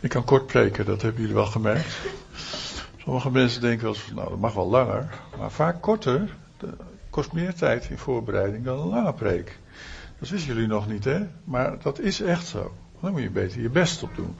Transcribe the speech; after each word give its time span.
Ik 0.00 0.10
kan 0.10 0.24
kort 0.24 0.46
preken, 0.46 0.84
dat 0.84 1.02
hebben 1.02 1.20
jullie 1.20 1.36
wel 1.36 1.46
gemerkt. 1.46 1.96
Sommige 2.96 3.30
mensen 3.30 3.60
denken 3.60 3.84
wel 3.84 3.94
eens, 3.94 4.10
nou 4.14 4.28
dat 4.28 4.38
mag 4.38 4.54
wel 4.54 4.68
langer. 4.68 5.08
Maar 5.38 5.50
vaak 5.50 5.82
korter 5.82 6.36
kost 7.10 7.32
meer 7.32 7.54
tijd 7.54 7.90
in 7.90 7.98
voorbereiding 7.98 8.64
dan 8.64 8.78
een 8.78 8.88
lange 8.88 9.12
preek. 9.12 9.58
Dat 10.18 10.28
wisten 10.28 10.54
jullie 10.54 10.68
nog 10.68 10.88
niet, 10.88 11.04
hè? 11.04 11.26
Maar 11.44 11.82
dat 11.82 11.98
is 11.98 12.20
echt 12.20 12.46
zo. 12.46 12.74
Dan 13.00 13.12
moet 13.12 13.22
je 13.22 13.30
beter 13.30 13.60
je 13.60 13.70
best 13.70 14.02
op 14.02 14.14
doen. 14.14 14.36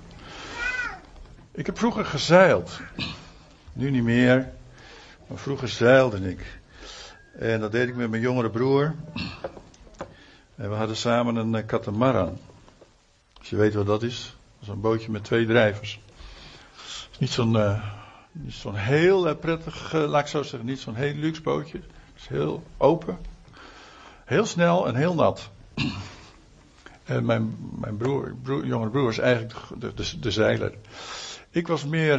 Ik 1.51 1.67
heb 1.67 1.79
vroeger 1.79 2.05
gezeild. 2.05 2.81
Nu 3.73 3.91
niet 3.91 4.03
meer. 4.03 4.49
Maar 5.27 5.39
vroeger 5.39 5.69
zeilde 5.69 6.31
ik. 6.31 6.61
En 7.39 7.61
dat 7.61 7.73
deed 7.73 7.89
ik 7.89 7.97
met 7.97 8.11
mijn 8.11 8.23
jongere 8.23 8.51
broer. 8.51 8.95
En 10.55 10.71
we 10.71 10.75
hadden 10.75 10.97
samen 10.97 11.37
een 11.37 11.55
eh, 11.55 11.67
katamaran. 11.67 12.39
Als 13.39 13.51
je 13.51 13.57
weet 13.57 13.75
wat 13.75 13.87
dat 13.87 14.03
is. 14.03 14.38
Een 14.69 14.81
bootje 14.81 15.11
met 15.11 15.25
twee 15.25 15.47
drijvers. 15.47 16.01
Niet 17.19 17.31
zo'n 17.31 17.55
uh, 17.55 17.85
niet 18.33 18.55
zo'n 18.55 18.75
heel 18.75 19.29
uh, 19.29 19.35
prettig, 19.41 19.95
uh, 19.95 20.09
laat 20.09 20.21
ik 20.21 20.27
zo 20.27 20.43
zeggen, 20.43 20.69
niet 20.69 20.81
zo'n 20.81 20.95
heel 20.95 21.15
luxe 21.15 21.43
bootje. 21.43 21.79
Het 21.79 22.23
is 22.23 22.27
heel 22.27 22.63
open. 22.77 23.19
Heel 24.25 24.47
snel 24.47 24.87
en 24.87 24.95
heel 24.95 25.15
nat. 25.15 25.51
En 27.05 27.25
mijn, 27.25 27.57
mijn 27.79 27.97
broer, 27.97 28.35
broer, 28.43 28.91
broer 28.91 29.09
is 29.11 29.19
eigenlijk 29.19 29.55
de, 29.79 30.19
de, 30.21 30.31
zeiler. 30.31 30.75
Ik 31.51 31.67
was 31.67 31.85
meer 31.85 32.19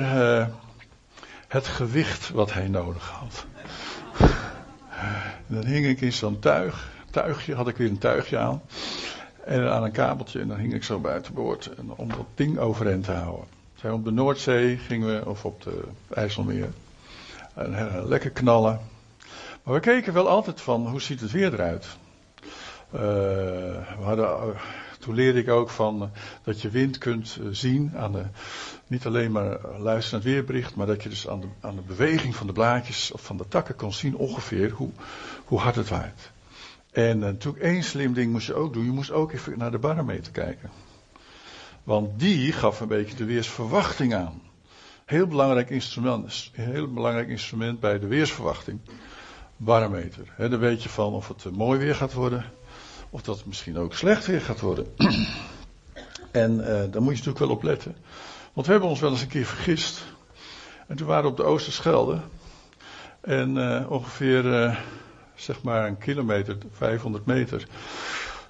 het 1.48 1.68
gewicht 1.68 2.30
wat 2.30 2.54
hij 2.54 2.68
nodig 2.68 3.10
had. 3.10 3.46
Dan 5.48 5.66
hing 5.66 5.86
ik 5.86 6.02
in 6.02 6.14
zo'n 6.14 6.40
tuig, 6.40 6.92
tuigje, 7.12 7.56
had 7.56 7.68
ik 7.68 7.78
weer 7.78 7.90
een 7.90 7.98
tuigje 7.98 8.38
aan. 8.38 8.62
En 9.46 9.72
aan 9.72 9.84
een 9.84 9.92
kabeltje 9.92 10.40
en 10.40 10.48
dan 10.48 10.58
hing 10.58 10.74
ik 10.74 10.84
zo 10.84 11.00
buitenboord. 11.00 11.70
En 11.78 11.92
om 11.96 12.08
dat 12.08 12.26
ding 12.36 12.58
overeind 12.58 13.04
te 13.04 13.12
houden. 13.12 13.46
Zijn 13.76 13.94
op 13.94 14.04
de 14.04 14.12
Noordzee 14.12 14.78
gingen 14.78 15.08
we, 15.08 15.30
of 15.30 15.46
op 15.46 15.64
de 15.64 15.84
IJsselmeer. 16.10 16.70
En, 17.54 17.72
uh, 17.72 18.06
lekker 18.06 18.30
knallen. 18.30 18.80
Maar 19.64 19.74
we 19.74 19.80
keken 19.80 20.14
wel 20.14 20.28
altijd 20.28 20.62
van, 20.62 20.88
hoe 20.88 21.02
ziet 21.02 21.20
het 21.20 21.32
weer 21.32 21.54
eruit? 21.54 21.88
Uh, 22.94 23.00
we 23.00 24.04
hadden, 24.04 24.54
toen 25.00 25.16
leerde 25.16 25.40
ik 25.40 25.50
ook 25.50 25.70
van 25.70 26.12
dat 26.44 26.62
je 26.62 26.70
wind 26.70 26.98
kunt 26.98 27.40
zien 27.52 27.92
aan 27.96 28.12
de, 28.12 28.24
niet 28.88 29.06
alleen 29.06 29.32
maar 29.32 29.60
luisteren 29.78 30.24
weerbericht, 30.24 30.76
maar 30.76 30.88
dat 30.88 31.04
je 31.04 31.10
dus 31.10 31.28
aan 31.28 31.40
de, 31.40 31.48
aan 31.62 31.76
de 31.76 31.82
beweging 31.82 32.36
van 32.36 32.48
de 32.48 32.54
blaadjes 32.54 33.12
of 33.12 33.22
van 33.22 33.38
de 33.38 33.48
takken 33.48 33.76
kon 33.76 33.94
zien 33.94 34.16
ongeveer 34.16 34.72
hoe, 34.72 34.90
hoe 35.46 35.60
hard 35.60 35.76
het 35.76 35.90
waait. 35.90 36.32
En 36.92 37.20
natuurlijk 37.20 37.64
één 37.64 37.84
slim 37.84 38.14
ding 38.14 38.32
moest 38.32 38.48
je 38.48 38.54
ook 38.54 38.74
doen, 38.74 38.86
je 38.86 38.92
moest 38.92 39.12
ook 39.12 39.32
even 39.32 39.58
naar 39.58 39.72
de 39.72 39.80
barometer 39.80 40.32
kijken. 40.32 40.70
Want 41.84 42.20
die 42.20 42.52
gaf 42.52 42.80
een 42.80 42.88
beetje 42.88 43.16
de 43.16 43.26
weersverwachting 43.26 44.14
aan. 44.16 44.42
Heel 45.06 45.28
belangrijk 45.28 45.70
instrument, 45.70 46.52
heel 46.52 46.94
belangrijk 46.94 47.28
instrument 47.28 47.80
bij 47.80 48.00
de 48.00 48.08
weersverwachting. 48.08 48.80
Barometer. 49.58 50.34
He, 50.36 50.50
dan 50.50 50.60
weet 50.60 50.84
je 50.84 50.90
van 50.90 51.14
of 51.14 51.28
het 51.28 51.56
mooi 51.56 51.80
weer 51.80 51.96
gaat 51.96 52.14
worden, 52.14 52.46
of 53.10 53.22
dat 53.22 53.38
het 53.38 53.46
misschien 53.46 53.78
ook 53.78 53.94
slecht 53.94 54.26
weer 54.26 54.42
gaat 54.42 54.60
worden. 54.60 54.86
en 56.32 56.58
uh, 56.58 56.66
daar 56.66 57.02
moet 57.02 57.18
je 57.18 57.24
natuurlijk 57.24 57.40
wel 57.40 57.50
op 57.50 57.64
letten. 57.64 57.96
Want 58.54 58.66
we 58.66 58.72
hebben 58.72 58.90
ons 58.90 59.00
wel 59.00 59.12
eens 59.12 59.22
een 59.22 59.28
keer 59.28 59.46
vergist. 59.46 60.06
En 60.88 60.96
toen 60.96 61.08
waren 61.08 61.24
we 61.24 61.30
op 61.30 61.38
de 61.38 61.44
Oosterschelde. 61.44 62.20
En 63.22 63.58
ongeveer, 63.88 64.78
zeg 65.40 65.64
maar 65.64 65.88
een 65.88 65.98
kilometer, 65.98 66.58
500 66.72 67.26
meter, 67.26 67.68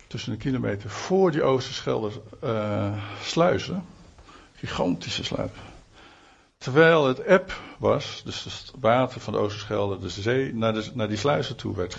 tussen 0.07 0.31
een 0.31 0.37
kilometer 0.37 0.89
voor 0.89 1.31
die 1.31 1.43
Oosterschelde 1.43 2.11
sluizen. 3.21 3.85
Gigantische 4.53 5.23
sluizen. 5.23 5.57
Terwijl 6.57 7.07
het 7.07 7.19
eb 7.19 7.53
was, 7.77 8.21
dus 8.25 8.43
het 8.43 8.71
water 8.79 9.21
van 9.21 9.33
de 9.33 9.39
Oosterschelde, 9.39 9.99
de 9.99 10.09
zee, 10.09 10.53
naar, 10.53 10.89
naar 10.93 11.07
die 11.07 11.17
sluizen 11.17 11.55
toe 11.55 11.75
werd, 11.75 11.97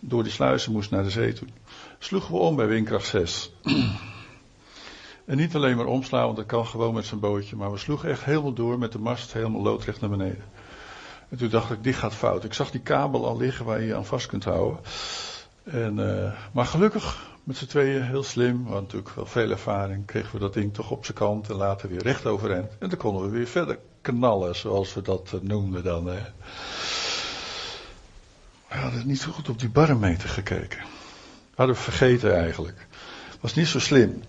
door 0.00 0.22
die 0.22 0.32
sluizen 0.32 0.72
moest 0.72 0.90
naar 0.90 1.02
de 1.02 1.10
zee 1.10 1.32
toe. 1.32 1.48
Sloegen 1.98 2.34
we 2.34 2.40
om 2.40 2.56
bij 2.56 2.66
windkracht 2.66 3.06
6. 3.06 3.52
en 5.24 5.36
niet 5.36 5.54
alleen 5.54 5.76
maar 5.76 5.86
omslaan, 5.86 6.24
want 6.24 6.36
dat 6.36 6.46
kan 6.46 6.66
gewoon 6.66 6.94
met 6.94 7.04
zijn 7.04 7.20
bootje, 7.20 7.56
maar 7.56 7.72
we 7.72 7.78
sloegen 7.78 8.10
echt 8.10 8.24
helemaal 8.24 8.52
door 8.52 8.78
met 8.78 8.92
de 8.92 8.98
mast 8.98 9.32
helemaal 9.32 9.62
loodrecht 9.62 10.00
naar 10.00 10.10
beneden. 10.10 10.44
En 11.32 11.38
toen 11.38 11.48
dacht 11.48 11.70
ik, 11.70 11.82
dit 11.82 11.94
gaat 11.94 12.14
fout. 12.14 12.44
Ik 12.44 12.54
zag 12.54 12.70
die 12.70 12.80
kabel 12.80 13.26
al 13.26 13.36
liggen 13.36 13.64
waar 13.64 13.80
je 13.80 13.86
je 13.86 13.94
aan 13.94 14.06
vast 14.06 14.26
kunt 14.26 14.44
houden. 14.44 14.80
En, 15.64 15.98
uh, 15.98 16.32
maar 16.52 16.66
gelukkig, 16.66 17.30
met 17.44 17.56
z'n 17.56 17.66
tweeën, 17.66 18.02
heel 18.02 18.22
slim, 18.22 18.64
want 18.64 18.80
natuurlijk 18.80 19.14
wel 19.14 19.26
veel 19.26 19.50
ervaring, 19.50 20.06
kregen 20.06 20.32
we 20.32 20.38
dat 20.38 20.54
ding 20.54 20.74
toch 20.74 20.90
op 20.90 21.04
zijn 21.04 21.16
kant 21.16 21.48
en 21.48 21.54
later 21.56 21.88
weer 21.88 22.02
recht 22.02 22.26
overeind. 22.26 22.70
En 22.78 22.88
dan 22.88 22.98
konden 22.98 23.22
we 23.22 23.28
weer 23.28 23.46
verder 23.46 23.78
knallen, 24.00 24.56
zoals 24.56 24.94
we 24.94 25.02
dat 25.02 25.32
uh, 25.34 25.40
noemden 25.40 25.84
dan. 25.84 26.06
Hè. 26.06 26.20
We 28.68 28.76
hadden 28.76 29.06
niet 29.06 29.20
zo 29.20 29.32
goed 29.32 29.48
op 29.48 29.58
die 29.58 29.70
barometer 29.70 30.28
gekeken. 30.28 30.80
Hadden 31.54 31.76
we 31.76 31.82
vergeten 31.82 32.36
eigenlijk. 32.36 32.86
Was 33.40 33.54
niet 33.54 33.66
zo 33.66 33.78
slim. 33.78 34.22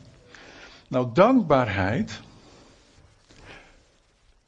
Nou, 0.88 1.10
dankbaarheid. 1.14 2.20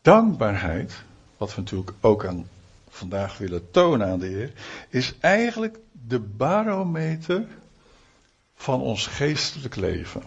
Dankbaarheid, 0.02 1.04
wat 1.38 1.56
we 1.56 1.62
natuurlijk 1.62 1.92
ook 2.02 2.26
aan 2.26 2.48
vandaag 2.90 3.38
willen 3.38 3.72
tonen 3.72 4.08
aan 4.08 4.20
de 4.20 4.28
Heer, 4.28 4.54
is 4.90 5.14
eigenlijk 5.20 5.80
de 5.92 6.20
barometer 6.20 7.48
van 8.56 8.82
ons 8.82 9.08
geestelijk 9.08 9.76
leven. 9.76 10.22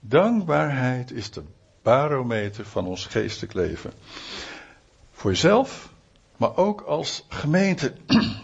Dankbaarheid 0.00 1.10
is 1.10 1.30
de 1.30 1.42
barometer 1.82 2.66
van 2.66 2.86
ons 2.86 3.06
geestelijk 3.06 3.54
leven. 3.54 3.92
Voor 5.12 5.30
jezelf, 5.30 5.92
maar 6.36 6.56
ook 6.56 6.80
als 6.80 7.24
gemeente. 7.28 7.92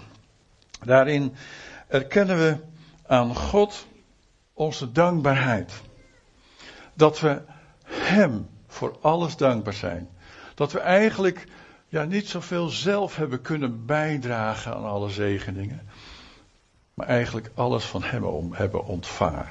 Daarin 0.84 1.34
erkennen 1.88 2.36
we 2.38 2.56
aan 3.06 3.36
God 3.36 3.86
onze 4.52 4.92
dankbaarheid. 4.92 5.72
Dat 6.94 7.20
we 7.20 7.42
Hem 7.84 8.48
voor 8.66 8.98
alles 9.00 9.36
dankbaar 9.36 9.74
zijn. 9.74 10.08
Dat 10.54 10.72
we 10.72 10.78
eigenlijk 10.78 11.46
ja, 11.88 12.04
niet 12.04 12.28
zoveel 12.28 12.68
zelf 12.68 13.16
hebben 13.16 13.40
kunnen 13.40 13.86
bijdragen 13.86 14.74
aan 14.74 14.84
alle 14.84 15.10
zegeningen. 15.10 15.80
Maar 16.94 17.06
eigenlijk 17.06 17.50
alles 17.54 17.84
van 17.84 18.02
Hem 18.02 18.24
om 18.24 18.52
hebben 18.52 18.86
ontvangen. 18.86 19.48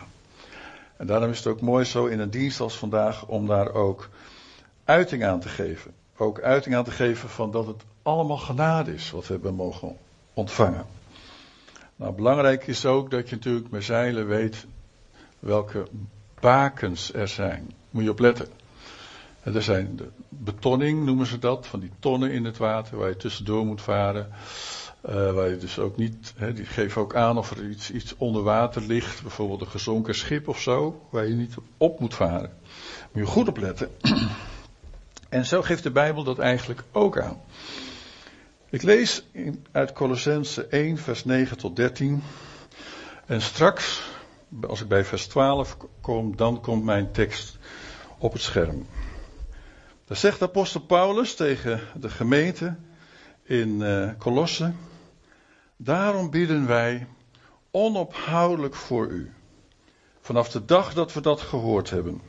En 0.97 1.07
daarom 1.07 1.29
is 1.29 1.37
het 1.37 1.47
ook 1.47 1.61
mooi 1.61 1.85
zo 1.85 2.05
in 2.05 2.19
een 2.19 2.29
dienst 2.29 2.59
als 2.59 2.77
vandaag 2.77 3.25
om 3.25 3.47
daar 3.47 3.73
ook 3.73 4.09
uiting 4.85 5.23
aan 5.23 5.39
te 5.39 5.49
geven. 5.49 5.93
Ook 6.17 6.41
uiting 6.41 6.75
aan 6.75 6.83
te 6.83 6.91
geven 6.91 7.29
van 7.29 7.51
dat 7.51 7.67
het 7.67 7.83
allemaal 8.01 8.37
genade 8.37 8.93
is 8.93 9.11
wat 9.11 9.27
we 9.27 9.33
hebben 9.33 9.55
mogen 9.55 9.97
ontvangen. 10.33 10.85
Nou, 11.95 12.13
belangrijk 12.13 12.67
is 12.67 12.85
ook 12.85 13.11
dat 13.11 13.29
je 13.29 13.35
natuurlijk 13.35 13.69
met 13.69 13.83
zeilen 13.83 14.27
weet 14.27 14.65
welke 15.39 15.87
bakens 16.39 17.13
er 17.13 17.27
zijn. 17.27 17.71
Moet 17.89 18.03
je 18.03 18.09
op 18.09 18.19
Er 19.43 19.63
zijn 19.63 19.95
de 19.95 20.09
betonning, 20.29 21.05
noemen 21.05 21.25
ze 21.25 21.39
dat, 21.39 21.67
van 21.67 21.79
die 21.79 21.91
tonnen 21.99 22.31
in 22.31 22.45
het 22.45 22.57
water 22.57 22.97
waar 22.97 23.09
je 23.09 23.15
tussendoor 23.15 23.65
moet 23.65 23.81
varen. 23.81 24.29
Uh, 25.09 25.33
waar 25.33 25.49
je 25.49 25.57
dus 25.57 25.79
ook 25.79 25.97
niet, 25.97 26.33
die 26.55 26.65
geven 26.65 27.01
ook 27.01 27.15
aan 27.15 27.37
of 27.37 27.51
er 27.51 27.69
iets, 27.69 27.91
iets 27.91 28.15
onder 28.17 28.43
water 28.43 28.81
ligt, 28.81 29.21
bijvoorbeeld 29.21 29.61
een 29.61 29.67
gezonken 29.67 30.15
schip 30.15 30.47
of 30.47 30.59
zo, 30.59 31.01
waar 31.09 31.27
je 31.27 31.33
niet 31.33 31.55
op 31.77 31.99
moet 31.99 32.15
varen. 32.15 32.51
Moet 33.11 33.23
je 33.23 33.31
goed 33.31 33.47
op 33.47 33.57
letten. 33.57 33.89
en 35.29 35.45
zo 35.45 35.61
geeft 35.61 35.83
de 35.83 35.91
Bijbel 35.91 36.23
dat 36.23 36.39
eigenlijk 36.39 36.83
ook 36.91 37.19
aan. 37.19 37.41
Ik 38.69 38.81
lees 38.81 39.23
uit 39.71 39.93
Colossense 39.93 40.65
1, 40.65 40.97
vers 40.97 41.25
9 41.25 41.57
tot 41.57 41.75
13. 41.75 42.23
En 43.25 43.41
straks, 43.41 44.01
als 44.67 44.81
ik 44.81 44.87
bij 44.87 45.05
vers 45.05 45.27
12 45.27 45.77
kom, 46.01 46.35
dan 46.35 46.61
komt 46.61 46.83
mijn 46.83 47.11
tekst 47.11 47.57
op 48.17 48.33
het 48.33 48.41
scherm. 48.41 48.85
Daar 50.11 50.19
zegt 50.19 50.41
apostel 50.41 50.81
Paulus 50.81 51.35
tegen 51.35 51.79
de 51.99 52.09
gemeente 52.09 52.75
in 53.43 53.69
uh, 53.69 54.09
Colosse. 54.17 54.73
Daarom 55.77 56.29
bidden 56.29 56.67
wij 56.67 57.07
onophoudelijk 57.71 58.75
voor 58.75 59.07
u. 59.07 59.31
Vanaf 60.21 60.49
de 60.49 60.65
dag 60.65 60.93
dat 60.93 61.13
we 61.13 61.21
dat 61.21 61.41
gehoord 61.41 61.89
hebben. 61.89 62.21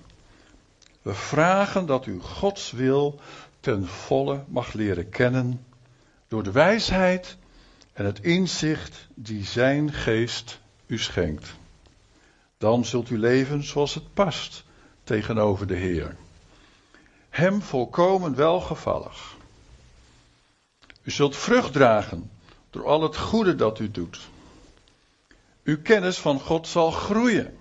We 1.02 1.14
vragen 1.14 1.86
dat 1.86 2.06
u 2.06 2.20
Gods 2.20 2.70
wil 2.70 3.20
ten 3.60 3.86
volle 3.86 4.44
mag 4.48 4.72
leren 4.72 5.08
kennen 5.08 5.64
door 6.28 6.42
de 6.42 6.52
wijsheid 6.52 7.36
en 7.92 8.04
het 8.04 8.20
inzicht 8.20 9.08
die 9.14 9.44
zijn 9.44 9.92
geest 9.92 10.60
u 10.86 10.98
schenkt. 10.98 11.54
Dan 12.58 12.84
zult 12.84 13.10
u 13.10 13.18
leven 13.18 13.64
zoals 13.64 13.94
het 13.94 14.14
past 14.14 14.64
tegenover 15.04 15.66
de 15.66 15.76
Heer. 15.76 16.16
Hem 17.32 17.62
volkomen 17.62 18.34
welgevallig. 18.34 19.36
U 21.02 21.10
zult 21.10 21.36
vrucht 21.36 21.72
dragen 21.72 22.30
door 22.70 22.86
al 22.86 23.02
het 23.02 23.16
goede 23.16 23.54
dat 23.54 23.78
u 23.78 23.90
doet. 23.90 24.20
Uw 25.64 25.82
kennis 25.82 26.18
van 26.18 26.40
God 26.40 26.68
zal 26.68 26.90
groeien. 26.90 27.56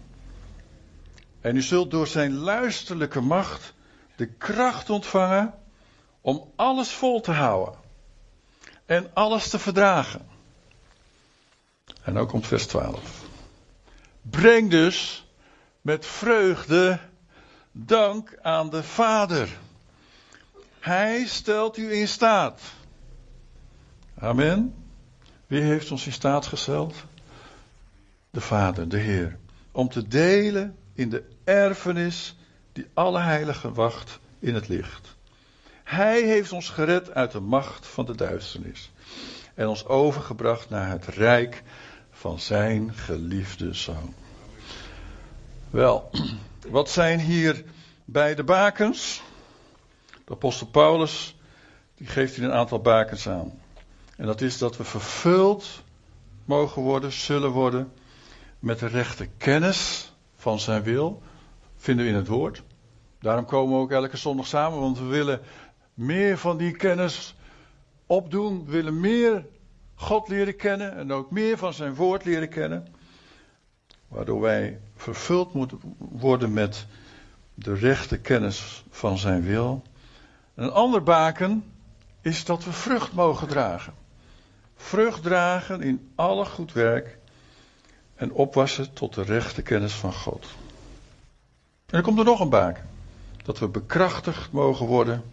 En 1.42 1.56
u 1.56 1.62
zult 1.62 1.92
door 1.92 2.08
zijn 2.08 2.34
luisterlijke 2.34 3.20
macht 3.22 3.74
de 4.16 4.28
kracht 4.28 4.90
ontvangen 4.90 5.54
om 6.22 6.52
alles 6.56 6.90
vol 6.90 7.22
te 7.22 7.32
houden 7.32 7.76
en 8.86 9.10
alles 9.14 9.50
te 9.50 9.60
verdragen. 9.60 10.28
En 12.04 12.18
ook 12.18 12.30
komt 12.30 12.48
vers 12.48 12.68
12. 12.68 13.24
Breng 14.22 14.70
dus 14.70 15.26
met 15.82 16.06
vreugde 16.06 17.00
dank 17.72 18.38
aan 18.42 18.70
de 18.70 18.84
Vader. 18.84 19.58
Hij 20.80 21.26
stelt 21.26 21.78
u 21.78 21.94
in 21.94 22.08
staat. 22.08 22.62
Amen. 24.20 24.74
Wie 25.48 25.62
heeft 25.62 25.92
ons 25.92 26.06
in 26.06 26.12
staat 26.12 26.46
gesteld? 26.46 26.96
De 28.30 28.42
Vader, 28.42 28.90
de 28.90 28.98
Heer. 28.98 29.38
Om 29.72 29.90
te 29.90 30.08
delen 30.08 30.76
in 30.94 31.10
de 31.10 31.24
erfenis 31.44 32.36
die 32.74 32.88
alle 32.94 33.20
heiligen 33.20 33.74
wacht 33.74 34.20
in 34.40 34.56
het 34.56 34.68
licht. 34.68 35.16
Hij 35.84 36.22
heeft 36.22 36.52
ons 36.52 36.70
gered 36.70 37.14
uit 37.14 37.32
de 37.32 37.40
macht 37.40 37.88
van 37.88 38.06
de 38.06 38.16
duisternis 38.16 38.92
en 39.54 39.68
ons 39.68 39.86
overgebracht 39.86 40.70
naar 40.70 40.90
het 40.90 41.06
rijk 41.06 41.64
van 42.12 42.40
zijn 42.40 42.94
geliefde 42.94 43.74
zoon. 43.74 44.14
Wel, 45.70 46.10
wat 46.70 46.90
zijn 46.90 47.20
hier 47.20 47.64
bij 48.06 48.36
de 48.36 48.44
bakens? 48.44 49.22
De 50.26 50.32
apostel 50.32 50.68
Paulus, 50.68 51.38
die 51.96 52.08
geeft 52.08 52.36
hier 52.36 52.46
een 52.46 52.54
aantal 52.54 52.80
bakens 52.80 53.30
aan. 53.30 53.60
En 54.18 54.26
dat 54.26 54.42
is 54.42 54.58
dat 54.58 54.78
we 54.78 54.84
vervuld 54.84 55.84
mogen 56.46 56.82
worden, 56.82 57.12
zullen 57.12 57.52
worden 57.52 57.92
met 58.60 58.80
de 58.80 58.88
rechte 58.88 59.28
kennis 59.38 60.12
van 60.36 60.60
zijn 60.60 60.84
wil. 60.84 61.22
Vinden 61.78 62.06
we 62.06 62.12
in 62.12 62.18
het 62.18 62.28
woord. 62.28 62.64
Daarom 63.20 63.46
komen 63.46 63.76
we 63.76 63.82
ook 63.82 63.92
elke 63.92 64.18
zondag 64.18 64.48
samen, 64.48 64.80
want 64.80 64.98
we 64.98 65.06
willen 65.06 65.42
meer 65.94 66.38
van 66.38 66.58
die 66.58 66.72
kennis 66.72 67.36
opdoen. 68.06 68.66
We 68.66 68.72
willen 68.72 69.00
meer 69.00 69.46
God 69.96 70.28
leren 70.28 70.56
kennen 70.56 70.96
en 70.96 71.12
ook 71.12 71.32
meer 71.32 71.58
van 71.58 71.74
zijn 71.74 71.96
woord 71.96 72.26
leren 72.26 72.50
kennen. 72.50 72.88
Waardoor 74.08 74.42
wij 74.42 74.80
vervuld 75.02 75.54
moeten 75.54 75.80
worden 75.98 76.54
met 76.54 76.86
de 77.54 77.74
rechte 77.74 78.18
kennis 78.18 78.84
van 78.90 79.18
zijn 79.18 79.44
wil. 79.44 79.84
Een 80.56 80.72
ander 80.72 81.04
baken 81.04 81.64
is 82.22 82.46
dat 82.46 82.64
we 82.64 82.72
vrucht 82.72 83.14
mogen 83.14 83.48
dragen. 83.48 83.94
Vrucht 84.76 85.24
dragen 85.24 85.82
in 85.82 86.10
alle 86.16 86.46
goed 86.46 86.74
werk 86.74 87.18
en 88.16 88.32
opwassen 88.32 88.94
tot 88.94 89.14
de 89.14 89.24
rechte 89.24 89.62
kennis 89.62 89.94
van 89.94 90.14
God. 90.14 90.46
En 91.86 91.98
er 91.98 92.02
komt 92.02 92.20
er 92.20 92.26
nog 92.26 92.40
een 92.40 92.50
baken. 92.50 92.90
Dat 93.44 93.60
we 93.60 93.68
bekrachtigd 93.68 94.52
mogen 94.52 94.86
worden 94.86 95.24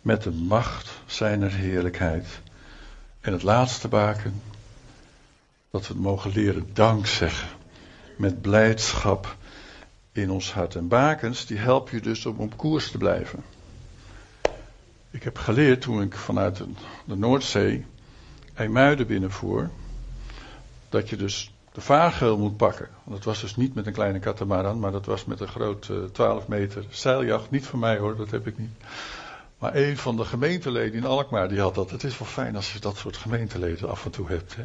met 0.00 0.22
de 0.22 0.32
macht 0.32 0.90
zijner 1.06 1.52
heerlijkheid. 1.52 2.26
En 3.20 3.32
het 3.32 3.42
laatste 3.42 3.88
baken, 3.88 4.42
dat 5.70 5.88
we 5.88 5.94
mogen 5.94 6.30
leren 6.30 6.70
dank 6.72 7.06
zeggen. 7.06 7.48
Met 8.16 8.42
blijdschap 8.42 9.36
in 10.12 10.30
ons 10.30 10.52
hart. 10.52 10.74
En 10.74 10.88
bakens, 10.88 11.46
die 11.46 11.58
helpen 11.58 11.96
je 11.96 12.02
dus 12.02 12.26
om 12.26 12.36
op 12.38 12.56
koers 12.56 12.90
te 12.90 12.98
blijven. 12.98 13.44
Ik 15.10 15.22
heb 15.22 15.38
geleerd 15.38 15.80
toen 15.80 16.02
ik 16.02 16.14
vanuit 16.14 16.62
de 17.04 17.16
Noordzee 17.16 17.84
IJmuiden 18.54 19.06
binnenvoer, 19.06 19.70
dat 20.88 21.08
je 21.08 21.16
dus 21.16 21.54
de 21.72 21.80
vaargeul 21.80 22.38
moet 22.38 22.56
pakken. 22.56 22.88
Dat 23.04 23.24
was 23.24 23.40
dus 23.40 23.56
niet 23.56 23.74
met 23.74 23.86
een 23.86 23.92
kleine 23.92 24.18
katamaran, 24.18 24.78
maar 24.78 24.92
dat 24.92 25.06
was 25.06 25.24
met 25.24 25.40
een 25.40 25.48
groot 25.48 25.90
12 26.12 26.42
eh, 26.42 26.48
meter 26.48 26.84
zeiljacht. 26.90 27.50
Niet 27.50 27.66
van 27.66 27.78
mij 27.78 27.98
hoor, 27.98 28.16
dat 28.16 28.30
heb 28.30 28.46
ik 28.46 28.58
niet. 28.58 28.70
Maar 29.58 29.74
een 29.74 29.96
van 29.96 30.16
de 30.16 30.24
gemeenteleden 30.24 30.94
in 30.94 31.04
Alkmaar, 31.04 31.48
die 31.48 31.60
had 31.60 31.74
dat. 31.74 31.90
Het 31.90 32.04
is 32.04 32.18
wel 32.18 32.28
fijn 32.28 32.56
als 32.56 32.72
je 32.72 32.78
dat 32.78 32.96
soort 32.96 33.16
gemeenteleden 33.16 33.90
af 33.90 34.04
en 34.04 34.10
toe 34.10 34.28
hebt. 34.28 34.56
Hè? 34.56 34.62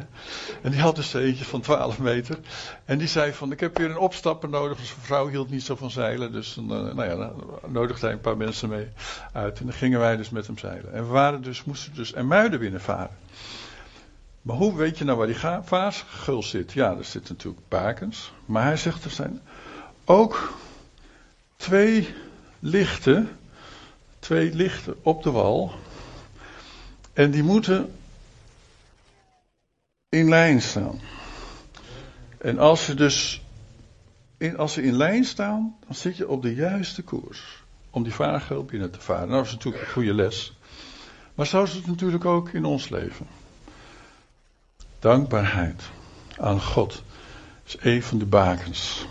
En 0.62 0.70
die 0.70 0.80
had 0.80 0.96
dus 0.96 1.14
eentje 1.14 1.44
van 1.44 1.60
12 1.60 1.98
meter. 1.98 2.38
En 2.84 2.98
die 2.98 3.08
zei 3.08 3.32
van, 3.32 3.52
ik 3.52 3.60
heb 3.60 3.78
weer 3.78 3.90
een 3.90 3.98
opstapper 3.98 4.48
nodig. 4.48 4.78
Dus 4.78 4.88
zijn 4.88 5.00
vrouw 5.00 5.28
hield 5.28 5.50
niet 5.50 5.62
zo 5.62 5.76
van 5.76 5.90
zeilen. 5.90 6.32
Dus 6.32 6.54
dan, 6.54 6.64
uh, 6.64 6.94
nou 6.94 7.04
ja, 7.08 7.16
dan 7.16 7.32
nodigde 7.66 8.06
hij 8.06 8.14
een 8.14 8.20
paar 8.20 8.36
mensen 8.36 8.68
mee 8.68 8.88
uit. 9.32 9.58
En 9.58 9.64
dan 9.64 9.74
gingen 9.74 10.00
wij 10.00 10.16
dus 10.16 10.30
met 10.30 10.46
hem 10.46 10.58
zeilen. 10.58 10.92
En 10.92 11.06
we 11.06 11.10
waren 11.10 11.42
dus, 11.42 11.64
moesten 11.64 11.94
dus 11.94 12.12
en 12.12 12.26
muiden 12.26 12.58
binnenvaren. 12.58 13.16
Maar 14.42 14.56
hoe 14.56 14.76
weet 14.76 14.98
je 14.98 15.04
nou 15.04 15.18
waar 15.18 15.26
die 15.26 15.62
vaasgul 15.62 16.42
zit? 16.42 16.72
Ja, 16.72 16.96
er 16.96 17.04
zitten 17.04 17.34
natuurlijk 17.34 17.68
bakens. 17.68 18.32
Maar 18.44 18.64
hij 18.64 18.76
zegt 18.76 19.04
er 19.04 19.10
zijn 19.10 19.40
ook 20.04 20.52
twee 21.56 22.14
lichten. 22.58 23.28
Twee 24.30 24.54
lichten 24.54 24.96
op 25.02 25.22
de 25.22 25.30
wal. 25.30 25.72
En 27.12 27.30
die 27.30 27.42
moeten 27.42 27.94
in 30.08 30.28
lijn 30.28 30.62
staan. 30.62 31.00
En 32.38 32.58
als 32.58 32.84
ze 32.84 32.94
dus 32.94 33.42
in, 34.36 34.56
als 34.56 34.72
ze 34.72 34.82
in 34.82 34.96
lijn 34.96 35.24
staan, 35.24 35.76
dan 35.86 35.94
zit 35.94 36.16
je 36.16 36.28
op 36.28 36.42
de 36.42 36.54
juiste 36.54 37.02
koers. 37.02 37.62
Om 37.90 38.02
die 38.02 38.14
vaargul 38.14 38.64
binnen 38.64 38.90
te 38.90 39.00
varen. 39.00 39.28
Nou, 39.28 39.36
dat 39.36 39.46
is 39.46 39.52
natuurlijk 39.52 39.84
een 39.84 39.92
goede 39.92 40.14
les. 40.14 40.56
Maar 41.34 41.46
zo 41.46 41.62
is 41.62 41.72
het 41.72 41.86
natuurlijk 41.86 42.24
ook 42.24 42.48
in 42.48 42.64
ons 42.64 42.88
leven. 42.88 43.26
Dankbaarheid 44.98 45.82
aan 46.38 46.60
God 46.60 47.02
is 47.64 47.76
een 47.80 48.02
van 48.02 48.18
de 48.18 48.26
bakens. 48.26 49.06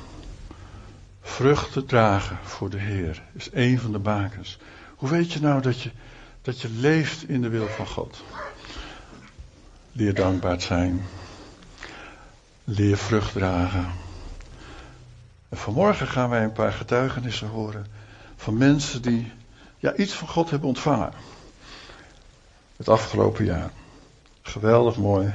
Vruchten 1.21 1.85
dragen 1.85 2.37
voor 2.43 2.69
de 2.69 2.79
Heer 2.79 3.23
is 3.33 3.49
een 3.51 3.79
van 3.79 3.91
de 3.91 3.99
bakens. 3.99 4.57
Hoe 4.99 5.09
weet 5.09 5.31
je 5.31 5.39
nou 5.39 5.61
dat 5.61 5.81
je, 5.81 5.91
dat 6.41 6.61
je 6.61 6.69
leeft 6.69 7.29
in 7.29 7.41
de 7.41 7.49
wil 7.49 7.67
van 7.67 7.87
God? 7.87 8.23
Leer 9.91 10.13
dankbaar 10.13 10.61
zijn. 10.61 11.05
Leer 12.63 12.97
vrucht 12.97 13.33
dragen. 13.33 13.87
En 15.49 15.57
vanmorgen 15.57 16.07
gaan 16.07 16.29
wij 16.29 16.43
een 16.43 16.51
paar 16.51 16.71
getuigenissen 16.71 17.47
horen 17.47 17.85
van 18.35 18.57
mensen 18.57 19.01
die 19.01 19.31
ja, 19.77 19.95
iets 19.95 20.13
van 20.13 20.27
God 20.27 20.49
hebben 20.49 20.67
ontvangen. 20.67 21.11
Het 22.77 22.89
afgelopen 22.89 23.45
jaar. 23.45 23.71
Geweldig 24.41 24.97
mooi. 24.97 25.33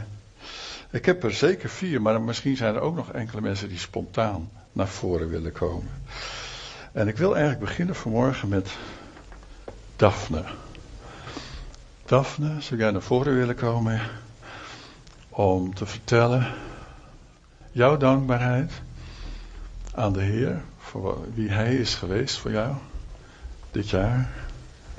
Ik 0.90 1.04
heb 1.04 1.24
er 1.24 1.34
zeker 1.34 1.68
vier, 1.68 2.02
maar 2.02 2.20
misschien 2.20 2.56
zijn 2.56 2.74
er 2.74 2.80
ook 2.80 2.94
nog 2.94 3.12
enkele 3.12 3.40
mensen 3.40 3.68
die 3.68 3.78
spontaan 3.78 4.50
naar 4.72 4.88
voren 4.88 5.28
willen 5.28 5.52
komen. 5.52 5.90
En 6.92 7.08
ik 7.08 7.16
wil 7.16 7.36
eigenlijk 7.36 7.64
beginnen 7.64 7.94
vanmorgen 7.94 8.48
met 8.48 8.70
Daphne. 10.04 10.44
Daphne, 12.04 12.60
zou 12.60 12.80
jij 12.80 12.90
naar 12.90 13.02
voren 13.02 13.34
willen 13.34 13.54
komen 13.54 14.00
om 15.28 15.74
te 15.74 15.86
vertellen 15.86 16.54
jouw 17.72 17.96
dankbaarheid 17.96 18.72
aan 19.94 20.12
de 20.12 20.20
Heer 20.20 20.64
voor 20.78 21.18
wie 21.34 21.48
Hij 21.48 21.76
is 21.76 21.94
geweest 21.94 22.36
voor 22.38 22.50
jou 22.50 22.74
dit 23.70 23.90
jaar? 23.90 24.30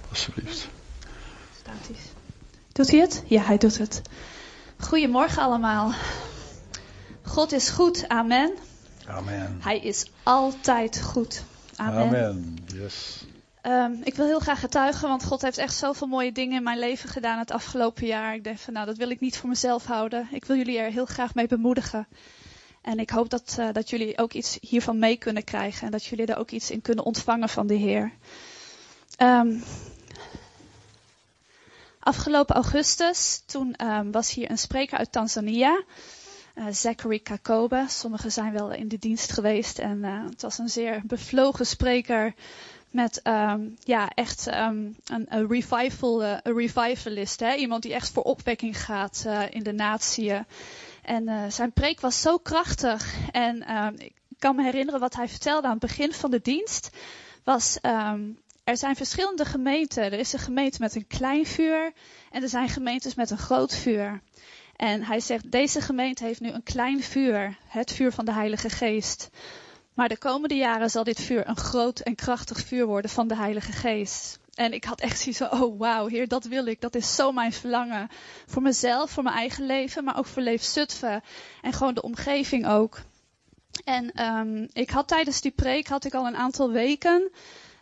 Alsjeblieft. 0.10 0.68
Statisch. 1.60 2.12
Doet 2.72 2.92
hij 2.92 3.00
het? 3.00 3.24
Ja, 3.26 3.42
hij 3.42 3.58
doet 3.58 3.78
het. 3.78 4.02
Goedemorgen 4.78 5.42
allemaal. 5.42 5.94
God 7.22 7.52
is 7.52 7.70
goed, 7.70 8.08
amen. 8.08 8.54
Amen. 9.08 9.58
Hij 9.60 9.80
is 9.80 10.12
altijd 10.24 11.02
goed. 11.02 11.44
Amen. 11.76 12.04
Amen. 12.04 12.58
Yes. 12.74 13.26
Um, 13.68 14.02
ik 14.04 14.16
wil 14.16 14.26
heel 14.26 14.40
graag 14.40 14.60
getuigen, 14.60 15.08
want 15.08 15.24
God 15.24 15.42
heeft 15.42 15.58
echt 15.58 15.76
zoveel 15.76 16.08
mooie 16.08 16.32
dingen 16.32 16.58
in 16.58 16.64
mijn 16.64 16.80
leven 16.80 17.10
gedaan 17.10 17.40
het 17.40 17.52
afgelopen 17.52 18.06
jaar. 18.06 18.36
Ik 18.36 18.44
denk 18.44 18.58
van, 18.58 18.74
nou, 18.74 18.86
dat 18.86 18.98
wil 18.98 19.10
ik 19.10 19.20
niet 19.20 19.38
voor 19.38 19.50
mezelf 19.50 19.86
houden. 19.86 20.28
Ik 20.32 20.46
wil 20.46 20.56
jullie 20.56 20.78
er 20.78 20.92
heel 20.92 21.06
graag 21.06 21.36
mee 21.36 21.48
bemoedigen. 21.48 22.08
En 22.82 23.00
ik 23.00 23.10
hoop 23.10 23.30
dat, 23.30 23.56
uh, 23.60 23.68
dat 23.72 23.90
jullie 23.90 24.18
ook 24.18 24.34
iets 24.34 24.58
hiervan 24.62 25.00
mee 25.00 25.18
kunnen 25.18 25.44
krijgen 25.44 25.86
en 25.86 25.92
dat 25.92 26.06
jullie 26.06 26.26
er 26.26 26.38
ook 26.38 26.52
iets 26.52 26.72
in 26.72 26.82
kunnen 26.82 27.06
ontvangen 27.06 27.50
van 27.50 27.68
de 27.68 27.74
Heer. 27.74 28.12
Um, 29.22 29.64
Afgelopen 32.00 32.56
augustus, 32.56 33.42
toen 33.46 33.76
um, 33.86 34.12
was 34.12 34.34
hier 34.34 34.52
een 34.52 34.58
spreker 34.58 34.98
uit 34.98 35.12
Tanzania, 35.12 35.84
uh, 36.56 36.66
Zachary 36.72 37.20
Kakobe. 37.20 37.86
Sommigen 37.88 38.32
zijn 38.32 38.54
wel 38.54 38.72
in 38.72 38.88
de 38.88 38.98
dienst 38.98 39.32
geweest 39.32 39.80
en 39.80 39.98
uh, 39.98 40.24
het 40.30 40.42
was 40.42 40.58
een 40.58 40.70
zeer 40.70 41.02
bevlogen 41.06 41.66
spreker 41.66 42.34
met 42.96 43.20
um, 43.24 43.76
ja, 43.84 44.10
echt 44.10 44.48
um, 44.48 44.96
een, 45.06 45.26
een, 45.30 45.48
revival, 45.48 46.24
een 46.24 46.42
revivalist. 46.44 47.40
Hè? 47.40 47.56
Iemand 47.56 47.84
die 47.84 47.94
echt 47.94 48.12
voor 48.12 48.24
opwekking 48.24 48.84
gaat 48.84 49.26
in 49.50 49.64
de 49.64 49.72
natieën. 49.72 50.46
En 51.02 51.52
zijn 51.52 51.72
preek 51.72 52.00
was 52.00 52.22
zo 52.22 52.38
krachtig. 52.38 53.16
En 53.32 53.64
ik 53.98 54.14
kan 54.40 54.56
me 54.56 54.64
herinneren 54.64 55.00
wat 55.00 55.16
hij 55.16 55.28
vertelde 55.28 55.68
aan 55.68 55.78
het 55.80 55.88
begin 55.88 56.14
van 56.14 56.32
de 56.32 56.42
dienst. 56.42 56.90
Was 57.44 57.78
er 58.66 58.78
zijn 58.78 58.96
verschillende 58.96 59.46
gemeenten. 59.46 60.04
Er 60.04 60.20
is 60.20 60.34
een 60.34 60.40
gemeente 60.40 60.82
met 60.82 60.96
een 60.96 61.08
klein 61.08 61.46
vuur 61.46 61.94
en 62.32 62.42
er 62.42 62.50
zijn 62.50 62.70
gemeentes 62.70 63.16
met 63.16 63.30
een 63.30 63.38
groot 63.38 63.76
vuur. 63.76 64.22
En 64.76 65.04
hij 65.04 65.20
zegt, 65.20 65.52
deze 65.52 65.82
gemeente 65.82 66.24
heeft 66.24 66.40
nu 66.40 66.50
een 66.50 66.64
klein 66.64 67.04
vuur, 67.04 67.58
het 67.68 67.92
vuur 67.92 68.12
van 68.12 68.26
de 68.26 68.34
Heilige 68.34 68.70
Geest. 68.70 69.30
Maar 69.96 70.10
de 70.10 70.18
komende 70.18 70.56
jaren 70.56 70.90
zal 70.90 71.04
dit 71.04 71.22
vuur 71.22 71.48
een 71.48 71.58
groot 71.58 72.00
en 72.00 72.16
krachtig 72.16 72.60
vuur 72.60 72.86
worden 72.86 73.12
van 73.12 73.28
de 73.28 73.36
Heilige 73.36 73.72
Geest. 73.72 74.40
En 74.54 74.74
ik 74.74 74.84
had 74.84 75.02
echt 75.02 75.20
zoiets 75.20 75.40
van, 75.40 75.62
oh 75.62 75.80
wauw, 75.80 76.08
heer, 76.08 76.28
dat 76.28 76.46
wil 76.46 76.66
ik. 76.66 76.82
Dat 76.82 76.96
is 76.96 77.16
zo 77.16 77.32
mijn 77.32 77.54
verlangen. 77.54 78.10
Voor 78.46 78.62
mezelf, 78.62 79.12
voor 79.12 79.24
mijn 79.24 79.36
eigen 79.36 79.66
leven, 79.66 80.04
maar 80.04 80.18
ook 80.18 80.26
voor 80.26 80.42
Leef 80.42 80.64
Zutphen. 80.64 81.24
En 81.62 81.74
gewoon 81.74 81.94
de 81.94 82.02
omgeving 82.02 82.68
ook. 82.68 83.02
En 83.84 84.24
um, 84.24 84.68
ik 84.74 84.90
had 84.90 85.08
tijdens 85.08 85.42
die 85.42 85.52
preek, 85.52 85.88
had 85.88 86.06
ik 86.06 86.14
al 86.14 86.28
een 86.28 86.36
aantal 86.36 86.72
weken 86.72 87.32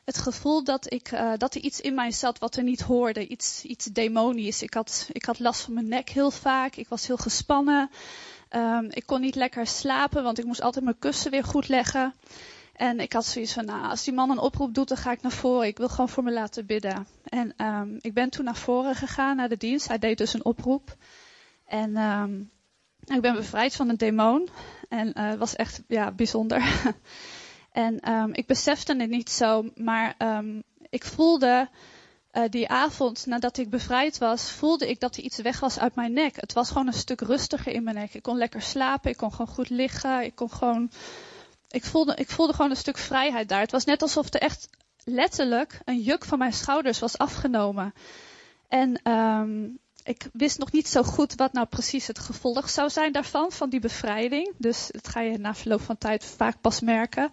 het 0.03 0.17
gevoel 0.17 0.63
dat, 0.63 0.91
ik, 0.93 1.11
uh, 1.11 1.31
dat 1.37 1.55
er 1.55 1.61
iets 1.61 1.81
in 1.81 1.93
mij 1.93 2.11
zat 2.11 2.39
wat 2.39 2.55
er 2.55 2.63
niet 2.63 2.81
hoorde. 2.81 3.27
Iets, 3.27 3.63
iets 3.63 3.85
demonisch. 3.85 4.61
Ik 4.61 4.73
had, 4.73 5.09
ik 5.11 5.25
had 5.25 5.39
last 5.39 5.61
van 5.61 5.73
mijn 5.73 5.87
nek 5.87 6.09
heel 6.09 6.31
vaak. 6.31 6.75
Ik 6.75 6.87
was 6.87 7.07
heel 7.07 7.17
gespannen. 7.17 7.89
Um, 8.55 8.87
ik 8.89 9.05
kon 9.05 9.21
niet 9.21 9.35
lekker 9.35 9.67
slapen, 9.67 10.23
want 10.23 10.39
ik 10.39 10.45
moest 10.45 10.61
altijd 10.61 10.83
mijn 10.83 10.99
kussen 10.99 11.31
weer 11.31 11.43
goed 11.43 11.67
leggen. 11.67 12.13
En 12.73 12.99
ik 12.99 13.13
had 13.13 13.25
zoiets 13.25 13.53
van, 13.53 13.65
nou, 13.65 13.89
als 13.89 14.03
die 14.03 14.13
man 14.13 14.29
een 14.29 14.39
oproep 14.39 14.73
doet, 14.73 14.87
dan 14.87 14.97
ga 14.97 15.11
ik 15.11 15.21
naar 15.21 15.31
voren. 15.31 15.67
Ik 15.67 15.77
wil 15.77 15.89
gewoon 15.89 16.09
voor 16.09 16.23
me 16.23 16.31
laten 16.31 16.65
bidden. 16.65 17.07
En 17.23 17.53
um, 17.57 17.97
ik 18.01 18.13
ben 18.13 18.29
toen 18.29 18.45
naar 18.45 18.55
voren 18.55 18.95
gegaan, 18.95 19.35
naar 19.35 19.49
de 19.49 19.57
dienst. 19.57 19.87
Hij 19.87 19.99
deed 19.99 20.17
dus 20.17 20.33
een 20.33 20.45
oproep. 20.45 20.95
En 21.65 21.97
um, 21.97 22.51
ik 23.05 23.21
ben 23.21 23.33
bevrijd 23.33 23.75
van 23.75 23.89
een 23.89 23.97
demon. 23.97 24.49
En 24.89 25.07
uh, 25.07 25.29
het 25.29 25.39
was 25.39 25.55
echt, 25.55 25.81
ja, 25.87 26.11
bijzonder. 26.11 26.63
en 27.71 27.99
ik 28.31 28.47
besefte 28.47 28.95
het 28.95 29.09
niet 29.09 29.29
zo, 29.29 29.69
maar 29.75 30.15
ik 30.89 31.03
voelde 31.05 31.69
uh, 32.33 32.43
die 32.49 32.69
avond, 32.69 33.25
nadat 33.25 33.57
ik 33.57 33.69
bevrijd 33.69 34.17
was, 34.17 34.51
voelde 34.51 34.89
ik 34.89 34.99
dat 34.99 35.15
er 35.15 35.23
iets 35.23 35.37
weg 35.37 35.59
was 35.59 35.79
uit 35.79 35.95
mijn 35.95 36.13
nek. 36.13 36.35
Het 36.35 36.53
was 36.53 36.67
gewoon 36.67 36.87
een 36.87 36.93
stuk 36.93 37.21
rustiger 37.21 37.73
in 37.73 37.83
mijn 37.83 37.95
nek. 37.95 38.13
Ik 38.13 38.21
kon 38.21 38.37
lekker 38.37 38.61
slapen, 38.61 39.11
ik 39.11 39.17
kon 39.17 39.31
gewoon 39.31 39.53
goed 39.55 39.69
liggen, 39.69 40.23
ik 40.23 40.35
kon 40.35 40.51
gewoon 40.51 40.91
ik 41.73 41.83
voelde, 41.83 42.15
ik 42.15 42.29
voelde 42.29 42.53
gewoon 42.53 42.69
een 42.69 42.77
stuk 42.77 42.97
vrijheid 42.97 43.49
daar. 43.49 43.61
Het 43.61 43.71
was 43.71 43.85
net 43.85 44.01
alsof 44.01 44.33
er 44.33 44.39
echt 44.39 44.69
letterlijk 45.03 45.79
een 45.85 45.99
juk 45.99 46.25
van 46.25 46.37
mijn 46.37 46.53
schouders 46.53 46.99
was 46.99 47.17
afgenomen. 47.17 47.93
En 48.67 49.11
um, 49.11 49.79
ik 50.03 50.29
wist 50.33 50.57
nog 50.57 50.71
niet 50.71 50.87
zo 50.87 51.03
goed 51.03 51.35
wat 51.35 51.53
nou 51.53 51.67
precies 51.67 52.07
het 52.07 52.19
gevolg 52.19 52.69
zou 52.69 52.89
zijn 52.89 53.11
daarvan, 53.11 53.51
van 53.51 53.69
die 53.69 53.79
bevrijding. 53.79 54.53
Dus 54.57 54.89
dat 54.91 55.07
ga 55.07 55.19
je 55.19 55.37
na 55.37 55.55
verloop 55.55 55.81
van 55.81 55.97
tijd 55.97 56.25
vaak 56.25 56.61
pas 56.61 56.81
merken. 56.81 57.31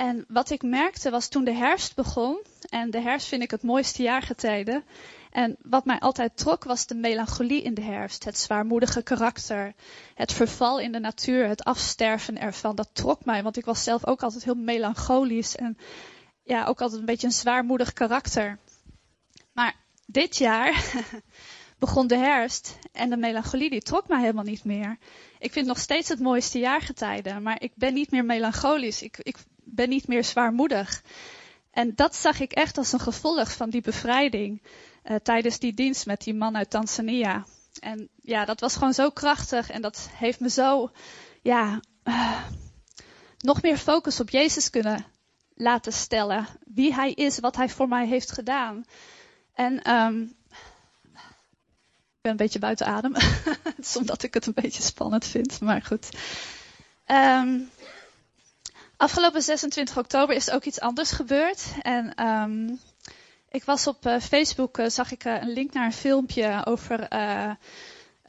En 0.00 0.24
wat 0.28 0.50
ik 0.50 0.62
merkte 0.62 1.10
was 1.10 1.28
toen 1.28 1.44
de 1.44 1.52
herfst 1.52 1.94
begon, 1.94 2.42
en 2.68 2.90
de 2.90 3.00
herfst 3.00 3.28
vind 3.28 3.42
ik 3.42 3.50
het 3.50 3.62
mooiste 3.62 4.02
jaargetijde. 4.02 4.82
En 5.30 5.56
wat 5.62 5.84
mij 5.84 5.98
altijd 5.98 6.36
trok 6.36 6.64
was 6.64 6.86
de 6.86 6.94
melancholie 6.94 7.62
in 7.62 7.74
de 7.74 7.82
herfst, 7.82 8.24
het 8.24 8.38
zwaarmoedige 8.38 9.02
karakter, 9.02 9.74
het 10.14 10.32
verval 10.32 10.78
in 10.78 10.92
de 10.92 10.98
natuur, 10.98 11.48
het 11.48 11.64
afsterven 11.64 12.38
ervan. 12.38 12.76
Dat 12.76 12.88
trok 12.92 13.24
mij, 13.24 13.42
want 13.42 13.56
ik 13.56 13.64
was 13.64 13.84
zelf 13.84 14.06
ook 14.06 14.22
altijd 14.22 14.44
heel 14.44 14.54
melancholisch 14.54 15.56
en 15.56 15.78
ja, 16.42 16.64
ook 16.64 16.80
altijd 16.80 17.00
een 17.00 17.06
beetje 17.06 17.26
een 17.26 17.32
zwaarmoedig 17.32 17.92
karakter. 17.92 18.58
Maar 19.52 19.74
dit 20.06 20.36
jaar 20.36 20.94
begon 21.78 22.06
de 22.06 22.16
herfst 22.16 22.78
en 22.92 23.10
de 23.10 23.16
melancholie 23.16 23.70
die 23.70 23.82
trok 23.82 24.08
mij 24.08 24.20
helemaal 24.20 24.44
niet 24.44 24.64
meer. 24.64 24.98
Ik 25.38 25.52
vind 25.52 25.66
nog 25.66 25.78
steeds 25.78 26.08
het 26.08 26.20
mooiste 26.20 26.58
jaargetijde, 26.58 27.40
maar 27.40 27.62
ik 27.62 27.72
ben 27.74 27.94
niet 27.94 28.10
meer 28.10 28.24
melancholisch. 28.24 29.02
Ik, 29.02 29.18
ik 29.18 29.36
ben 29.74 29.88
niet 29.88 30.08
meer 30.08 30.24
zwaarmoedig. 30.24 31.02
En 31.70 31.92
dat 31.94 32.16
zag 32.16 32.40
ik 32.40 32.52
echt 32.52 32.78
als 32.78 32.92
een 32.92 33.00
gevolg 33.00 33.52
van 33.52 33.70
die 33.70 33.80
bevrijding 33.80 34.62
uh, 35.04 35.16
tijdens 35.16 35.58
die 35.58 35.74
dienst 35.74 36.06
met 36.06 36.22
die 36.22 36.34
man 36.34 36.56
uit 36.56 36.70
Tanzania. 36.70 37.44
En 37.80 38.08
ja, 38.22 38.44
dat 38.44 38.60
was 38.60 38.74
gewoon 38.74 38.94
zo 38.94 39.10
krachtig 39.10 39.70
en 39.70 39.82
dat 39.82 40.08
heeft 40.12 40.40
me 40.40 40.50
zo, 40.50 40.90
ja, 41.42 41.80
uh, 42.04 42.42
nog 43.38 43.62
meer 43.62 43.78
focus 43.78 44.20
op 44.20 44.30
Jezus 44.30 44.70
kunnen 44.70 45.04
laten 45.54 45.92
stellen. 45.92 46.46
Wie 46.74 46.94
hij 46.94 47.12
is, 47.12 47.38
wat 47.38 47.56
hij 47.56 47.68
voor 47.68 47.88
mij 47.88 48.06
heeft 48.06 48.32
gedaan. 48.32 48.84
En 49.54 49.90
um, 49.94 50.34
ik 52.20 52.20
ben 52.20 52.30
een 52.30 52.36
beetje 52.36 52.58
buiten 52.58 52.86
adem. 52.86 53.14
omdat 53.98 54.22
ik 54.22 54.34
het 54.34 54.46
een 54.46 54.54
beetje 54.54 54.82
spannend 54.82 55.24
vind, 55.24 55.60
maar 55.60 55.82
goed. 55.82 56.08
Um, 57.06 57.70
afgelopen 59.00 59.42
26 59.42 59.98
oktober 59.98 60.36
is 60.36 60.50
ook 60.50 60.64
iets 60.64 60.80
anders 60.80 61.10
gebeurd. 61.10 61.64
En 61.82 62.26
um, 62.26 62.80
ik 63.50 63.64
was 63.64 63.86
op 63.86 64.06
uh, 64.06 64.20
Facebook, 64.20 64.78
uh, 64.78 64.88
zag 64.88 65.12
ik 65.12 65.24
uh, 65.24 65.40
een 65.40 65.52
link 65.52 65.72
naar 65.72 65.84
een 65.84 65.92
filmpje 65.92 66.60
over 66.64 67.08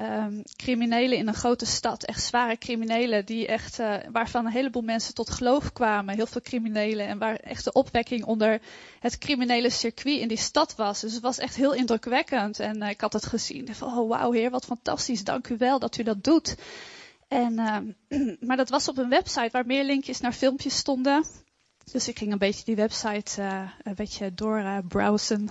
um, 0.02 0.44
criminelen 0.56 1.18
in 1.18 1.28
een 1.28 1.34
grote 1.34 1.66
stad. 1.66 2.04
Echt 2.04 2.24
zware 2.24 2.58
criminelen, 2.58 3.26
die 3.26 3.48
echt, 3.48 3.80
waarvan 4.12 4.46
een 4.46 4.52
heleboel 4.52 4.82
mensen 4.82 5.14
tot 5.14 5.30
geloof 5.30 5.74
kwamen. 5.74 6.16
Heel 6.16 6.26
veel 6.26 6.42
criminelen. 6.42 7.08
En 7.08 7.18
waar 7.18 7.36
echt 7.36 7.64
de 7.64 7.72
opwekking 7.72 8.26
onder 8.26 8.62
het 9.00 9.18
criminele 9.18 9.70
circuit 9.70 10.20
in 10.20 10.28
die 10.28 10.38
stad 10.38 10.76
was. 10.76 11.00
Dus 11.00 11.14
het 11.14 11.22
was 11.22 11.38
echt 11.38 11.56
heel 11.56 11.74
indrukwekkend. 11.74 12.60
En 12.60 12.82
ik 12.82 13.02
had 13.02 13.14
het 13.14 13.26
gezien. 13.26 13.76
Van, 13.76 13.98
oh 13.98 14.10
wauw 14.10 14.32
heer, 14.32 14.50
wat 14.50 14.66
fantastisch. 14.66 15.24
Dank 15.24 15.48
u 15.48 15.58
wel 15.58 15.80
dat 15.80 15.98
u 15.98 16.04
dat 16.04 16.24
doet. 16.24 16.56
En, 17.32 17.54
uh, 17.60 17.78
maar 18.48 18.58
dat 18.58 18.70
was 18.70 18.88
op 18.88 18.98
een 18.98 19.10
website 19.10 19.50
waar 19.52 19.66
meer 19.66 19.84
linkjes 19.84 20.20
naar 20.20 20.34
filmpjes 20.34 20.78
stonden. 20.78 21.26
Dus 21.92 22.08
ik 22.08 22.18
ging 22.18 22.32
een 22.32 22.38
beetje 22.38 22.66
die 22.66 22.76
website 22.76 23.42
uh, 23.42 23.70
een 23.82 23.96
beetje 23.96 24.34
door 24.34 24.60
uh, 24.60 24.78
browsen. 24.88 25.50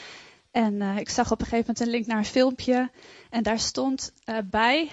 en 0.50 0.74
uh, 0.74 0.96
ik 0.96 1.08
zag 1.08 1.30
op 1.30 1.40
een 1.40 1.46
gegeven 1.46 1.66
moment 1.66 1.80
een 1.80 1.94
link 1.94 2.06
naar 2.06 2.18
een 2.18 2.24
filmpje. 2.24 2.90
En 3.30 3.42
daar 3.42 3.58
stond 3.58 4.12
bij 4.50 4.90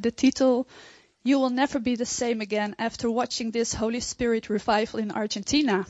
de 0.00 0.14
titel 0.14 0.66
You 1.22 1.40
will 1.40 1.52
never 1.52 1.82
be 1.82 1.96
the 1.96 2.04
same 2.04 2.44
again 2.44 2.74
after 2.76 3.12
watching 3.12 3.52
this 3.52 3.74
Holy 3.74 4.00
Spirit 4.00 4.46
revival 4.46 4.98
in 4.98 5.12
Argentina. 5.12 5.86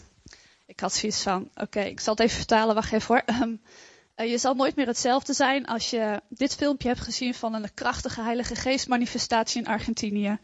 Ik 0.67 0.81
had 0.81 0.93
zoiets 0.93 1.23
van, 1.23 1.51
oké, 1.55 1.81
ik 1.81 2.01
zal 2.01 2.15
het 2.15 2.23
even 2.23 2.37
vertalen, 2.37 2.75
wacht 2.75 2.93
even 2.93 3.07
hoor. 3.07 3.43
Um, 3.43 3.61
je 4.29 4.39
zal 4.39 4.55
nooit 4.55 4.77
meer 4.77 4.87
hetzelfde 4.87 5.33
zijn 5.33 5.67
als 5.67 5.91
je 5.91 6.21
dit 6.29 6.55
filmpje 6.55 6.89
hebt 6.89 7.01
gezien 7.01 7.35
van 7.35 7.55
een 7.55 7.75
krachtige 7.75 8.21
Heilige 8.21 8.55
Geest 8.55 8.89
manifestatie 8.89 9.61
in 9.61 9.67
Argentinië. 9.67 10.39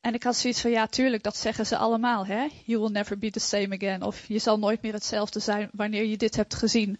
En 0.00 0.14
ik 0.14 0.22
had 0.22 0.36
zoiets 0.36 0.60
van, 0.60 0.70
ja, 0.70 0.86
tuurlijk, 0.86 1.22
dat 1.22 1.36
zeggen 1.36 1.66
ze 1.66 1.76
allemaal, 1.76 2.26
hè. 2.26 2.46
You 2.64 2.80
will 2.80 2.90
never 2.90 3.18
be 3.18 3.30
the 3.30 3.40
same 3.40 3.74
again. 3.74 4.02
Of 4.02 4.24
je 4.28 4.38
zal 4.38 4.58
nooit 4.58 4.82
meer 4.82 4.92
hetzelfde 4.92 5.40
zijn 5.40 5.68
wanneer 5.72 6.04
je 6.04 6.16
dit 6.16 6.36
hebt 6.36 6.54
gezien. 6.54 6.98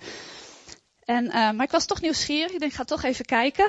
En, 1.04 1.24
uh, 1.24 1.32
maar 1.32 1.62
ik 1.62 1.70
was 1.70 1.86
toch 1.86 2.00
nieuwsgierig. 2.00 2.52
Ik 2.52 2.60
denk, 2.60 2.72
ga 2.72 2.84
toch 2.84 3.02
even 3.02 3.24
kijken. 3.24 3.68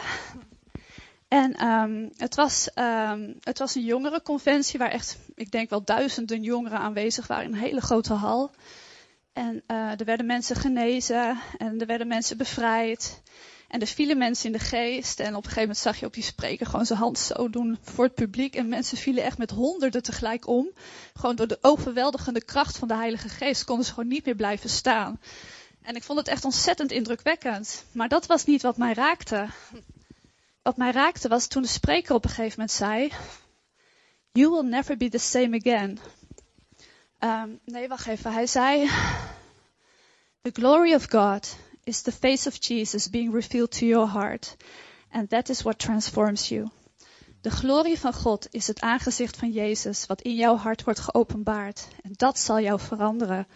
En 1.27 1.67
um, 1.67 2.11
het, 2.17 2.35
was, 2.35 2.69
um, 2.75 3.37
het 3.39 3.59
was 3.59 3.75
een 3.75 3.83
jongerenconventie 3.83 4.79
waar 4.79 4.91
echt, 4.91 5.17
ik 5.35 5.51
denk 5.51 5.69
wel 5.69 5.83
duizenden 5.83 6.41
jongeren 6.41 6.79
aanwezig 6.79 7.27
waren 7.27 7.45
in 7.45 7.53
een 7.53 7.59
hele 7.59 7.81
grote 7.81 8.13
hal. 8.13 8.51
En 9.35 9.63
uh, 9.67 9.99
er 9.99 10.05
werden 10.05 10.25
mensen 10.25 10.55
genezen 10.55 11.39
en 11.57 11.79
er 11.79 11.87
werden 11.87 12.07
mensen 12.07 12.37
bevrijd. 12.37 13.21
En 13.67 13.81
er 13.81 13.87
vielen 13.87 14.17
mensen 14.17 14.45
in 14.45 14.51
de 14.51 14.59
geest. 14.59 15.19
En 15.19 15.27
op 15.27 15.35
een 15.35 15.41
gegeven 15.43 15.61
moment 15.61 15.77
zag 15.77 15.99
je 15.99 16.05
op 16.05 16.13
die 16.13 16.23
spreker 16.23 16.65
gewoon 16.65 16.85
zijn 16.85 16.99
hand 16.99 17.19
zo 17.19 17.49
doen 17.49 17.77
voor 17.81 18.03
het 18.03 18.15
publiek. 18.15 18.55
En 18.55 18.67
mensen 18.67 18.97
vielen 18.97 19.23
echt 19.23 19.37
met 19.37 19.51
honderden 19.51 20.03
tegelijk 20.03 20.47
om. 20.47 20.69
Gewoon 21.13 21.35
door 21.35 21.47
de 21.47 21.57
overweldigende 21.61 22.43
kracht 22.43 22.77
van 22.77 22.87
de 22.87 22.95
Heilige 22.95 23.29
Geest 23.29 23.63
konden 23.63 23.85
ze 23.85 23.93
gewoon 23.93 24.09
niet 24.09 24.25
meer 24.25 24.35
blijven 24.35 24.69
staan. 24.69 25.19
En 25.81 25.95
ik 25.95 26.03
vond 26.03 26.19
het 26.19 26.27
echt 26.27 26.45
ontzettend 26.45 26.91
indrukwekkend. 26.91 27.85
Maar 27.91 28.09
dat 28.09 28.25
was 28.25 28.45
niet 28.45 28.61
wat 28.61 28.77
mij 28.77 28.93
raakte. 28.93 29.47
Wat 30.61 30.77
mij 30.77 30.91
raakte 30.91 31.27
was 31.27 31.47
toen 31.47 31.61
de 31.61 31.67
spreker 31.67 32.15
op 32.15 32.23
een 32.23 32.29
gegeven 32.29 32.59
moment 32.59 32.71
zei: 32.71 33.11
You 34.31 34.49
will 34.49 34.69
never 34.69 34.97
be 34.97 35.09
the 35.09 35.17
same 35.17 35.57
again. 35.57 35.99
Um, 37.19 37.59
nee, 37.65 37.87
wacht 37.87 38.07
even. 38.07 38.33
Hij 38.33 38.47
zei: 38.47 38.89
The 40.41 40.51
glory 40.51 40.93
of 40.93 41.09
God 41.09 41.55
is 41.83 42.01
the 42.01 42.11
face 42.11 42.47
of 42.47 42.57
Jesus 42.67 43.09
being 43.09 43.33
revealed 43.33 43.71
to 43.71 43.85
your 43.85 44.11
heart. 44.11 44.55
And 45.11 45.29
that 45.29 45.49
is 45.49 45.61
what 45.61 45.79
transforms 45.79 46.47
you. 46.47 46.69
De 47.41 47.51
glorie 47.51 47.99
van 47.99 48.13
God 48.13 48.47
is 48.51 48.67
het 48.67 48.81
aangezicht 48.81 49.37
van 49.37 49.51
Jezus 49.51 50.05
wat 50.05 50.21
in 50.21 50.35
jouw 50.35 50.55
hart 50.55 50.83
wordt 50.83 50.99
geopenbaard. 50.99 51.87
En 52.01 52.11
dat 52.15 52.39
zal 52.39 52.59
jou 52.59 52.79
veranderen. 52.79 53.47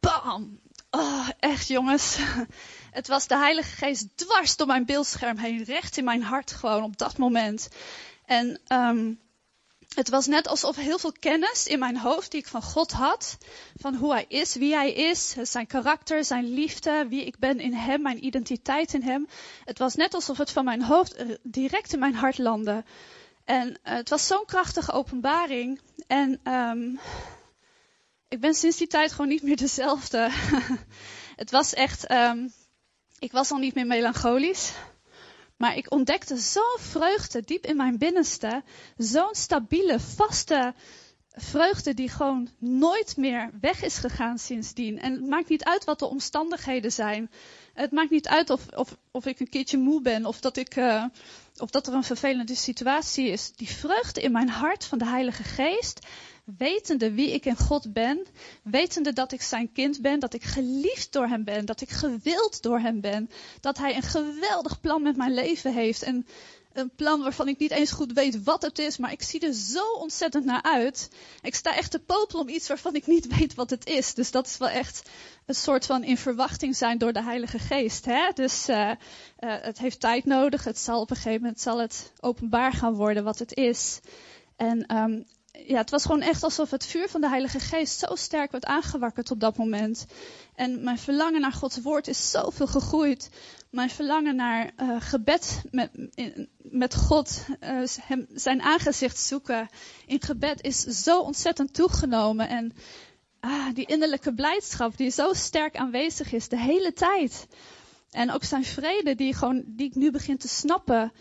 Bam! 0.00 0.60
Oh, 0.90 1.28
echt 1.38 1.66
jongens. 1.68 2.18
Het 2.98 3.08
was 3.08 3.26
de 3.26 3.36
Heilige 3.36 3.76
Geest 3.76 4.06
dwars 4.14 4.56
door 4.56 4.66
mijn 4.66 4.84
beeldscherm 4.84 5.36
heen, 5.36 5.64
recht 5.64 5.96
in 5.96 6.04
mijn 6.04 6.22
hart 6.22 6.52
gewoon 6.52 6.82
op 6.82 6.98
dat 6.98 7.18
moment. 7.18 7.68
En 8.24 8.60
um, 8.68 9.20
het 9.94 10.08
was 10.08 10.26
net 10.26 10.48
alsof 10.48 10.76
heel 10.76 10.98
veel 10.98 11.12
kennis 11.12 11.66
in 11.66 11.78
mijn 11.78 11.96
hoofd 11.96 12.30
die 12.30 12.40
ik 12.40 12.46
van 12.46 12.62
God 12.62 12.92
had, 12.92 13.38
van 13.76 13.94
hoe 13.94 14.12
hij 14.12 14.24
is, 14.28 14.54
wie 14.54 14.74
hij 14.74 14.92
is, 14.92 15.34
zijn 15.42 15.66
karakter, 15.66 16.24
zijn 16.24 16.54
liefde, 16.54 17.06
wie 17.08 17.24
ik 17.24 17.38
ben 17.38 17.60
in 17.60 17.72
hem, 17.72 18.02
mijn 18.02 18.24
identiteit 18.24 18.94
in 18.94 19.02
hem. 19.02 19.28
Het 19.64 19.78
was 19.78 19.94
net 19.94 20.14
alsof 20.14 20.38
het 20.38 20.50
van 20.50 20.64
mijn 20.64 20.82
hoofd 20.82 21.24
direct 21.42 21.92
in 21.92 21.98
mijn 21.98 22.14
hart 22.14 22.38
landde. 22.38 22.84
En 23.44 23.68
uh, 23.68 23.74
het 23.82 24.08
was 24.08 24.26
zo'n 24.26 24.44
krachtige 24.46 24.92
openbaring. 24.92 25.80
En 26.06 26.52
um, 26.52 27.00
ik 28.28 28.40
ben 28.40 28.54
sinds 28.54 28.76
die 28.76 28.86
tijd 28.86 29.12
gewoon 29.12 29.28
niet 29.28 29.42
meer 29.42 29.56
dezelfde. 29.56 30.30
het 31.42 31.50
was 31.50 31.74
echt, 31.74 32.10
um, 32.10 32.52
ik 33.18 33.32
was 33.32 33.50
al 33.50 33.58
niet 33.58 33.74
meer 33.74 33.86
melancholisch. 33.86 34.72
Maar 35.56 35.76
ik 35.76 35.92
ontdekte 35.92 36.36
zo'n 36.36 36.78
vreugde 36.78 37.42
diep 37.42 37.66
in 37.66 37.76
mijn 37.76 37.98
binnenste. 37.98 38.62
Zo'n 38.96 39.34
stabiele, 39.34 40.00
vaste 40.00 40.74
vreugde 41.36 41.94
die 41.94 42.08
gewoon 42.08 42.48
nooit 42.58 43.16
meer 43.16 43.50
weg 43.60 43.82
is 43.82 43.96
gegaan 43.96 44.38
sindsdien. 44.38 45.00
En 45.00 45.12
het 45.12 45.26
maakt 45.26 45.48
niet 45.48 45.64
uit 45.64 45.84
wat 45.84 45.98
de 45.98 46.06
omstandigheden 46.06 46.92
zijn. 46.92 47.30
Het 47.72 47.90
maakt 47.92 48.10
niet 48.10 48.28
uit 48.28 48.50
of, 48.50 48.66
of, 48.74 48.96
of 49.10 49.26
ik 49.26 49.40
een 49.40 49.48
keertje 49.48 49.78
moe 49.78 50.02
ben 50.02 50.26
of 50.26 50.40
dat, 50.40 50.56
ik, 50.56 50.76
uh, 50.76 51.04
of 51.56 51.70
dat 51.70 51.86
er 51.86 51.94
een 51.94 52.04
vervelende 52.04 52.54
situatie 52.54 53.28
is. 53.28 53.52
Die 53.52 53.68
vreugde 53.68 54.20
in 54.20 54.32
mijn 54.32 54.48
hart 54.48 54.84
van 54.84 54.98
de 54.98 55.06
Heilige 55.06 55.42
Geest, 55.42 56.06
wetende 56.44 57.12
wie 57.12 57.32
ik 57.32 57.44
in 57.44 57.56
God 57.56 57.92
ben, 57.92 58.26
wetende 58.62 59.12
dat 59.12 59.32
ik 59.32 59.42
zijn 59.42 59.72
kind 59.72 60.00
ben, 60.00 60.20
dat 60.20 60.34
ik 60.34 60.42
geliefd 60.42 61.12
door 61.12 61.26
hem 61.26 61.44
ben, 61.44 61.64
dat 61.64 61.80
ik 61.80 61.90
gewild 61.90 62.62
door 62.62 62.78
hem 62.78 63.00
ben, 63.00 63.30
dat 63.60 63.78
hij 63.78 63.96
een 63.96 64.02
geweldig 64.02 64.80
plan 64.80 65.02
met 65.02 65.16
mijn 65.16 65.34
leven 65.34 65.72
heeft. 65.72 66.02
En 66.02 66.26
een 66.72 66.90
plan 66.96 67.22
waarvan 67.22 67.48
ik 67.48 67.58
niet 67.58 67.70
eens 67.70 67.90
goed 67.90 68.12
weet 68.12 68.42
wat 68.42 68.62
het 68.62 68.78
is, 68.78 68.96
maar 68.96 69.12
ik 69.12 69.22
zie 69.22 69.40
er 69.40 69.52
zo 69.52 69.92
ontzettend 69.92 70.44
naar 70.44 70.62
uit. 70.62 71.10
Ik 71.42 71.54
sta 71.54 71.76
echt 71.76 71.90
te 71.90 71.98
popelen 71.98 72.42
om 72.42 72.48
iets 72.48 72.68
waarvan 72.68 72.94
ik 72.94 73.06
niet 73.06 73.36
weet 73.36 73.54
wat 73.54 73.70
het 73.70 73.86
is. 73.86 74.14
Dus 74.14 74.30
dat 74.30 74.46
is 74.46 74.56
wel 74.56 74.68
echt 74.68 75.10
een 75.46 75.54
soort 75.54 75.86
van 75.86 76.04
in 76.04 76.16
verwachting 76.16 76.76
zijn 76.76 76.98
door 76.98 77.12
de 77.12 77.22
Heilige 77.22 77.58
Geest. 77.58 78.04
Hè? 78.04 78.30
Dus 78.34 78.68
uh, 78.68 78.76
uh, 78.76 78.94
het 79.38 79.78
heeft 79.78 80.00
tijd 80.00 80.24
nodig. 80.24 80.64
Het 80.64 80.78
zal 80.78 81.00
op 81.00 81.10
een 81.10 81.16
gegeven 81.16 81.40
moment 81.40 81.60
zal 81.60 81.78
het 81.78 82.12
openbaar 82.20 82.72
gaan 82.72 82.94
worden 82.94 83.24
wat 83.24 83.38
het 83.38 83.54
is. 83.54 84.00
En 84.56 84.96
um, 84.96 85.26
ja, 85.66 85.76
het 85.76 85.90
was 85.90 86.02
gewoon 86.02 86.20
echt 86.20 86.42
alsof 86.42 86.70
het 86.70 86.86
vuur 86.86 87.08
van 87.08 87.20
de 87.20 87.28
Heilige 87.28 87.60
Geest 87.60 87.98
zo 87.98 88.14
sterk 88.14 88.52
werd 88.52 88.64
aangewakkerd 88.64 89.30
op 89.30 89.40
dat 89.40 89.56
moment. 89.56 90.06
En 90.54 90.84
mijn 90.84 90.98
verlangen 90.98 91.40
naar 91.40 91.52
Gods 91.52 91.80
woord 91.80 92.08
is 92.08 92.30
zoveel 92.30 92.66
gegroeid. 92.66 93.30
Mijn 93.70 93.90
verlangen 93.90 94.36
naar 94.36 94.70
uh, 94.76 94.96
gebed 94.98 95.62
met, 95.70 95.90
met 96.56 96.94
God, 96.94 97.46
hem, 98.00 98.26
zijn 98.32 98.62
aangezicht 98.62 99.18
zoeken 99.18 99.68
in 100.06 100.22
gebed 100.22 100.62
is 100.62 100.80
zo 100.80 101.20
ontzettend 101.20 101.74
toegenomen. 101.74 102.48
En 102.48 102.72
ah, 103.40 103.74
die 103.74 103.86
innerlijke 103.86 104.34
blijdschap 104.34 104.96
die 104.96 105.10
zo 105.10 105.32
sterk 105.32 105.76
aanwezig 105.76 106.32
is 106.32 106.48
de 106.48 106.58
hele 106.58 106.92
tijd. 106.92 107.46
En 108.10 108.30
ook 108.30 108.44
zijn 108.44 108.64
vrede 108.64 109.14
die, 109.14 109.34
gewoon, 109.34 109.62
die 109.66 109.86
ik 109.86 109.94
nu 109.94 110.10
begin 110.10 110.38
te 110.38 110.48
snappen. 110.48 111.12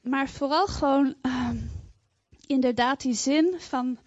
Maar 0.00 0.28
vooral 0.28 0.66
gewoon... 0.66 1.14
Uh, 1.22 1.50
inderdaad 2.48 3.00
die 3.00 3.14
zin 3.14 3.54
van 3.58 3.98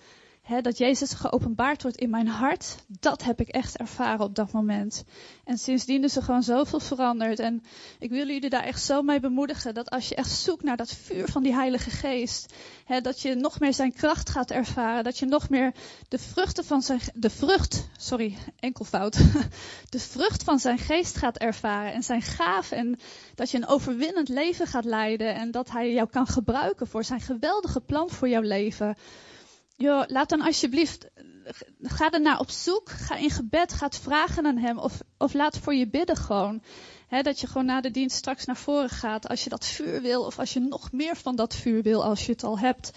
dat 0.62 0.77
Jezus 0.77 1.13
geopenbaard 1.13 1.81
wordt 1.81 1.98
in 1.98 2.10
mijn 2.10 2.27
hart, 2.27 2.75
dat 2.88 3.24
heb 3.24 3.39
ik 3.39 3.48
echt 3.48 3.77
ervaren 3.77 4.25
op 4.25 4.36
dat 4.36 4.51
moment. 4.51 5.03
En 5.43 5.57
sindsdien 5.57 6.03
is 6.03 6.15
er 6.15 6.24
gewoon 6.24 6.43
zoveel 6.43 6.79
veranderd. 6.79 7.39
En 7.39 7.63
ik 8.00 8.10
wil 8.10 8.27
jullie 8.27 8.50
daar 8.50 8.63
echt 8.63 8.83
zo 8.83 9.01
mee 9.01 9.19
bemoedigen 9.19 9.74
dat 9.74 9.89
als 9.89 10.10
je 10.10 10.15
echt 10.15 10.29
zoekt 10.31 10.63
naar 10.63 10.77
dat 10.77 10.93
vuur 10.93 11.27
van 11.27 11.43
die 11.43 11.53
Heilige 11.53 11.89
Geest, 11.89 12.53
dat 13.01 13.21
je 13.21 13.36
nog 13.36 13.60
meer 13.60 13.74
zijn 13.74 13.93
kracht 13.93 14.29
gaat 14.29 14.51
ervaren, 14.51 15.03
dat 15.03 15.17
je 15.17 15.25
nog 15.25 15.50
meer 15.50 15.74
de 16.07 16.19
vruchten 16.19 16.65
van 16.65 16.81
zijn, 16.81 17.00
de 17.13 17.29
vrucht, 17.29 17.88
sorry, 17.98 18.38
enkelvoud, 18.60 19.17
de 19.89 20.00
vrucht 20.00 20.43
van 20.43 20.60
zijn 20.60 20.77
geest 20.77 21.17
gaat 21.17 21.38
ervaren 21.38 21.93
en 21.93 22.03
zijn 22.03 22.21
gaaf 22.21 22.71
en 22.71 23.00
dat 23.36 23.51
je 23.51 23.57
een 23.57 23.67
overwinnend 23.67 24.29
leven 24.29 24.67
gaat 24.67 24.86
leiden 24.86 25.36
en 25.36 25.51
dat 25.51 25.69
hij 25.69 25.93
jou 25.93 26.10
kan 26.10 26.27
gebruiken 26.27 26.88
voor 26.88 27.03
zijn 27.03 27.21
geweldige 27.21 27.81
plan 27.81 28.10
voor 28.10 28.29
jouw 28.29 28.41
leven. 28.41 28.95
Joh, 29.82 30.04
laat 30.08 30.30
dan 30.30 30.42
alsjeblieft, 30.42 31.08
ga 31.82 32.12
er 32.12 32.22
naar 32.22 32.40
op 32.40 32.50
zoek, 32.50 32.90
ga 32.90 33.16
in 33.16 33.30
gebed, 33.30 33.74
ga 33.74 33.86
het 33.86 33.98
vragen 33.98 34.46
aan 34.46 34.58
hem 34.58 34.78
of, 34.78 35.02
of 35.18 35.34
laat 35.34 35.58
voor 35.58 35.76
je 35.76 35.88
bidden 35.88 36.16
gewoon. 36.16 36.62
He, 37.08 37.22
dat 37.22 37.40
je 37.40 37.48
gewoon 37.48 37.66
na 37.66 37.82
de 37.82 37.92
dienst 37.92 38.16
straks 38.16 38.46
naar 38.46 38.58
voren 38.58 38.90
gaat 38.90 39.28
als 39.28 39.44
je 39.44 39.50
dat 39.50 39.66
vuur 39.66 40.02
wil 40.02 40.26
of 40.26 40.40
als 40.40 40.54
je 40.54 40.60
nog 40.60 40.92
meer 40.92 41.16
van 41.16 41.36
dat 41.36 41.56
vuur 41.56 41.82
wil 41.82 42.04
als 42.04 42.26
je 42.26 42.32
het 42.32 42.44
al 42.44 42.60
hebt. 42.60 42.92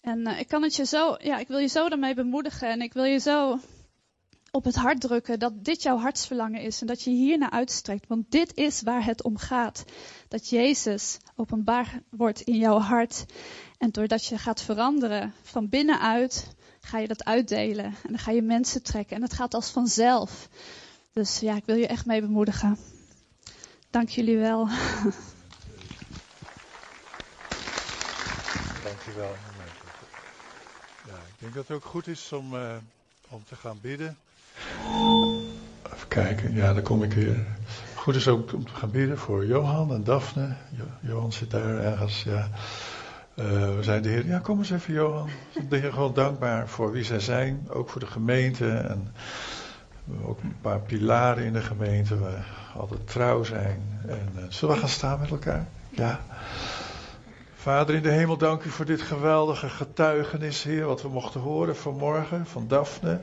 En 0.00 0.18
uh, 0.18 0.40
ik 0.40 0.48
kan 0.48 0.62
het 0.62 0.76
je 0.76 0.84
zo, 0.84 1.16
ja, 1.18 1.38
ik 1.38 1.48
wil 1.48 1.58
je 1.58 1.66
zo 1.66 1.88
daarmee 1.88 2.14
bemoedigen 2.14 2.68
en 2.68 2.80
ik 2.80 2.92
wil 2.92 3.04
je 3.04 3.18
zo 3.18 3.58
op 4.54 4.64
het 4.64 4.74
hart 4.74 5.00
drukken 5.00 5.38
dat 5.38 5.64
dit 5.64 5.82
jouw 5.82 5.98
hartsverlangen 5.98 6.60
is 6.60 6.80
en 6.80 6.86
dat 6.86 7.02
je 7.02 7.10
hier 7.10 7.38
naar 7.38 7.50
uitstrekt. 7.50 8.06
Want 8.08 8.30
dit 8.30 8.56
is 8.56 8.82
waar 8.82 9.04
het 9.04 9.22
om 9.22 9.36
gaat. 9.36 9.84
Dat 10.28 10.48
Jezus 10.48 11.18
openbaar 11.36 12.02
wordt 12.10 12.40
in 12.40 12.56
jouw 12.56 12.78
hart. 12.78 13.24
En 13.78 13.90
doordat 13.90 14.26
je 14.26 14.38
gaat 14.38 14.62
veranderen 14.62 15.34
van 15.42 15.68
binnenuit, 15.68 16.54
ga 16.80 16.98
je 16.98 17.06
dat 17.06 17.24
uitdelen. 17.24 17.84
En 17.84 18.08
dan 18.08 18.18
ga 18.18 18.30
je 18.30 18.42
mensen 18.42 18.82
trekken. 18.82 19.16
En 19.16 19.22
het 19.22 19.32
gaat 19.32 19.54
als 19.54 19.70
vanzelf. 19.70 20.48
Dus 21.12 21.38
ja, 21.38 21.56
ik 21.56 21.64
wil 21.64 21.76
je 21.76 21.86
echt 21.86 22.06
mee 22.06 22.20
bemoedigen. 22.20 22.78
Dank 23.90 24.08
jullie 24.08 24.38
wel. 24.38 24.66
Dank 28.84 29.00
je 29.04 29.12
wel. 29.16 29.34
Ja, 31.06 31.14
ik 31.14 31.38
denk 31.38 31.54
dat 31.54 31.68
het 31.68 31.76
ook 31.76 31.84
goed 31.84 32.06
is 32.06 32.32
om, 32.32 32.54
uh, 32.54 32.76
om 33.28 33.44
te 33.44 33.56
gaan 33.56 33.78
bidden. 33.80 34.16
Even 35.94 36.08
kijken, 36.08 36.54
ja, 36.54 36.74
dan 36.74 36.82
kom 36.82 37.02
ik 37.02 37.12
weer. 37.12 37.46
Goed 37.94 38.14
is 38.14 38.28
ook 38.28 38.52
om 38.52 38.66
te 38.66 38.74
gaan 38.74 38.90
bidden 38.90 39.18
voor 39.18 39.46
Johan 39.46 39.92
en 39.92 40.04
Daphne. 40.04 40.54
Johan 41.00 41.32
zit 41.32 41.50
daar 41.50 41.78
ergens, 41.78 42.22
ja. 42.22 42.48
Uh, 43.34 43.46
we 43.76 43.78
zijn 43.80 44.02
de 44.02 44.08
Heer, 44.08 44.26
ja, 44.26 44.38
kom 44.38 44.58
eens 44.58 44.70
even, 44.70 44.94
Johan. 44.94 45.28
De 45.68 45.76
Heer 45.76 45.92
gewoon 45.92 46.14
dankbaar 46.14 46.68
voor 46.68 46.92
wie 46.92 47.04
zij 47.04 47.20
zijn, 47.20 47.66
ook 47.70 47.88
voor 47.88 48.00
de 48.00 48.06
gemeente. 48.06 48.68
En 48.68 49.12
ook 50.24 50.42
een 50.42 50.56
paar 50.60 50.80
pilaren 50.80 51.44
in 51.44 51.52
de 51.52 51.62
gemeente, 51.62 52.18
we 52.18 52.36
altijd 52.74 53.08
trouw 53.08 53.42
zijn. 53.42 54.00
En 54.06 54.28
uh, 54.36 54.42
zullen 54.48 54.74
we 54.74 54.80
gaan 54.80 54.88
staan 54.88 55.20
met 55.20 55.30
elkaar? 55.30 55.66
Ja. 55.90 56.20
Vader 57.54 57.94
in 57.94 58.02
de 58.02 58.10
hemel, 58.10 58.36
dank 58.36 58.62
u 58.64 58.70
voor 58.70 58.84
dit 58.84 59.02
geweldige 59.02 59.68
getuigenis, 59.68 60.62
Heer, 60.62 60.86
wat 60.86 61.02
we 61.02 61.08
mochten 61.08 61.40
horen 61.40 61.76
vanmorgen 61.76 62.46
van 62.46 62.68
Daphne. 62.68 63.20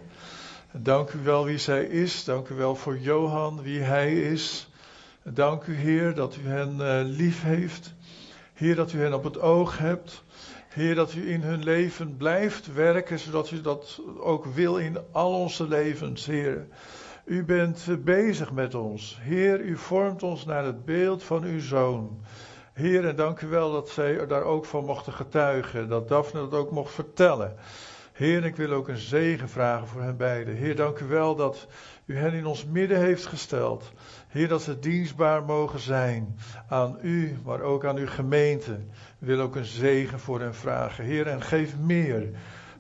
Dank 0.72 1.14
u 1.14 1.20
wel 1.24 1.46
wie 1.46 1.58
zij 1.58 1.84
is. 1.84 2.24
Dank 2.24 2.50
u 2.50 2.56
wel 2.56 2.76
voor 2.76 2.98
Johan, 2.98 3.62
wie 3.62 3.80
hij 3.80 4.22
is. 4.22 4.70
Dank 5.24 5.66
u, 5.66 5.76
Heer, 5.76 6.14
dat 6.14 6.36
u 6.36 6.48
hen 6.48 6.76
uh, 6.80 7.00
lief 7.04 7.44
heeft. 7.44 7.94
Heer, 8.54 8.76
dat 8.76 8.94
u 8.94 9.02
hen 9.02 9.14
op 9.14 9.24
het 9.24 9.40
oog 9.40 9.78
hebt. 9.78 10.24
Heer, 10.70 10.96
dat 10.96 11.14
u 11.14 11.32
in 11.32 11.42
hun 11.42 11.64
leven 11.64 12.18
blijft 12.18 12.74
werken, 12.74 13.20
zodat 13.20 13.52
u 13.52 13.62
dat 13.62 14.02
ook 14.20 14.46
wil 14.46 14.78
in 14.78 14.98
al 15.12 15.34
onze 15.34 15.68
levens, 15.68 16.26
Heer. 16.26 16.68
U 17.26 17.44
bent 17.46 17.86
bezig 18.04 18.52
met 18.52 18.76
ons. 18.76 19.18
Heer, 19.22 19.60
u 19.60 19.78
vormt 19.78 20.24
ons 20.24 20.46
naar 20.46 20.66
het 20.66 20.86
beeld 20.86 21.24
van 21.24 21.44
uw 21.44 21.60
zoon. 21.60 22.22
Heer, 22.74 23.08
en 23.08 23.16
dank 23.16 23.42
u 23.42 23.48
wel 23.48 23.72
dat 23.72 23.90
zij 23.90 24.28
daar 24.28 24.44
ook 24.44 24.66
van 24.66 24.86
mochten 24.86 25.14
getuigen. 25.14 25.90
Dat 25.90 26.08
Daphne 26.08 26.40
dat 26.40 26.60
ook 26.60 26.72
mocht 26.72 26.94
vertellen. 26.94 27.56
Heer, 28.20 28.46
ik 28.46 28.56
wil 28.56 28.72
ook 28.72 28.88
een 28.88 28.98
zegen 28.98 29.50
vragen 29.50 29.88
voor 29.88 30.02
hen 30.02 30.18
beiden. 30.18 30.56
Heer, 30.56 30.76
dank 30.76 31.00
u 31.00 31.06
wel 31.06 31.36
dat 31.36 31.68
u 32.06 32.18
hen 32.18 32.34
in 32.34 32.46
ons 32.46 32.66
midden 32.66 33.00
heeft 33.00 33.26
gesteld. 33.26 33.92
Heer, 34.28 34.48
dat 34.48 34.62
ze 34.62 34.80
dienstbaar 34.80 35.44
mogen 35.44 35.80
zijn 35.80 36.40
aan 36.68 36.98
u, 37.02 37.38
maar 37.46 37.62
ook 37.62 37.86
aan 37.86 37.98
uw 37.98 38.08
gemeente. 38.08 38.72
Ik 39.20 39.28
wil 39.28 39.40
ook 39.40 39.56
een 39.56 39.66
zegen 39.66 40.20
voor 40.20 40.40
hen 40.40 40.56
vragen. 40.56 41.04
Heer, 41.04 41.28
en 41.28 41.42
geef 41.42 41.78
meer. 41.78 42.30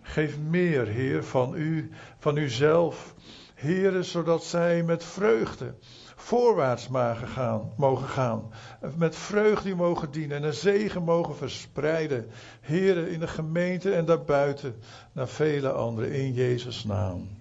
Geef 0.02 0.40
meer, 0.40 0.88
Heer, 0.88 1.24
van 1.24 1.56
u, 1.56 1.90
van 2.18 2.38
uzelf. 2.38 3.16
Heer, 3.56 4.04
zodat 4.04 4.44
zij 4.44 4.84
met 4.84 5.04
vreugde 5.04 5.74
voorwaarts 6.22 6.88
mogen 6.88 7.28
gaan, 7.28 7.72
mogen 7.78 8.08
gaan. 8.08 8.52
Met 8.96 9.16
vreugde 9.16 9.76
mogen 9.76 10.12
dienen 10.12 10.38
en 10.38 10.44
een 10.44 10.54
zegen 10.54 11.04
mogen 11.04 11.36
verspreiden. 11.36 12.30
Heren, 12.62 13.10
in 13.10 13.20
de 13.20 13.28
gemeente 13.28 13.94
en 13.94 14.06
daarbuiten. 14.06 14.76
Naar 15.12 15.28
vele 15.28 15.72
anderen 15.72 16.12
in 16.12 16.34
Jezus' 16.34 16.84
naam. 16.84 17.38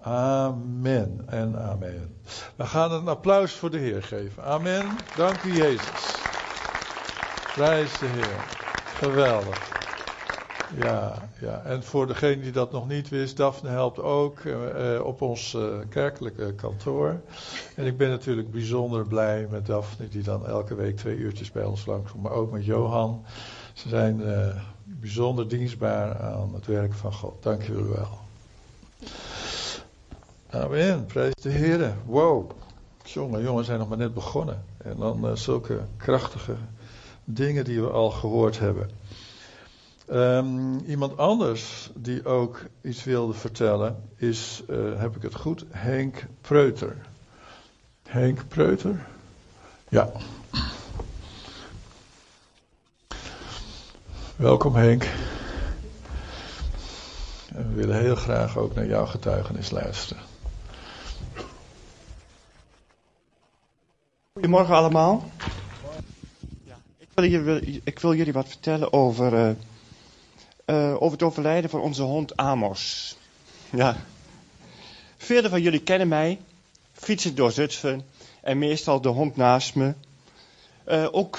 Amen 0.00 1.22
en 1.26 1.58
amen. 1.58 2.16
We 2.56 2.66
gaan 2.66 2.92
een 2.92 3.08
applaus 3.08 3.52
voor 3.52 3.70
de 3.70 3.78
Heer 3.78 4.02
geven. 4.02 4.44
Amen. 4.44 4.86
Dank 5.16 5.42
u 5.42 5.56
Jezus. 5.56 6.18
Prijs 7.54 7.98
de 7.98 8.06
Heer. 8.06 8.44
Geweldig. 8.94 9.79
Ja, 10.76 11.28
ja, 11.40 11.62
en 11.62 11.82
voor 11.82 12.06
degene 12.06 12.42
die 12.42 12.52
dat 12.52 12.72
nog 12.72 12.88
niet 12.88 13.08
wist, 13.08 13.36
Daphne 13.36 13.68
helpt 13.68 13.98
ook 13.98 14.40
uh, 14.44 15.00
op 15.04 15.22
ons 15.22 15.54
uh, 15.54 15.62
kerkelijke 15.88 16.54
kantoor. 16.54 17.20
En 17.76 17.86
ik 17.86 17.96
ben 17.96 18.08
natuurlijk 18.08 18.50
bijzonder 18.50 19.06
blij 19.06 19.46
met 19.50 19.66
Daphne, 19.66 20.08
die 20.08 20.22
dan 20.22 20.46
elke 20.46 20.74
week 20.74 20.96
twee 20.96 21.16
uurtjes 21.16 21.52
bij 21.52 21.64
ons 21.64 21.86
langskomt, 21.86 22.22
maar 22.22 22.32
ook 22.32 22.50
met 22.50 22.64
Johan. 22.64 23.24
Ze 23.72 23.88
zijn 23.88 24.22
bijzonder 24.84 25.48
dienstbaar 25.48 26.18
aan 26.18 26.54
het 26.54 26.66
werk 26.66 26.92
van 26.92 27.12
God. 27.12 27.42
Dank 27.42 27.62
jullie 27.62 27.84
wel. 27.84 28.18
Amen, 30.50 31.06
prijs 31.06 31.34
de 31.42 31.50
Heer. 31.50 31.94
Wow, 32.04 32.50
jongen, 33.04 33.42
jongen 33.42 33.64
zijn 33.64 33.78
nog 33.78 33.88
maar 33.88 33.98
net 33.98 34.14
begonnen. 34.14 34.64
En 34.76 34.96
dan 34.96 35.36
zulke 35.36 35.80
krachtige 35.96 36.54
dingen 37.24 37.64
die 37.64 37.80
we 37.80 37.90
al 37.90 38.10
gehoord 38.10 38.58
hebben. 38.58 38.99
Um, 40.12 40.78
iemand 40.78 41.16
anders 41.16 41.90
die 41.94 42.24
ook 42.24 42.60
iets 42.82 43.04
wilde 43.04 43.34
vertellen 43.34 44.08
is, 44.16 44.62
uh, 44.70 45.00
heb 45.00 45.16
ik 45.16 45.22
het 45.22 45.34
goed, 45.34 45.64
Henk 45.70 46.26
Preuter. 46.40 46.96
Henk 48.08 48.48
Preuter? 48.48 49.06
Ja. 49.88 50.12
Welkom 54.36 54.74
Henk. 54.74 55.08
willen 57.74 58.00
heel 58.00 58.16
graag 58.16 58.56
ook 58.56 58.74
naar 58.74 58.86
jouw 58.86 59.06
getuigenis 59.06 59.70
luisteren. 59.70 60.22
Goedemorgen 64.32 64.74
allemaal. 64.74 65.30
Ja, 66.64 66.78
ik, 66.98 67.08
wil 67.14 67.24
jullie, 67.24 67.80
ik, 67.84 67.98
wil 67.98 68.14
jullie 68.14 68.32
wat 68.32 68.48
vertellen 68.48 68.92
over, 68.92 69.48
uh, 69.48 69.50
uh, 70.70 70.94
over 70.94 71.10
het 71.10 71.22
overlijden 71.22 71.70
van 71.70 71.80
onze 71.80 72.02
hond 72.02 72.36
Amos. 72.36 73.16
Ja. 73.70 73.96
Velen 75.16 75.50
van 75.50 75.62
jullie 75.62 75.82
kennen 75.82 76.08
mij, 76.08 76.40
fietsen 76.92 77.34
door 77.34 77.52
Zutphen 77.52 78.04
en 78.42 78.58
meestal 78.58 79.00
de 79.00 79.08
hond 79.08 79.36
naast 79.36 79.74
me. 79.74 79.94
Uh, 80.88 81.08
ook, 81.10 81.38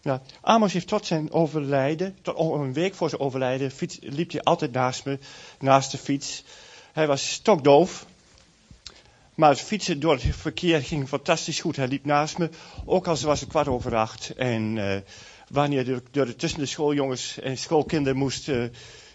ja, 0.00 0.22
Amos 0.40 0.72
heeft 0.72 0.86
tot 0.88 1.06
zijn 1.06 1.32
overlijden, 1.32 2.16
tot 2.22 2.38
een 2.38 2.72
week 2.72 2.94
voor 2.94 3.08
zijn 3.08 3.20
overlijden, 3.20 3.72
liep 4.00 4.30
hij 4.30 4.42
altijd 4.42 4.72
naast 4.72 5.04
me, 5.04 5.18
naast 5.58 5.90
de 5.90 5.98
fiets. 5.98 6.44
Hij 6.92 7.06
was 7.06 7.32
stokdoof. 7.32 8.06
Maar 9.34 9.50
het 9.50 9.60
fietsen 9.60 10.00
door 10.00 10.12
het 10.12 10.24
verkeer 10.36 10.82
ging 10.82 11.08
fantastisch 11.08 11.60
goed. 11.60 11.76
Hij 11.76 11.88
liep 11.88 12.04
naast 12.04 12.38
me, 12.38 12.50
ook 12.84 13.06
al 13.06 13.16
was 13.16 13.40
het 13.40 13.48
kwart 13.48 13.68
over 13.68 13.96
acht. 13.96 14.30
En 14.36 14.78
wanneer 15.48 15.86
je 15.86 16.02
door 16.10 16.26
de, 16.26 16.36
tussen 16.36 16.60
de 16.60 16.66
schooljongens 16.66 17.38
en 17.38 17.58
schoolkinderen 17.58 18.18
moest 18.18 18.48
uh, 18.48 18.64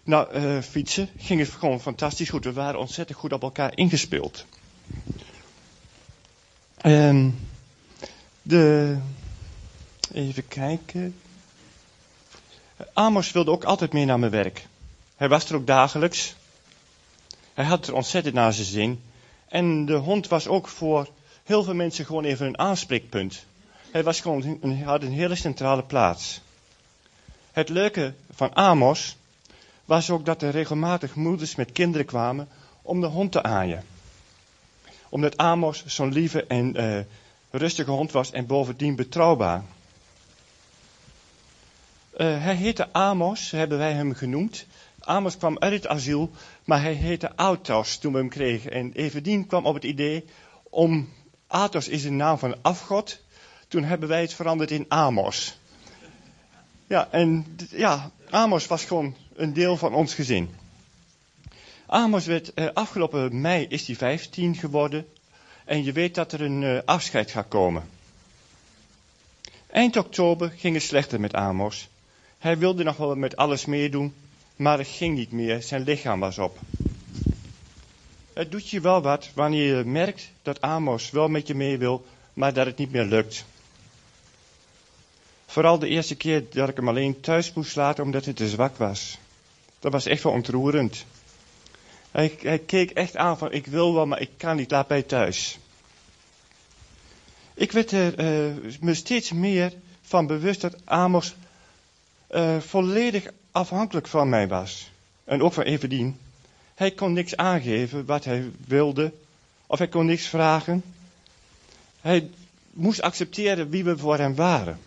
nou, 0.04 0.36
uh, 0.36 0.62
fietsen, 0.62 1.10
ging 1.18 1.40
het 1.40 1.50
gewoon 1.50 1.82
fantastisch 1.82 2.30
goed. 2.30 2.44
We 2.44 2.54
waren 2.54 2.80
ontzettend 2.80 3.18
goed 3.18 3.34
op 3.34 3.42
elkaar 3.42 3.78
ingespeeld. 3.78 4.46
Um, 6.86 7.40
de, 8.42 8.98
even 10.14 10.48
kijken. 10.48 11.16
Amos 12.94 13.32
wilde 13.32 13.52
ook 13.52 13.64
altijd 13.64 13.94
mee 13.94 14.06
naar 14.06 14.20
mijn 14.20 14.32
werk. 14.32 14.68
Hij 15.16 15.30
was 15.30 15.50
er 15.50 15.56
ook 15.56 15.68
dagelijks. 15.68 16.36
Hij 17.54 17.66
had 17.66 17.88
er 17.88 17.94
ontzettend 17.94 18.36
naar 18.36 18.54
zijn 18.54 18.68
zin. 18.68 19.02
En 19.48 19.86
de 19.86 19.94
hond 19.94 20.28
was 20.28 20.48
ook 20.48 20.68
voor 20.68 21.08
heel 21.44 21.64
veel 21.64 21.74
mensen 21.74 22.06
gewoon 22.06 22.24
even 22.24 22.46
een 22.46 22.60
aanspreekpunt. 22.60 23.46
Hij 23.92 24.04
was 24.04 24.20
gewoon, 24.20 24.58
een, 24.62 24.84
had 24.84 25.02
een 25.02 25.12
hele 25.12 25.36
centrale 25.36 25.84
plaats. 25.84 26.42
Het 27.52 27.70
leuke 27.70 28.14
van 28.34 28.56
Amos 28.56 29.18
was 29.86 30.10
ook 30.10 30.26
dat 30.26 30.42
er 30.42 30.52
regelmatig 30.52 31.16
moeders 31.16 31.56
met 31.56 31.72
kinderen 31.72 32.06
kwamen 32.06 32.50
om 32.82 33.02
de 33.02 33.08
hond 33.08 33.32
te 33.32 33.44
aaien. 33.44 33.84
Omdat 35.10 35.38
Amos 35.38 35.86
zo'n 35.86 36.12
lieve 36.12 36.46
en 36.46 36.82
uh, 36.82 37.00
rustige 37.50 37.92
hond 37.92 38.12
was 38.12 38.32
en 38.32 38.46
bovendien 38.46 38.96
betrouwbaar. 38.96 39.64
Uh, 42.18 42.44
hij 42.44 42.56
heette 42.56 42.94
Amos, 42.94 43.52
hebben 43.52 43.78
wij 43.78 43.94
hem 43.94 44.14
genoemd. 44.14 44.66
Amos 45.00 45.38
kwam 45.38 45.60
uit 45.60 45.74
het 45.74 45.88
asiel, 45.88 46.32
maar 46.64 46.82
hij 46.82 46.94
heette 46.94 47.32
Autos 47.36 47.98
toen 47.98 48.12
we 48.12 48.18
hem 48.18 48.30
kregen. 48.30 48.72
En 48.72 48.92
Everdien 48.94 49.48
kwam 49.48 49.66
op 49.66 49.74
het 49.74 49.84
idee 49.84 50.26
om, 50.70 51.10
Athos 51.48 51.88
is 51.88 52.04
een 52.04 52.16
naam 52.16 52.38
van 52.38 52.56
afgod. 52.62 53.20
Toen 53.72 53.84
hebben 53.84 54.10
wij 54.10 54.22
het 54.22 54.34
veranderd 54.34 54.72
in 54.72 54.86
Amos. 54.88 55.58
Ja, 56.88 57.08
en 57.12 57.56
ja, 57.70 58.12
Amos 58.30 58.68
was 58.68 58.86
gewoon 58.86 59.16
een 59.36 59.54
deel 59.54 59.78
van 59.78 59.94
ons 59.94 60.14
gezin. 60.14 60.50
Amos 61.86 62.26
werd, 62.26 62.54
eh, 62.54 62.68
afgelopen 62.74 63.42
mei 63.42 63.66
is 63.70 63.88
hij 63.88 63.96
15 63.96 64.56
geworden. 64.56 65.08
En 65.66 65.84
je 65.84 65.92
weet 65.92 66.16
dat 66.16 66.32
er 66.32 66.42
een 66.42 66.62
uh, 66.62 66.80
afscheid 66.86 67.32
gaat 67.32 67.48
komen. 67.48 67.90
Eind 69.68 69.98
oktober 69.98 70.54
ging 70.58 70.74
het 70.74 70.84
slechter 70.84 71.20
met 71.20 71.34
Amos. 71.34 71.90
Hij 72.38 72.58
wilde 72.58 72.84
nog 72.84 72.98
wel 72.98 73.16
met 73.16 73.36
alles 73.36 73.66
meedoen, 73.66 74.14
maar 74.56 74.78
het 74.78 74.88
ging 74.88 75.16
niet 75.16 75.32
meer, 75.32 75.62
zijn 75.62 75.84
lichaam 75.84 76.20
was 76.20 76.38
op. 76.38 76.60
Het 78.34 78.52
doet 78.52 78.70
je 78.70 78.82
wel 78.82 79.02
wat 79.02 79.30
wanneer 79.34 79.78
je 79.78 79.84
merkt 79.84 80.32
dat 80.42 80.62
Amos 80.62 81.10
wel 81.10 81.28
met 81.28 81.48
je 81.48 81.56
mee 81.56 81.78
wil, 81.78 82.06
maar 82.34 82.54
dat 82.54 82.66
het 82.66 82.78
niet 82.78 82.92
meer 82.92 83.06
lukt. 83.06 83.46
Vooral 85.52 85.80
de 85.80 85.88
eerste 85.88 86.16
keer 86.16 86.44
dat 86.50 86.70
ik 86.70 86.76
hem 86.76 86.88
alleen 86.88 87.20
thuis 87.20 87.54
moest 87.54 87.76
laten 87.76 88.04
omdat 88.04 88.26
hij 88.26 88.34
te 88.34 88.50
zwak 88.50 88.78
was. 88.78 89.18
Dat 89.80 89.92
was 89.92 90.06
echt 90.06 90.24
wel 90.24 90.32
ontroerend. 90.32 91.06
Hij, 92.12 92.62
keek 92.66 92.92
echt 92.92 93.16
aan 93.16 93.38
van 93.38 93.52
ik 93.52 93.66
wil 93.66 93.94
wel, 93.94 94.06
maar 94.06 94.22
ik 94.22 94.30
kan 94.38 94.56
niet, 94.56 94.72
laat 94.72 94.90
mij 94.90 95.02
thuis. 95.02 95.60
Ik 97.54 97.72
werd 97.72 97.92
er 97.92 98.20
uh, 98.20 98.56
me 98.80 98.94
steeds 98.94 99.32
meer 99.32 99.74
van 100.02 100.28
bewust 100.28 100.62
dat 100.62 100.76
Amos 100.84 101.36
uh, 102.32 102.60
volledig 102.60 103.28
afhankelijk 103.52 104.08
van 104.08 104.30
mij 104.30 104.48
was. 104.48 104.92
En 105.24 105.42
ook 105.42 105.54
van 105.54 105.64
Everdien. 105.64 106.20
Hij 106.76 106.92
kon 106.92 107.14
niks 107.14 107.36
aangeven 107.36 108.06
wat 108.06 108.24
hij 108.24 108.52
wilde. 108.68 109.14
Of 109.68 109.78
hij 109.78 109.88
kon 109.88 110.06
niks 110.06 110.28
vragen. 110.28 110.84
Hij 112.02 112.30
moest 112.70 113.02
accepteren 113.02 113.70
wie 113.70 113.84
we 113.84 113.98
voor 113.98 114.18
hem 114.18 114.36
waren. 114.36 114.80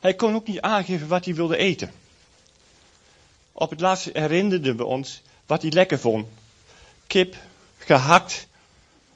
Hij 0.00 0.14
kon 0.14 0.34
ook 0.34 0.46
niet 0.46 0.60
aangeven 0.60 1.08
wat 1.08 1.24
hij 1.24 1.34
wilde 1.34 1.56
eten. 1.56 1.92
Op 3.52 3.70
het 3.70 3.80
laatste 3.80 4.10
herinnerden 4.12 4.76
we 4.76 4.84
ons 4.84 5.22
wat 5.46 5.62
hij 5.62 5.70
lekker 5.70 5.98
vond. 5.98 6.26
Kip, 7.06 7.36
gehakt, 7.78 8.46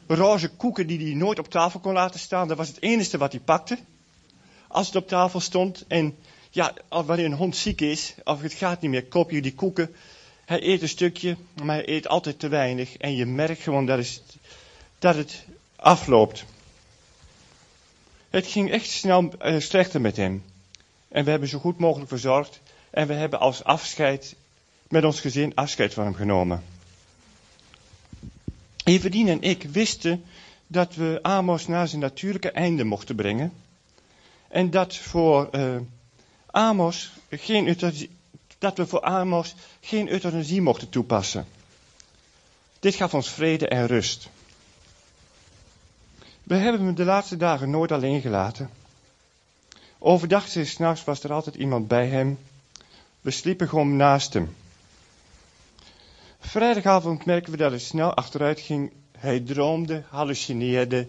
roze 0.06 0.48
koeken 0.48 0.86
die 0.86 1.06
hij 1.06 1.14
nooit 1.14 1.38
op 1.38 1.48
tafel 1.48 1.80
kon 1.80 1.92
laten 1.92 2.20
staan. 2.20 2.48
Dat 2.48 2.56
was 2.56 2.68
het 2.68 2.82
enige 2.82 3.18
wat 3.18 3.32
hij 3.32 3.40
pakte. 3.40 3.78
Als 4.68 4.86
het 4.86 4.96
op 4.96 5.08
tafel 5.08 5.40
stond. 5.40 5.84
En 5.86 6.16
ja, 6.50 6.74
wanneer 6.88 7.24
een 7.24 7.32
hond 7.32 7.56
ziek 7.56 7.80
is, 7.80 8.14
of 8.24 8.40
het 8.40 8.52
gaat 8.52 8.80
niet 8.80 8.90
meer, 8.90 9.04
koop 9.04 9.30
je 9.30 9.42
die 9.42 9.54
koeken. 9.54 9.94
Hij 10.44 10.62
eet 10.62 10.82
een 10.82 10.88
stukje, 10.88 11.36
maar 11.62 11.76
hij 11.76 11.88
eet 11.88 12.08
altijd 12.08 12.38
te 12.38 12.48
weinig. 12.48 12.96
En 12.96 13.16
je 13.16 13.26
merkt 13.26 13.62
gewoon 13.62 13.86
dat 13.86 13.98
het, 13.98 14.22
dat 14.98 15.14
het 15.14 15.44
afloopt. 15.76 16.44
Het 18.30 18.46
ging 18.46 18.70
echt 18.70 18.90
snel 18.90 19.32
uh, 19.42 19.60
slechter 19.60 20.00
met 20.00 20.16
hem. 20.16 20.44
En 21.14 21.24
we 21.24 21.30
hebben 21.30 21.48
zo 21.48 21.58
goed 21.58 21.78
mogelijk 21.78 22.08
verzorgd. 22.08 22.60
En 22.90 23.06
we 23.06 23.12
hebben 23.12 23.40
als 23.40 23.64
afscheid 23.64 24.36
met 24.88 25.04
ons 25.04 25.20
gezin 25.20 25.54
afscheid 25.54 25.94
van 25.94 26.04
hem 26.04 26.14
genomen. 26.14 26.62
Everdien 28.84 29.28
en 29.28 29.42
ik 29.42 29.62
wisten 29.62 30.24
dat 30.66 30.94
we 30.94 31.18
Amos 31.22 31.66
naar 31.66 31.88
zijn 31.88 32.00
natuurlijke 32.00 32.50
einde 32.50 32.84
mochten 32.84 33.14
brengen. 33.14 33.52
En 34.48 34.70
dat 34.70 34.96
voor 34.96 35.48
uh, 35.52 35.76
Amos 36.46 37.12
geen 37.30 37.76
dat 38.58 38.76
we 38.76 38.86
voor 38.86 39.02
Amos 39.02 39.54
geen 39.80 40.08
euthanasie 40.08 40.62
mochten 40.62 40.88
toepassen. 40.88 41.46
Dit 42.78 42.94
gaf 42.94 43.14
ons 43.14 43.28
vrede 43.28 43.68
en 43.68 43.86
rust. 43.86 44.28
We 46.42 46.54
hebben 46.54 46.84
hem 46.84 46.94
de 46.94 47.04
laatste 47.04 47.36
dagen 47.36 47.70
nooit 47.70 47.92
alleen 47.92 48.20
gelaten. 48.20 48.70
Overdag 50.06 50.54
en 50.54 50.66
s'nachts 50.66 51.04
was 51.04 51.22
er 51.22 51.32
altijd 51.32 51.54
iemand 51.54 51.88
bij 51.88 52.08
hem. 52.08 52.38
We 53.20 53.30
sliepen 53.30 53.68
gewoon 53.68 53.96
naast 53.96 54.32
hem. 54.32 54.56
Vrijdagavond 56.40 57.24
merken 57.24 57.50
we 57.50 57.56
dat 57.56 57.72
het 57.72 57.82
snel 57.82 58.14
achteruit 58.14 58.60
ging. 58.60 58.92
Hij 59.18 59.40
droomde, 59.40 60.02
hallucineerde 60.08 61.08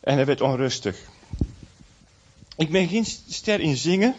en 0.00 0.14
hij 0.14 0.26
werd 0.26 0.40
onrustig. 0.40 0.98
Ik 2.56 2.70
ben 2.70 2.88
geen 2.88 3.04
ster 3.28 3.60
in 3.60 3.76
zingen, 3.76 4.14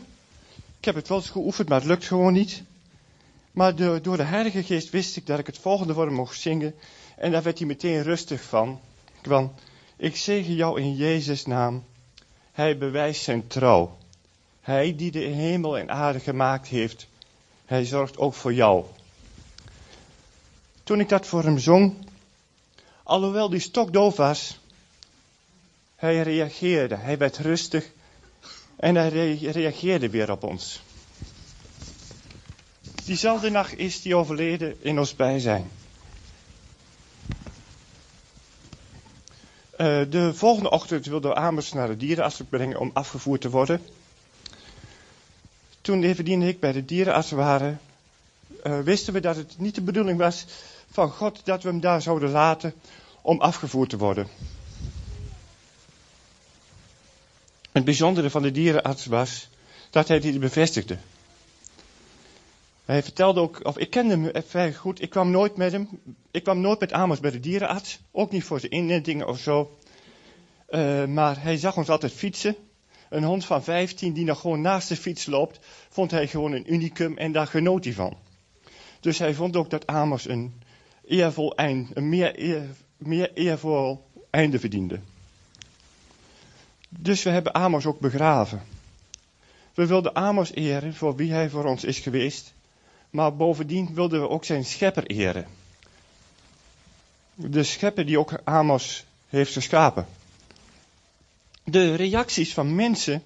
ik 0.79 0.85
heb 0.85 0.95
het 0.95 1.07
wel 1.07 1.17
eens 1.17 1.29
geoefend, 1.29 1.69
maar 1.69 1.79
het 1.79 1.87
lukt 1.87 2.05
gewoon 2.05 2.33
niet. 2.33 2.63
Maar 3.51 3.75
door, 3.75 4.17
de 4.17 4.23
Heilige 4.23 4.63
Geest 4.63 4.89
wist 4.89 5.17
ik 5.17 5.25
dat 5.25 5.39
ik 5.39 5.45
het 5.45 5.57
volgende 5.57 5.93
hem 5.93 6.11
mocht 6.11 6.39
zingen. 6.39 6.75
En 7.17 7.31
daar 7.31 7.43
werd 7.43 7.57
hij 7.57 7.67
meteen 7.67 8.03
rustig 8.03 8.43
van. 8.43 8.79
Kwam, 9.21 9.53
ik 9.97 10.15
zegen 10.15 10.55
jou 10.55 10.81
in 10.81 10.95
Jezus' 10.95 11.45
naam. 11.45 11.83
Hij 12.55 12.77
bewijst 12.77 13.23
zijn 13.23 13.47
trouw. 13.47 13.97
Hij 14.61 14.95
die 14.95 15.11
de 15.11 15.19
hemel 15.19 15.77
en 15.77 15.89
aarde 15.89 16.19
gemaakt 16.19 16.67
heeft, 16.67 17.07
hij 17.65 17.85
zorgt 17.85 18.17
ook 18.17 18.33
voor 18.33 18.53
jou. 18.53 18.85
Toen 20.83 20.99
ik 20.99 21.09
dat 21.09 21.27
voor 21.27 21.43
hem 21.43 21.59
zong, 21.59 22.07
alhoewel 23.03 23.49
die 23.49 23.59
stokdoof 23.59 24.15
was, 24.15 24.59
hij 25.95 26.21
reageerde, 26.21 26.95
hij 26.95 27.17
werd 27.17 27.37
rustig 27.37 27.91
en 28.75 28.95
hij 28.95 29.09
reageerde 29.37 30.09
weer 30.09 30.31
op 30.31 30.43
ons. 30.43 30.81
Diezelfde 33.05 33.49
nacht 33.49 33.77
is 33.77 34.03
hij 34.03 34.13
overleden 34.13 34.83
in 34.83 34.99
ons 34.99 35.15
bijzijn. 35.15 35.69
Uh, 39.77 40.01
de 40.09 40.33
volgende 40.33 40.69
ochtend 40.69 41.05
wilde 41.05 41.35
Amos 41.35 41.73
naar 41.73 41.87
de 41.87 41.97
dierenarts 41.97 42.41
brengen 42.49 42.79
om 42.79 42.91
afgevoerd 42.93 43.41
te 43.41 43.49
worden. 43.49 43.81
Toen 45.81 46.03
Everdien 46.03 46.41
en 46.41 46.47
ik 46.47 46.59
bij 46.59 46.71
de 46.71 46.85
dierenarts 46.85 47.31
waren, 47.31 47.79
uh, 48.63 48.79
wisten 48.79 49.13
we 49.13 49.19
dat 49.19 49.35
het 49.35 49.53
niet 49.57 49.75
de 49.75 49.81
bedoeling 49.81 50.17
was 50.17 50.45
van 50.91 51.09
God 51.09 51.41
dat 51.43 51.63
we 51.63 51.69
hem 51.69 51.79
daar 51.79 52.01
zouden 52.01 52.31
laten 52.31 52.73
om 53.21 53.41
afgevoerd 53.41 53.89
te 53.89 53.97
worden. 53.97 54.27
Het 57.71 57.85
bijzondere 57.85 58.29
van 58.29 58.41
de 58.41 58.51
dierenarts 58.51 59.05
was 59.05 59.49
dat 59.89 60.07
hij 60.07 60.19
dit 60.19 60.39
bevestigde. 60.39 60.97
Hij 62.85 63.03
vertelde 63.03 63.39
ook, 63.39 63.65
of 63.65 63.77
ik 63.77 63.89
kende 63.89 64.13
hem 64.13 64.43
vrij 64.47 64.73
goed, 64.73 65.01
ik 65.01 65.09
kwam 65.09 65.31
nooit 65.31 65.57
met 65.57 65.71
hem, 65.71 65.89
ik 66.31 66.43
kwam 66.43 66.59
nooit 66.59 66.79
met 66.79 66.91
Amos 66.91 67.19
bij 67.19 67.31
de 67.31 67.39
dierenarts, 67.39 67.99
ook 68.11 68.31
niet 68.31 68.43
voor 68.43 68.59
zijn 68.59 68.75
inentingen 68.75 69.27
of 69.27 69.39
zo. 69.39 69.77
Uh, 70.69 71.05
maar 71.05 71.41
hij 71.41 71.57
zag 71.57 71.77
ons 71.77 71.89
altijd 71.89 72.11
fietsen. 72.11 72.55
Een 73.09 73.23
hond 73.23 73.45
van 73.45 73.63
15 73.63 74.13
die 74.13 74.25
nog 74.25 74.39
gewoon 74.39 74.61
naast 74.61 74.87
de 74.87 74.95
fiets 74.95 75.25
loopt, 75.25 75.59
vond 75.89 76.11
hij 76.11 76.27
gewoon 76.27 76.51
een 76.51 76.73
unicum 76.73 77.17
en 77.17 77.31
daar 77.31 77.47
genoot 77.47 77.83
hij 77.83 77.93
van. 77.93 78.17
Dus 78.99 79.19
hij 79.19 79.33
vond 79.33 79.55
ook 79.55 79.69
dat 79.69 79.87
Amos 79.87 80.27
een 80.27 80.61
eervol 81.05 81.55
eind, 81.55 81.89
een 81.93 82.09
meer, 82.09 82.39
eer, 82.39 82.63
meer 82.97 83.33
eervol 83.33 84.05
einde 84.29 84.59
verdiende. 84.59 84.99
Dus 86.89 87.23
we 87.23 87.29
hebben 87.29 87.53
Amos 87.53 87.85
ook 87.85 87.99
begraven. 87.99 88.61
We 89.73 89.85
wilden 89.85 90.15
Amos 90.15 90.53
eren 90.53 90.93
voor 90.93 91.15
wie 91.15 91.31
hij 91.31 91.49
voor 91.49 91.65
ons 91.65 91.83
is 91.83 91.99
geweest, 91.99 92.54
maar 93.15 93.35
bovendien 93.35 93.93
wilden 93.93 94.21
we 94.21 94.29
ook 94.29 94.45
zijn 94.45 94.65
schepper 94.65 95.05
eren. 95.05 95.47
De 97.35 97.63
schepper 97.63 98.05
die 98.05 98.19
ook 98.19 98.39
Amos 98.43 99.05
heeft 99.29 99.53
geschapen. 99.53 100.07
De 101.63 101.95
reacties 101.95 102.53
van 102.53 102.75
mensen 102.75 103.23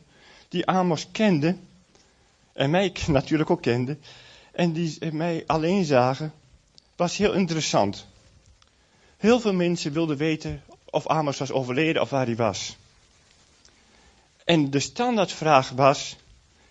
die 0.47 0.65
Amos 0.65 1.07
kenden, 1.11 1.67
en 2.53 2.69
mij 2.69 2.93
natuurlijk 3.07 3.49
ook 3.49 3.61
kenden, 3.61 4.01
en 4.51 4.73
die 4.73 5.11
mij 5.11 5.43
alleen 5.47 5.85
zagen, 5.85 6.33
was 6.95 7.17
heel 7.17 7.33
interessant. 7.33 8.05
Heel 9.17 9.39
veel 9.39 9.53
mensen 9.53 9.91
wilden 9.91 10.17
weten 10.17 10.63
of 10.85 11.07
Amos 11.07 11.37
was 11.37 11.51
overleden 11.51 12.01
of 12.01 12.09
waar 12.09 12.25
hij 12.25 12.35
was. 12.35 12.77
En 14.45 14.69
de 14.69 14.79
standaardvraag 14.79 15.69
was: 15.69 16.15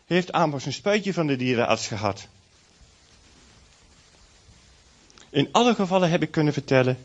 Heeft 0.07 0.33
Amos 0.33 0.67
een 0.67 0.73
spuitje 0.73 1.13
van 1.13 1.27
de 1.27 1.37
dierenarts 1.37 1.87
gehad? 1.87 2.29
In 5.31 5.49
alle 5.53 5.75
gevallen 5.75 6.11
heb 6.11 6.23
ik 6.23 6.31
kunnen 6.31 6.53
vertellen: 6.53 6.99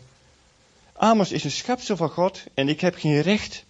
Amos 0.94 1.32
is 1.32 1.44
een 1.44 1.52
schepsel 1.52 1.98
van 1.98 2.10
God 2.10 2.44
en 2.54 2.70
ik 2.70 2.82
heb 2.82 2.96
geen 2.96 3.22
recht 3.22 3.66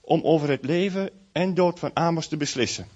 om 0.00 0.22
over 0.22 0.48
het 0.48 0.64
leven 0.64 1.10
en 1.32 1.54
dood 1.54 1.78
van 1.78 1.90
Amos 1.94 2.26
te 2.26 2.36
beslissen. 2.36 2.88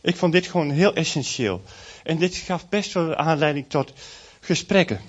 Ik 0.00 0.16
vond 0.16 0.32
dit 0.32 0.46
gewoon 0.46 0.70
heel 0.70 0.94
essentieel. 0.94 1.62
En 2.02 2.18
dit 2.18 2.36
gaf 2.36 2.68
best 2.68 2.92
wel 2.92 3.14
aanleiding 3.14 3.68
tot 3.68 3.92
gesprekken. 4.40 5.00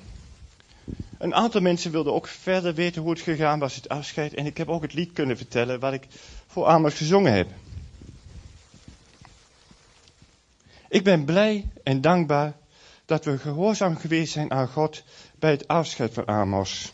Een 1.18 1.36
aantal 1.36 1.62
mensen 1.62 1.92
wilden 1.92 2.14
ook 2.14 2.28
verder 2.28 2.74
weten 2.74 3.02
hoe 3.02 3.12
het 3.12 3.22
gegaan 3.22 3.60
was, 3.60 3.76
het 3.76 3.90
afscheid. 3.90 4.34
En 4.34 4.46
ik 4.46 4.58
heb 4.58 4.70
ook 4.70 4.82
het 4.82 4.94
lied 4.94 5.14
kunnen 5.14 5.38
vertellen 5.38 5.80
waar 5.80 5.94
ik 5.94 6.08
voor 6.48 6.66
Amos 6.66 6.94
gezongen 6.94 7.34
heb. 7.34 7.48
Ik 10.90 11.04
ben 11.04 11.26
blij 11.26 11.70
en 11.84 12.02
dankbaar 12.02 12.54
dat 13.06 13.26
we 13.26 13.38
gehoorzaam 13.38 13.98
geweest 13.98 14.34
zijn 14.34 14.52
aan 14.52 14.68
God 14.68 15.04
bij 15.40 15.52
het 15.52 15.68
afscheid 15.68 16.14
van 16.14 16.28
Amos. 16.28 16.94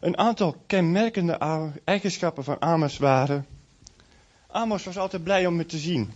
Een 0.00 0.18
aantal 0.18 0.56
kenmerkende 0.66 1.38
eigenschappen 1.84 2.44
van 2.44 2.60
Amos 2.60 2.98
waren. 2.98 3.46
Amos 4.46 4.84
was 4.84 4.98
altijd 4.98 5.22
blij 5.22 5.46
om 5.46 5.56
me 5.56 5.66
te 5.66 5.78
zien. 5.78 6.12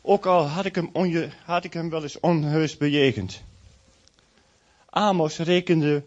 Ook 0.00 0.26
al 0.26 0.46
had 0.46 0.64
ik 0.64 0.74
hem, 0.74 0.90
had 1.44 1.64
ik 1.64 1.72
hem 1.72 1.90
wel 1.90 2.02
eens 2.02 2.20
onheus 2.20 2.76
bejegend. 2.76 3.42
Amos 4.90 5.38
rekende 5.38 6.04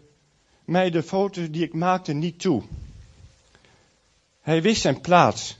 mij 0.64 0.90
de 0.90 1.02
foto 1.02 1.50
die 1.50 1.62
ik 1.62 1.74
maakte 1.74 2.12
niet 2.12 2.40
toe. 2.40 2.62
Hij 4.40 4.62
wist 4.62 4.80
zijn 4.80 5.00
plaats, 5.00 5.56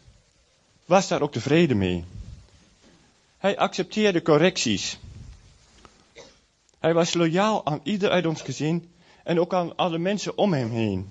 was 0.84 1.08
daar 1.08 1.22
ook 1.22 1.32
tevreden 1.32 1.78
mee. 1.78 2.04
Hij 3.42 3.58
accepteerde 3.58 4.22
correcties. 4.22 4.98
Hij 6.78 6.94
was 6.94 7.14
loyaal 7.14 7.66
aan 7.66 7.80
ieder 7.82 8.10
uit 8.10 8.26
ons 8.26 8.42
gezin 8.42 8.92
en 9.24 9.40
ook 9.40 9.54
aan 9.54 9.76
alle 9.76 9.98
mensen 9.98 10.38
om 10.38 10.52
hem 10.52 10.70
heen. 10.70 11.10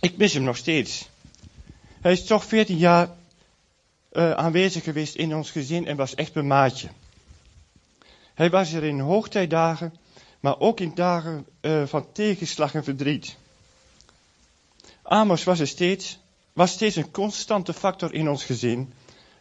Ik 0.00 0.16
mis 0.16 0.32
hem 0.32 0.42
nog 0.42 0.56
steeds. 0.56 1.08
Hij 2.00 2.12
is 2.12 2.24
toch 2.24 2.44
14 2.44 2.76
jaar 2.76 3.08
uh, 4.12 4.30
aanwezig 4.32 4.84
geweest 4.84 5.14
in 5.14 5.34
ons 5.34 5.50
gezin 5.50 5.86
en 5.86 5.96
was 5.96 6.14
echt 6.14 6.34
een 6.34 6.46
maatje. 6.46 6.88
Hij 8.34 8.50
was 8.50 8.72
er 8.72 8.84
in 8.84 9.00
hoogtijdagen, 9.00 9.94
maar 10.40 10.58
ook 10.58 10.80
in 10.80 10.94
dagen 10.94 11.46
uh, 11.60 11.86
van 11.86 12.12
tegenslag 12.12 12.74
en 12.74 12.84
verdriet. 12.84 13.36
Amos 15.02 15.44
was, 15.44 15.60
er 15.60 15.68
steeds, 15.68 16.18
was 16.52 16.72
steeds 16.72 16.96
een 16.96 17.10
constante 17.10 17.72
factor 17.72 18.14
in 18.14 18.28
ons 18.28 18.44
gezin, 18.44 18.92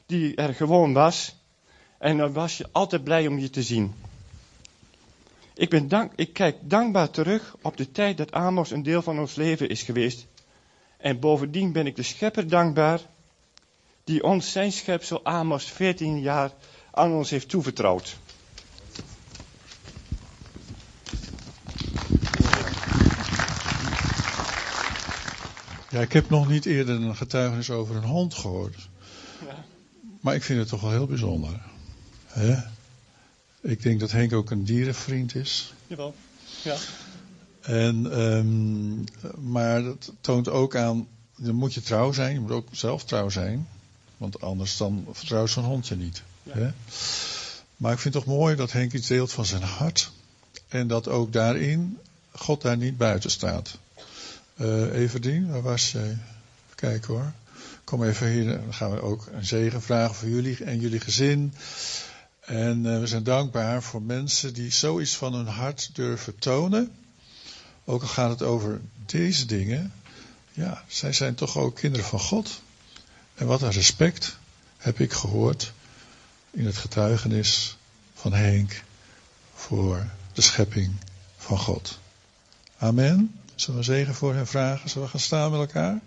die 0.10 0.36
er 0.36 0.54
gewoon 0.54 0.93
was. 0.93 1.36
En 1.98 2.17
dan 2.17 2.34
was 2.34 2.58
je 2.58 2.67
altijd 2.72 3.04
blij 3.04 3.28
om 3.28 3.39
je 3.39 3.50
te 3.50 3.63
zien. 3.63 3.93
Ik, 5.54 5.69
ben 5.69 5.88
dank, 5.88 6.12
ik 6.15 6.34
kijk 6.34 6.56
dankbaar 6.62 7.10
terug 7.10 7.56
op 7.62 7.78
de 7.78 7.91
tijd 7.91 8.17
dat 8.17 8.32
Amos 8.32 8.72
een 8.72 8.84
deel 8.84 9.02
van 9.02 9.19
ons 9.19 9.36
leven 9.36 9.69
is 9.69 9.84
geweest. 9.84 10.28
En 10.98 11.19
bovendien 11.19 11.72
ben 11.72 11.88
ik 11.88 11.95
de 11.95 12.04
schepper 12.04 12.48
dankbaar 12.48 13.00
die 14.04 14.24
ons 14.24 14.52
zijn 14.52 14.72
schepsel 14.72 15.26
Amos 15.26 15.65
14 15.65 16.19
jaar 16.19 16.52
aan 16.91 17.12
ons 17.12 17.30
heeft 17.30 17.50
toevertrouwd. 17.50 18.17
Ja, 25.89 26.02
ik 26.02 26.13
heb 26.13 26.30
nog 26.30 26.48
niet 26.48 26.65
eerder 26.65 26.95
een 26.95 27.15
getuigenis 27.15 27.69
over 27.69 27.95
een 27.95 28.04
hond 28.04 28.34
gehoord. 28.34 28.89
Maar 30.19 30.36
ik 30.36 30.43
vind 30.43 30.60
het 30.60 30.67
toch 30.67 30.82
wel 30.82 30.91
heel 30.91 31.08
bijzonder. 31.08 31.62
Hè? 32.25 32.55
Ik 33.62 33.82
denk 33.82 33.99
dat 33.99 34.12
Henk 34.12 34.34
ook 34.34 34.51
een 34.51 34.63
dierenvriend 34.63 35.36
is. 35.36 35.73
Jawel, 35.88 36.15
ja. 36.63 36.75
En, 37.62 38.19
um, 38.21 39.03
maar 39.39 39.84
dat 39.84 40.12
toont 40.21 40.49
ook 40.49 40.75
aan, 40.75 41.08
dan 41.36 41.55
moet 41.55 41.73
je 41.73 41.82
trouw 41.82 42.12
zijn, 42.12 42.34
je 42.34 42.39
moet 42.39 42.51
ook 42.51 42.67
zelf 42.71 43.03
trouw 43.03 43.29
zijn. 43.29 43.67
Want 44.17 44.41
anders 44.41 44.77
dan 44.77 45.08
vertrouwt 45.12 45.49
zo'n 45.49 45.63
hond 45.63 45.88
je 45.88 45.95
niet. 45.95 46.23
Hè? 46.49 46.71
Maar 47.77 47.93
ik 47.93 47.99
vind 47.99 48.13
het 48.13 48.23
toch 48.23 48.34
mooi 48.34 48.55
dat 48.55 48.71
Henk 48.71 48.93
iets 48.93 49.08
deelt 49.08 49.32
van 49.32 49.45
zijn 49.45 49.63
hart. 49.63 50.12
En 50.67 50.88
dat 50.88 51.08
ook 51.08 51.34
daarin 51.34 51.97
God 52.32 52.62
daar 52.62 52.77
niet 52.77 52.97
buiten 52.97 53.32
staat. 53.32 53.77
Uh, 54.55 54.93
Everdien, 54.93 55.51
waar 55.51 55.62
was 55.62 55.91
je? 55.91 56.15
Kijk 56.75 57.05
hoor. 57.05 57.34
Kom 57.89 58.04
even 58.04 58.28
hier. 58.28 58.45
Dan 58.45 58.73
gaan 58.73 58.91
we 58.91 59.02
ook 59.02 59.28
een 59.32 59.45
zegen 59.45 59.82
vragen 59.82 60.15
voor 60.15 60.28
jullie 60.28 60.63
en 60.63 60.80
jullie 60.80 60.99
gezin. 60.99 61.54
En 62.39 62.86
uh, 62.86 62.99
we 62.99 63.08
zijn 63.08 63.23
dankbaar 63.23 63.84
voor 63.84 64.02
mensen 64.02 64.54
die 64.54 64.71
zoiets 64.71 65.15
van 65.15 65.34
hun 65.34 65.47
hart 65.47 65.89
durven 65.93 66.39
tonen. 66.39 66.91
Ook 67.86 68.02
al 68.02 68.08
gaat 68.08 68.30
het 68.30 68.41
over 68.41 68.82
deze 69.06 69.45
dingen. 69.45 69.93
Ja, 70.52 70.84
zij 70.88 71.13
zijn 71.13 71.36
toch 71.36 71.58
ook 71.58 71.75
kinderen 71.75 72.06
van 72.06 72.19
God. 72.19 72.62
En 73.36 73.47
wat 73.47 73.62
een 73.62 73.71
respect 73.71 74.38
heb 74.78 74.99
ik 74.99 75.13
gehoord 75.13 75.73
in 76.52 76.65
het 76.65 76.78
getuigenis 76.78 77.78
van 78.13 78.34
Henk 78.34 78.84
voor 79.54 80.10
de 80.34 80.41
schepping 80.41 80.95
van 81.38 81.58
God. 81.58 81.99
Amen. 82.78 83.39
Zullen 83.56 83.80
we 83.80 83.86
zegen 83.86 84.15
voor 84.15 84.34
hen 84.34 84.47
vragen? 84.47 84.89
Zullen 84.89 85.06
we 85.06 85.12
gaan 85.12 85.19
staan 85.19 85.52
met 85.52 85.60
elkaar? 85.60 85.99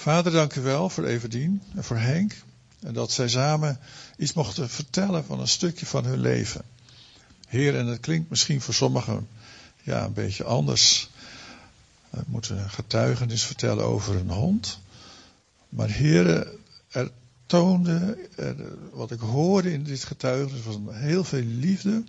Vader, 0.00 0.32
dank 0.32 0.54
u 0.54 0.60
wel 0.60 0.88
voor 0.88 1.04
Everdien 1.04 1.62
en 1.74 1.84
voor 1.84 1.96
Henk. 1.96 2.34
En 2.80 2.92
dat 2.92 3.12
zij 3.12 3.28
samen 3.28 3.78
iets 4.16 4.32
mochten 4.32 4.70
vertellen 4.70 5.24
van 5.24 5.40
een 5.40 5.48
stukje 5.48 5.86
van 5.86 6.04
hun 6.04 6.20
leven. 6.20 6.62
Heer, 7.48 7.76
en 7.76 7.86
het 7.86 8.00
klinkt 8.00 8.30
misschien 8.30 8.60
voor 8.60 8.74
sommigen 8.74 9.28
ja, 9.82 10.04
een 10.04 10.12
beetje 10.12 10.44
anders. 10.44 11.10
We 12.10 12.20
moeten 12.26 12.58
een 12.58 12.70
getuigenis 12.70 13.42
vertellen 13.42 13.84
over 13.84 14.16
een 14.16 14.30
hond. 14.30 14.78
Maar 15.68 15.88
heren, 15.88 16.48
er 16.88 17.10
toonde, 17.46 18.28
er, 18.36 18.56
wat 18.92 19.10
ik 19.10 19.20
hoorde 19.20 19.72
in 19.72 19.82
dit 19.82 20.04
getuigenis, 20.04 20.64
was 20.64 20.76
heel 20.90 21.24
veel 21.24 21.44
liefde 21.44 22.04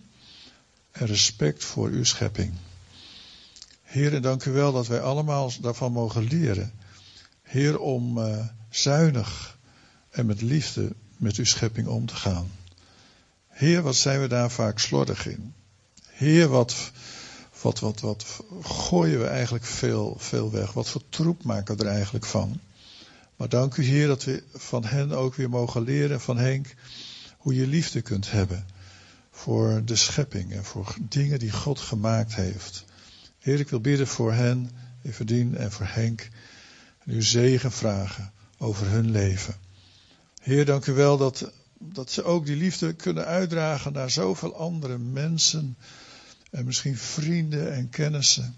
en 0.91 1.06
respect 1.06 1.63
voor 1.63 1.89
uw 1.89 2.04
schepping. 2.04 2.54
Heren, 3.82 4.21
dank 4.21 4.45
u 4.45 4.51
wel 4.51 4.71
dat 4.71 4.88
wij 4.88 5.01
allemaal 5.01 5.51
daarvan 5.62 5.91
mogen 5.91 6.23
leren. 6.23 6.80
Heer, 7.51 7.79
om 7.79 8.17
uh, 8.17 8.45
zuinig 8.69 9.57
en 10.09 10.25
met 10.25 10.41
liefde 10.41 10.95
met 11.17 11.35
uw 11.35 11.45
schepping 11.45 11.87
om 11.87 12.05
te 12.05 12.15
gaan. 12.15 12.51
Heer, 13.47 13.81
wat 13.81 13.95
zijn 13.95 14.21
we 14.21 14.27
daar 14.27 14.51
vaak 14.51 14.79
slordig 14.79 15.27
in. 15.27 15.53
Heer, 16.07 16.47
wat, 16.47 16.91
wat, 17.61 17.79
wat, 17.79 17.99
wat 17.99 18.25
gooien 18.61 19.19
we 19.19 19.25
eigenlijk 19.25 19.65
veel, 19.65 20.15
veel 20.19 20.51
weg. 20.51 20.73
Wat 20.73 20.89
voor 20.89 21.01
troep 21.09 21.43
maken 21.43 21.77
we 21.77 21.83
er 21.83 21.89
eigenlijk 21.89 22.25
van. 22.25 22.59
Maar 23.35 23.49
dank 23.49 23.75
u 23.75 23.83
Heer 23.83 24.07
dat 24.07 24.23
we 24.23 24.43
van 24.53 24.85
hen 24.85 25.11
ook 25.11 25.35
weer 25.35 25.49
mogen 25.49 25.81
leren, 25.81 26.21
van 26.21 26.37
Henk, 26.37 26.73
hoe 27.37 27.55
je 27.55 27.67
liefde 27.67 28.01
kunt 28.01 28.31
hebben 28.31 28.65
voor 29.31 29.81
de 29.85 29.95
schepping 29.95 30.53
en 30.53 30.63
voor 30.63 30.95
dingen 31.01 31.39
die 31.39 31.51
God 31.51 31.79
gemaakt 31.79 32.35
heeft. 32.35 32.85
Heer, 33.39 33.59
ik 33.59 33.69
wil 33.69 33.81
bidden 33.81 34.07
voor 34.07 34.33
hen, 34.33 34.71
Everdien 35.03 35.57
en 35.57 35.71
voor 35.71 35.87
Henk, 35.89 36.29
en 37.05 37.11
uw 37.11 37.21
zegen 37.21 37.71
vragen 37.71 38.31
over 38.57 38.87
hun 38.87 39.11
leven. 39.11 39.55
Heer, 40.41 40.65
dank 40.65 40.85
u 40.85 40.93
wel 40.93 41.17
dat, 41.17 41.51
dat 41.77 42.11
ze 42.11 42.23
ook 42.23 42.45
die 42.45 42.55
liefde 42.55 42.93
kunnen 42.93 43.25
uitdragen 43.25 43.93
naar 43.93 44.11
zoveel 44.11 44.55
andere 44.55 44.97
mensen. 44.97 45.77
En 46.51 46.65
misschien 46.65 46.97
vrienden 46.97 47.73
en 47.73 47.89
kennissen 47.89 48.55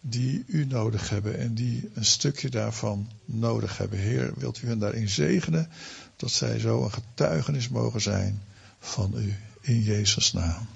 die 0.00 0.44
u 0.46 0.64
nodig 0.64 1.08
hebben 1.08 1.38
en 1.38 1.54
die 1.54 1.90
een 1.94 2.04
stukje 2.04 2.48
daarvan 2.48 3.10
nodig 3.24 3.78
hebben. 3.78 3.98
Heer, 3.98 4.32
wilt 4.36 4.62
u 4.62 4.68
hen 4.68 4.78
daarin 4.78 5.08
zegenen 5.08 5.68
dat 6.16 6.30
zij 6.30 6.58
zo 6.58 6.84
een 6.84 6.92
getuigenis 6.92 7.68
mogen 7.68 8.00
zijn 8.00 8.42
van 8.78 9.12
u 9.16 9.34
in 9.60 9.82
Jezus' 9.82 10.32
naam. 10.32 10.66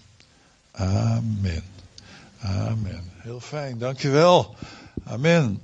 Amen. 0.70 1.62
Amen. 2.40 3.02
Heel 3.16 3.40
fijn, 3.40 3.78
dankjewel. 3.78 4.54
Amen. 5.04 5.60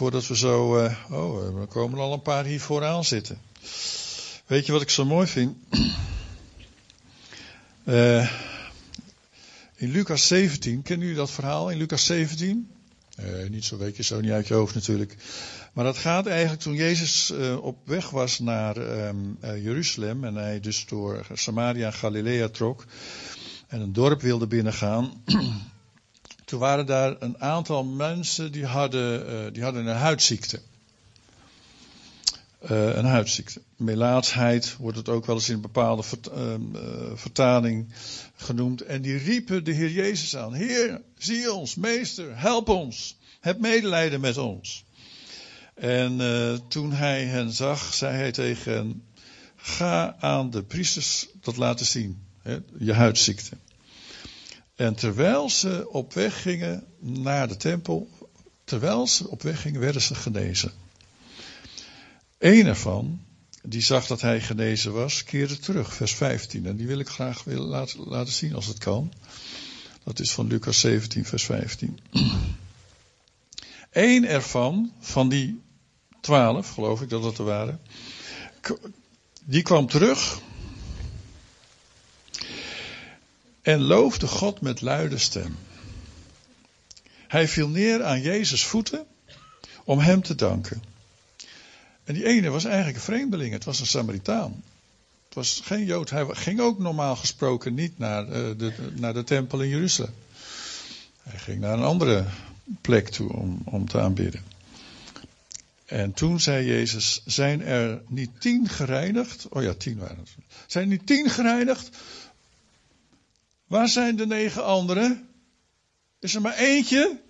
Voordat 0.00 0.26
we 0.26 0.36
zo. 0.36 0.84
Uh, 0.84 0.94
oh, 1.10 1.60
er 1.60 1.66
komen 1.66 1.98
al 1.98 2.12
een 2.12 2.22
paar 2.22 2.44
hier 2.44 2.60
vooraan 2.60 3.04
zitten. 3.04 3.38
Weet 4.46 4.66
je 4.66 4.72
wat 4.72 4.82
ik 4.82 4.90
zo 4.90 5.04
mooi 5.04 5.26
vind? 5.26 5.56
Uh, 7.84 8.30
in 9.82 9.90
Lucas 9.90 10.26
17, 10.26 10.82
kennen 10.82 11.06
jullie 11.06 11.20
dat 11.20 11.30
verhaal 11.30 11.70
in 11.70 11.78
Lucas 11.78 12.04
17? 12.04 12.70
Uh, 13.20 13.48
niet 13.48 13.64
zo 13.64 13.78
weet 13.78 13.96
je 13.96 14.02
zo 14.02 14.20
niet 14.20 14.30
uit 14.30 14.48
je 14.48 14.54
hoofd 14.54 14.74
natuurlijk. 14.74 15.16
Maar 15.72 15.84
dat 15.84 15.98
gaat 15.98 16.26
eigenlijk 16.26 16.60
toen 16.60 16.74
Jezus 16.74 17.32
op 17.60 17.76
weg 17.84 18.10
was 18.10 18.38
naar 18.38 18.76
uh, 18.78 19.10
Jeruzalem 19.40 20.24
en 20.24 20.34
hij 20.34 20.60
dus 20.60 20.86
door 20.86 21.26
Samaria 21.32 21.86
en 21.86 21.92
Galilea 21.92 22.48
trok 22.48 22.84
en 23.66 23.80
een 23.80 23.92
dorp 23.92 24.20
wilde 24.20 24.46
binnengaan. 24.46 25.12
toen 26.50 26.60
waren 26.60 26.86
daar 26.86 27.16
een 27.18 27.40
aantal 27.40 27.84
mensen 27.84 28.52
die 28.52 28.66
hadden, 28.66 29.52
die 29.52 29.62
hadden 29.62 29.86
een 29.86 29.96
huidziekte. 29.96 30.60
Uh, 32.70 32.94
een 32.96 33.04
huidziekte. 33.04 33.60
Melaatsheid 33.76 34.76
wordt 34.76 34.96
het 34.96 35.08
ook 35.08 35.26
wel 35.26 35.36
eens 35.36 35.48
in 35.48 35.54
een 35.54 35.60
bepaalde 35.60 36.02
vert, 36.02 36.28
uh, 36.36 36.54
vertaling 37.14 37.92
genoemd. 38.36 38.80
En 38.80 39.02
die 39.02 39.16
riepen 39.16 39.64
de 39.64 39.72
Heer 39.72 39.90
Jezus 39.90 40.36
aan. 40.36 40.52
Heer, 40.52 41.00
zie 41.18 41.52
ons, 41.52 41.74
meester, 41.74 42.38
help 42.38 42.68
ons. 42.68 43.16
Heb 43.40 43.58
medelijden 43.58 44.20
met 44.20 44.36
ons. 44.36 44.84
En 45.74 46.20
toen 46.68 46.92
hij 46.92 47.24
hen 47.24 47.52
zag, 47.52 47.94
zei 47.94 48.16
hij 48.16 48.32
tegen 48.32 48.72
hen, 48.72 49.02
ga 49.56 50.16
aan 50.20 50.50
de 50.50 50.62
priesters 50.62 51.26
dat 51.40 51.56
laten 51.56 51.86
zien. 51.86 52.22
Hè, 52.42 52.58
je 52.78 52.92
huidziekte. 52.92 53.56
En 54.80 54.94
terwijl 54.94 55.50
ze 55.50 55.86
op 55.90 56.12
weg 56.12 56.42
gingen 56.42 56.84
naar 56.98 57.48
de 57.48 57.56
tempel, 57.56 58.10
terwijl 58.64 59.06
ze 59.06 59.28
op 59.28 59.42
weg 59.42 59.60
gingen, 59.60 59.80
werden 59.80 60.02
ze 60.02 60.14
genezen. 60.14 60.72
Eén 62.38 62.66
ervan, 62.66 63.20
die 63.62 63.80
zag 63.80 64.06
dat 64.06 64.20
hij 64.20 64.40
genezen 64.40 64.92
was, 64.92 65.24
keerde 65.24 65.58
terug, 65.58 65.94
vers 65.94 66.14
15. 66.14 66.66
En 66.66 66.76
die 66.76 66.86
wil 66.86 66.98
ik 66.98 67.08
graag 67.08 67.44
willen 67.44 67.66
laten, 67.66 68.00
laten 68.00 68.32
zien 68.32 68.54
als 68.54 68.66
het 68.66 68.78
kan. 68.78 69.12
Dat 70.04 70.20
is 70.20 70.32
van 70.32 70.46
Lucas 70.46 70.80
17, 70.80 71.24
vers 71.24 71.44
15. 71.44 71.98
Eén 73.90 74.26
ervan, 74.26 74.92
van 75.00 75.28
die 75.28 75.60
twaalf, 76.20 76.70
geloof 76.70 77.02
ik 77.02 77.08
dat 77.08 77.24
het 77.24 77.38
er 77.38 77.44
waren, 77.44 77.80
die 79.44 79.62
kwam 79.62 79.86
terug 79.86 80.40
en 83.62 83.80
loofde 83.80 84.26
God 84.26 84.60
met 84.60 84.80
luide 84.80 85.18
stem. 85.18 85.56
Hij 87.28 87.48
viel 87.48 87.68
neer 87.68 88.04
aan 88.04 88.20
Jezus' 88.20 88.64
voeten 88.64 89.06
om 89.84 89.98
hem 89.98 90.22
te 90.22 90.34
danken. 90.34 90.82
En 92.04 92.14
die 92.14 92.26
ene 92.26 92.48
was 92.48 92.64
eigenlijk 92.64 92.96
een 92.96 93.02
vreemdeling, 93.02 93.52
het 93.52 93.64
was 93.64 93.80
een 93.80 93.86
Samaritaan. 93.86 94.62
Het 95.24 95.34
was 95.34 95.60
geen 95.64 95.84
Jood. 95.84 96.10
Hij 96.10 96.26
ging 96.30 96.60
ook 96.60 96.78
normaal 96.78 97.16
gesproken 97.16 97.74
niet 97.74 97.98
naar 97.98 98.24
uh, 98.24 98.32
de, 98.32 98.72
naar 98.94 99.14
de 99.14 99.24
tempel 99.24 99.60
in 99.62 99.68
Jeruzalem. 99.68 100.14
Hij 101.22 101.38
ging 101.38 101.60
naar 101.60 101.72
een 101.72 101.84
andere 101.84 102.24
plek 102.80 103.08
toe 103.08 103.32
om, 103.32 103.62
om 103.64 103.88
te 103.88 104.00
aanbidden. 104.00 104.42
En 105.86 106.12
toen 106.12 106.40
zei 106.40 106.66
Jezus: 106.66 107.22
Zijn 107.26 107.62
er 107.62 108.02
niet 108.06 108.30
tien 108.38 108.68
gereinigd? 108.68 109.48
Oh 109.48 109.62
ja, 109.62 109.74
tien 109.74 109.98
waren 109.98 110.18
het. 110.18 110.28
Zijn 110.66 110.84
er 110.84 110.90
niet 110.90 111.06
tien 111.06 111.30
gereinigd? 111.30 111.90
Waar 113.70 113.88
zijn 113.88 114.16
de 114.16 114.26
negen 114.26 114.64
anderen? 114.64 115.28
Is 116.18 116.34
er 116.34 116.40
maar 116.40 116.56
eentje 116.56 117.20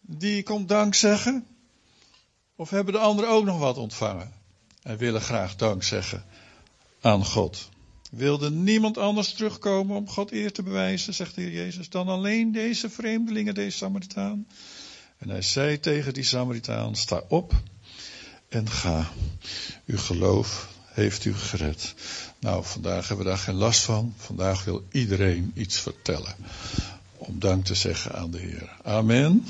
die 0.00 0.42
komt 0.42 0.68
dank 0.68 0.94
zeggen? 0.94 1.46
Of 2.56 2.70
hebben 2.70 2.92
de 2.92 2.98
anderen 3.00 3.30
ook 3.30 3.44
nog 3.44 3.58
wat 3.58 3.78
ontvangen? 3.78 4.32
En 4.82 4.96
willen 4.96 5.20
graag 5.20 5.56
dank 5.56 5.82
zeggen 5.82 6.24
aan 7.00 7.24
God. 7.24 7.68
Wilde 8.10 8.50
niemand 8.50 8.98
anders 8.98 9.32
terugkomen 9.32 9.96
om 9.96 10.08
God 10.08 10.32
eer 10.32 10.52
te 10.52 10.62
bewijzen, 10.62 11.14
zegt 11.14 11.34
de 11.34 11.40
Heer 11.40 11.52
Jezus, 11.52 11.88
dan 11.88 12.08
alleen 12.08 12.52
deze 12.52 12.90
vreemdelingen, 12.90 13.54
deze 13.54 13.76
Samaritaan? 13.76 14.46
En 15.18 15.28
hij 15.28 15.42
zei 15.42 15.80
tegen 15.80 16.14
die 16.14 16.24
Samaritaan, 16.24 16.96
sta 16.96 17.22
op 17.28 17.62
en 18.48 18.70
ga. 18.70 19.10
Uw 19.86 19.98
geloof 19.98 20.71
heeft 20.92 21.24
u 21.24 21.34
gered. 21.34 21.94
Nou, 22.38 22.64
vandaag 22.64 23.08
hebben 23.08 23.26
we 23.26 23.32
daar 23.32 23.40
geen 23.40 23.54
last 23.54 23.82
van. 23.82 24.14
Vandaag 24.16 24.64
wil 24.64 24.84
iedereen 24.90 25.52
iets 25.54 25.80
vertellen. 25.80 26.34
Om 27.16 27.38
dank 27.38 27.64
te 27.64 27.74
zeggen 27.74 28.14
aan 28.14 28.30
de 28.30 28.38
Heer. 28.38 28.76
Amen. 28.82 29.44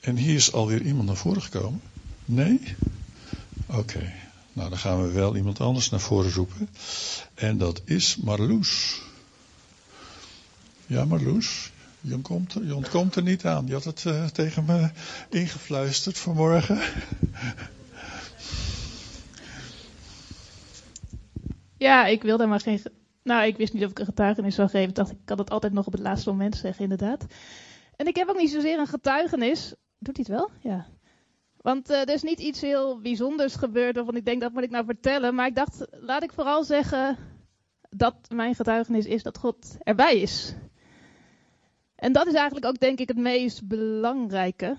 En 0.00 0.16
hier 0.16 0.34
is 0.34 0.52
alweer 0.52 0.82
iemand 0.82 1.06
naar 1.06 1.16
voren 1.16 1.42
gekomen. 1.42 1.80
Nee? 2.24 2.60
Oké. 3.66 4.12
Nou, 4.52 4.68
dan 4.68 4.78
gaan 4.78 5.02
we 5.02 5.12
wel 5.12 5.36
iemand 5.36 5.60
anders 5.60 5.90
naar 5.90 6.00
voren 6.00 6.32
roepen. 6.32 6.68
En 7.34 7.58
dat 7.58 7.80
is 7.84 8.16
Marloes. 8.16 9.00
Ja, 10.86 11.04
Marloes. 11.04 11.70
Je 12.00 12.14
ontkomt, 12.14 12.54
er, 12.54 12.64
je 12.64 12.74
ontkomt 12.74 13.16
er 13.16 13.22
niet 13.22 13.44
aan. 13.44 13.66
Je 13.66 13.72
had 13.72 13.84
het 13.84 14.04
uh, 14.06 14.24
tegen 14.24 14.64
me 14.64 14.90
ingefluisterd 15.30 16.18
vanmorgen. 16.18 16.80
Ja, 21.76 22.06
ik 22.06 22.22
wilde 22.22 22.46
maar 22.46 22.60
geen. 22.60 22.80
Nou, 23.22 23.46
ik 23.46 23.56
wist 23.56 23.72
niet 23.72 23.84
of 23.84 23.90
ik 23.90 23.98
een 23.98 24.04
getuigenis 24.04 24.54
zou 24.54 24.68
geven. 24.68 24.94
Dacht, 24.94 25.10
ik 25.10 25.18
kan 25.24 25.38
het 25.38 25.50
altijd 25.50 25.72
nog 25.72 25.86
op 25.86 25.92
het 25.92 26.02
laatste 26.02 26.30
moment 26.30 26.56
zeggen, 26.56 26.82
inderdaad. 26.82 27.26
En 27.96 28.06
ik 28.06 28.16
heb 28.16 28.28
ook 28.28 28.38
niet 28.38 28.50
zozeer 28.50 28.78
een 28.78 28.86
getuigenis. 28.86 29.74
Doet 29.98 30.16
hij 30.16 30.24
het 30.28 30.38
wel? 30.38 30.50
Ja. 30.72 30.86
Want 31.56 31.90
uh, 31.90 32.00
er 32.00 32.14
is 32.14 32.22
niet 32.22 32.40
iets 32.40 32.60
heel 32.60 33.00
bijzonders 33.00 33.54
gebeurd 33.54 33.96
waarvan 33.96 34.16
ik 34.16 34.24
denk 34.24 34.40
dat 34.40 34.52
moet 34.52 34.62
ik 34.62 34.70
nou 34.70 34.84
vertellen. 34.84 35.34
Maar 35.34 35.46
ik 35.46 35.54
dacht, 35.54 35.86
laat 35.90 36.22
ik 36.22 36.32
vooral 36.32 36.64
zeggen 36.64 37.16
dat 37.90 38.14
mijn 38.34 38.54
getuigenis 38.54 39.06
is 39.06 39.22
dat 39.22 39.38
God 39.38 39.76
erbij 39.78 40.20
is. 40.20 40.54
En 41.96 42.12
dat 42.12 42.26
is 42.26 42.34
eigenlijk 42.34 42.66
ook 42.66 42.78
denk 42.78 42.98
ik 42.98 43.08
het 43.08 43.16
meest 43.16 43.68
belangrijke. 43.68 44.76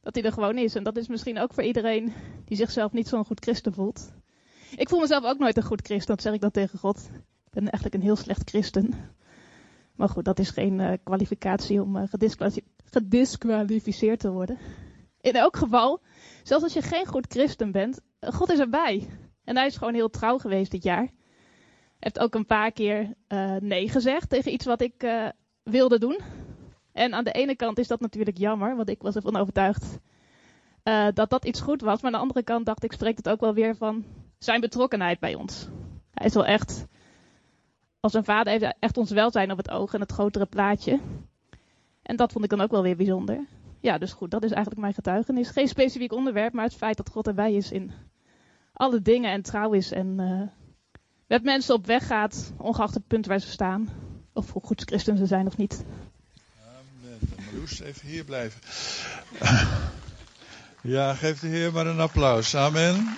Dat 0.00 0.14
hij 0.14 0.24
er 0.24 0.32
gewoon 0.32 0.58
is. 0.58 0.74
En 0.74 0.82
dat 0.82 0.96
is 0.96 1.08
misschien 1.08 1.38
ook 1.38 1.54
voor 1.54 1.62
iedereen 1.62 2.12
die 2.44 2.56
zichzelf 2.56 2.92
niet 2.92 3.08
zo'n 3.08 3.24
goed 3.24 3.40
christen 3.40 3.74
voelt. 3.74 4.12
Ik 4.76 4.88
voel 4.88 5.00
mezelf 5.00 5.24
ook 5.24 5.38
nooit 5.38 5.56
een 5.56 5.62
goed 5.62 5.82
christen, 5.82 6.14
dat 6.14 6.22
zeg 6.22 6.32
ik 6.32 6.40
dan 6.40 6.50
tegen 6.50 6.78
God. 6.78 7.10
Ik 7.46 7.52
ben 7.52 7.62
eigenlijk 7.62 7.94
een 7.94 8.02
heel 8.02 8.16
slecht 8.16 8.50
christen. 8.50 8.94
Maar 9.94 10.08
goed, 10.08 10.24
dat 10.24 10.38
is 10.38 10.50
geen 10.50 10.78
uh, 10.78 10.92
kwalificatie 11.04 11.82
om 11.82 11.96
uh, 11.96 12.02
gedisqualificeerd 12.84 14.20
te 14.20 14.30
worden. 14.30 14.58
In 15.20 15.32
elk 15.32 15.56
geval, 15.56 16.00
zelfs 16.42 16.64
als 16.64 16.72
je 16.72 16.82
geen 16.82 17.06
goed 17.06 17.26
christen 17.28 17.72
bent, 17.72 18.00
God 18.20 18.50
is 18.50 18.58
erbij. 18.58 19.08
En 19.44 19.56
hij 19.56 19.66
is 19.66 19.76
gewoon 19.76 19.94
heel 19.94 20.10
trouw 20.10 20.38
geweest 20.38 20.70
dit 20.70 20.82
jaar. 20.82 21.02
Hij 21.02 21.10
heeft 21.98 22.18
ook 22.18 22.34
een 22.34 22.46
paar 22.46 22.72
keer 22.72 23.14
nee 23.60 23.88
gezegd 23.88 24.30
tegen 24.30 24.52
iets 24.52 24.64
wat 24.64 24.80
ik 24.80 25.26
wilde 25.62 25.98
doen. 25.98 26.20
En 26.92 27.14
aan 27.14 27.24
de 27.24 27.32
ene 27.32 27.56
kant 27.56 27.78
is 27.78 27.86
dat 27.88 28.00
natuurlijk 28.00 28.38
jammer, 28.38 28.76
want 28.76 28.88
ik 28.88 29.02
was 29.02 29.14
ervan 29.14 29.36
overtuigd 29.36 29.98
dat 31.14 31.30
dat 31.30 31.44
iets 31.44 31.60
goed 31.60 31.80
was. 31.80 32.02
Maar 32.02 32.12
aan 32.12 32.18
de 32.18 32.22
andere 32.22 32.42
kant 32.42 32.66
dacht 32.66 32.84
ik, 32.84 32.92
spreekt 32.92 33.16
het 33.16 33.28
ook 33.28 33.40
wel 33.40 33.54
weer 33.54 33.76
van 33.76 34.04
zijn 34.38 34.60
betrokkenheid 34.60 35.18
bij 35.18 35.34
ons. 35.34 35.68
Hij 36.14 36.26
is 36.26 36.34
wel 36.34 36.46
echt, 36.46 36.86
als 38.00 38.14
een 38.14 38.24
vader 38.24 38.52
heeft 38.52 38.74
echt 38.78 38.96
ons 38.96 39.10
welzijn 39.10 39.50
op 39.50 39.56
het 39.56 39.70
oog 39.70 39.94
en 39.94 40.00
het 40.00 40.12
grotere 40.12 40.46
plaatje. 40.46 41.00
En 42.02 42.16
dat 42.16 42.32
vond 42.32 42.44
ik 42.44 42.50
dan 42.50 42.60
ook 42.60 42.70
wel 42.70 42.82
weer 42.82 42.96
bijzonder. 42.96 43.46
Ja, 43.80 43.98
dus 43.98 44.12
goed, 44.12 44.30
dat 44.30 44.44
is 44.44 44.50
eigenlijk 44.50 44.80
mijn 44.80 44.94
getuigenis. 44.94 45.50
Geen 45.50 45.68
specifiek 45.68 46.12
onderwerp, 46.12 46.52
maar 46.52 46.64
het 46.64 46.74
feit 46.74 46.96
dat 46.96 47.10
God 47.10 47.26
erbij 47.26 47.54
is 47.54 47.72
in 47.72 47.92
alle 48.72 49.02
dingen 49.02 49.30
en 49.30 49.42
trouw 49.42 49.72
is 49.72 49.92
en 49.92 50.18
uh, 50.18 50.42
met 51.26 51.42
mensen 51.42 51.74
op 51.74 51.86
weg 51.86 52.06
gaat, 52.06 52.52
ongeacht 52.56 52.94
het 52.94 53.06
punt 53.06 53.26
waar 53.26 53.38
ze 53.38 53.50
staan. 53.50 53.88
Of 54.32 54.52
hoe 54.52 54.62
goed 54.62 54.82
christen 54.82 55.16
ze 55.16 55.26
zijn 55.26 55.46
of 55.46 55.56
niet. 55.56 55.84
Amen. 56.60 57.18
Marloes, 57.36 57.80
even 57.80 58.08
hier 58.08 58.24
blijven. 58.24 58.60
ja, 60.94 61.14
geef 61.14 61.40
de 61.40 61.46
Heer 61.46 61.72
maar 61.72 61.86
een 61.86 62.00
applaus. 62.00 62.54
Amen. 62.54 63.16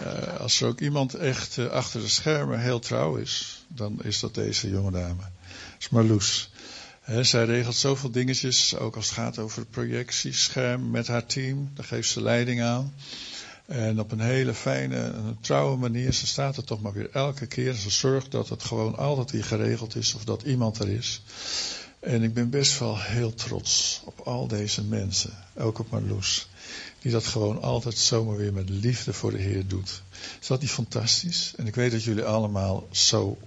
Uh, 0.00 0.40
als 0.40 0.60
er 0.60 0.68
ook 0.68 0.80
iemand 0.80 1.14
echt 1.14 1.56
uh, 1.56 1.66
achter 1.66 2.00
de 2.00 2.08
schermen 2.08 2.60
heel 2.60 2.78
trouw 2.78 3.16
is, 3.16 3.64
dan 3.68 4.02
is 4.02 4.20
dat 4.20 4.34
deze 4.34 4.70
jonge 4.70 4.90
dame. 4.90 5.14
Dat 5.14 5.30
is 5.78 5.88
Marloes. 5.88 6.50
zij 7.20 7.44
regelt 7.44 7.74
zoveel 7.74 8.10
dingetjes, 8.10 8.76
ook 8.76 8.96
als 8.96 9.06
het 9.06 9.14
gaat 9.14 9.38
over 9.38 9.66
projectiescherm 9.66 10.90
met 10.90 11.06
haar 11.06 11.26
team. 11.26 11.70
Daar 11.74 11.84
geeft 11.84 12.10
ze 12.10 12.22
leiding 12.22 12.62
aan. 12.62 12.94
En 13.66 14.00
op 14.00 14.12
een 14.12 14.20
hele 14.20 14.54
fijne, 14.54 15.14
trouwe 15.40 15.76
manier. 15.76 16.12
Ze 16.12 16.26
staat 16.26 16.56
er 16.56 16.64
toch 16.64 16.80
maar 16.80 16.92
weer 16.92 17.10
elke 17.12 17.46
keer. 17.46 17.74
Ze 17.74 17.90
zorgt 17.90 18.30
dat 18.30 18.48
het 18.48 18.62
gewoon 18.62 18.96
altijd 18.96 19.30
weer 19.30 19.44
geregeld 19.44 19.96
is 19.96 20.14
of 20.14 20.24
dat 20.24 20.42
iemand 20.42 20.78
er 20.78 20.88
is. 20.88 21.22
En 22.00 22.22
ik 22.22 22.34
ben 22.34 22.50
best 22.50 22.78
wel 22.78 23.00
heel 23.00 23.34
trots 23.34 24.00
op 24.04 24.20
al 24.20 24.46
deze 24.46 24.84
mensen. 24.84 25.30
Ook 25.54 25.78
op 25.78 25.90
Marloes. 25.90 26.48
Die 27.00 27.12
dat 27.12 27.26
gewoon 27.26 27.62
altijd 27.62 27.98
zomaar 27.98 28.36
weer 28.36 28.52
met 28.52 28.68
liefde 28.68 29.12
voor 29.12 29.30
de 29.30 29.38
Heer 29.38 29.66
doet. 29.66 30.02
Is 30.40 30.46
dat 30.46 30.60
niet 30.60 30.70
fantastisch? 30.70 31.52
En 31.56 31.66
ik 31.66 31.74
weet 31.74 31.90
dat 31.90 32.02
jullie 32.02 32.24
allemaal 32.24 32.88
zo 32.90 33.38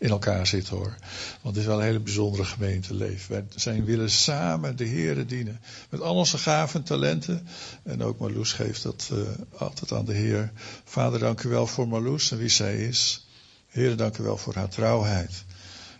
in 0.00 0.10
elkaar 0.10 0.46
zitten 0.46 0.76
hoor. 0.76 0.94
Want 1.42 1.54
het 1.54 1.56
is 1.56 1.64
wel 1.64 1.78
een 1.78 1.84
hele 1.84 2.00
bijzondere 2.00 2.44
gemeenteleven. 2.44 3.48
Wij 3.64 3.84
willen 3.84 4.10
samen 4.10 4.76
de 4.76 4.84
Heer 4.84 5.26
dienen. 5.26 5.60
Met 5.90 6.00
al 6.00 6.14
onze 6.14 6.38
gaven 6.38 6.80
en 6.80 6.86
talenten. 6.86 7.46
En 7.82 8.02
ook 8.02 8.18
Marloes 8.18 8.52
geeft 8.52 8.82
dat 8.82 9.10
uh, 9.12 9.18
altijd 9.58 9.92
aan 9.92 10.04
de 10.04 10.14
Heer. 10.14 10.52
Vader, 10.84 11.18
dank 11.18 11.42
u 11.42 11.48
wel 11.48 11.66
voor 11.66 11.88
Marloes 11.88 12.30
en 12.30 12.38
wie 12.38 12.48
zij 12.48 12.86
is. 12.86 13.26
Heer, 13.68 13.96
dank 13.96 14.18
u 14.18 14.22
wel 14.22 14.36
voor 14.36 14.54
haar 14.54 14.68
trouwheid. 14.68 15.44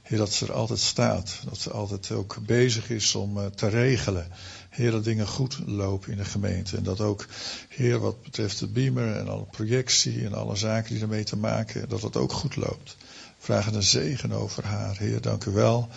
Heer, 0.03 0.18
dat 0.18 0.33
ze 0.33 0.47
er 0.47 0.53
altijd 0.53 0.81
staat. 0.81 1.41
Dat 1.45 1.59
ze 1.59 1.70
altijd 1.70 2.11
ook 2.11 2.37
bezig 2.47 2.91
is 2.91 3.14
om 3.14 3.39
uh, 3.39 3.47
te 3.47 3.68
regelen. 3.68 4.26
Heer, 4.71 4.91
dat 4.91 5.05
dingen 5.05 5.27
goed 5.27 5.59
lopen 5.66 6.11
in 6.11 6.16
de 6.16 6.25
gemeente. 6.25 6.77
En 6.77 6.83
dat 6.83 7.01
ook, 7.01 7.27
Heer, 7.68 7.99
wat 7.99 8.23
betreft 8.23 8.59
de 8.59 8.66
beamer 8.66 9.16
en 9.16 9.29
alle 9.29 9.45
projectie 9.45 10.25
en 10.25 10.35
alle 10.35 10.57
zaken 10.57 10.93
die 10.93 11.03
ermee 11.03 11.25
te 11.25 11.37
maken, 11.37 11.89
dat 11.89 12.03
het 12.03 12.16
ook 12.16 12.33
goed 12.33 12.57
loopt. 12.57 12.97
Vragen 13.39 13.75
een 13.75 13.83
zegen 13.83 14.33
over 14.33 14.64
haar. 14.64 14.97
Heer, 14.97 15.21
dank 15.21 15.45
u 15.45 15.51
wel. 15.51 15.89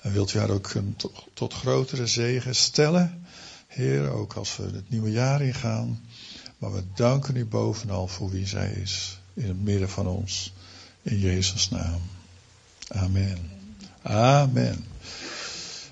En 0.00 0.12
wilt 0.12 0.34
u 0.34 0.38
haar 0.38 0.50
ook 0.50 0.74
een 0.74 0.96
tot 1.34 1.54
grotere 1.54 2.06
zegen 2.06 2.54
stellen? 2.54 3.26
Heer, 3.66 4.10
ook 4.10 4.32
als 4.32 4.56
we 4.56 4.62
het 4.62 4.90
nieuwe 4.90 5.10
jaar 5.10 5.42
ingaan. 5.42 6.00
Maar 6.58 6.72
we 6.72 6.82
danken 6.94 7.36
u 7.36 7.44
bovenal 7.44 8.08
voor 8.08 8.30
wie 8.30 8.46
zij 8.46 8.70
is. 8.70 9.20
In 9.34 9.48
het 9.48 9.62
midden 9.62 9.88
van 9.88 10.06
ons. 10.06 10.52
In 11.02 11.18
Jezus' 11.18 11.70
naam. 11.70 12.00
Amen. 12.88 13.50
Amen. 14.02 14.84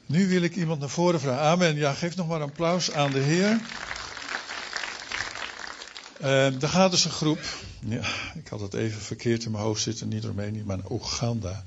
Nu 0.06 0.28
wil 0.28 0.42
ik 0.42 0.56
iemand 0.56 0.80
naar 0.80 0.88
voren 0.88 1.20
vragen. 1.20 1.42
Amen. 1.42 1.76
Ja, 1.76 1.92
geef 1.92 2.16
nog 2.16 2.28
maar 2.28 2.40
een 2.40 2.48
applaus 2.48 2.92
aan 2.92 3.10
de 3.10 3.18
Heer. 3.18 3.60
Uh, 6.22 6.62
er 6.62 6.68
gaat 6.68 6.90
dus 6.90 7.04
een 7.04 7.10
groep. 7.10 7.40
Ja, 7.78 8.02
ik 8.34 8.48
had 8.48 8.60
het 8.60 8.74
even 8.74 9.00
verkeerd 9.00 9.44
in 9.44 9.50
mijn 9.50 9.64
hoofd 9.64 9.82
zitten. 9.82 10.08
Niet 10.08 10.24
Roemenië, 10.24 10.62
maar 10.64 10.78
Oeganda. 10.90 11.64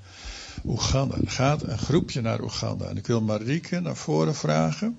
Oeganda. 0.66 1.16
Er 1.26 1.32
gaat 1.32 1.64
een 1.64 1.78
groepje 1.78 2.22
naar 2.22 2.42
Oeganda. 2.42 2.86
En 2.86 2.98
ik 2.98 3.08
wil 3.08 3.22
Marieke 3.22 3.80
naar 3.80 3.96
voren 3.96 4.36
vragen. 4.36 4.98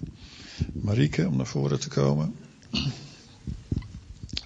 Marieke, 0.72 1.26
om 1.26 1.36
naar 1.36 1.47
voren 1.47 1.80
te 1.80 1.88
komen. 1.88 2.36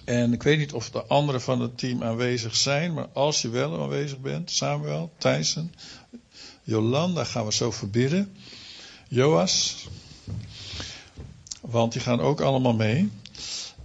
En 0.03 0.33
ik 0.33 0.43
weet 0.43 0.57
niet 0.57 0.73
of 0.73 0.89
de 0.89 1.03
anderen 1.03 1.41
van 1.41 1.61
het 1.61 1.77
team 1.77 2.03
aanwezig 2.03 2.55
zijn. 2.55 2.93
Maar 2.93 3.07
als 3.13 3.41
je 3.41 3.49
wel 3.49 3.81
aanwezig 3.81 4.19
bent. 4.19 4.51
Samuel, 4.51 5.11
Thijssen, 5.17 5.73
Jolanda 6.63 7.23
gaan 7.23 7.45
we 7.45 7.53
zo 7.53 7.71
verbidden. 7.71 8.35
Joas. 9.07 9.87
Want 11.61 11.91
die 11.91 12.01
gaan 12.01 12.19
ook 12.19 12.41
allemaal 12.41 12.73
mee. 12.73 13.11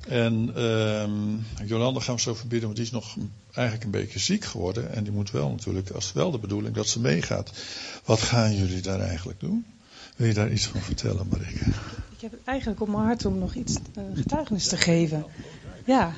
En 0.08 0.52
uh, 0.56 1.68
Jolanda 1.68 2.00
gaan 2.00 2.14
we 2.14 2.20
zo 2.20 2.34
verbidden, 2.34 2.66
want 2.66 2.76
die 2.76 2.86
is 2.86 2.92
nog 2.92 3.16
eigenlijk 3.52 3.84
een 3.84 4.00
beetje 4.00 4.18
ziek 4.18 4.44
geworden. 4.44 4.92
En 4.92 5.04
die 5.04 5.12
moet 5.12 5.30
wel 5.30 5.50
natuurlijk, 5.50 5.90
als 5.90 6.12
wel 6.12 6.30
de 6.30 6.38
bedoeling, 6.38 6.74
dat 6.74 6.88
ze 6.88 7.00
meegaat. 7.00 7.52
Wat 8.04 8.20
gaan 8.20 8.56
jullie 8.56 8.80
daar 8.80 9.00
eigenlijk 9.00 9.40
doen? 9.40 9.66
Wil 10.16 10.26
je 10.26 10.34
daar 10.34 10.52
iets 10.52 10.66
van 10.66 10.80
vertellen, 10.80 11.26
Marike? 11.30 11.64
Ik 12.10 12.20
heb 12.20 12.30
het 12.30 12.40
eigenlijk 12.44 12.80
op 12.80 12.88
mijn 12.88 13.04
hart 13.04 13.24
om 13.24 13.38
nog 13.38 13.54
iets 13.54 13.74
uh, 13.98 14.04
getuigenis 14.14 14.68
te 14.68 14.76
geven. 14.76 15.24
Ja. 15.86 16.12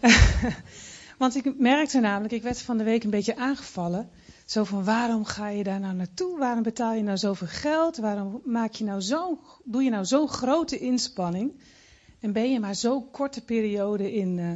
want 1.18 1.36
ik 1.36 1.58
merkte 1.58 2.00
namelijk, 2.00 2.32
ik 2.32 2.42
werd 2.42 2.62
van 2.62 2.78
de 2.78 2.84
week 2.84 3.04
een 3.04 3.10
beetje 3.10 3.36
aangevallen. 3.36 4.08
Zo 4.44 4.64
van 4.64 4.84
waarom 4.84 5.24
ga 5.24 5.48
je 5.48 5.64
daar 5.64 5.80
nou 5.80 5.94
naartoe? 5.94 6.38
Waarom 6.38 6.62
betaal 6.62 6.94
je 6.94 7.02
nou 7.02 7.18
zoveel 7.18 7.46
geld? 7.46 7.96
Waarom 7.96 8.40
maak 8.44 8.72
je 8.72 8.84
nou 8.84 9.00
zo, 9.00 9.38
doe 9.64 9.82
je 9.82 9.90
nou 9.90 10.04
zo'n 10.04 10.28
grote 10.28 10.78
inspanning? 10.78 11.52
En 12.20 12.32
ben 12.32 12.52
je 12.52 12.60
maar 12.60 12.74
zo'n 12.74 13.10
korte 13.10 13.44
periode 13.44 14.12
in, 14.12 14.38
uh, 14.38 14.52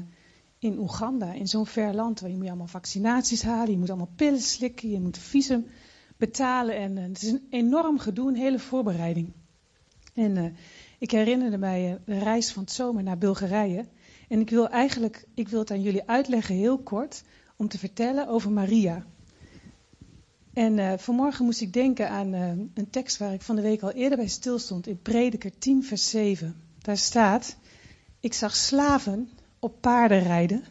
in 0.58 0.78
Oeganda, 0.78 1.32
in 1.32 1.48
zo'n 1.48 1.66
ver 1.66 1.94
land, 1.94 2.20
waar 2.20 2.30
je 2.30 2.36
moet 2.36 2.46
allemaal 2.46 2.66
vaccinaties 2.66 3.42
halen, 3.42 3.70
je 3.70 3.78
moet 3.78 3.88
allemaal 3.88 4.12
pillen 4.16 4.40
slikken, 4.40 4.90
je 4.90 5.00
moet 5.00 5.18
visum 5.18 5.66
betalen. 6.16 6.76
En 6.76 6.96
uh, 6.96 7.02
het 7.02 7.22
is 7.22 7.30
een 7.30 7.46
enorm 7.50 7.98
gedoe, 7.98 8.28
een 8.28 8.36
hele 8.36 8.58
voorbereiding. 8.58 9.32
En 10.14 10.36
uh, 10.36 10.44
ik 10.98 11.10
herinnerde 11.10 11.58
mij 11.58 11.98
de 12.04 12.18
reis 12.18 12.52
van 12.52 12.62
het 12.62 12.72
zomer 12.72 13.02
naar 13.02 13.18
Bulgarije. 13.18 13.86
En 14.28 14.40
ik 14.40 14.50
wil 14.50 14.68
eigenlijk, 14.68 15.24
ik 15.34 15.48
wil 15.48 15.58
het 15.58 15.70
aan 15.70 15.82
jullie 15.82 16.08
uitleggen 16.08 16.54
heel 16.54 16.78
kort, 16.78 17.22
om 17.56 17.68
te 17.68 17.78
vertellen 17.78 18.28
over 18.28 18.50
Maria. 18.50 19.06
En 20.58 20.98
vanmorgen 20.98 21.44
moest 21.44 21.60
ik 21.60 21.72
denken 21.72 22.10
aan 22.10 22.32
een 22.32 22.90
tekst 22.90 23.18
waar 23.18 23.32
ik 23.32 23.42
van 23.42 23.56
de 23.56 23.62
week 23.62 23.82
al 23.82 23.90
eerder 23.90 24.18
bij 24.18 24.28
stilstond, 24.28 24.86
in 24.86 25.02
Prediker 25.02 25.58
10, 25.58 25.84
vers 25.84 26.10
7. 26.10 26.56
Daar 26.82 26.96
staat: 26.96 27.56
Ik 28.20 28.32
zag 28.32 28.56
slaven 28.56 29.30
op 29.58 29.80
paarden 29.80 30.22
rijden, 30.22 30.64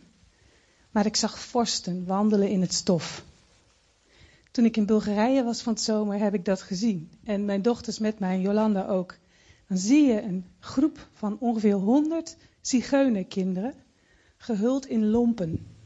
maar 0.92 1.06
ik 1.06 1.16
zag 1.16 1.40
vorsten 1.40 2.06
wandelen 2.06 2.50
in 2.50 2.62
het 2.62 2.74
stof. 2.74 3.24
Toen 4.52 4.66
ik 4.66 4.78
in 4.78 4.86
Bulgarije 4.86 5.44
was 5.44 5.62
van 5.62 5.74
het 5.74 5.82
zomer, 5.82 6.20
heb 6.20 6.34
ik 6.34 6.46
dat 6.46 6.62
gezien. 6.62 7.12
En 7.24 7.46
mijn 7.46 7.62
dochters 7.62 8.00
met 8.00 8.20
mij, 8.20 8.40
Jolanda 8.40 8.88
ook. 8.88 9.18
Dan 9.68 9.78
zie 9.78 10.06
je 10.06 10.22
een 10.22 10.46
groep 10.60 11.08
van 11.14 11.38
ongeveer 11.40 11.76
100 11.76 12.38
zigeunerkinderen, 12.62 13.74
gehuld 14.38 14.88
in 14.88 15.06
lompen. 15.06 15.77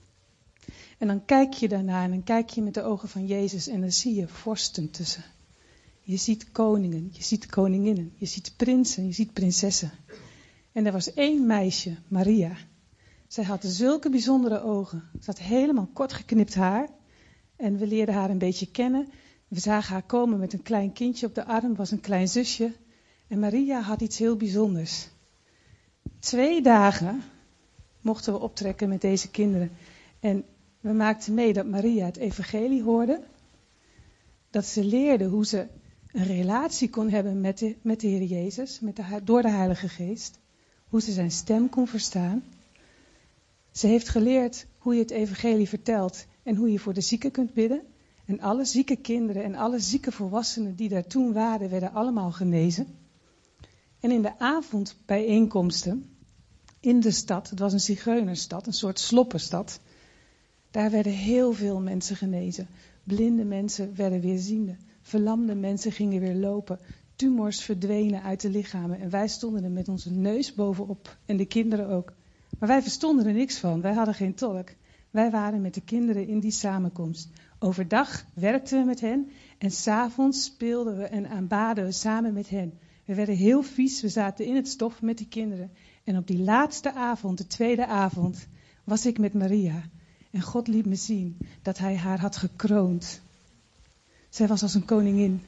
En 1.02 1.08
dan 1.08 1.26
kijk 1.26 1.54
je 1.54 1.68
daarna 1.68 2.04
en 2.04 2.10
dan 2.10 2.24
kijk 2.24 2.49
je 2.49 2.62
met 2.62 2.74
de 2.74 2.84
ogen 2.84 3.10
van 3.10 3.26
Jezus 3.26 3.68
en 3.68 3.82
dan 3.82 3.91
zie 3.91 4.16
je 4.16 4.28
vorsten 4.28 4.91
tussen. 4.91 5.24
Je 6.02 6.18
ziet 6.18 6.52
koningen, 6.52 7.10
je 7.12 7.24
ziet 7.24 7.45
koninginnen, 7.45 8.14
je 8.16 8.26
ziet 8.26 8.54
prinsen, 8.58 9.06
je 9.06 9.12
ziet 9.12 9.34
prinsessen. 9.34 9.91
En 10.72 10.86
er 10.86 10.91
was 10.91 11.14
één 11.14 11.45
meisje, 11.45 11.95
Maria. 12.08 12.58
Zij 13.28 13.43
had 13.43 13.64
zulke 13.64 14.10
bijzondere 14.10 14.62
ogen. 14.62 15.04
Ze 15.20 15.26
had 15.26 15.39
helemaal 15.39 15.89
kort 15.93 16.14
geknipt 16.14 16.56
haar. 16.56 16.89
En 17.56 17.78
we 17.78 17.88
leerden 17.88 18.16
haar 18.16 18.30
een 18.30 18.38
beetje 18.38 18.72
kennen. 18.72 19.08
We 19.47 19.60
zagen 19.60 19.93
haar 19.93 20.04
komen 20.04 20.39
met 20.39 20.54
een 20.54 20.64
klein 20.64 20.93
kindje 20.93 21.28
op 21.28 21.36
de 21.36 21.45
arm, 21.45 21.76
was 21.76 21.91
een 21.91 22.02
klein 22.02 22.28
zusje. 22.28 22.74
En 23.28 23.39
Maria 23.39 23.82
had 23.82 24.02
iets 24.02 24.18
heel 24.18 24.36
bijzonders. 24.36 25.10
Twee 26.20 26.62
dagen 26.62 27.24
mochten 28.02 28.34
we 28.34 28.39
optrekken 28.39 28.89
met 28.89 29.02
deze 29.02 29.30
kinderen. 29.30 29.72
En 30.20 30.45
we 30.82 30.92
maakten 30.92 31.34
mee 31.34 31.54
dat 31.54 31.66
Maria 31.66 32.06
het 32.06 32.18
evangelie 32.18 32.84
hoorde. 32.84 33.24
Dat 34.50 34.66
ze 34.66 34.84
leerde 34.84 35.26
hoe 35.26 35.46
ze 35.46 35.68
een 36.12 36.26
relatie 36.26 36.90
kon 36.90 37.10
hebben 37.10 37.42
met 37.42 37.58
de, 37.58 37.76
met 37.82 38.00
de 38.00 38.08
Heer 38.08 38.24
Jezus, 38.24 38.80
met 38.80 38.96
de, 38.96 39.04
door 39.24 39.42
de 39.42 39.50
Heilige 39.50 39.90
Geest. 39.90 40.40
Hoe 40.88 41.02
ze 41.02 41.12
zijn 41.12 41.32
stem 41.32 41.70
kon 41.70 41.88
verstaan. 41.88 42.44
Ze 43.72 43.88
heeft 43.88 44.10
geleerd 44.10 44.66
hoe 44.78 44.94
je 44.94 45.02
het 45.02 45.12
evangelie 45.12 45.70
vertelt 45.70 46.26
en 46.44 46.56
hoe 46.56 46.72
je 46.72 46.80
voor 46.80 46.94
de 46.94 47.02
zieken 47.02 47.32
kunt 47.32 47.54
bidden. 47.54 47.82
En 48.26 48.40
alle 48.40 48.66
zieke 48.66 48.96
kinderen 48.96 49.44
en 49.44 49.56
alle 49.56 49.80
zieke 49.80 50.12
volwassenen 50.12 50.76
die 50.76 50.90
daar 50.90 51.08
toen 51.08 51.34
waren, 51.34 51.70
werden 51.70 51.94
allemaal 51.94 52.32
genezen. 52.32 52.88
En 54.00 54.12
in 54.12 54.22
de 54.22 54.40
avondbijeenkomsten 54.40 56.16
in 56.80 57.00
de 57.00 57.12
stad, 57.12 57.50
het 57.50 57.60
was 57.60 57.74
een 57.74 57.80
zigeunerstad, 57.80 58.68
een 58.68 58.74
soort 58.74 59.00
sloppenstad, 59.00 59.80
daar 60.72 60.92
werden 60.92 61.12
heel 61.12 61.54
veel 61.54 61.82
mensen 61.82 62.16
genezen. 62.16 62.68
Blinde 63.04 63.46
mensen 63.46 63.96
werden 63.96 64.22
weer 64.22 64.38
ziende. 64.38 64.76
Verlamde 65.02 65.56
mensen 65.56 65.92
gingen 65.92 66.20
weer 66.20 66.36
lopen. 66.36 66.80
Tumors 67.16 67.62
verdwenen 67.62 68.22
uit 68.22 68.42
de 68.42 68.50
lichamen. 68.50 69.00
En 69.00 69.10
wij 69.10 69.28
stonden 69.28 69.64
er 69.64 69.72
met 69.72 69.88
onze 69.88 70.12
neus 70.12 70.54
bovenop. 70.54 71.18
En 71.26 71.38
de 71.38 71.46
kinderen 71.46 71.88
ook. 71.88 72.14
Maar 72.60 72.70
wij 72.70 72.82
verstonden 72.82 73.26
er 73.26 73.34
niks 73.34 73.58
van. 73.58 73.82
Wij 73.82 73.94
hadden 73.94 74.14
geen 74.14 74.34
tolk. 74.34 74.70
Wij 75.10 75.32
waren 75.32 75.62
met 75.62 75.74
de 75.74 75.82
kinderen 75.82 76.28
in 76.28 76.40
die 76.40 76.52
samenkomst. 76.52 77.30
Overdag 77.60 78.26
werkten 78.34 78.80
we 78.80 78.86
met 78.86 79.02
hen. 79.02 79.30
En 79.58 79.72
s'avonds 79.72 80.44
speelden 80.44 80.98
we 80.98 81.04
en 81.04 81.30
aanbaden 81.30 81.86
we 81.86 81.92
samen 81.92 82.34
met 82.34 82.50
hen. 82.50 82.74
We 83.06 83.16
werden 83.16 83.36
heel 83.36 83.64
vies. 83.64 84.02
We 84.02 84.10
zaten 84.10 84.46
in 84.46 84.56
het 84.56 84.68
stof 84.68 85.02
met 85.02 85.18
die 85.18 85.28
kinderen. 85.28 85.72
En 86.04 86.18
op 86.18 86.28
die 86.28 86.40
laatste 86.40 86.94
avond, 86.94 87.38
de 87.38 87.48
tweede 87.48 87.86
avond, 87.86 88.48
was 88.84 89.06
ik 89.06 89.20
met 89.20 89.34
Maria. 89.34 89.84
En 90.32 90.42
God 90.42 90.68
liet 90.68 90.86
me 90.86 90.96
zien 90.96 91.42
dat 91.62 91.78
hij 91.78 91.98
haar 91.98 92.20
had 92.20 92.38
gekroond 92.38 93.22
zij 94.32 94.48
was 94.48 94.62
als 94.62 94.74
een 94.74 94.86
koningin. 94.86 95.42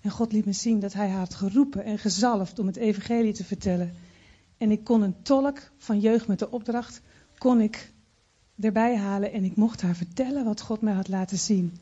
En 0.00 0.10
God 0.10 0.32
liet 0.32 0.44
me 0.44 0.52
zien 0.52 0.80
dat 0.80 0.92
hij 0.92 1.08
haar 1.08 1.18
had 1.18 1.34
geroepen 1.34 1.84
en 1.84 1.98
gezalfd 1.98 2.58
om 2.58 2.66
het 2.66 2.76
evangelie 2.76 3.32
te 3.32 3.44
vertellen. 3.44 3.94
En 4.58 4.70
ik 4.70 4.84
kon 4.84 5.02
een 5.02 5.22
tolk 5.22 5.70
van 5.78 6.00
jeugd 6.00 6.26
met 6.26 6.38
de 6.38 6.50
opdracht, 6.50 7.00
kon 7.38 7.60
ik 7.60 7.92
erbij 8.60 8.96
halen 8.96 9.32
en 9.32 9.44
ik 9.44 9.56
mocht 9.56 9.82
haar 9.82 9.94
vertellen 9.94 10.44
wat 10.44 10.60
God 10.60 10.80
mij 10.80 10.92
had 10.92 11.08
laten 11.08 11.38
zien. 11.38 11.78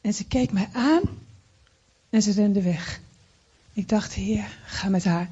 En 0.00 0.14
ze 0.14 0.26
keek 0.26 0.52
mij 0.52 0.68
aan 0.72 1.02
En 2.10 2.22
ze 2.22 2.32
rende 2.32 2.62
weg. 2.62 3.00
Ik 3.72 3.88
dacht, 3.88 4.12
heer, 4.12 4.58
ga 4.64 4.88
met 4.88 5.04
haar. 5.04 5.30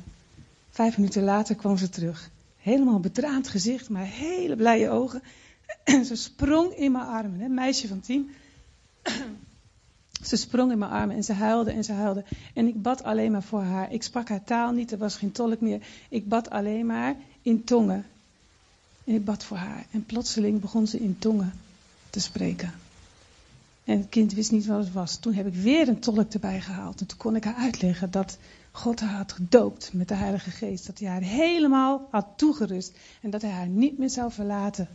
Vijf 0.71 0.97
minuten 0.97 1.23
later 1.23 1.55
kwam 1.55 1.77
ze 1.77 1.89
terug. 1.89 2.31
Helemaal 2.57 3.01
betraand 3.01 3.49
gezicht, 3.49 3.89
maar 3.89 4.05
hele 4.05 4.57
blije 4.57 4.91
ogen. 4.91 5.23
En 5.85 6.05
ze 6.05 6.17
sprong 6.17 6.73
in 6.75 6.93
mijn 6.93 7.07
armen, 7.07 7.41
een 7.41 7.55
meisje 7.55 7.89
van 7.89 8.01
tien. 8.01 8.31
Ze 10.23 10.37
sprong 10.37 10.73
in 10.73 10.79
mijn 10.79 10.91
armen 10.91 11.17
en 11.17 11.25
ze 11.25 11.33
huilde 11.33 11.71
en 11.71 11.85
ze 11.85 11.93
huilde. 11.93 12.25
En 12.55 12.67
ik 12.67 12.83
bad 12.83 13.03
alleen 13.03 13.33
maar 13.33 13.43
voor 13.43 13.63
haar. 13.63 13.93
Ik 13.93 14.03
sprak 14.03 14.29
haar 14.29 14.45
taal 14.45 14.73
niet, 14.73 14.93
er 14.93 14.99
was 14.99 15.17
geen 15.17 15.33
tolk 15.33 15.61
meer. 15.61 15.87
Ik 16.09 16.29
bad 16.29 16.51
alleen 16.51 16.87
maar 16.87 17.17
in 17.43 17.65
tongen. 17.65 18.07
En 19.05 19.15
ik 19.15 19.25
bad 19.25 19.45
voor 19.45 19.57
haar. 19.57 19.87
En 19.91 20.07
plotseling 20.07 20.61
begon 20.61 20.87
ze 20.87 20.99
in 20.99 21.19
tongen 21.19 21.53
te 22.11 22.21
spreken. 22.21 22.73
En 23.85 23.99
het 23.99 24.09
kind 24.09 24.33
wist 24.33 24.51
niet 24.51 24.67
wat 24.67 24.79
het 24.79 24.93
was. 24.93 25.17
Toen 25.17 25.35
heb 25.35 25.47
ik 25.47 25.55
weer 25.55 25.89
een 25.89 26.01
tolk 26.01 26.33
erbij 26.33 26.61
gehaald. 26.61 27.01
En 27.01 27.07
toen 27.07 27.19
kon 27.19 27.37
ik 27.37 27.45
haar 27.45 27.55
uitleggen 27.55 28.11
dat 28.11 28.39
God 28.71 29.01
haar 29.01 29.17
had 29.17 29.33
gedoopt 29.33 29.93
met 29.93 30.09
de 30.09 30.15
Heilige 30.15 30.51
Geest. 30.51 30.87
Dat 30.87 30.99
hij 30.99 31.09
haar 31.09 31.21
helemaal 31.21 32.09
had 32.11 32.27
toegerust. 32.37 32.99
En 33.21 33.31
dat 33.31 33.43
hij 33.43 33.51
haar 33.51 33.69
niet 33.69 33.99
meer 33.99 34.11
zou 34.11 34.33
verlaten. 34.33 34.89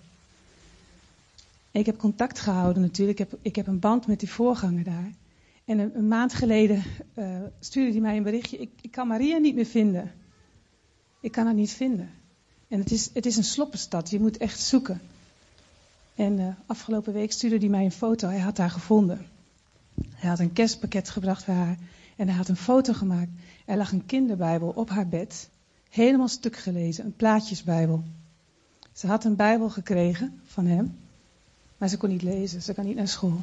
Ik 1.71 1.85
heb 1.85 1.97
contact 1.97 2.39
gehouden 2.39 2.81
natuurlijk. 2.81 3.19
Ik 3.19 3.29
heb, 3.29 3.39
ik 3.41 3.55
heb 3.55 3.67
een 3.67 3.79
band 3.79 4.07
met 4.07 4.19
die 4.19 4.29
voorganger 4.29 4.83
daar. 4.83 5.11
En 5.65 5.79
een, 5.79 6.07
maand 6.07 6.33
geleden 6.33 6.83
uh, 7.15 7.39
stuurde 7.59 7.91
hij 7.91 8.01
mij 8.01 8.17
een 8.17 8.23
berichtje. 8.23 8.57
Ik, 8.57 8.69
ik, 8.81 8.91
kan 8.91 9.07
Maria 9.07 9.37
niet 9.37 9.55
meer 9.55 9.65
vinden. 9.65 10.11
Ik 11.19 11.31
kan 11.31 11.45
haar 11.45 11.53
niet 11.53 11.71
vinden. 11.71 12.09
En 12.67 12.79
het 12.79 12.91
is, 12.91 13.09
het 13.13 13.25
is 13.25 13.37
een 13.37 13.43
sloppenstad. 13.43 14.09
Je 14.09 14.19
moet 14.19 14.37
echt 14.37 14.59
zoeken. 14.59 15.01
En 16.15 16.39
uh, 16.39 16.47
afgelopen 16.65 17.13
week 17.13 17.31
stuurde 17.31 17.57
hij 17.57 17.67
mij 17.67 17.85
een 17.85 17.91
foto. 17.91 18.27
Hij 18.27 18.39
had 18.39 18.57
haar 18.57 18.69
gevonden. 18.69 19.25
Hij 20.15 20.29
had 20.29 20.39
een 20.39 20.53
kerstpakket 20.53 21.09
gebracht 21.09 21.43
voor 21.43 21.53
haar. 21.53 21.77
En 22.15 22.27
hij 22.27 22.37
had 22.37 22.47
een 22.47 22.55
foto 22.55 22.93
gemaakt. 22.93 23.31
Er 23.65 23.77
lag 23.77 23.91
een 23.91 24.05
kinderbijbel 24.05 24.69
op 24.69 24.89
haar 24.89 25.07
bed. 25.07 25.49
Helemaal 25.89 26.27
stuk 26.27 26.55
gelezen. 26.55 27.05
Een 27.05 27.15
plaatjesbijbel. 27.15 28.03
Ze 28.93 29.07
had 29.07 29.23
een 29.23 29.35
bijbel 29.35 29.69
gekregen 29.69 30.39
van 30.43 30.65
hem. 30.65 31.00
Maar 31.81 31.89
ze 31.89 31.97
kon 31.97 32.09
niet 32.09 32.21
lezen. 32.21 32.61
Ze 32.61 32.73
kan 32.73 32.85
niet 32.85 32.95
naar 32.95 33.07
school. 33.07 33.41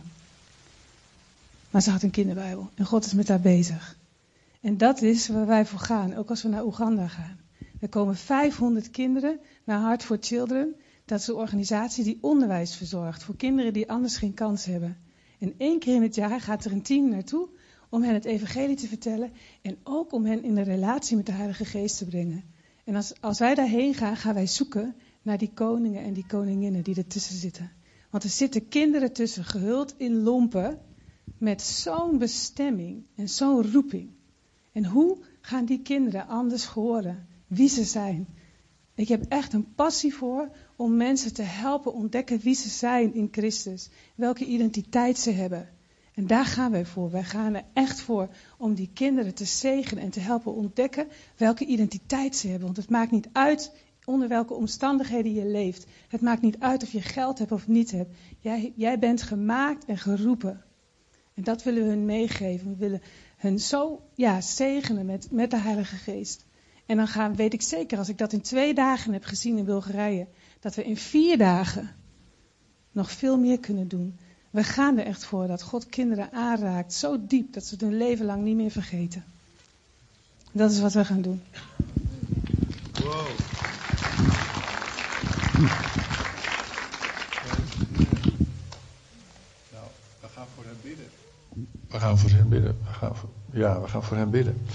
Maar 1.70 1.82
ze 1.82 1.91
had 1.91 2.03
een 2.03 2.11
kinderbijbel. 2.11 2.70
En 2.74 2.84
God 2.84 3.05
is 3.05 3.12
met 3.12 3.28
haar 3.28 3.41
bezig. 3.41 3.97
En 4.61 4.76
dat 4.76 5.03
is 5.03 5.28
waar 5.28 5.47
wij 5.47 5.66
voor 5.66 5.78
gaan. 5.78 6.14
Ook 6.14 6.30
als 6.30 6.43
we 6.43 6.49
naar 6.49 6.64
Oeganda 6.64 7.09
gaan. 7.09 7.39
Er 7.80 7.89
komen 7.89 8.16
500 8.16 8.91
kinderen 8.91 9.41
naar 9.64 9.80
Heart 9.80 10.03
for 10.03 10.16
Children. 10.20 10.74
Dat 11.05 11.20
is 11.20 11.26
een 11.26 11.34
organisatie 11.34 12.05
die 12.05 12.18
onderwijs 12.20 12.76
verzorgt 12.76 13.22
voor 13.22 13.36
kinderen 13.36 13.72
die 13.72 13.91
anders 13.91 14.16
geen 14.16 14.34
kans 14.34 14.64
hebben. 14.64 14.97
En 15.39 15.55
één 15.57 15.78
keer 15.78 15.95
in 15.95 16.03
het 16.03 16.14
jaar 16.14 16.41
gaat 16.41 16.64
er 16.64 16.72
een 16.72 16.82
team 16.82 17.09
naartoe 17.09 17.49
om 17.89 18.03
hen 18.03 18.14
het 18.14 18.24
evangelie 18.24 18.76
te 18.76 18.89
vertellen 18.89 19.32
en 19.62 19.76
ook 19.82 20.12
om 20.12 20.24
hen 20.24 20.45
in 20.45 20.57
een 20.57 20.64
relatie 20.64 21.16
met 21.16 21.26
de 21.26 21.32
Heilige 21.32 21.64
Geest 21.64 21.99
te 21.99 22.05
brengen. 22.05 22.45
En 22.84 22.95
als, 22.95 23.20
als 23.20 23.39
wij 23.39 23.55
daarheen 23.55 23.95
gaan, 23.95 24.16
gaan 24.16 24.34
wij 24.34 24.47
zoeken 24.47 24.95
naar 25.22 25.39
die 25.39 25.51
koningen 25.55 26.03
en 26.03 26.12
die 26.12 26.26
koninginnen 26.26 26.82
die 26.82 26.97
ertussen 26.97 27.36
zitten. 27.36 27.78
Want 28.11 28.22
er 28.22 28.30
zitten 28.30 28.68
kinderen 28.68 29.12
tussen, 29.12 29.44
gehuld 29.44 29.94
in 29.96 30.22
lompen, 30.22 30.78
met 31.38 31.62
zo'n 31.62 32.18
bestemming 32.18 33.06
en 33.14 33.28
zo'n 33.28 33.72
roeping. 33.72 34.11
En 34.72 34.84
hoe 34.84 35.18
gaan 35.40 35.64
die 35.64 35.82
kinderen 35.82 36.26
anders 36.26 36.64
horen 36.64 37.26
wie 37.46 37.68
ze 37.68 37.84
zijn? 37.84 38.26
Ik 38.94 39.09
heb 39.09 39.24
echt 39.28 39.52
een 39.52 39.74
passie 39.74 40.14
voor 40.14 40.50
om 40.76 40.96
mensen 40.96 41.34
te 41.34 41.42
helpen 41.42 41.92
ontdekken 41.92 42.38
wie 42.38 42.54
ze 42.54 42.68
zijn 42.68 43.14
in 43.14 43.28
Christus. 43.30 43.88
Welke 44.14 44.44
identiteit 44.44 45.18
ze 45.18 45.30
hebben. 45.30 45.68
En 46.14 46.26
daar 46.26 46.44
gaan 46.44 46.70
wij 46.70 46.86
voor. 46.86 47.11
Wij 47.11 47.24
gaan 47.24 47.54
er 47.54 47.64
echt 47.72 48.00
voor 48.00 48.28
om 48.59 48.74
die 48.74 48.90
kinderen 48.94 49.34
te 49.34 49.44
zegenen 49.44 50.02
en 50.02 50.11
te 50.11 50.20
helpen 50.20 50.54
ontdekken 50.54 51.09
welke 51.36 51.64
identiteit 51.64 52.36
ze 52.36 52.48
hebben. 52.48 52.64
Want 52.64 52.76
het 52.76 52.90
maakt 52.90 53.11
niet 53.11 53.28
uit 53.32 53.72
onder 54.09 54.28
welke 54.28 54.54
omstandigheden 54.54 55.34
je 55.34 55.46
leeft. 55.46 55.86
Het 56.09 56.20
maakt 56.20 56.42
niet 56.42 56.59
uit 56.59 56.82
of 56.82 56.92
je 56.92 57.02
geld 57.02 57.38
hebt 57.38 57.52
of 57.52 57.68
niet 57.68 57.90
hebt. 57.90 58.16
Jij, 58.38 58.72
jij 58.76 58.98
bent 58.98 59.22
gemaakt 59.22 59.84
en 59.84 59.98
geroepen. 59.98 60.62
En 61.34 61.42
dat 61.42 61.62
willen 61.62 61.82
we 61.82 61.88
hun 61.88 62.04
meegeven. 62.04 62.68
We 62.68 62.76
willen 62.76 63.02
hun 63.36 63.59
zo 63.59 64.02
ja, 64.14 64.40
zegenen 64.40 65.06
met, 65.06 65.30
met 65.30 65.50
de 65.50 65.59
Heilige 65.59 65.96
Geest. 65.96 66.44
En 66.86 66.96
dan 66.96 67.09
gaan, 67.09 67.36
weet 67.36 67.52
ik 67.52 67.62
zeker, 67.62 67.98
als 67.98 68.09
ik 68.09 68.18
dat 68.18 68.32
in 68.32 68.40
twee 68.40 68.74
dagen 68.74 69.12
heb 69.12 69.24
gezien 69.24 69.59
in 69.59 69.64
Bulgarije, 69.64 70.26
dat 70.61 70.74
we 70.74 70.84
in 70.84 70.96
vier 70.96 71.38
dagen 71.38 71.90
nog 72.92 73.11
veel 73.11 73.38
meer 73.38 73.59
kunnen 73.59 73.88
doen. 73.88 74.18
We 74.50 74.64
gaan 74.64 74.98
er 74.98 75.06
echt 75.06 75.24
voor 75.24 75.46
dat 75.46 75.62
God 75.62 75.86
kinderen 75.86 76.32
aanraakt 76.32 76.92
zo 76.92 77.26
diep 77.26 77.52
dat 77.52 77.64
ze 77.64 77.74
het 77.74 77.80
hun 77.80 77.96
leven 77.96 78.26
lang 78.26 78.42
niet 78.42 78.56
meer 78.56 78.70
vergeten. 78.70 79.24
Dat 80.52 80.70
is 80.70 80.80
wat 80.80 80.92
we 80.92 81.04
gaan 81.04 81.22
doen. 81.22 81.42
Wow. 82.92 83.47
Nou, 85.59 85.70
we 90.20 90.28
gaan 90.34 90.46
voor 90.54 90.64
hem 90.64 90.76
bidden. 90.82 91.06
We 91.88 91.98
gaan 91.98 92.18
voor 92.18 92.30
hem 92.30 92.48
bidden. 92.48 92.78
We 92.84 92.92
gaan 92.92 93.12
ja, 93.50 93.80
we 93.80 93.88
gaan 93.88 94.02
voor 94.02 94.16
hem 94.16 94.30
bidden. 94.30 94.66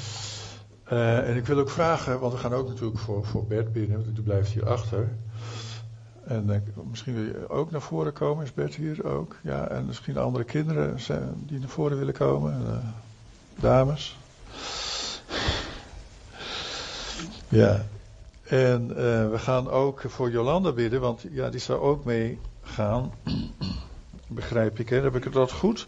Uh, 0.91 1.29
en 1.29 1.36
ik 1.36 1.45
wil 1.45 1.59
ook 1.59 1.69
vragen, 1.69 2.19
want 2.19 2.34
we 2.34 2.39
gaan 2.39 2.53
ook 2.53 2.67
natuurlijk 2.67 2.99
voor, 2.99 3.25
voor 3.25 3.45
Bert 3.45 3.73
bidden, 3.73 4.03
want 4.03 4.15
die 4.15 4.23
blijft 4.23 4.51
hier 4.51 4.69
achter. 4.69 5.09
En 6.25 6.49
uh, 6.49 6.55
misschien 6.89 7.13
wil 7.13 7.23
je 7.23 7.49
ook 7.49 7.71
naar 7.71 7.81
voren 7.81 8.13
komen, 8.13 8.43
is 8.43 8.53
Bert 8.53 8.75
hier 8.75 9.05
ook? 9.05 9.36
Ja, 9.41 9.67
en 9.67 9.86
misschien 9.86 10.17
andere 10.17 10.43
kinderen 10.43 10.99
zijn, 10.99 11.43
die 11.45 11.59
naar 11.59 11.69
voren 11.69 11.97
willen 11.97 12.13
komen, 12.13 12.61
uh, 12.61 12.77
dames. 13.61 14.17
Ja, 17.47 17.86
en 18.44 18.89
uh, 18.89 18.96
we 19.30 19.39
gaan 19.39 19.70
ook 19.70 20.02
voor 20.08 20.32
Jolanda 20.32 20.72
bidden, 20.72 21.02
want 21.02 21.26
ja, 21.32 21.50
die 21.50 21.60
zou 21.60 21.80
ook 21.80 22.06
mee 22.06 22.39
gaan. 22.62 23.12
Begrijp 24.28 24.80
ik, 24.80 24.89
hè? 24.89 25.02
Heb 25.02 25.16
ik 25.16 25.24
het 25.24 25.34
dat 25.34 25.52
goed? 25.52 25.88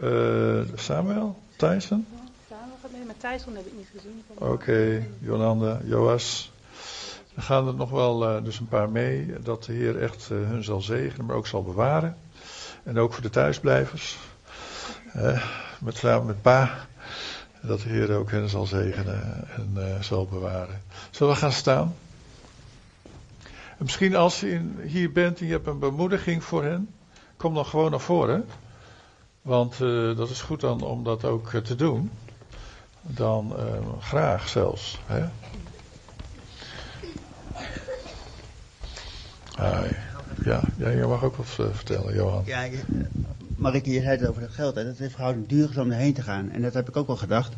Uh, 0.00 0.60
Samuel, 0.74 1.38
Tyson? 1.56 2.06
Samuel 2.48 2.76
gaat 2.82 2.90
mee, 2.92 3.04
maar 3.04 3.32
Tyson 3.32 3.56
heb 3.56 3.66
ik 3.66 3.72
niet 3.76 3.88
gezien. 3.94 4.22
Oké, 4.34 4.50
okay, 4.50 5.10
Jolanda, 5.18 5.80
Joas. 5.84 6.52
Er 7.34 7.42
gaan 7.42 7.66
er 7.66 7.74
nog 7.74 7.90
wel 7.90 8.36
uh, 8.36 8.44
dus 8.44 8.58
een 8.58 8.68
paar 8.68 8.90
mee, 8.90 9.34
dat 9.42 9.64
de 9.64 9.72
Heer 9.72 10.02
echt 10.02 10.28
hun 10.28 10.64
zal 10.64 10.80
zegenen, 10.80 11.26
maar 11.26 11.36
ook 11.36 11.46
zal 11.46 11.62
bewaren. 11.62 12.16
En 12.82 12.98
ook 12.98 13.12
voor 13.12 13.22
de 13.22 13.30
thuisblijvers. 13.30 14.18
met, 15.78 15.96
samen 15.96 16.26
met 16.26 16.42
pa 16.42 16.86
dat 17.66 17.80
de 17.80 17.88
Heer 17.88 18.16
ook 18.16 18.30
hen 18.30 18.48
zal 18.48 18.66
zegenen 18.66 19.48
en 19.56 19.72
uh, 19.76 20.02
zal 20.02 20.26
bewaren. 20.26 20.82
Zullen 21.10 21.32
we 21.32 21.38
gaan 21.38 21.52
staan? 21.52 21.94
En 23.78 23.84
misschien 23.84 24.16
als 24.16 24.40
je 24.40 24.50
in, 24.50 24.80
hier 24.84 25.12
bent 25.12 25.40
en 25.40 25.46
je 25.46 25.52
hebt 25.52 25.66
een 25.66 25.78
bemoediging 25.78 26.44
voor 26.44 26.64
hen, 26.64 26.94
kom 27.36 27.54
dan 27.54 27.66
gewoon 27.66 27.90
naar 27.90 28.00
voren. 28.00 28.48
Want 29.42 29.80
uh, 29.80 30.16
dat 30.16 30.30
is 30.30 30.40
goed 30.40 30.60
dan 30.60 30.82
om 30.82 31.04
dat 31.04 31.24
ook 31.24 31.52
uh, 31.52 31.60
te 31.60 31.74
doen. 31.74 32.10
Dan 33.02 33.54
graag 34.00 34.48
zelfs. 34.48 34.98
Hè? 35.06 35.24
Ja, 40.44 40.62
je 40.76 41.04
mag 41.08 41.24
ook 41.24 41.36
wat 41.36 41.46
vertellen, 41.46 42.14
Johan. 42.14 42.42
Ja, 42.46 42.68
Marike, 43.56 43.90
je 43.90 44.00
zei 44.00 44.16
het 44.18 44.28
over 44.28 44.42
het 44.42 44.50
geld. 44.50 44.74
Dat 44.74 44.98
is 44.98 45.12
verhoudelijk 45.12 45.50
duur 45.50 45.70
is 45.70 45.76
om 45.76 45.90
erheen 45.90 46.14
te 46.14 46.22
gaan. 46.22 46.50
En 46.50 46.62
dat 46.62 46.74
heb 46.74 46.88
ik 46.88 46.96
ook 46.96 47.06
wel 47.06 47.16
gedacht. 47.16 47.52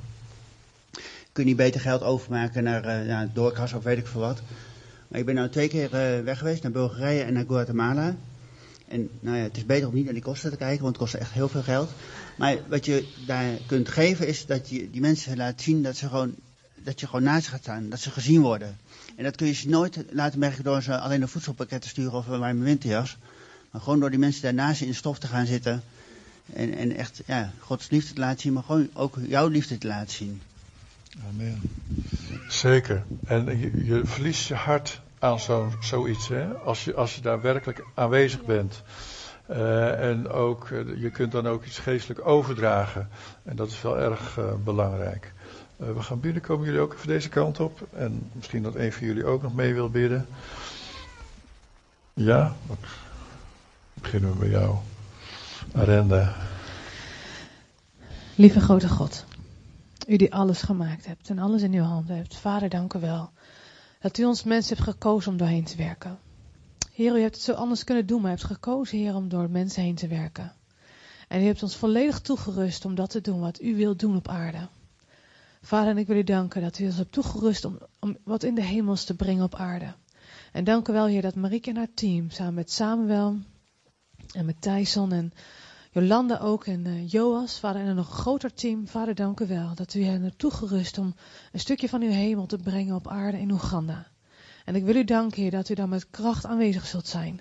Kun 1.32 1.42
je 1.42 1.44
niet 1.44 1.56
beter 1.56 1.80
geld 1.80 2.02
overmaken 2.02 2.64
naar 2.64 2.84
uh, 2.84 3.06
ja, 3.06 3.28
doorkas 3.32 3.72
of 3.72 3.82
weet 3.82 3.98
ik 3.98 4.06
veel 4.06 4.20
wat. 4.20 4.40
Maar 5.08 5.20
ik 5.20 5.26
ben 5.26 5.34
nou 5.34 5.48
twee 5.48 5.68
keer 5.68 5.84
uh, 5.84 6.24
weg 6.24 6.38
geweest 6.38 6.62
naar 6.62 6.72
Bulgarije 6.72 7.22
en 7.22 7.32
naar 7.32 7.44
Guatemala. 7.46 8.16
En 8.88 9.08
nou 9.20 9.36
ja, 9.36 9.42
het 9.42 9.56
is 9.56 9.66
beter 9.66 9.88
om 9.88 9.94
niet 9.94 10.04
naar 10.04 10.12
die 10.12 10.22
kosten 10.22 10.50
te 10.50 10.56
kijken, 10.56 10.82
want 10.82 10.96
het 10.96 11.04
kost 11.04 11.14
echt 11.14 11.32
heel 11.32 11.48
veel 11.48 11.62
geld. 11.62 11.90
Maar 12.36 12.56
wat 12.68 12.84
je 12.84 13.06
daar 13.26 13.50
kunt 13.66 13.88
geven 13.88 14.26
is 14.26 14.46
dat 14.46 14.68
je 14.68 14.90
die 14.90 15.00
mensen 15.00 15.36
laat 15.36 15.62
zien 15.62 15.82
dat, 15.82 15.96
ze 15.96 16.08
gewoon, 16.08 16.34
dat 16.74 17.00
je 17.00 17.06
gewoon 17.06 17.22
naast 17.22 17.44
ze 17.44 17.50
gaat 17.50 17.60
staan. 17.60 17.88
Dat 17.88 18.00
ze 18.00 18.10
gezien 18.10 18.40
worden. 18.40 18.78
En 19.16 19.24
dat 19.24 19.36
kun 19.36 19.46
je 19.46 19.52
ze 19.52 19.68
nooit 19.68 20.04
laten 20.10 20.38
merken 20.38 20.64
door 20.64 20.82
ze 20.82 20.98
alleen 20.98 21.22
een 21.22 21.28
voedselpakket 21.28 21.82
te 21.82 21.88
sturen 21.88 22.12
of 22.12 22.26
een 22.26 22.62
winterjas. 22.62 23.16
Maar 23.70 23.80
gewoon 23.80 24.00
door 24.00 24.10
die 24.10 24.18
mensen 24.18 24.42
daarnaast 24.42 24.80
in 24.80 24.94
stof 24.94 25.18
te 25.18 25.26
gaan 25.26 25.46
zitten. 25.46 25.82
En, 26.52 26.74
en 26.74 26.96
echt, 26.96 27.22
ja, 27.26 27.52
Gods 27.58 27.90
liefde 27.90 28.14
te 28.14 28.20
laten 28.20 28.40
zien, 28.40 28.52
maar 28.52 28.62
gewoon 28.62 28.88
ook 28.92 29.16
jouw 29.26 29.48
liefde 29.48 29.78
te 29.78 29.86
laten 29.86 30.12
zien. 30.12 30.42
Amen. 31.28 31.60
Zeker. 32.48 33.04
En 33.26 33.58
je, 33.84 34.00
verliest 34.04 34.48
je 34.48 34.54
hart 34.54 35.00
aan 35.18 35.40
zo, 35.40 35.72
zoiets, 35.80 36.28
hè? 36.28 36.54
Als, 36.54 36.84
je, 36.84 36.94
als 36.94 37.14
je 37.14 37.20
daar 37.20 37.40
werkelijk 37.40 37.84
aanwezig 37.94 38.44
bent. 38.44 38.82
Uh, 39.50 40.10
en 40.10 40.28
ook, 40.28 40.68
uh, 40.68 41.02
je 41.02 41.10
kunt 41.10 41.32
dan 41.32 41.48
ook 41.48 41.64
iets 41.64 41.78
geestelijk 41.78 42.26
overdragen. 42.26 43.08
En 43.42 43.56
dat 43.56 43.68
is 43.68 43.82
wel 43.82 43.98
erg 43.98 44.36
uh, 44.38 44.44
belangrijk. 44.64 45.32
we 45.76 46.02
gaan 46.02 46.20
bidden. 46.20 46.42
Komen 46.42 46.66
jullie 46.66 46.80
ook 46.80 46.94
even 46.94 47.06
deze 47.06 47.28
kant 47.28 47.60
op? 47.60 47.86
En 47.92 48.30
misschien 48.32 48.62
dat 48.62 48.74
een 48.74 48.92
van 48.92 49.06
jullie 49.06 49.24
ook 49.24 49.42
nog 49.42 49.54
mee 49.54 49.74
wil 49.74 49.90
bidden. 49.90 50.26
Ja? 52.14 52.54
Beginnen 54.00 54.32
we 54.32 54.38
bij 54.38 54.48
jou. 54.48 54.76
Arenda. 55.72 56.36
Lieve 58.34 58.60
grote 58.60 58.88
God, 58.88 59.24
u 60.06 60.16
die 60.16 60.34
alles 60.34 60.62
gemaakt 60.62 61.06
hebt 61.06 61.28
en 61.28 61.38
alles 61.38 61.62
in 61.62 61.72
uw 61.72 61.82
handen 61.82 62.16
hebt. 62.16 62.36
Vader, 62.36 62.68
dank 62.68 62.94
u 62.94 63.00
wel 63.00 63.30
dat 64.00 64.18
u 64.18 64.24
ons 64.24 64.42
mensen 64.42 64.76
hebt 64.76 64.88
gekozen 64.88 65.32
om 65.32 65.38
doorheen 65.38 65.64
te 65.64 65.76
werken. 65.76 66.18
Heer, 66.92 67.16
u 67.16 67.20
hebt 67.20 67.34
het 67.34 67.44
zo 67.44 67.52
anders 67.52 67.84
kunnen 67.84 68.06
doen, 68.06 68.20
maar 68.20 68.30
u 68.30 68.34
hebt 68.34 68.46
gekozen, 68.46 68.98
Heer, 68.98 69.14
om 69.14 69.28
door 69.28 69.50
mensen 69.50 69.82
heen 69.82 69.94
te 69.94 70.08
werken. 70.08 70.52
En 71.28 71.42
u 71.42 71.44
hebt 71.44 71.62
ons 71.62 71.76
volledig 71.76 72.20
toegerust 72.20 72.84
om 72.84 72.94
dat 72.94 73.10
te 73.10 73.20
doen 73.20 73.40
wat 73.40 73.62
u 73.62 73.76
wilt 73.76 73.98
doen 73.98 74.16
op 74.16 74.28
aarde. 74.28 74.68
Vader, 75.62 75.90
en 75.90 75.98
ik 75.98 76.06
wil 76.06 76.16
u 76.16 76.24
danken 76.24 76.62
dat 76.62 76.78
u 76.78 76.84
ons 76.84 76.96
hebt 76.96 77.12
toegerust 77.12 77.64
om, 77.64 77.78
om 77.98 78.16
wat 78.24 78.42
in 78.42 78.54
de 78.54 78.62
hemels 78.62 79.04
te 79.04 79.14
brengen 79.14 79.44
op 79.44 79.54
aarde. 79.54 79.94
En 80.52 80.64
dank 80.64 80.88
u 80.88 80.92
wel, 80.92 81.06
Heer, 81.06 81.22
dat 81.22 81.34
Marieke 81.34 81.70
en 81.70 81.76
haar 81.76 81.94
team 81.94 82.30
samen 82.30 82.54
met 82.54 82.72
Samuel 82.72 83.36
en 84.36 84.44
met 84.44 84.60
Thijson 84.60 85.12
en 85.12 85.32
Jolanda 85.90 86.38
ook 86.38 86.66
en 86.66 86.86
uh, 86.86 87.08
Joas, 87.08 87.58
vader, 87.58 87.80
en 87.80 87.86
een 87.86 87.96
nog 87.96 88.08
groter 88.08 88.54
team. 88.54 88.88
Vader, 88.88 89.14
dank 89.14 89.40
u 89.40 89.46
wel 89.46 89.74
dat 89.74 89.94
u 89.94 90.04
hen 90.04 90.22
hebt 90.22 90.38
toegerust 90.38 90.98
om 90.98 91.14
een 91.52 91.60
stukje 91.60 91.88
van 91.88 92.02
uw 92.02 92.10
hemel 92.10 92.46
te 92.46 92.56
brengen 92.56 92.94
op 92.94 93.08
aarde 93.08 93.38
in 93.38 93.50
Oeganda. 93.50 94.06
En 94.64 94.74
ik 94.74 94.84
wil 94.84 94.96
u 94.96 95.04
danken, 95.04 95.42
Heer, 95.42 95.50
dat 95.50 95.68
u 95.68 95.74
daar 95.74 95.88
met 95.88 96.10
kracht 96.10 96.46
aanwezig 96.46 96.86
zult 96.86 97.06
zijn. 97.06 97.40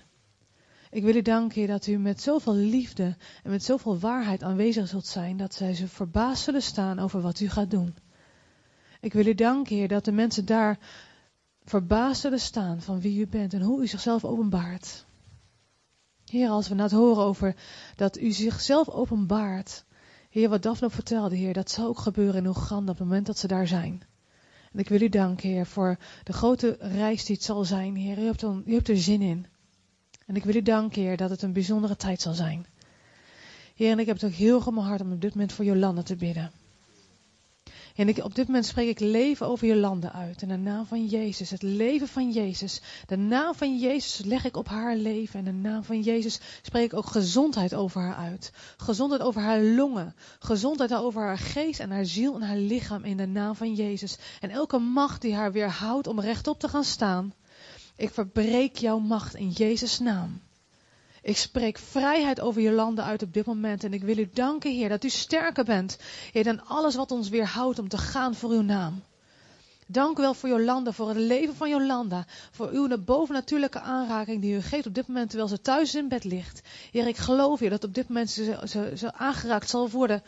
Ik 0.89 1.03
wil 1.03 1.15
u 1.15 1.21
danken, 1.21 1.59
Heer, 1.59 1.67
dat 1.67 1.87
u 1.87 1.97
met 1.97 2.21
zoveel 2.21 2.55
liefde 2.55 3.15
en 3.43 3.51
met 3.51 3.63
zoveel 3.63 3.99
waarheid 3.99 4.43
aanwezig 4.43 4.87
zult 4.87 5.07
zijn, 5.07 5.37
dat 5.37 5.53
zij 5.53 5.73
ze 5.73 5.87
verbaasd 5.87 6.43
zullen 6.43 6.61
staan 6.61 6.99
over 6.99 7.21
wat 7.21 7.39
u 7.39 7.49
gaat 7.49 7.71
doen. 7.71 7.95
Ik 8.99 9.13
wil 9.13 9.25
u 9.25 9.33
danken, 9.33 9.75
Heer, 9.75 9.87
dat 9.87 10.05
de 10.05 10.11
mensen 10.11 10.45
daar 10.45 10.79
verbaasd 11.63 12.21
zullen 12.21 12.39
staan 12.39 12.81
van 12.81 12.99
wie 12.99 13.19
u 13.19 13.27
bent 13.27 13.53
en 13.53 13.61
hoe 13.61 13.81
u 13.81 13.87
zichzelf 13.87 14.25
openbaart. 14.25 15.04
Heer, 16.25 16.49
als 16.49 16.67
we 16.67 16.75
nou 16.75 16.89
het 16.89 16.97
horen 16.97 17.23
over 17.23 17.55
dat 17.95 18.19
u 18.19 18.31
zichzelf 18.31 18.89
openbaart. 18.89 19.85
Heer, 20.29 20.49
wat 20.49 20.63
Daphne 20.63 20.89
vertelde, 20.89 21.35
Heer, 21.35 21.53
dat 21.53 21.71
zal 21.71 21.87
ook 21.87 21.99
gebeuren 21.99 22.35
in 22.35 22.47
Oeganda 22.47 22.91
op 22.91 22.97
het 22.97 23.07
moment 23.07 23.25
dat 23.25 23.37
ze 23.37 23.47
daar 23.47 23.67
zijn. 23.67 24.03
En 24.73 24.79
ik 24.79 24.89
wil 24.89 25.01
u 25.01 25.09
danken, 25.09 25.49
Heer, 25.49 25.65
voor 25.65 25.97
de 26.23 26.33
grote 26.33 26.77
reis 26.79 27.25
die 27.25 27.35
het 27.35 27.45
zal 27.45 27.63
zijn, 27.63 27.95
Heer. 27.95 28.17
U 28.17 28.25
hebt, 28.65 28.89
er, 28.89 28.97
zin 28.97 29.21
in. 29.21 29.45
En 30.25 30.35
ik 30.35 30.43
wil 30.43 30.55
u 30.55 30.61
danken, 30.61 31.01
Heer, 31.01 31.17
dat 31.17 31.29
het 31.29 31.41
een 31.41 31.53
bijzondere 31.53 31.95
tijd 31.95 32.21
zal 32.21 32.33
zijn. 32.33 32.65
Heer, 33.75 33.91
en 33.91 33.99
ik 33.99 34.05
heb 34.05 34.15
het 34.15 34.25
ook 34.25 34.37
heel 34.37 34.61
goed 34.61 34.73
mijn 34.73 34.85
hart 34.85 35.01
om 35.01 35.11
op 35.11 35.21
dit 35.21 35.33
moment 35.33 35.53
voor 35.53 35.65
Jolanda 35.65 36.01
te 36.01 36.15
bidden. 36.15 36.51
En 37.95 38.07
ik, 38.09 38.23
op 38.23 38.35
dit 38.35 38.47
moment 38.47 38.65
spreek 38.65 38.89
ik 38.89 38.99
leven 38.99 39.47
over 39.47 39.67
je 39.67 39.75
landen 39.75 40.13
uit. 40.13 40.41
In 40.41 40.47
de 40.47 40.57
naam 40.57 40.85
van 40.85 41.05
Jezus, 41.05 41.49
het 41.49 41.61
leven 41.61 42.07
van 42.07 42.31
Jezus. 42.31 42.81
De 43.05 43.15
naam 43.17 43.55
van 43.55 43.79
Jezus 43.79 44.25
leg 44.25 44.45
ik 44.45 44.57
op 44.57 44.67
haar 44.67 44.95
leven. 44.95 45.39
En 45.39 45.45
de 45.45 45.69
naam 45.69 45.83
van 45.83 46.01
Jezus 46.01 46.39
spreek 46.61 46.85
ik 46.85 46.97
ook 46.97 47.05
gezondheid 47.05 47.73
over 47.73 48.01
haar 48.01 48.15
uit. 48.15 48.51
Gezondheid 48.77 49.21
over 49.21 49.41
haar 49.41 49.61
longen. 49.61 50.15
Gezondheid 50.39 50.93
over 50.93 51.21
haar 51.21 51.37
geest 51.37 51.79
en 51.79 51.91
haar 51.91 52.05
ziel 52.05 52.35
en 52.35 52.41
haar 52.41 52.57
lichaam 52.57 53.03
in 53.03 53.17
de 53.17 53.27
naam 53.27 53.55
van 53.55 53.73
Jezus. 53.73 54.17
En 54.41 54.49
elke 54.49 54.77
macht 54.77 55.21
die 55.21 55.35
haar 55.35 55.51
weerhoudt 55.51 56.07
om 56.07 56.19
rechtop 56.19 56.59
te 56.59 56.67
gaan 56.67 56.83
staan. 56.83 57.33
Ik 57.95 58.09
verbreek 58.09 58.77
jouw 58.77 58.99
macht 58.99 59.35
in 59.35 59.49
Jezus' 59.49 59.99
naam. 59.99 60.41
Ik 61.25 61.37
spreek 61.37 61.77
vrijheid 61.77 62.41
over 62.41 62.61
je 62.61 62.71
landen 62.71 63.03
uit 63.03 63.23
op 63.23 63.33
dit 63.33 63.45
moment. 63.45 63.83
En 63.83 63.93
ik 63.93 64.03
wil 64.03 64.17
u 64.17 64.29
danken, 64.33 64.71
Heer, 64.71 64.89
dat 64.89 65.03
u 65.03 65.09
sterker 65.09 65.63
bent. 65.63 65.97
Heer, 66.31 66.43
dan 66.43 66.65
alles 66.65 66.95
wat 66.95 67.11
ons 67.11 67.29
weerhoudt 67.29 67.79
om 67.79 67.87
te 67.87 67.97
gaan 67.97 68.35
voor 68.35 68.49
uw 68.49 68.61
naam. 68.61 69.03
Dank 69.87 70.17
u 70.17 70.21
wel 70.21 70.33
voor 70.33 70.49
Jolanda, 70.49 70.91
voor 70.91 71.07
het 71.07 71.17
leven 71.17 71.55
van 71.55 71.69
Jolanda. 71.69 72.25
Voor 72.51 72.69
uw 72.69 72.97
bovennatuurlijke 72.97 73.79
aanraking 73.79 74.41
die 74.41 74.55
u 74.55 74.61
geeft 74.61 74.85
op 74.85 74.93
dit 74.93 75.07
moment 75.07 75.29
terwijl 75.29 75.49
ze 75.49 75.61
thuis 75.61 75.95
in 75.95 76.07
bed 76.07 76.23
ligt. 76.23 76.61
Heer, 76.91 77.07
ik 77.07 77.17
geloof, 77.17 77.59
Heer, 77.59 77.69
dat 77.69 77.83
op 77.83 77.93
dit 77.93 78.07
moment 78.07 78.29
ze, 78.29 79.13
aangeraakt 79.13 79.69
zal 79.69 79.89
worden 79.89 80.23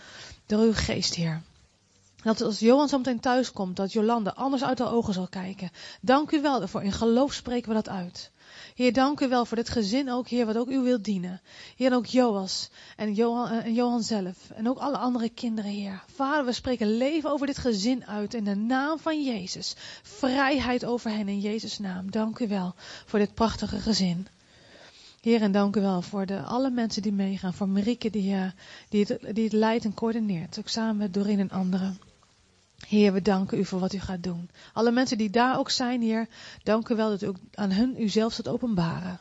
door 0.45 0.61
uw 0.61 0.73
geest, 0.73 1.15
Heer. 1.15 1.41
Dat 2.23 2.41
als 2.41 2.59
Johan 2.59 2.89
zo 2.89 2.97
meteen 2.97 3.19
thuis 3.19 3.51
komt, 3.51 3.75
dat 3.75 3.93
Jolanda 3.93 4.31
anders 4.35 4.63
uit 4.63 4.77
de 4.77 4.87
ogen 4.87 5.13
zal 5.13 5.27
kijken. 5.27 5.71
Dank 6.01 6.31
u 6.31 6.41
wel 6.41 6.59
daarvoor. 6.59 6.83
In 6.83 6.91
geloof 6.91 7.33
spreken 7.33 7.69
we 7.69 7.75
dat 7.75 7.89
uit. 7.89 8.31
Heer, 8.77 8.93
dank 8.93 9.19
u 9.19 9.27
wel 9.27 9.45
voor 9.45 9.57
dit 9.57 9.69
gezin 9.69 10.11
ook, 10.11 10.27
Heer, 10.27 10.45
wat 10.45 10.57
ook 10.57 10.69
u 10.69 10.79
wilt 10.79 11.03
dienen. 11.03 11.41
Heer, 11.75 11.93
ook 11.93 12.05
Joas 12.05 12.69
en 12.95 13.13
Johan, 13.13 13.49
en 13.49 13.73
Johan 13.73 14.03
zelf. 14.03 14.49
En 14.49 14.69
ook 14.69 14.77
alle 14.77 14.97
andere 14.97 15.29
kinderen, 15.29 15.71
Heer. 15.71 16.03
Vader, 16.13 16.45
we 16.45 16.51
spreken 16.51 16.97
leven 16.97 17.31
over 17.31 17.47
dit 17.47 17.57
gezin 17.57 18.05
uit 18.05 18.33
in 18.33 18.43
de 18.43 18.55
naam 18.55 18.99
van 18.99 19.23
Jezus. 19.23 19.75
Vrijheid 20.01 20.85
over 20.85 21.11
hen 21.11 21.27
in 21.27 21.39
Jezus' 21.39 21.79
naam. 21.79 22.11
Dank 22.11 22.39
u 22.39 22.47
wel 22.47 22.75
voor 23.05 23.19
dit 23.19 23.33
prachtige 23.33 23.79
gezin. 23.79 24.27
Heer, 25.21 25.41
en 25.41 25.51
dank 25.51 25.75
u 25.75 25.81
wel 25.81 26.01
voor 26.01 26.25
de, 26.25 26.41
alle 26.41 26.69
mensen 26.69 27.01
die 27.01 27.13
meegaan. 27.13 27.53
Voor 27.53 27.69
Marieke 27.69 28.09
die, 28.09 28.33
uh, 28.33 28.45
die, 28.89 29.05
het, 29.07 29.35
die 29.35 29.43
het 29.43 29.53
leidt 29.53 29.85
en 29.85 29.93
coördineert. 29.93 30.59
Ook 30.59 30.69
samen 30.69 30.97
met 30.97 31.13
Doreen 31.13 31.39
en 31.39 31.51
anderen. 31.51 32.06
Heer, 32.87 33.13
we 33.13 33.21
danken 33.21 33.57
u 33.57 33.65
voor 33.65 33.79
wat 33.79 33.93
u 33.93 33.99
gaat 33.99 34.23
doen. 34.23 34.49
Alle 34.73 34.91
mensen 34.91 35.17
die 35.17 35.29
daar 35.29 35.57
ook 35.57 35.69
zijn, 35.69 36.01
Heer, 36.01 36.27
dank 36.63 36.89
u 36.89 36.95
wel 36.95 37.09
dat 37.09 37.21
u 37.21 37.33
aan 37.53 37.71
hun 37.71 38.01
uzelf 38.01 38.33
zult 38.33 38.47
openbaren. 38.47 39.19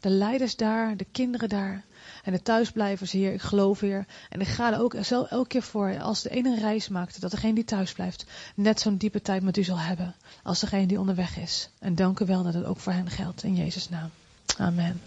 De 0.00 0.10
leiders 0.10 0.56
daar, 0.56 0.96
de 0.96 1.06
kinderen 1.12 1.48
daar 1.48 1.84
en 2.22 2.32
de 2.32 2.42
thuisblijvers, 2.42 3.12
Heer, 3.12 3.32
ik 3.32 3.40
geloof, 3.40 3.80
Heer. 3.80 4.06
En 4.28 4.40
ik 4.40 4.46
ga 4.46 4.72
er 4.72 4.80
ook 4.80 4.96
zelf 5.00 5.30
elke 5.30 5.48
keer 5.48 5.62
voor, 5.62 6.00
als 6.00 6.22
de 6.22 6.30
ene 6.30 6.58
reis 6.58 6.88
maakt, 6.88 7.20
dat 7.20 7.30
degene 7.30 7.54
die 7.54 7.64
thuis 7.64 7.92
blijft, 7.92 8.26
net 8.54 8.80
zo'n 8.80 8.96
diepe 8.96 9.22
tijd 9.22 9.42
met 9.42 9.56
u 9.56 9.62
zal 9.62 9.78
hebben, 9.78 10.14
als 10.42 10.60
degene 10.60 10.86
die 10.86 11.00
onderweg 11.00 11.36
is. 11.36 11.70
En 11.78 11.94
dank 11.94 12.20
u 12.20 12.26
wel 12.26 12.42
dat 12.42 12.54
het 12.54 12.64
ook 12.64 12.78
voor 12.78 12.92
hen 12.92 13.10
geldt, 13.10 13.42
in 13.42 13.54
Jezus' 13.54 13.88
naam. 13.88 14.10
Amen. 14.58 15.00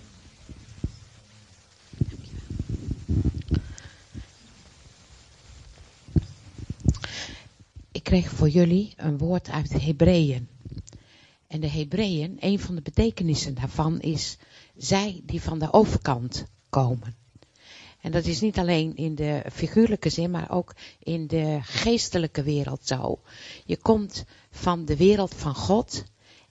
Ik 7.95 8.03
kreeg 8.03 8.29
voor 8.29 8.49
jullie 8.49 8.93
een 8.95 9.17
woord 9.17 9.49
uit 9.49 9.81
Hebreeën. 9.81 10.47
En 11.47 11.59
de 11.59 11.69
Hebreeën, 11.69 12.37
een 12.39 12.59
van 12.59 12.75
de 12.75 12.81
betekenissen 12.81 13.53
daarvan 13.53 13.99
is 13.99 14.37
zij 14.77 15.21
die 15.23 15.41
van 15.41 15.59
de 15.59 15.73
overkant 15.73 16.45
komen. 16.69 17.15
En 18.01 18.11
dat 18.11 18.25
is 18.25 18.41
niet 18.41 18.57
alleen 18.57 18.95
in 18.95 19.15
de 19.15 19.43
figuurlijke 19.51 20.09
zin, 20.09 20.31
maar 20.31 20.51
ook 20.51 20.75
in 20.99 21.27
de 21.27 21.59
geestelijke 21.61 22.43
wereld 22.43 22.87
zo. 22.87 23.19
Je 23.65 23.77
komt 23.77 24.25
van 24.51 24.85
de 24.85 24.97
wereld 24.97 25.35
van 25.35 25.55
God 25.55 26.03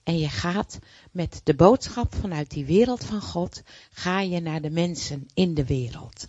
en 0.03 0.17
je 0.17 0.29
gaat 0.29 0.79
met 1.11 1.41
de 1.43 1.55
boodschap 1.55 2.15
vanuit 2.15 2.49
die 2.49 2.65
wereld 2.65 3.03
van 3.03 3.21
God, 3.21 3.61
ga 3.91 4.19
je 4.19 4.39
naar 4.39 4.61
de 4.61 4.71
mensen 4.71 5.27
in 5.33 5.53
de 5.53 5.65
wereld. 5.65 6.27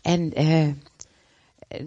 En 0.00 0.32
eh, 0.32 0.68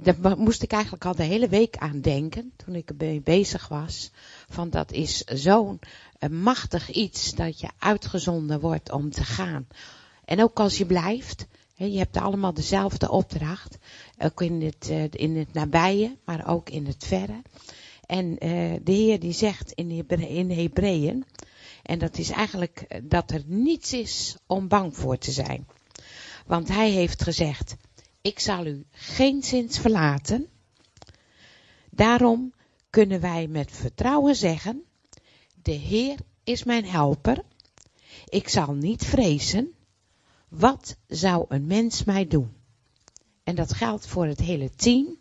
daar 0.01 0.37
moest 0.37 0.63
ik 0.63 0.71
eigenlijk 0.71 1.05
al 1.05 1.15
de 1.15 1.23
hele 1.23 1.47
week 1.47 1.77
aan 1.77 2.01
denken 2.01 2.51
toen 2.55 2.75
ik 2.75 2.89
ermee 2.89 3.21
bezig 3.21 3.67
was. 3.67 4.11
Van 4.49 4.69
dat 4.69 4.91
is 4.91 5.17
zo'n 5.23 5.79
machtig 6.29 6.91
iets 6.91 7.33
dat 7.35 7.59
je 7.59 7.69
uitgezonden 7.79 8.59
wordt 8.59 8.91
om 8.91 9.11
te 9.11 9.23
gaan. 9.23 9.67
En 10.25 10.43
ook 10.43 10.59
als 10.59 10.77
je 10.77 10.85
blijft, 10.85 11.47
je 11.73 11.97
hebt 11.97 12.17
allemaal 12.17 12.53
dezelfde 12.53 13.11
opdracht. 13.11 13.77
Ook 14.17 14.41
in 14.41 14.61
het, 14.61 14.87
uh, 14.89 15.03
in 15.09 15.37
het 15.37 15.53
nabije, 15.53 16.17
maar 16.25 16.47
ook 16.47 16.69
in 16.69 16.85
het 16.85 17.05
verre. 17.05 17.41
En 18.05 18.35
de 18.83 18.91
Heer 18.91 19.19
die 19.19 19.33
zegt 19.33 19.71
in, 19.71 20.07
in 20.19 20.51
Hebreeën, 20.51 21.25
en 21.83 21.99
dat 21.99 22.17
is 22.17 22.29
eigenlijk 22.29 23.01
dat 23.03 23.31
er 23.31 23.41
niets 23.45 23.93
is 23.93 24.35
om 24.47 24.67
bang 24.67 24.95
voor 24.95 25.17
te 25.17 25.31
zijn. 25.31 25.67
Want 26.45 26.67
hij 26.67 26.89
heeft 26.89 27.23
gezegd, 27.23 27.75
ik 28.25 28.39
zal 28.39 28.65
u 28.65 28.85
geen 28.91 29.43
zins 29.43 29.79
verlaten. 29.79 30.47
Daarom 31.89 32.53
kunnen 32.89 33.21
wij 33.21 33.47
met 33.47 33.71
vertrouwen 33.71 34.35
zeggen, 34.35 34.83
de 35.61 35.71
Heer 35.71 36.19
is 36.43 36.63
mijn 36.63 36.85
helper. 36.85 37.43
Ik 38.25 38.49
zal 38.49 38.73
niet 38.73 39.05
vrezen. 39.05 39.73
Wat 40.47 40.95
zou 41.07 41.45
een 41.47 41.65
mens 41.65 42.03
mij 42.03 42.27
doen? 42.27 42.55
En 43.43 43.55
dat 43.55 43.73
geldt 43.73 44.07
voor 44.07 44.25
het 44.25 44.39
hele 44.39 44.69
team. 44.75 45.17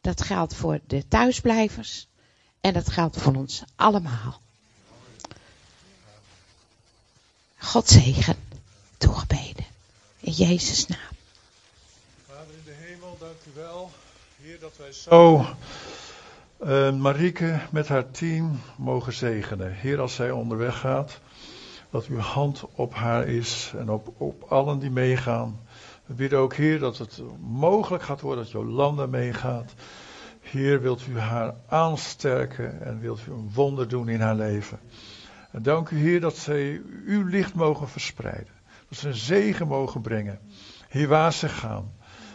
Dat 0.00 0.22
geldt 0.22 0.54
voor 0.54 0.80
de 0.86 1.08
thuisblijvers. 1.08 2.08
En 2.60 2.72
dat 2.72 2.88
geldt 2.88 3.16
voor 3.16 3.34
ons 3.34 3.62
allemaal. 3.76 4.40
God 7.58 7.88
zegen. 7.88 8.36
Toegebeden. 8.98 9.64
In 10.20 10.32
Jezus' 10.32 10.86
naam. 10.86 11.14
Vader 12.34 12.54
in 12.54 12.64
de 12.64 12.72
hemel, 12.72 13.16
dank 13.18 13.40
u 13.43 13.43
wel. 13.54 13.90
Heer, 14.42 14.60
dat 14.60 14.76
wij 14.76 14.92
zo 14.92 15.46
uh, 16.64 16.92
Marieke 16.92 17.60
met 17.70 17.88
haar 17.88 18.10
team 18.10 18.60
mogen 18.76 19.12
zegenen. 19.12 19.72
Heer, 19.72 20.00
als 20.00 20.14
zij 20.14 20.30
onderweg 20.30 20.78
gaat, 20.78 21.20
dat 21.90 22.06
uw 22.06 22.18
hand 22.18 22.64
op 22.74 22.94
haar 22.94 23.26
is 23.26 23.72
en 23.76 23.90
op, 23.90 24.20
op 24.20 24.42
allen 24.48 24.78
die 24.78 24.90
meegaan. 24.90 25.60
We 26.06 26.14
bidden 26.14 26.38
ook, 26.38 26.54
Heer, 26.54 26.78
dat 26.78 26.98
het 26.98 27.22
mogelijk 27.40 28.02
gaat 28.02 28.20
worden 28.20 28.44
dat 28.44 28.52
Jolanda 28.52 29.06
meegaat. 29.06 29.74
Heer, 30.40 30.80
wilt 30.80 31.06
u 31.06 31.18
haar 31.18 31.54
aansterken 31.68 32.82
en 32.82 33.00
wilt 33.00 33.20
u 33.28 33.32
een 33.32 33.50
wonder 33.54 33.88
doen 33.88 34.08
in 34.08 34.20
haar 34.20 34.36
leven. 34.36 34.78
En 35.50 35.62
dank 35.62 35.90
u, 35.90 35.98
Heer, 35.98 36.20
dat 36.20 36.36
zij 36.36 36.80
uw 37.06 37.26
licht 37.26 37.54
mogen 37.54 37.88
verspreiden. 37.88 38.52
Dat 38.88 38.98
ze 38.98 39.08
een 39.08 39.14
zegen 39.14 39.66
mogen 39.66 40.00
brengen. 40.00 40.38
Heer, 40.88 41.08
waar 41.08 41.32
ze 41.32 41.48
gaan. 41.48 41.92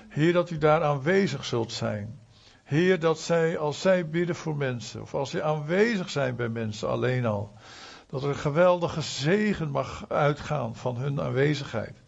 Heer, 0.10 0.34
dat 0.34 0.50
u 0.50 0.58
daar 0.58 0.84
aanwezig 0.84 1.46
zult 1.46 1.72
zijn. 1.72 2.20
Heer, 2.64 3.00
dat 3.00 3.20
zij, 3.20 3.58
als 3.58 3.82
zij 3.82 4.10
bidden 4.10 4.36
voor 4.36 4.56
mensen, 4.56 5.02
of 5.02 5.14
als 5.14 5.30
zij 5.30 5.44
aanwezig 5.44 6.10
zijn 6.10 6.36
bij 6.36 6.50
mensen 6.50 6.90
alleen 6.90 7.26
al, 7.26 7.54
dat 8.10 8.24
er 8.24 8.30
een 8.30 8.36
geweldige 8.36 9.02
zegen 9.02 9.70
mag 9.70 10.06
uitgaan 10.08 10.76
van 10.76 10.98
hun 10.98 11.22
aanwezigheid. 11.22 12.02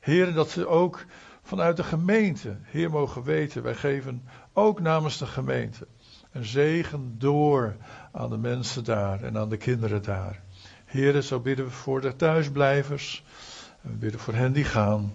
Heer, 0.00 0.32
dat 0.34 0.50
ze 0.50 0.66
ook 0.66 1.04
vanuit 1.42 1.76
de 1.76 1.84
gemeente, 1.84 2.56
Heer, 2.62 2.90
mogen 2.90 3.22
weten, 3.22 3.62
wij 3.62 3.74
geven 3.74 4.28
ook 4.52 4.80
namens 4.80 5.18
de 5.18 5.26
gemeente 5.26 5.86
een 6.32 6.44
zegen 6.44 7.14
door 7.18 7.76
aan 8.12 8.30
de 8.30 8.38
mensen 8.38 8.84
daar 8.84 9.22
en 9.22 9.38
aan 9.38 9.48
de 9.48 9.56
kinderen 9.56 10.02
daar. 10.02 10.42
Heer, 10.84 11.22
zo 11.22 11.40
bidden 11.40 11.64
we 11.64 11.70
voor 11.70 12.00
de 12.00 12.16
thuisblijvers. 12.16 13.24
We 13.80 13.92
bidden 13.92 14.20
voor 14.20 14.34
hen 14.34 14.52
die 14.52 14.64
gaan. 14.64 15.14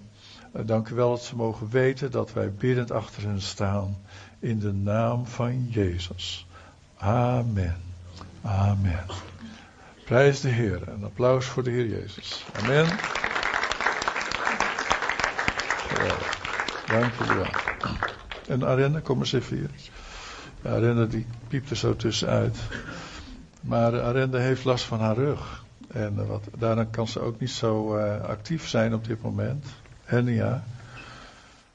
Dank 0.52 0.90
u 0.90 0.96
wel 0.96 1.10
dat 1.10 1.24
ze 1.24 1.36
mogen 1.36 1.70
weten 1.70 2.12
dat 2.12 2.34
wij 2.34 2.52
biddend 2.52 2.92
achter 2.92 3.24
hen 3.24 3.42
staan. 3.42 3.98
In 4.40 4.60
de 4.60 4.74
naam 4.74 5.26
van 5.26 5.68
Jezus. 5.70 6.48
Amen. 6.98 7.78
Amen. 8.42 9.06
Prijs 10.06 10.42
de 10.42 10.50
Heer. 10.50 10.88
Een 10.88 11.04
applaus 11.04 11.46
voor 11.46 11.64
de 11.64 11.70
Heer 11.70 11.88
Jezus. 11.88 12.46
Amen. 12.62 12.88
Dank 16.86 17.14
u 17.14 17.34
wel. 17.36 17.46
En 18.48 18.66
Arenne, 18.66 19.02
kom 19.02 19.20
eens 19.20 19.34
even 19.34 19.58
hier. 19.58 19.70
Arenne 20.72 21.08
die 21.08 21.26
piept 21.48 21.70
er 21.70 21.76
zo 21.76 21.96
tussenuit. 21.96 22.58
Maar 23.62 24.02
Arende 24.02 24.40
heeft 24.40 24.64
last 24.64 24.84
van 24.84 25.00
haar 25.00 25.16
rug. 25.16 25.64
En 25.88 26.16
uh, 26.20 26.28
wat, 26.28 26.44
daarom 26.58 26.90
kan 26.90 27.08
ze 27.08 27.20
ook 27.20 27.40
niet 27.40 27.52
zo 27.52 27.98
uh, 27.98 28.22
actief 28.22 28.68
zijn 28.68 28.94
op 28.94 29.06
dit 29.06 29.22
moment. 29.22 29.66
En 30.12 30.26
ja, 30.26 30.64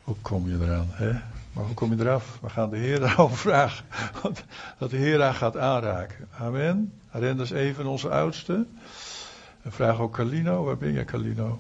hoe 0.03 0.17
kom 0.23 0.49
je 0.49 0.57
eraan? 0.65 0.89
Hè? 0.91 1.11
Maar 1.53 1.65
hoe 1.65 1.75
kom 1.75 1.95
je 1.95 2.01
eraf? 2.01 2.39
We 2.41 2.49
gaan 2.49 2.71
de 2.71 2.77
Heer 2.77 3.01
daarover 3.07 3.37
vragen. 3.37 3.85
Want 4.23 4.45
dat 4.79 4.91
de 4.91 4.97
Heer 4.97 5.21
haar 5.21 5.35
gaat 5.35 5.57
aanraken. 5.57 6.29
Amen. 6.39 6.93
Arenda 7.11 7.43
is 7.43 7.51
even 7.51 7.87
onze 7.87 8.11
oudste. 8.11 8.67
En 9.63 9.73
vraag 9.73 9.99
ook 9.99 10.13
Calino. 10.15 10.65
Waar 10.65 10.77
ben 10.77 10.93
jij, 10.93 11.05
Calino? 11.05 11.59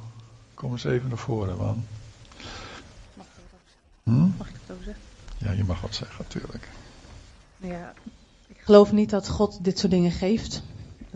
Kom 0.54 0.72
eens 0.72 0.84
even 0.84 1.08
naar 1.08 1.18
voren, 1.18 1.56
man. 1.56 1.84
Mag 3.14 3.26
ik 3.26 3.32
het 3.42 3.52
ook 3.54 3.66
zeggen? 3.66 3.82
Hm? 4.02 4.36
Mag 4.38 4.48
ik 4.48 4.54
het 4.66 4.76
ook 4.76 4.82
zeggen? 4.84 5.02
Ja, 5.38 5.50
je 5.52 5.64
mag 5.64 5.80
wat 5.80 5.94
zeggen, 5.94 6.16
natuurlijk. 6.18 6.68
Nou 7.56 7.72
ja, 7.72 7.92
Ik 8.46 8.60
geloof 8.60 8.92
niet 8.92 9.10
dat 9.10 9.28
God 9.28 9.64
dit 9.64 9.78
soort 9.78 9.92
dingen 9.92 10.12
geeft. 10.12 10.62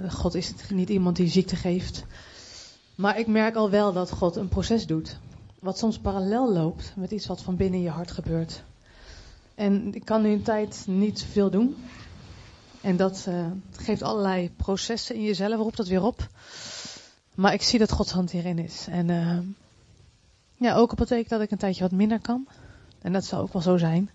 God 0.09 0.35
is 0.35 0.55
niet 0.69 0.89
iemand 0.89 1.17
die 1.17 1.29
ziekte 1.29 1.57
geeft. 1.57 2.05
Maar 2.95 3.19
ik 3.19 3.27
merk 3.27 3.55
al 3.55 3.71
wel 3.71 3.93
dat 3.93 4.11
God 4.11 4.37
een 4.37 4.49
proces 4.49 4.87
doet. 4.87 5.19
Wat 5.61 5.79
soms 5.79 5.99
parallel 5.99 6.53
loopt 6.53 6.93
met 6.97 7.11
iets 7.11 7.27
wat 7.27 7.43
van 7.43 7.57
binnen 7.57 7.79
in 7.79 7.85
je 7.85 7.91
hart 7.91 8.11
gebeurt. 8.11 8.63
En 9.55 9.95
ik 9.95 10.05
kan 10.05 10.23
nu 10.23 10.33
een 10.33 10.43
tijd 10.43 10.85
niet 10.87 11.23
veel 11.23 11.51
doen. 11.51 11.77
En 12.81 12.97
dat 12.97 13.25
eh, 13.29 13.47
geeft 13.77 14.03
allerlei 14.03 14.51
processen 14.51 15.15
in 15.15 15.23
jezelf, 15.23 15.57
roept 15.57 15.77
dat 15.77 15.89
weer 15.89 16.03
op. 16.03 16.29
Maar 17.35 17.53
ik 17.53 17.63
zie 17.63 17.79
dat 17.79 17.93
Gods 17.93 18.13
hand 18.13 18.31
hierin 18.31 18.59
is. 18.59 18.87
En 18.89 19.11
eh, 19.11 19.39
ja, 20.57 20.75
ook 20.75 20.93
op 20.93 20.99
betekent 20.99 21.29
dat 21.29 21.41
ik 21.41 21.51
een 21.51 21.59
tijdje 21.59 21.83
wat 21.83 21.93
minder 21.93 22.21
kan. 22.21 22.49
En 23.03 23.13
dat 23.13 23.25
zal 23.25 23.41
ook 23.41 23.53
wel 23.53 23.63
zo 23.63 23.77
zijn. 23.77 24.11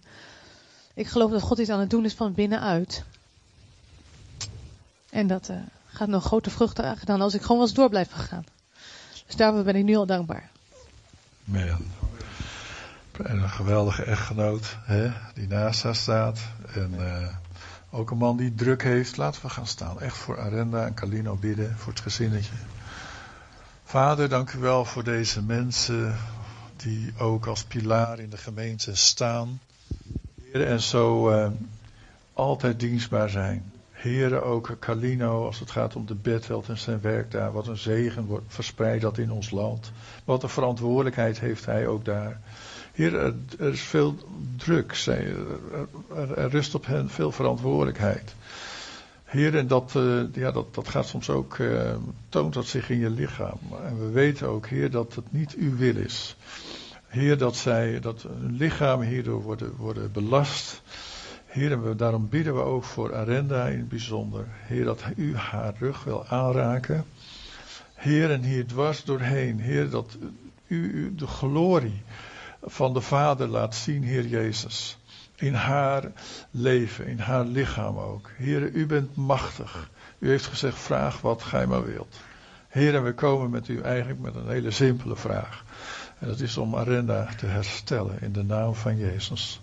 Ik 0.94 1.08
geloof 1.08 1.32
dat 1.32 1.42
God 1.42 1.58
iets 1.58 1.70
aan 1.70 1.80
het 1.80 1.90
doen 1.90 2.06
is 2.06 2.14
van 2.14 2.34
binnenuit. 2.34 3.04
En 5.10 5.28
dat 5.28 5.50
eh, 5.50 5.58
gaat 5.86 6.08
nog 6.08 6.24
grote 6.24 6.50
vruchten 6.50 6.84
dragen 6.84 7.06
dan 7.06 7.22
als 7.22 7.34
ik 7.34 7.42
gewoon 7.42 7.62
eens 7.62 7.74
door 7.74 7.90
blijf 7.90 8.12
gegaan. 8.12 8.44
Dus 9.26 9.36
daarvoor 9.36 9.64
ben 9.64 9.76
ik 9.76 9.84
nu 9.84 9.96
al 9.96 10.06
dankbaar. 10.06 10.54
Man. 11.46 11.86
En 13.24 13.42
een 13.42 13.50
geweldige 13.50 14.04
echtgenoot 14.04 14.78
hè, 14.84 15.12
die 15.34 15.48
naast 15.48 15.84
haar 15.84 15.96
staat. 15.96 16.40
En 16.74 16.94
uh, 17.00 17.28
ook 17.90 18.12
een 18.12 18.18
man 18.18 18.38
die 18.38 18.56
druk 18.56 18.84
heeft. 18.84 19.18
Laten 19.18 19.42
we 19.42 19.50
gaan 19.50 19.68
staan. 19.68 20.02
Echt 20.02 20.18
voor 20.18 20.40
Arenda 20.40 20.86
en 20.86 20.94
Calino 20.94 21.36
bidden. 21.36 21.78
Voor 21.78 21.94
het 21.94 22.02
gezinnetje. 22.02 22.54
Vader, 23.84 24.30
dank 24.30 24.52
u 24.52 24.60
wel 24.60 24.86
voor 24.86 25.04
deze 25.04 25.42
mensen. 25.42 26.18
Die 26.76 27.14
ook 27.18 27.46
als 27.46 27.64
pilaar 27.64 28.20
in 28.20 28.30
de 28.30 28.38
gemeente 28.38 28.96
staan. 28.96 29.60
En 30.54 30.82
zo 30.82 31.32
uh, 31.32 31.48
altijd 32.34 32.80
dienstbaar 32.80 33.30
zijn. 33.30 33.72
Heren, 34.06 34.44
ook 34.44 34.76
Calino, 34.80 35.46
als 35.46 35.60
het 35.60 35.72
gaat 35.72 35.96
om 35.96 36.06
de 36.06 36.16
bedveld 36.16 36.70
en 36.70 36.78
zijn 36.78 37.02
werk 37.02 37.32
daar. 37.32 37.52
Wat 37.52 37.68
een 37.68 37.78
zegen 37.78 38.26
wordt 38.26 38.46
verspreid 38.48 39.02
dat 39.02 39.18
in 39.18 39.32
ons 39.32 39.52
land. 39.52 39.92
Wat 40.26 40.44
een 40.44 40.50
verantwoordelijkheid 40.50 41.40
heeft 41.40 41.66
hij 41.66 41.88
ook 41.88 42.06
daar. 42.06 42.42
Heer, 42.94 43.16
er, 43.60 43.72
is 43.72 43.82
veel 43.82 44.16
druk. 44.56 45.04
Er, 45.06 46.38
er, 46.38 46.50
rust 46.50 46.76
op 46.76 46.86
hen 46.86 47.10
veel 47.10 47.32
verantwoordelijkheid. 47.32 48.36
Heer, 49.24 49.58
en 49.58 49.68
dat, 49.68 49.94
uh, 49.98 50.22
ja, 50.34 50.52
dat, 50.52 50.74
dat 50.76 50.88
gaat 50.88 51.08
soms 51.08 51.30
ook, 51.30 51.58
uh, 51.58 51.96
toont 52.30 52.54
dat 52.54 52.66
zich 52.66 52.90
in 52.90 53.00
je 53.00 53.10
lichaam. 53.10 53.60
En 53.86 54.00
we 54.00 54.10
weten 54.10 54.48
ook, 54.48 54.68
Heer, 54.68 54.92
dat 54.92 55.16
het 55.16 55.32
niet 55.32 55.54
uw 55.54 55.76
wil 55.76 55.96
is. 55.96 56.36
Heer, 57.08 57.38
dat 57.38 57.56
zij, 57.56 58.00
dat 58.00 58.22
hun 58.22 58.56
lichamen 58.56 59.08
hierdoor 59.08 59.42
worden, 59.42 59.76
worden 59.76 60.12
belast. 60.12 60.82
Heer, 61.56 61.98
daarom 61.98 62.30
bidden 62.30 62.56
we 62.56 62.62
ook 62.62 62.84
voor 62.84 63.16
Arenda 63.16 63.68
in 63.68 63.78
het 63.78 63.90
bijzonder. 63.90 64.46
Heer, 64.50 64.84
dat 64.84 65.04
u 65.16 65.36
haar 65.36 65.74
rug 65.80 66.04
wil 66.04 66.26
aanraken. 66.28 67.06
Heer, 67.94 68.32
en 68.32 68.44
hier 68.44 68.68
dwars 68.68 69.04
doorheen. 69.04 69.60
Heer, 69.60 69.90
dat 69.90 70.18
u 70.68 71.16
de 71.16 71.28
glorie 71.28 72.02
van 72.64 72.94
de 72.94 73.02
Vader 73.02 73.48
laat 73.48 73.76
zien, 73.76 74.04
Heer 74.04 74.26
Jezus. 74.26 74.98
In 75.36 75.54
haar 75.54 76.12
leven, 76.52 77.08
in 77.08 77.20
haar 77.20 77.46
lichaam 77.46 77.98
ook. 77.98 78.30
Heer, 78.38 78.62
u 78.62 78.86
bent 78.86 79.16
machtig. 79.16 79.90
U 80.20 80.30
heeft 80.30 80.46
gezegd, 80.46 80.80
vraag 80.80 81.22
wat 81.22 81.44
gij 81.44 81.68
maar 81.68 81.86
wilt. 81.86 82.16
Heer, 82.68 82.96
en 82.96 83.04
we 83.04 83.14
komen 83.14 83.50
met 83.50 83.68
u 83.68 83.82
eigenlijk 83.82 84.20
met 84.20 84.36
een 84.36 84.50
hele 84.50 84.72
simpele 84.72 85.16
vraag. 85.16 85.64
En 86.20 86.28
dat 86.28 86.40
is 86.40 86.58
om 86.58 86.76
Arenda 86.76 87.30
te 87.38 87.46
herstellen 87.46 88.22
in 88.22 88.32
de 88.32 88.44
naam 88.44 88.76
van 88.76 88.98
Jezus. 88.98 89.60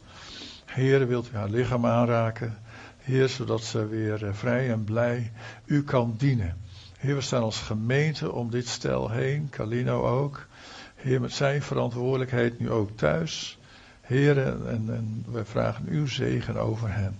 Heer, 0.72 1.06
wilt 1.06 1.30
u 1.32 1.36
haar 1.36 1.48
lichaam 1.48 1.86
aanraken? 1.86 2.58
Heer, 2.98 3.28
zodat 3.28 3.62
ze 3.62 3.86
weer 3.86 4.34
vrij 4.34 4.70
en 4.70 4.84
blij 4.84 5.32
u 5.64 5.84
kan 5.84 6.14
dienen. 6.18 6.56
Heer, 6.98 7.14
we 7.14 7.20
staan 7.20 7.42
als 7.42 7.60
gemeente 7.60 8.32
om 8.32 8.50
dit 8.50 8.68
stel 8.68 9.10
heen, 9.10 9.48
Calino 9.50 10.02
ook. 10.02 10.46
Heer, 10.94 11.20
met 11.20 11.32
zijn 11.32 11.62
verantwoordelijkheid 11.62 12.58
nu 12.58 12.70
ook 12.70 12.90
thuis. 12.96 13.58
Heer, 14.00 14.38
en, 14.46 14.84
en 14.88 15.24
we 15.28 15.44
vragen 15.44 15.86
uw 15.88 16.06
zegen 16.06 16.56
over 16.56 16.94
hen. 16.94 17.16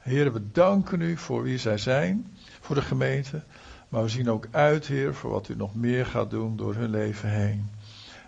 Heer, 0.00 0.32
we 0.32 0.50
danken 0.52 1.00
u 1.00 1.16
voor 1.16 1.42
wie 1.42 1.58
zij 1.58 1.78
zijn, 1.78 2.36
voor 2.60 2.74
de 2.74 2.82
gemeente. 2.82 3.42
Maar 3.88 4.02
we 4.02 4.08
zien 4.08 4.30
ook 4.30 4.48
uit, 4.50 4.86
Heer, 4.86 5.14
voor 5.14 5.30
wat 5.30 5.48
u 5.48 5.56
nog 5.56 5.74
meer 5.74 6.06
gaat 6.06 6.30
doen 6.30 6.56
door 6.56 6.74
hun 6.74 6.90
leven 6.90 7.28
heen. 7.30 7.70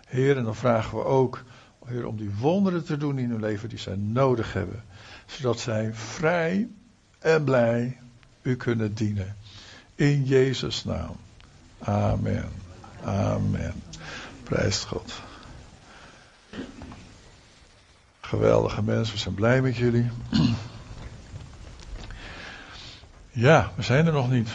Heer, 0.07 0.37
en 0.37 0.43
dan 0.43 0.55
vragen 0.55 0.97
we 0.97 1.03
ook 1.03 1.43
Heer, 1.87 2.07
om 2.07 2.17
die 2.17 2.31
wonderen 2.39 2.85
te 2.85 2.97
doen 2.97 3.19
in 3.19 3.29
hun 3.29 3.39
leven 3.39 3.69
die 3.69 3.77
zij 3.77 3.95
nodig 3.95 4.53
hebben. 4.53 4.83
Zodat 5.25 5.59
zij 5.59 5.93
vrij 5.93 6.67
en 7.19 7.43
blij 7.43 7.97
u 8.41 8.55
kunnen 8.55 8.93
dienen. 8.93 9.35
In 9.95 10.23
Jezus' 10.23 10.83
naam. 10.83 11.15
Amen. 11.79 12.49
Amen. 13.03 13.73
Prijs 14.43 14.83
God. 14.83 15.21
Geweldige 18.21 18.83
mensen, 18.83 19.13
we 19.13 19.19
zijn 19.19 19.35
blij 19.35 19.61
met 19.61 19.75
jullie. 19.75 20.09
Ja, 23.31 23.71
we 23.75 23.81
zijn 23.81 24.05
er 24.05 24.13
nog 24.13 24.29
niet. 24.29 24.49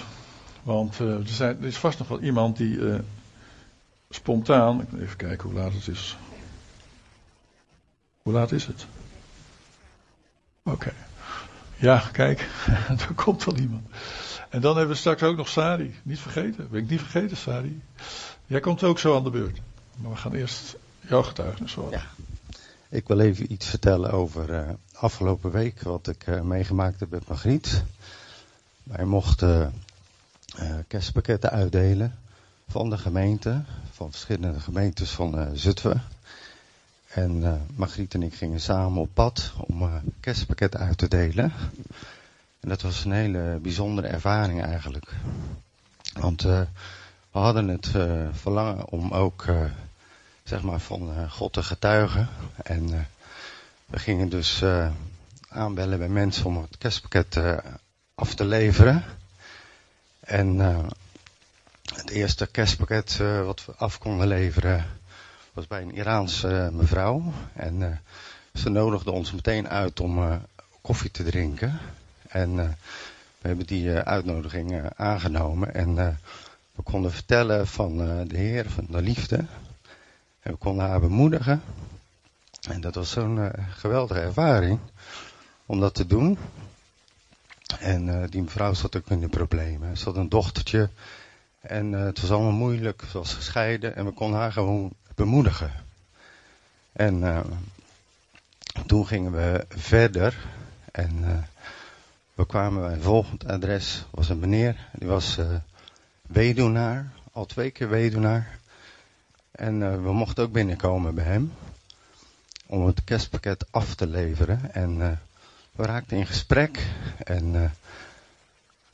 Want 0.63 1.01
uh, 1.01 1.15
er, 1.15 1.29
zijn, 1.29 1.59
er, 1.61 1.67
is 1.67 1.77
vast 1.77 1.99
nog 1.99 2.09
wel 2.09 2.21
iemand 2.21 2.57
die 2.57 2.77
uh, 2.77 2.99
spontaan. 4.11 4.87
Even 5.01 5.17
kijken 5.17 5.49
hoe 5.49 5.59
laat 5.59 5.73
het 5.73 5.89
is. 5.89 6.17
Hoe 8.23 8.33
laat 8.33 8.53
is 8.53 8.67
het? 8.67 8.87
Oké. 10.63 10.93
Ja, 11.77 11.99
kijk, 12.13 12.49
er 13.09 13.15
komt 13.15 13.45
wel 13.45 13.57
iemand. 13.57 13.87
En 14.49 14.61
dan 14.61 14.77
hebben 14.77 14.95
we 14.95 15.01
straks 15.01 15.23
ook 15.23 15.37
nog 15.37 15.49
Sari. 15.49 15.95
Niet 16.03 16.19
vergeten. 16.19 16.69
Ben 16.71 16.83
ik 16.83 16.91
niet 16.91 17.01
vergeten, 17.01 17.37
Sari. 17.37 17.83
Jij 18.47 18.61
komt 18.61 18.83
ook 18.83 18.99
zo 18.99 19.17
aan 19.17 19.25
de 19.25 19.31
beurt. 19.31 19.61
Maar 19.97 20.11
we 20.11 20.17
gaan 20.17 20.35
eerst 20.35 20.77
jouw 21.01 21.23
getuigenis 21.23 21.75
horen. 21.75 21.91
Ja. 21.91 22.05
Ik 22.89 23.09
wil 23.09 23.21
even 23.21 23.53
iets 23.53 23.67
vertellen 23.67 24.11
over 24.11 24.51
uh, 24.51 24.69
afgelopen 24.93 25.51
week. 25.51 25.83
Wat 25.83 26.09
ik 26.09 26.27
uh, 26.27 26.41
meegemaakt 26.41 27.01
heb 27.01 27.11
met 27.11 27.29
Margriet. 27.29 27.83
Wij 28.83 29.05
mochten 29.05 29.75
uh, 30.61 30.75
kerstpakketten 30.89 31.51
uitdelen. 31.51 32.19
Van 32.69 32.91
de 32.91 32.99
gemeente. 32.99 33.65
Van 33.91 34.11
verschillende 34.11 34.61
gemeentes 34.61 35.11
van 35.11 35.57
Zutphen. 35.57 36.03
En 37.15 37.37
uh, 37.37 37.55
Margriet 37.75 38.15
en 38.15 38.23
ik 38.23 38.35
gingen 38.35 38.61
samen 38.61 39.01
op 39.01 39.09
pad 39.15 39.53
om 39.57 39.83
uh, 39.83 39.95
kerstpakketten 40.21 40.81
uit 40.81 40.99
te 40.99 41.09
delen. 41.09 41.53
En 42.61 42.69
dat 42.69 42.83
was 42.83 43.05
een 43.05 43.13
hele 43.13 43.59
bijzondere 43.63 44.07
ervaring 44.07 44.63
eigenlijk. 44.63 45.13
Want 46.13 46.45
uh, 46.45 46.61
we 47.31 47.39
hadden 47.39 47.69
het 47.69 47.87
verlangen 48.33 48.89
om 48.89 49.11
ook 49.11 49.45
zeg 50.43 50.63
maar 50.63 50.81
van 50.81 51.31
God 51.31 51.53
te 51.53 51.63
getuigen. 51.63 52.29
En 52.63 53.07
we 53.87 53.99
gingen 53.99 54.29
dus 54.29 54.65
aanbellen 55.49 55.99
bij 55.99 56.09
mensen 56.09 56.45
om 56.45 56.57
het 56.57 56.79
kerstpakket 56.79 57.41
af 58.15 58.35
te 58.35 58.45
leveren. 58.45 59.05
En 60.21 60.59
het 61.95 62.11
eerste 62.11 62.47
kerstpakket 62.47 63.17
wat 63.45 63.65
we 63.65 63.73
af 63.77 63.99
konden 63.99 64.27
leveren 64.27 64.85
was 65.53 65.67
bij 65.67 65.83
een 65.83 65.95
Iraanse 65.95 66.71
mevrouw. 66.73 67.33
En 67.53 68.01
ze 68.55 68.69
nodigde 68.69 69.11
ons 69.11 69.33
meteen 69.33 69.69
uit 69.69 70.01
om 70.01 70.41
koffie 70.81 71.11
te 71.11 71.23
drinken. 71.23 71.79
En 72.29 72.57
we 73.41 73.49
hebben 73.49 73.67
die 73.67 73.91
uitnodiging 73.91 74.91
aangenomen. 74.97 75.75
En 75.75 75.95
we 76.75 76.83
konden 76.83 77.13
vertellen 77.13 77.67
van 77.67 77.97
de 78.29 78.37
Heer, 78.37 78.71
van 78.71 78.87
de 78.91 79.03
liefde. 79.03 79.37
En 80.41 80.53
we 80.53 80.57
konden 80.57 80.87
haar 80.87 81.01
bemoedigen. 81.01 81.63
En 82.69 82.81
dat 82.81 82.95
was 82.95 83.11
zo'n 83.11 83.51
geweldige 83.71 84.21
ervaring 84.21 84.79
om 85.67 85.81
dat 85.81 85.95
te 85.95 86.07
doen. 86.07 86.39
En 87.79 88.27
die 88.31 88.43
mevrouw 88.43 88.75
zat 88.75 88.97
ook 88.97 89.09
in 89.09 89.21
de 89.21 89.29
problemen. 89.29 89.97
Ze 89.97 90.05
had 90.05 90.17
een 90.17 90.29
dochtertje 90.29 90.89
en 91.61 91.93
het 91.93 92.21
was 92.21 92.31
allemaal 92.31 92.53
moeilijk. 92.53 93.03
Ze 93.11 93.19
was 93.19 93.35
gescheiden 93.35 93.97
en 93.97 94.05
we 94.05 94.11
konden 94.11 94.41
haar 94.41 94.53
gewoon 94.53 94.93
bemoedigen. 95.15 95.73
En 96.93 97.45
toen 98.87 99.07
gingen 99.07 99.33
we 99.33 99.67
verder 99.69 100.37
en 100.93 101.47
we 102.35 102.47
kwamen 102.47 102.83
bij 102.83 102.93
een 102.93 103.03
volgend 103.03 103.47
adres. 103.47 104.05
was 104.11 104.29
een 104.29 104.39
meneer, 104.39 104.89
die 104.93 105.09
was 105.09 105.39
weduwnaar, 106.23 107.13
al 107.33 107.47
twee 107.47 107.71
keer 107.71 107.89
weduwnaar. 107.89 108.59
En 109.51 110.03
we 110.03 110.13
mochten 110.13 110.45
ook 110.45 110.53
binnenkomen 110.53 111.15
bij 111.15 111.25
hem 111.25 111.53
om 112.73 112.87
het 112.87 113.05
kerstpakket 113.05 113.67
af 113.71 113.95
te 113.95 114.07
leveren. 114.07 114.75
En 114.75 114.97
uh, 114.99 115.11
we 115.73 115.85
raakten 115.85 116.17
in 116.17 116.27
gesprek. 116.27 116.87
En 117.25 117.55
uh, 117.55 117.63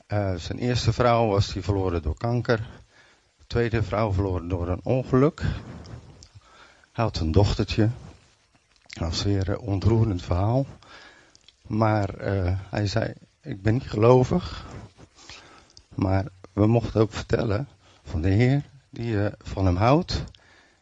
uh, 0.08 0.34
zijn 0.38 0.58
eerste 0.58 0.92
vrouw 0.92 1.26
was 1.26 1.52
die 1.52 1.62
verloren 1.62 2.02
door 2.02 2.16
kanker. 2.16 2.56
De 3.38 3.44
tweede 3.46 3.82
vrouw 3.82 4.12
verloren 4.12 4.48
door 4.48 4.68
een 4.68 4.80
ongeluk. 4.82 5.42
Had 6.98 7.18
een 7.18 7.32
dochtertje. 7.32 7.90
Dat 8.86 9.08
was 9.08 9.22
weer 9.22 9.48
een 9.48 9.58
ontroerend 9.58 10.22
verhaal. 10.22 10.66
Maar 11.66 12.08
hij 12.70 12.86
zei, 12.86 13.12
ik 13.40 13.62
ben 13.62 13.72
niet 13.72 13.90
gelovig. 13.90 14.66
Maar 15.94 16.24
we 16.52 16.66
mochten 16.66 17.00
ook 17.00 17.12
vertellen 17.12 17.68
van 18.04 18.22
de 18.22 18.28
Heer 18.28 18.62
die 18.90 19.30
van 19.38 19.66
hem 19.66 19.76
houdt. 19.76 20.24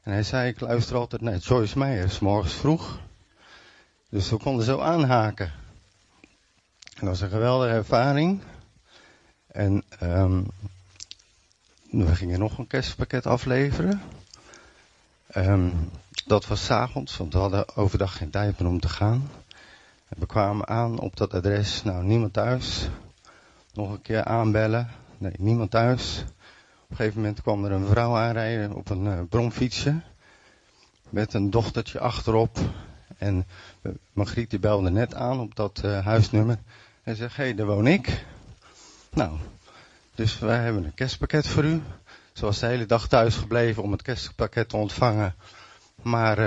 En 0.03 0.13
hij 0.13 0.23
zei, 0.23 0.49
ik 0.49 0.61
luister 0.61 0.97
altijd 0.97 1.21
naar 1.21 1.37
Joyce 1.37 1.79
Meyer, 1.79 2.19
morgens 2.21 2.55
vroeg. 2.55 3.01
Dus 4.09 4.31
we 4.31 4.37
konden 4.37 4.65
zo 4.65 4.81
aanhaken. 4.81 5.53
En 6.81 7.01
dat 7.01 7.09
was 7.09 7.21
een 7.21 7.31
geweldige 7.31 7.75
ervaring. 7.75 8.41
En 9.47 9.85
um, 10.03 10.47
we 11.91 12.15
gingen 12.15 12.39
nog 12.39 12.59
een 12.59 12.67
kerstpakket 12.67 13.27
afleveren. 13.27 14.03
Um, 15.37 15.91
dat 16.27 16.47
was 16.47 16.65
s'avonds, 16.65 17.17
want 17.17 17.33
we 17.33 17.39
hadden 17.39 17.77
overdag 17.77 18.17
geen 18.17 18.31
tijd 18.31 18.59
meer 18.59 18.69
om 18.69 18.81
te 18.81 18.89
gaan. 18.89 19.31
We 20.09 20.27
kwamen 20.27 20.69
aan 20.69 20.99
op 20.99 21.17
dat 21.17 21.35
adres, 21.35 21.83
nou 21.83 22.05
niemand 22.05 22.33
thuis. 22.33 22.89
Nog 23.75 23.91
een 23.91 24.03
keer 24.03 24.25
aanbellen, 24.25 24.91
nee 25.19 25.33
niemand 25.39 25.71
thuis. 25.71 26.25
Op 26.83 26.91
een 26.91 26.97
gegeven 26.97 27.21
moment 27.21 27.43
kwam 27.43 27.65
er 27.65 27.73
een 27.73 27.87
vrouw 27.87 28.17
aanrijden 28.17 28.73
op 28.73 28.91
een 28.91 29.05
uh, 29.05 29.21
bromfietsje. 29.29 30.01
Met 31.09 31.35
een 31.35 31.51
dochtertje 31.51 32.01
achterop. 32.01 32.59
En 33.19 33.47
uh, 33.83 33.93
Margriet 34.13 34.61
belde 34.61 34.91
net 34.91 35.15
aan 35.15 35.41
op 35.41 35.55
dat 35.55 35.83
uh, 35.85 36.05
huisnummer. 36.05 36.59
En 37.03 37.17
zegt, 37.17 37.37
hé, 37.37 37.43
hey, 37.43 37.55
daar 37.55 37.67
woon 37.67 37.87
ik. 37.87 38.25
Nou, 39.13 39.39
dus 40.15 40.39
wij 40.39 40.59
hebben 40.59 40.85
een 40.85 40.95
kerstpakket 40.95 41.47
voor 41.47 41.65
u. 41.65 41.83
Ze 42.33 42.45
was 42.45 42.59
de 42.59 42.67
hele 42.67 42.87
dag 42.87 43.09
thuis 43.09 43.37
gebleven 43.37 43.83
om 43.83 43.93
het 43.93 44.03
kerstpakket 44.03 44.69
te 44.69 44.77
ontvangen. 44.77 45.35
Maar 46.07 46.39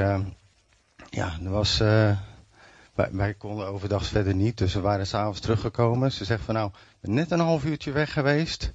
ja, 1.09 1.37
er 1.43 1.49
was... 1.49 1.77
Wij, 1.77 3.09
wij, 3.11 3.33
konden 3.33 3.67
overdag 3.67 4.05
verder 4.05 4.35
niet, 4.35 4.57
dus 4.57 4.73
we 4.73 4.79
waren 4.79 5.07
s'avonds 5.07 5.39
teruggekomen. 5.39 6.11
Ze 6.11 6.25
zegt 6.25 6.43
van 6.43 6.53
nou, 6.53 6.71
net 7.01 7.31
een 7.31 7.39
half 7.39 7.65
uurtje 7.65 7.91
weg 7.91 8.13
geweest. 8.13 8.71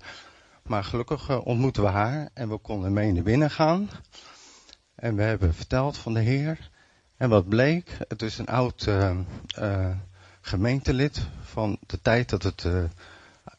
Maar 0.62 0.85
gelukkig 0.85 1.28
uh, 1.28 1.47
ontmoetten 1.47 1.82
we 1.82 1.89
haar 1.89 2.28
en 2.35 2.49
we 2.49 2.59
konden 2.59 2.93
mee 2.93 3.12
naar 3.12 3.22
binnen 3.22 3.51
gaan. 3.51 3.91
En 4.95 5.16
we 5.16 5.22
hebben 5.22 5.55
verteld 5.55 5.97
van 5.97 6.14
de 6.14 6.20
Heer. 6.20 6.70
En 7.16 7.28
wat 7.28 7.49
bleek, 7.49 7.97
het 8.09 8.22
is 8.22 8.39
een 8.39 8.49
oud 8.49 8.87
uh, 8.87 9.91
gemeentelid 10.41 11.26
van 11.43 11.78
de 11.87 12.01
tijd 12.01 12.28
dat, 12.28 12.43
het, 12.43 12.66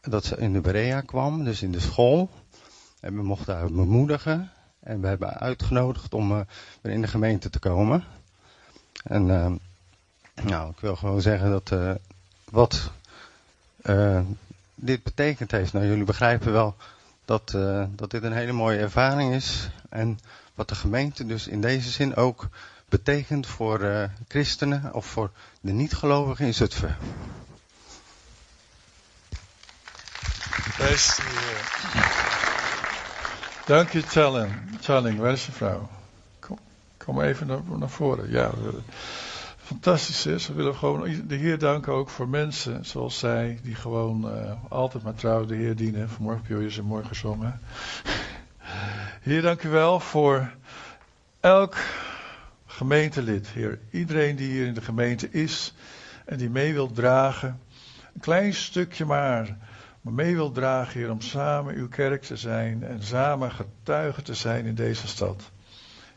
dat 0.01 0.25
ze 0.25 0.37
in 0.37 0.53
de 0.53 0.61
Berea 0.61 1.01
kwam, 1.01 1.43
dus 1.43 1.61
in 1.61 1.71
de 1.71 1.79
school. 1.79 2.29
En 2.99 3.15
we 3.15 3.23
mochten 3.23 3.55
haar 3.55 3.71
bemoedigen. 3.71 4.51
En 4.85 5.01
we 5.01 5.07
hebben 5.07 5.33
uitgenodigd 5.33 6.13
om 6.13 6.45
weer 6.81 6.93
in 6.93 7.01
de 7.01 7.07
gemeente 7.07 7.49
te 7.49 7.59
komen. 7.59 8.03
En 9.03 9.25
nou, 10.43 10.69
ik 10.69 10.79
wil 10.79 10.95
gewoon 10.95 11.21
zeggen 11.21 11.49
dat 11.49 11.99
wat 12.49 12.91
dit 14.75 15.03
betekend 15.03 15.51
heeft. 15.51 15.73
Nou, 15.73 15.85
jullie 15.85 16.03
begrijpen 16.03 16.51
wel 16.51 16.75
dat, 17.25 17.53
uh, 17.55 17.83
dat 17.89 18.11
dit 18.11 18.23
een 18.23 18.33
hele 18.33 18.51
mooie 18.51 18.79
ervaring 18.79 19.33
is. 19.33 19.69
En 19.89 20.19
wat 20.55 20.69
de 20.69 20.75
gemeente 20.75 21.25
dus 21.25 21.47
in 21.47 21.61
deze 21.61 21.89
zin 21.89 22.15
ook 22.15 22.47
betekent 22.89 23.47
voor 23.47 23.81
uh, 23.81 24.03
christenen 24.27 24.93
of 24.93 25.05
voor 25.05 25.31
de 25.61 25.71
niet-gelovigen 25.71 26.45
in 26.45 26.53
Zutphen. 26.53 26.97
Beste, 30.77 31.21
Dank 33.65 33.89
je, 33.89 34.03
Tjalling. 34.03 34.51
Tjalling, 34.79 35.19
waar 35.19 35.31
is 35.31 35.45
de 35.45 35.51
vrouw? 35.51 35.89
Kom, 36.39 36.57
kom 36.97 37.21
even 37.21 37.47
naar, 37.47 37.59
naar 37.77 37.89
voren. 37.89 38.31
Ja, 38.31 38.51
fantastisch 39.57 40.25
is. 40.25 40.47
We 40.47 40.53
willen 40.53 40.75
gewoon 40.75 41.23
de 41.27 41.35
Heer 41.35 41.59
danken 41.59 41.93
ook 41.93 42.09
voor 42.09 42.27
mensen 42.27 42.85
zoals 42.85 43.19
zij, 43.19 43.59
die 43.63 43.75
gewoon 43.75 44.35
uh, 44.35 44.51
altijd 44.69 45.03
maar 45.03 45.15
trouw 45.15 45.45
de 45.45 45.55
Heer 45.55 45.75
dienen. 45.75 46.09
Vanmorgen 46.09 46.45
heb 46.47 46.61
je 46.61 46.71
ze 46.71 46.83
morgen 46.83 47.07
gezongen. 47.07 47.59
Heer, 49.27 49.41
dank 49.41 49.63
u 49.63 49.69
wel 49.69 49.99
voor 49.99 50.51
elk 51.39 51.75
gemeentelid, 52.65 53.47
Heer. 53.47 53.79
Iedereen 53.91 54.35
die 54.35 54.51
hier 54.51 54.65
in 54.65 54.73
de 54.73 54.81
gemeente 54.81 55.29
is 55.31 55.73
en 56.25 56.37
die 56.37 56.49
mee 56.49 56.73
wil 56.73 56.91
dragen. 56.91 57.59
Een 58.13 58.21
klein 58.21 58.53
stukje 58.53 59.05
maar, 59.05 59.57
maar 60.05 60.13
mee 60.13 60.35
wil 60.35 60.51
dragen, 60.51 60.99
Heer, 60.99 61.11
om 61.11 61.21
samen 61.21 61.75
uw 61.75 61.87
kerk 61.87 62.23
te 62.23 62.37
zijn 62.37 62.83
en 62.83 63.03
samen 63.03 63.51
getuigen 63.51 64.23
te 64.23 64.33
zijn 64.33 64.65
in 64.65 64.75
deze 64.75 65.07
stad. 65.07 65.51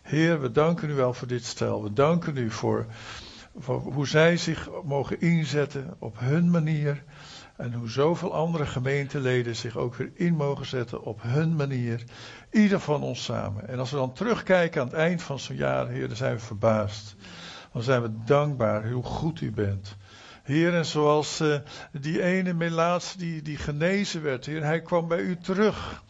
Heer, 0.02 0.40
we 0.40 0.50
danken 0.50 0.90
u 0.90 0.94
wel 0.94 1.14
voor 1.14 1.28
dit 1.28 1.44
stel. 1.44 1.82
We 1.82 1.92
danken 1.92 2.36
u 2.36 2.50
voor 2.50 2.86
hoe 3.64 4.06
zij 4.06 4.36
zich 4.36 4.68
mogen 4.84 5.20
inzetten 5.20 5.94
op 5.98 6.18
hun 6.18 6.50
manier. 6.50 7.02
En 7.56 7.72
hoe 7.72 7.90
zoveel 7.90 8.34
andere 8.34 8.66
gemeenteleden 8.66 9.56
zich 9.56 9.76
ook 9.76 9.94
weer 9.94 10.10
in 10.14 10.34
mogen 10.34 10.66
zetten 10.66 11.02
op 11.02 11.22
hun 11.22 11.56
manier. 11.56 12.04
Ieder 12.50 12.80
van 12.80 13.02
ons 13.02 13.24
samen. 13.24 13.68
En 13.68 13.78
als 13.78 13.90
we 13.90 13.96
dan 13.96 14.12
terugkijken 14.12 14.80
aan 14.80 14.86
het 14.86 14.96
eind 14.96 15.22
van 15.22 15.38
zo'n 15.38 15.56
jaar, 15.56 15.88
Heer, 15.88 16.08
dan 16.08 16.16
zijn 16.16 16.34
we 16.34 16.40
verbaasd. 16.40 17.16
Dan 17.72 17.82
zijn 17.82 18.02
we 18.02 18.10
dankbaar 18.24 18.90
hoe 18.90 19.04
goed 19.04 19.40
u 19.40 19.52
bent. 19.52 19.96
Heer, 20.48 20.74
en 20.74 20.86
zoals 20.86 21.40
uh, 21.40 21.56
die 21.92 22.22
ene 22.22 22.52
melaats 22.52 23.16
die, 23.16 23.42
die 23.42 23.56
genezen 23.56 24.22
werd, 24.22 24.46
Heer, 24.46 24.64
hij 24.64 24.80
kwam 24.80 25.08
bij 25.08 25.18
u 25.18 25.36
terug. 25.36 26.02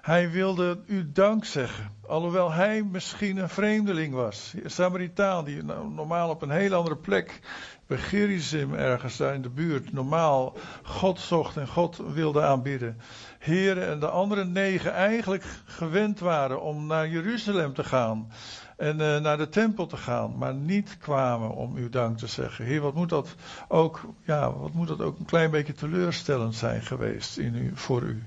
Hij 0.00 0.30
wilde 0.30 0.78
u 0.86 1.12
dank 1.12 1.44
zeggen. 1.44 1.90
Alhoewel 2.06 2.52
hij 2.52 2.82
misschien 2.82 3.36
een 3.36 3.48
vreemdeling 3.48 4.14
was. 4.14 4.52
Een 4.62 4.70
Samaritaan 4.70 5.44
die 5.44 5.62
normaal 5.62 6.30
op 6.30 6.42
een 6.42 6.50
heel 6.50 6.74
andere 6.74 6.96
plek. 6.96 7.40
Bij 7.86 7.98
Gerizim 7.98 8.74
ergens 8.74 9.16
daar 9.16 9.34
in 9.34 9.42
de 9.42 9.50
buurt. 9.50 9.92
Normaal 9.92 10.56
God 10.82 11.20
zocht 11.20 11.56
en 11.56 11.68
God 11.68 12.00
wilde 12.12 12.42
aanbidden. 12.42 13.00
Heren 13.38 13.86
en 13.86 14.00
de 14.00 14.08
andere 14.08 14.44
negen 14.44 14.92
eigenlijk 14.92 15.44
gewend 15.64 16.18
waren 16.20 16.62
om 16.62 16.86
naar 16.86 17.08
Jeruzalem 17.08 17.74
te 17.74 17.84
gaan. 17.84 18.30
En 18.76 19.00
uh, 19.00 19.20
naar 19.20 19.36
de 19.36 19.48
tempel 19.48 19.86
te 19.86 19.96
gaan. 19.96 20.38
Maar 20.38 20.54
niet 20.54 20.96
kwamen 20.98 21.50
om 21.50 21.76
uw 21.76 21.88
dank 21.88 22.18
te 22.18 22.26
zeggen. 22.26 22.64
Heer, 22.64 22.80
wat 22.80 22.94
moet 22.94 23.08
dat 23.08 23.34
ook, 23.68 24.00
ja, 24.24 24.52
wat 24.52 24.72
moet 24.72 24.88
dat 24.88 25.00
ook 25.00 25.18
een 25.18 25.24
klein 25.24 25.50
beetje 25.50 25.72
teleurstellend 25.72 26.54
zijn 26.54 26.82
geweest 26.82 27.38
in 27.38 27.54
u, 27.54 27.70
voor 27.74 28.02
u. 28.02 28.22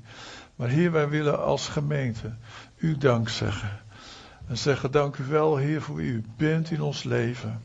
Maar 0.56 0.70
Heer, 0.70 0.92
wij 0.92 1.10
willen 1.10 1.44
als 1.44 1.68
gemeente 1.68 2.36
u 2.76 2.98
dank 2.98 3.30
zeggen. 3.30 3.80
En 4.48 4.58
zeggen 4.58 4.92
dank 4.92 5.18
u 5.18 5.24
wel, 5.24 5.58
Heer, 5.58 5.82
voor 5.82 5.96
wie 5.96 6.12
u 6.12 6.24
bent 6.38 6.72
in 6.72 6.82
ons 6.82 7.04
leven. 7.04 7.62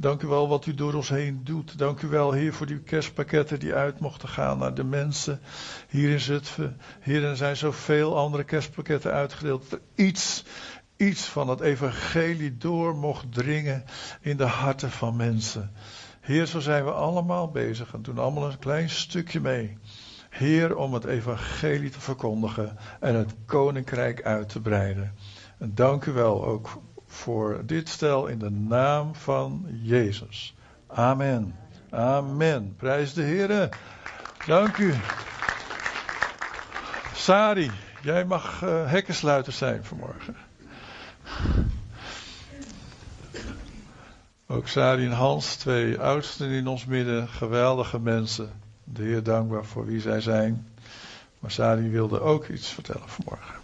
Dank 0.00 0.22
u 0.22 0.26
wel 0.26 0.48
wat 0.48 0.66
u 0.66 0.74
door 0.74 0.94
ons 0.94 1.08
heen 1.08 1.40
doet. 1.44 1.78
Dank 1.78 2.02
u 2.02 2.08
wel, 2.08 2.32
Heer, 2.32 2.52
voor 2.52 2.66
die 2.66 2.78
kerstpakketten 2.78 3.60
die 3.60 3.74
uit 3.74 4.00
mochten 4.00 4.28
gaan 4.28 4.58
naar 4.58 4.74
de 4.74 4.84
mensen 4.84 5.40
hier 5.88 6.10
in 6.10 6.20
Zutphen. 6.20 6.76
Heer, 7.00 7.24
er 7.24 7.36
zijn 7.36 7.56
zoveel 7.56 8.16
andere 8.16 8.44
kerstpakketten 8.44 9.12
uitgedeeld. 9.12 9.78
Iets 9.94 10.44
iets 10.98 11.24
van 11.24 11.48
het 11.48 11.60
evangelie 11.60 12.56
door 12.56 12.96
mocht 12.96 13.32
dringen 13.32 13.84
in 14.20 14.36
de 14.36 14.46
harten 14.46 14.90
van 14.90 15.16
mensen. 15.16 15.70
Heer, 16.20 16.46
zo 16.46 16.60
zijn 16.60 16.84
we 16.84 16.92
allemaal 16.92 17.50
bezig 17.50 17.94
en 17.94 18.02
doen 18.02 18.18
allemaal 18.18 18.50
een 18.50 18.58
klein 18.58 18.90
stukje 18.90 19.40
mee. 19.40 19.78
Heer, 20.30 20.76
om 20.76 20.94
het 20.94 21.04
evangelie 21.04 21.90
te 21.90 22.00
verkondigen 22.00 22.76
en 23.00 23.14
het 23.14 23.34
koninkrijk 23.46 24.22
uit 24.22 24.48
te 24.48 24.60
breiden. 24.60 25.14
En 25.58 25.74
dank 25.74 26.04
u 26.04 26.12
wel 26.12 26.44
ook 26.44 26.82
voor 27.06 27.62
dit 27.66 27.88
stel 27.88 28.26
in 28.26 28.38
de 28.38 28.50
naam 28.50 29.14
van 29.14 29.66
Jezus. 29.82 30.54
Amen. 30.86 31.54
Amen. 31.90 32.74
Prijs 32.76 33.12
de 33.12 33.22
Heer. 33.22 33.68
Dank 34.46 34.76
u. 34.76 34.94
Sari, 37.14 37.70
jij 38.02 38.24
mag 38.24 38.62
uh, 38.62 38.90
hekkensluiter 38.90 39.52
zijn 39.52 39.84
vanmorgen. 39.84 40.47
Ook 44.46 44.68
Sari 44.68 45.04
en 45.04 45.12
Hans, 45.12 45.56
twee 45.56 45.98
oudsten 46.00 46.50
in 46.50 46.66
ons 46.66 46.84
midden, 46.84 47.28
geweldige 47.28 47.98
mensen. 48.00 48.52
De 48.84 49.02
Heer 49.02 49.22
dankbaar 49.22 49.64
voor 49.64 49.86
wie 49.86 50.00
zij 50.00 50.20
zijn. 50.20 50.66
Maar 51.38 51.50
Sari 51.50 51.88
wilde 51.90 52.20
ook 52.20 52.48
iets 52.48 52.68
vertellen 52.68 53.08
vanmorgen. 53.08 53.54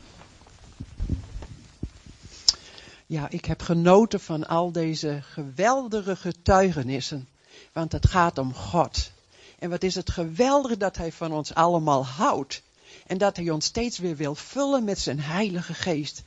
Ja, 3.06 3.28
ik 3.30 3.44
heb 3.44 3.62
genoten 3.62 4.20
van 4.20 4.46
al 4.46 4.72
deze 4.72 5.18
geweldige 5.22 6.16
getuigenissen. 6.16 7.28
Want 7.72 7.92
het 7.92 8.06
gaat 8.06 8.38
om 8.38 8.54
God. 8.54 9.10
En 9.58 9.70
wat 9.70 9.82
is 9.82 9.94
het 9.94 10.10
geweldig 10.10 10.76
dat 10.76 10.96
Hij 10.96 11.12
van 11.12 11.32
ons 11.32 11.54
allemaal 11.54 12.06
houdt. 12.06 12.62
En 13.06 13.18
dat 13.18 13.36
Hij 13.36 13.50
ons 13.50 13.64
steeds 13.64 13.98
weer 13.98 14.16
wil 14.16 14.34
vullen 14.34 14.84
met 14.84 14.98
zijn 14.98 15.20
Heilige 15.20 15.74
Geest. 15.74 16.22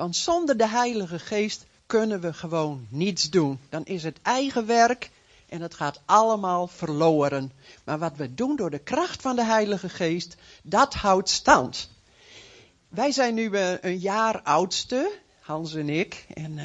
Want 0.00 0.16
zonder 0.16 0.56
de 0.56 0.68
Heilige 0.68 1.18
Geest 1.18 1.66
kunnen 1.86 2.20
we 2.20 2.32
gewoon 2.32 2.86
niets 2.88 3.30
doen. 3.30 3.60
Dan 3.68 3.84
is 3.84 4.02
het 4.02 4.18
eigen 4.22 4.66
werk 4.66 5.10
en 5.48 5.60
het 5.60 5.74
gaat 5.74 6.00
allemaal 6.04 6.66
verloren. 6.66 7.52
Maar 7.84 7.98
wat 7.98 8.16
we 8.16 8.34
doen 8.34 8.56
door 8.56 8.70
de 8.70 8.78
kracht 8.78 9.22
van 9.22 9.36
de 9.36 9.44
Heilige 9.44 9.88
Geest, 9.88 10.36
dat 10.62 10.94
houdt 10.94 11.28
stand. 11.28 11.90
Wij 12.88 13.12
zijn 13.12 13.34
nu 13.34 13.50
eh, 13.50 13.72
een 13.80 13.98
jaar 13.98 14.42
oudste, 14.42 15.12
Hans 15.40 15.74
en 15.74 15.88
ik. 15.88 16.26
En 16.34 16.56
uh, 16.56 16.64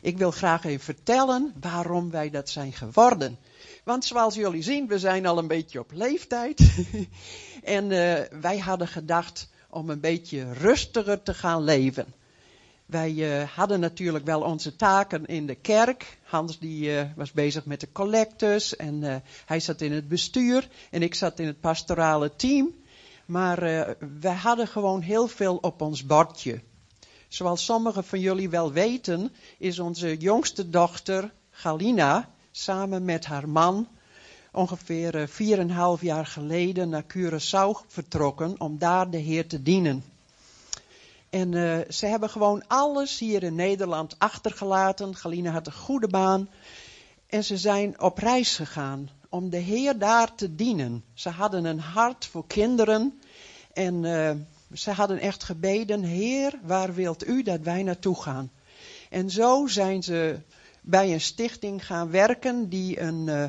ik 0.00 0.18
wil 0.18 0.30
graag 0.30 0.64
even 0.64 0.84
vertellen 0.84 1.54
waarom 1.60 2.10
wij 2.10 2.30
dat 2.30 2.48
zijn 2.48 2.72
geworden. 2.72 3.38
Want 3.84 4.04
zoals 4.04 4.34
jullie 4.34 4.62
zien, 4.62 4.86
we 4.86 4.98
zijn 4.98 5.26
al 5.26 5.38
een 5.38 5.48
beetje 5.48 5.80
op 5.80 5.92
leeftijd. 5.92 6.60
en 7.62 7.84
uh, 7.90 8.20
wij 8.40 8.58
hadden 8.58 8.88
gedacht 8.88 9.48
om 9.70 9.90
een 9.90 10.00
beetje 10.00 10.52
rustiger 10.52 11.22
te 11.22 11.34
gaan 11.34 11.62
leven. 11.62 12.16
Wij 12.88 13.12
uh, 13.12 13.48
hadden 13.48 13.80
natuurlijk 13.80 14.24
wel 14.24 14.40
onze 14.40 14.76
taken 14.76 15.26
in 15.26 15.46
de 15.46 15.54
kerk. 15.54 16.18
Hans 16.22 16.58
die 16.58 16.90
uh, 16.90 17.02
was 17.16 17.32
bezig 17.32 17.64
met 17.64 17.80
de 17.80 17.92
collectors 17.92 18.76
en 18.76 19.02
uh, 19.02 19.16
hij 19.46 19.60
zat 19.60 19.80
in 19.80 19.92
het 19.92 20.08
bestuur 20.08 20.68
en 20.90 21.02
ik 21.02 21.14
zat 21.14 21.38
in 21.38 21.46
het 21.46 21.60
pastorale 21.60 22.36
team. 22.36 22.74
Maar 23.26 23.60
wij 24.20 24.34
hadden 24.34 24.68
gewoon 24.68 25.00
heel 25.00 25.28
veel 25.28 25.56
op 25.56 25.80
ons 25.80 26.06
bordje. 26.06 26.60
Zoals 27.28 27.64
sommigen 27.64 28.04
van 28.04 28.20
jullie 28.20 28.50
wel 28.50 28.72
weten, 28.72 29.32
is 29.58 29.78
onze 29.78 30.16
jongste 30.16 30.70
dochter 30.70 31.32
Galina 31.50 32.28
samen 32.50 33.04
met 33.04 33.24
haar 33.26 33.48
man 33.48 33.88
ongeveer 34.52 35.28
4,5 35.28 36.00
jaar 36.00 36.26
geleden 36.26 36.88
naar 36.88 37.04
Curaçao 37.16 37.86
vertrokken 37.86 38.60
om 38.60 38.78
daar 38.78 39.10
de 39.10 39.18
Heer 39.18 39.46
te 39.46 39.62
dienen. 39.62 40.02
En 41.30 41.52
uh, 41.52 41.78
ze 41.88 42.06
hebben 42.06 42.30
gewoon 42.30 42.66
alles 42.66 43.18
hier 43.18 43.42
in 43.42 43.54
Nederland 43.54 44.18
achtergelaten. 44.18 45.16
Galina 45.16 45.50
had 45.50 45.66
een 45.66 45.72
goede 45.72 46.08
baan. 46.08 46.48
En 47.26 47.44
ze 47.44 47.56
zijn 47.56 48.00
op 48.00 48.18
reis 48.18 48.56
gegaan 48.56 49.10
om 49.28 49.50
de 49.50 49.56
Heer 49.56 49.98
daar 49.98 50.34
te 50.34 50.54
dienen. 50.54 51.04
Ze 51.14 51.28
hadden 51.28 51.64
een 51.64 51.80
hart 51.80 52.26
voor 52.26 52.46
kinderen. 52.46 53.20
En 53.72 54.02
uh, 54.02 54.30
ze 54.72 54.90
hadden 54.90 55.18
echt 55.18 55.44
gebeden, 55.44 56.02
Heer, 56.02 56.58
waar 56.62 56.94
wilt 56.94 57.26
u 57.26 57.42
dat 57.42 57.60
wij 57.60 57.82
naartoe 57.82 58.22
gaan? 58.22 58.50
En 59.10 59.30
zo 59.30 59.66
zijn 59.66 60.02
ze 60.02 60.38
bij 60.80 61.12
een 61.12 61.20
stichting 61.20 61.86
gaan 61.86 62.10
werken 62.10 62.68
die, 62.68 63.00
een, 63.00 63.26
uh, 63.26 63.44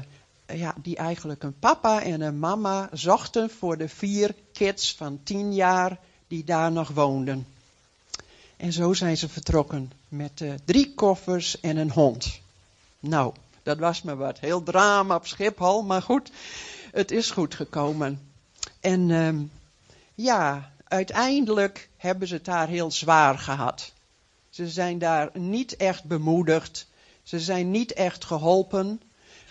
ja, 0.60 0.76
die 0.82 0.96
eigenlijk 0.96 1.44
een 1.44 1.60
papa 1.60 2.04
en 2.04 2.22
een 2.22 2.40
mama 2.40 2.90
zochten 2.94 3.50
voor 3.50 3.78
de 3.78 3.90
vier 3.90 4.36
kids 4.54 4.96
van 4.96 5.20
tien 5.24 5.54
jaar 5.54 6.00
die 6.28 6.44
daar 6.44 6.72
nog 6.72 6.90
woonden. 6.90 7.46
En 8.60 8.74
zo 8.74 8.94
zijn 8.94 9.18
ze 9.18 9.30
vertrokken 9.30 9.92
met 10.08 10.42
uh, 10.42 10.54
drie 10.66 10.94
koffers 10.94 11.60
en 11.60 11.78
een 11.78 11.92
hond. 11.92 12.40
Nou, 13.00 13.34
dat 13.64 13.78
was 13.78 14.02
me 14.02 14.16
wat. 14.16 14.40
Heel 14.40 14.64
drama 14.64 15.16
op 15.16 15.28
Schiphol, 15.28 15.84
maar 15.84 16.02
goed, 16.02 16.32
het 16.92 17.12
is 17.12 17.32
goed 17.32 17.56
gekomen. 17.56 18.22
En 18.80 19.10
uh, 19.10 19.36
ja, 20.16 20.72
uiteindelijk 20.84 21.90
hebben 21.98 22.28
ze 22.28 22.34
het 22.34 22.46
daar 22.46 22.68
heel 22.68 22.92
zwaar 22.92 23.38
gehad. 23.38 23.92
Ze 24.50 24.68
zijn 24.68 25.00
daar 25.00 25.30
niet 25.34 25.76
echt 25.76 26.04
bemoedigd. 26.04 26.88
Ze 27.24 27.40
zijn 27.40 27.72
niet 27.72 27.94
echt 27.94 28.26
geholpen. 28.26 29.02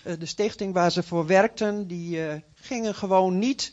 Uh, 0.04 0.12
de 0.18 0.26
stichting 0.26 0.72
waar 0.72 0.92
ze 0.92 1.02
voor 1.02 1.26
werkten, 1.26 1.86
die 1.86 2.16
uh, 2.16 2.34
gingen 2.54 2.94
gewoon 2.94 3.38
niet 3.38 3.72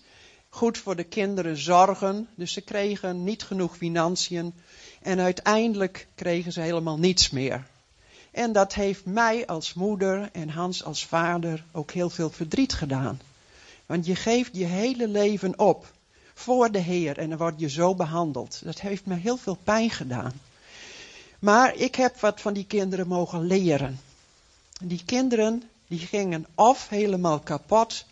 goed 0.50 0.78
voor 0.78 0.96
de 0.96 1.04
kinderen 1.04 1.58
zorgen. 1.58 2.28
Dus 2.36 2.54
ze 2.54 2.62
kregen 2.62 3.24
niet 3.24 3.44
genoeg 3.44 3.78
financiën. 3.78 4.54
En 5.06 5.20
uiteindelijk 5.20 6.08
kregen 6.16 6.52
ze 6.52 6.62
helemaal 6.62 6.98
niets 6.98 7.30
meer. 7.30 7.68
En 8.32 8.52
dat 8.52 8.74
heeft 8.74 9.06
mij 9.06 9.46
als 9.46 9.74
moeder 9.74 10.30
en 10.32 10.50
Hans 10.50 10.84
als 10.84 11.06
vader 11.06 11.64
ook 11.72 11.92
heel 11.92 12.10
veel 12.10 12.30
verdriet 12.30 12.74
gedaan. 12.74 13.22
Want 13.86 14.06
je 14.06 14.16
geeft 14.16 14.50
je 14.54 14.66
hele 14.66 15.08
leven 15.08 15.60
op 15.60 15.92
voor 16.34 16.72
de 16.72 16.80
Heer 16.80 17.18
en 17.18 17.30
dan 17.30 17.38
word 17.38 17.60
je 17.60 17.70
zo 17.70 17.96
behandeld. 17.96 18.62
Dat 18.64 18.80
heeft 18.80 19.06
me 19.06 19.16
heel 19.16 19.38
veel 19.38 19.58
pijn 19.64 19.90
gedaan. 19.90 20.42
Maar 21.40 21.76
ik 21.76 21.96
heb 21.96 22.20
wat 22.20 22.42
van 22.42 22.54
die 22.54 22.66
kinderen 22.66 23.08
mogen 23.08 23.46
leren. 23.46 24.00
Die 24.84 25.04
kinderen 25.06 25.64
die 25.88 26.00
gingen 26.00 26.46
of 26.56 26.90
helemaal 26.90 27.40
kapot, 27.40 28.06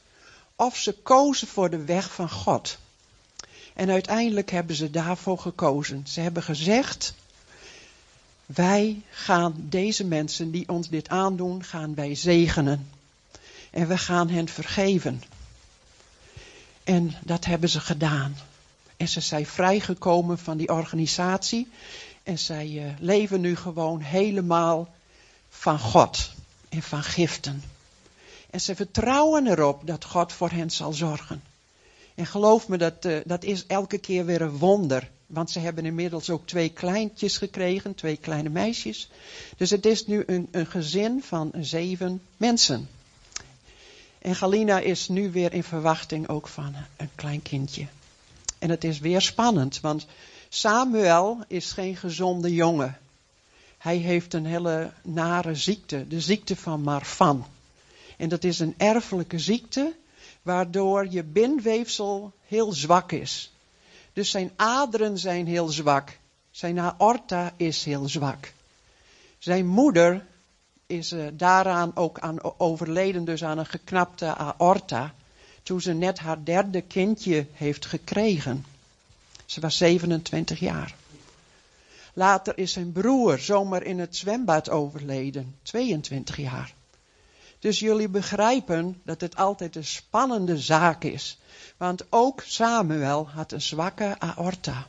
of 0.56 0.78
ze 0.78 0.94
kozen 0.94 1.48
voor 1.48 1.70
de 1.70 1.84
weg 1.84 2.14
van 2.14 2.30
God. 2.30 2.78
En 3.74 3.90
uiteindelijk 3.90 4.52
hebben 4.52 4.76
ze 4.76 4.90
daarvoor 4.90 5.40
gekozen. 5.40 6.04
Ze 6.08 6.22
hebben 6.22 6.44
gezegd, 6.44 7.14
wij 8.46 9.02
gaan 9.10 9.56
deze 9.58 10.06
mensen 10.06 10.52
die 10.52 10.70
ons 10.70 10.90
dit 10.90 11.10
aandoen, 11.10 11.64
gaan 11.64 11.96
wij 11.96 12.16
zegenen. 12.16 12.90
En 13.72 13.88
we 13.88 13.98
gaan 13.98 14.30
hen 14.30 14.48
vergeven. 14.48 15.24
En 16.84 17.14
dat 17.24 17.46
hebben 17.46 17.70
ze 17.70 17.80
gedaan. 17.80 18.36
En 18.98 19.08
ze 19.08 19.22
zijn 19.22 19.46
vrijgekomen 19.46 20.38
van 20.38 20.58
die 20.58 20.70
organisatie. 20.70 21.70
En 22.24 22.40
zij 22.40 22.68
uh, 22.68 22.86
leven 23.00 23.42
nu 23.42 23.56
gewoon 23.56 24.02
helemaal 24.02 24.94
van 25.50 25.80
God 25.80 26.32
en 26.70 26.82
van 26.82 27.04
giften. 27.04 27.64
En 28.50 28.62
ze 28.62 28.76
vertrouwen 28.76 29.48
erop 29.48 29.88
dat 29.88 30.06
God 30.06 30.34
voor 30.34 30.50
hen 30.50 30.72
zal 30.72 30.94
zorgen. 30.94 31.44
En 32.16 32.26
geloof 32.26 32.68
me, 32.68 32.78
dat, 32.78 33.05
uh, 33.05 33.18
dat 33.26 33.43
is 33.43 33.66
elke 33.66 33.97
keer 33.97 34.26
weer 34.26 34.41
een 34.41 34.57
wonder. 34.57 35.09
Want 35.26 35.51
ze 35.51 35.59
hebben 35.59 35.86
inmiddels 35.86 36.30
ook 36.30 36.47
twee 36.47 36.70
kleintjes 36.70 37.38
gekregen, 37.38 37.95
twee 37.95 38.18
kleine 38.18 38.49
meisjes. 38.49 39.09
Dus 39.57 39.70
het 39.70 39.86
is 39.86 40.05
nu 40.07 40.24
een, 40.26 40.47
een 40.51 40.66
gezin 40.66 41.24
van 41.24 41.51
zeven 41.59 42.22
mensen. 42.38 42.89
En 44.20 44.36
Galina 44.36 44.80
is 44.80 45.07
nu 45.07 45.32
weer 45.32 45.53
in 45.53 45.64
verwachting 45.64 46.28
ook 46.28 46.47
van 46.47 46.76
een 46.97 47.09
klein 47.16 47.41
kindje. 47.41 47.88
En 48.59 48.70
het 48.70 48.84
is 48.84 48.99
weer 48.99 49.22
spannend, 49.22 49.80
want 49.80 50.05
Samuel 50.49 51.43
is 51.47 51.72
geen 51.72 51.95
gezonde 51.95 52.53
jongen. 52.53 52.97
Hij 53.78 53.97
heeft 53.97 54.34
een 54.34 54.45
hele 54.45 54.91
nare 55.01 55.55
ziekte, 55.55 56.07
de 56.07 56.22
ziekte 56.22 56.55
van 56.55 56.82
Marfan. 56.82 57.45
En 58.18 58.30
dat 58.30 58.43
is 58.43 58.59
een 58.59 58.74
erfelijke 58.78 59.39
ziekte 59.39 59.93
waardoor 60.44 61.08
je 61.10 61.24
bindweefsel 61.24 62.34
heel 62.48 62.72
zwak 62.72 63.12
is. 63.12 63.54
Dus 64.14 64.30
zijn 64.30 64.52
aderen 64.56 65.18
zijn 65.18 65.48
heel 65.48 65.68
zwak. 65.68 66.18
Zijn 66.52 66.80
aorta 66.80 67.54
is 67.58 67.84
heel 67.84 68.10
zwak. 68.10 68.54
Zijn 69.38 69.68
moeder 69.68 70.26
is 70.86 71.12
uh, 71.12 71.28
daaraan 71.34 71.96
ook 71.96 72.20
aan 72.20 72.60
overleden, 72.60 73.26
dus 73.26 73.44
aan 73.44 73.58
een 73.58 73.66
geknapte 73.66 74.36
aorta, 74.36 75.14
toen 75.64 75.82
ze 75.82 75.94
net 75.94 76.20
haar 76.20 76.44
derde 76.44 76.82
kindje 76.82 77.46
heeft 77.54 77.86
gekregen. 77.86 78.66
Ze 79.46 79.60
was 79.60 79.78
27 79.78 80.60
jaar. 80.60 80.96
Later 82.14 82.58
is 82.58 82.72
zijn 82.72 82.91
broer 82.91 83.39
zomaar 83.39 83.84
in 83.84 84.00
het 84.00 84.16
zwembad 84.16 84.70
overleden, 84.70 85.56
22 85.62 86.38
jaar. 86.38 86.74
Dus 87.64 87.80
jullie 87.80 88.09
begrijpen 88.09 89.01
dat 89.03 89.22
het 89.22 89.36
altijd 89.36 89.76
een 89.76 89.86
spannende 89.86 90.57
zaak 90.57 91.03
is. 91.03 91.38
Want 91.78 92.05
ook 92.09 92.41
Samuel 92.45 93.30
had 93.30 93.51
een 93.51 93.61
zwakke 93.61 94.20
aorta. 94.20 94.88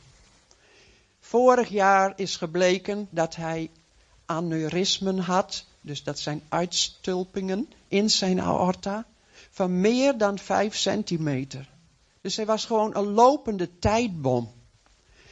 Vorig 1.19 1.69
jaar 1.69 2.13
is 2.15 2.35
gebleken 2.35 3.07
dat 3.09 3.35
hij 3.35 3.69
aneurysmen 4.25 5.19
had, 5.19 5.65
dus 5.81 6.03
dat 6.03 6.19
zijn 6.19 6.41
uitstulpingen 6.49 7.69
in 7.87 8.09
zijn 8.09 8.41
aorta, 8.41 9.05
van 9.49 9.79
meer 9.79 10.17
dan 10.17 10.37
5 10.39 10.75
centimeter. 10.75 11.69
Dus 12.21 12.35
hij 12.35 12.45
was 12.45 12.65
gewoon 12.65 12.95
een 12.95 13.11
lopende 13.11 13.79
tijdbom. 13.79 14.51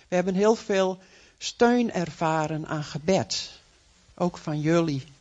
We 0.07 0.15
hebben 0.15 0.35
heel 0.35 0.55
veel 0.55 0.97
steun 1.37 1.91
ervaren 1.91 2.67
aan 2.67 2.83
gebed, 2.83 3.51
ook 4.15 4.37
van 4.37 4.59
jullie. 4.59 5.12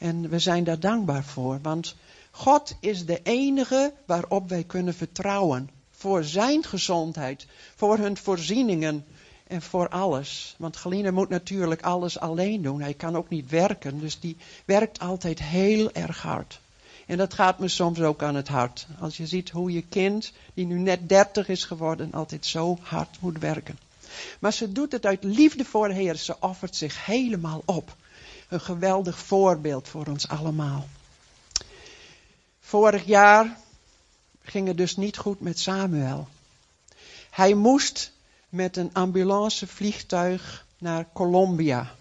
En 0.00 0.28
we 0.28 0.38
zijn 0.38 0.64
daar 0.64 0.80
dankbaar 0.80 1.24
voor, 1.24 1.58
want 1.62 1.94
God 2.30 2.74
is 2.80 3.06
de 3.06 3.20
enige 3.22 3.92
waarop 4.06 4.48
wij 4.48 4.64
kunnen 4.64 4.94
vertrouwen. 4.94 5.70
Voor 5.90 6.24
zijn 6.24 6.64
gezondheid, 6.64 7.46
voor 7.74 7.98
hun 7.98 8.16
voorzieningen 8.16 9.04
en 9.46 9.62
voor 9.62 9.88
alles. 9.88 10.54
Want 10.58 10.76
Galine 10.76 11.10
moet 11.10 11.28
natuurlijk 11.28 11.82
alles 11.82 12.18
alleen 12.18 12.62
doen. 12.62 12.80
Hij 12.80 12.94
kan 12.94 13.16
ook 13.16 13.28
niet 13.28 13.50
werken, 13.50 14.00
dus 14.00 14.20
die 14.20 14.36
werkt 14.64 14.98
altijd 14.98 15.42
heel 15.42 15.92
erg 15.92 16.22
hard. 16.22 16.60
En 17.06 17.16
dat 17.16 17.34
gaat 17.34 17.58
me 17.58 17.68
soms 17.68 18.00
ook 18.00 18.22
aan 18.22 18.34
het 18.34 18.48
hart. 18.48 18.86
Als 19.00 19.16
je 19.16 19.26
ziet 19.26 19.50
hoe 19.50 19.72
je 19.72 19.82
kind, 19.82 20.32
die 20.54 20.66
nu 20.66 20.78
net 20.78 21.08
30 21.08 21.48
is 21.48 21.64
geworden, 21.64 22.12
altijd 22.12 22.46
zo 22.46 22.78
hard 22.80 23.16
moet 23.20 23.38
werken. 23.38 23.78
Maar 24.38 24.52
ze 24.52 24.72
doet 24.72 24.92
het 24.92 25.06
uit 25.06 25.24
liefde 25.24 25.64
voor 25.64 25.88
de 25.88 25.94
Heer. 25.94 26.16
Ze 26.16 26.36
offert 26.40 26.76
zich 26.76 27.06
helemaal 27.06 27.62
op. 27.64 27.96
Een 28.50 28.60
geweldig 28.60 29.18
voorbeeld 29.18 29.88
voor 29.88 30.06
ons 30.06 30.28
allemaal. 30.28 30.88
Vorig 32.60 33.04
jaar 33.04 33.56
ging 34.42 34.66
het 34.66 34.76
dus 34.76 34.96
niet 34.96 35.16
goed 35.16 35.40
met 35.40 35.58
Samuel. 35.58 36.28
Hij 37.30 37.54
moest 37.54 38.12
met 38.48 38.76
een 38.76 38.90
ambulancevliegtuig 38.92 40.66
naar 40.78 41.06
Colombia. 41.12 41.94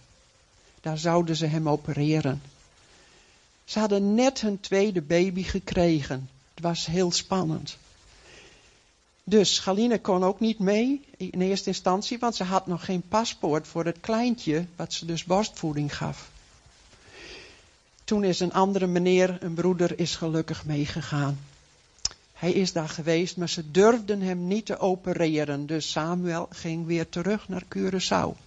Daar 0.81 0.97
zouden 0.97 1.35
ze 1.35 1.45
hem 1.45 1.69
opereren. 1.69 2.41
Ze 3.65 3.79
hadden 3.79 4.15
net 4.15 4.41
hun 4.41 4.59
tweede 4.59 5.01
baby 5.01 5.43
gekregen. 5.43 6.29
Het 6.53 6.63
was 6.63 6.85
heel 6.85 7.11
spannend. 7.11 7.77
Dus 9.23 9.59
Galine 9.59 9.99
kon 9.99 10.23
ook 10.23 10.39
niet 10.39 10.59
mee 10.59 11.01
in 11.17 11.41
eerste 11.41 11.69
instantie, 11.69 12.19
want 12.19 12.35
ze 12.35 12.43
had 12.43 12.67
nog 12.67 12.85
geen 12.85 13.01
paspoort 13.07 13.67
voor 13.67 13.85
het 13.85 13.99
kleintje, 13.99 14.65
wat 14.75 14.93
ze 14.93 15.05
dus 15.05 15.23
borstvoeding 15.23 15.97
gaf. 15.97 16.29
Toen 18.09 18.23
is 18.23 18.39
een 18.39 18.53
andere 18.53 18.87
meneer, 18.87 19.37
een 19.39 19.53
broeder, 19.53 19.99
is 19.99 20.15
gelukkig 20.15 20.65
meegegaan. 20.65 21.39
Hij 22.33 22.51
is 22.51 22.73
daar 22.73 22.89
geweest, 22.89 23.37
maar 23.37 23.49
ze 23.49 23.71
durfden 23.71 24.21
hem 24.21 24.47
niet 24.47 24.65
te 24.65 24.79
opereren. 24.79 25.65
Dus 25.65 25.91
Samuel 25.91 26.47
ging 26.51 26.85
weer 26.85 27.09
terug 27.09 27.49
naar 27.49 27.63
Curaçao. 27.75 28.37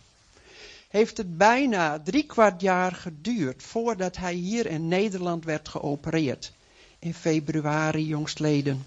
Heeft 0.89 1.17
het 1.17 1.39
bijna 1.39 2.01
drie 2.01 2.23
kwart 2.23 2.61
jaar 2.61 2.93
geduurd 2.93 3.63
voordat 3.63 4.17
hij 4.17 4.35
hier 4.35 4.67
in 4.67 4.89
Nederland 4.89 5.45
werd 5.45 5.69
geopereerd. 5.69 6.53
In 6.99 7.15
februari 7.15 8.07
jongstleden. 8.07 8.87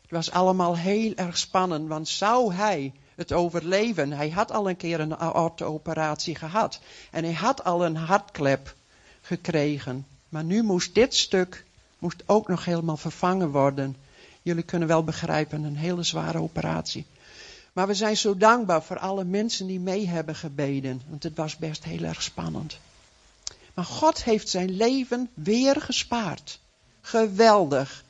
Het 0.00 0.10
was 0.10 0.30
allemaal 0.30 0.76
heel 0.76 1.14
erg 1.14 1.38
spannend, 1.38 1.88
want 1.88 2.08
zou 2.08 2.54
hij 2.54 2.92
het 3.14 3.32
overleven? 3.32 4.12
Hij 4.12 4.30
had 4.30 4.52
al 4.52 4.68
een 4.68 4.76
keer 4.76 5.00
een 5.00 5.16
aorteoperatie 5.16 6.34
gehad. 6.34 6.80
En 7.10 7.24
hij 7.24 7.34
had 7.34 7.64
al 7.64 7.84
een 7.84 7.96
hartklep 7.96 8.74
gekregen. 9.26 10.06
Maar 10.28 10.44
nu 10.44 10.62
moest 10.62 10.94
dit 10.94 11.14
stuk 11.14 11.64
moest 11.98 12.22
ook 12.26 12.48
nog 12.48 12.64
helemaal 12.64 12.96
vervangen 12.96 13.50
worden. 13.50 13.96
Jullie 14.42 14.62
kunnen 14.62 14.88
wel 14.88 15.04
begrijpen, 15.04 15.64
een 15.64 15.76
hele 15.76 16.02
zware 16.02 16.38
operatie. 16.38 17.06
Maar 17.72 17.86
we 17.86 17.94
zijn 17.94 18.16
zo 18.16 18.36
dankbaar 18.36 18.82
voor 18.82 18.98
alle 18.98 19.24
mensen 19.24 19.66
die 19.66 19.80
mee 19.80 20.06
hebben 20.06 20.34
gebeden, 20.34 21.02
want 21.08 21.22
het 21.22 21.36
was 21.36 21.56
best 21.56 21.84
heel 21.84 22.02
erg 22.02 22.22
spannend. 22.22 22.78
Maar 23.74 23.84
God 23.84 24.24
heeft 24.24 24.48
zijn 24.48 24.70
leven 24.76 25.30
weer 25.34 25.80
gespaard. 25.80 26.58
Geweldig. 27.00 28.04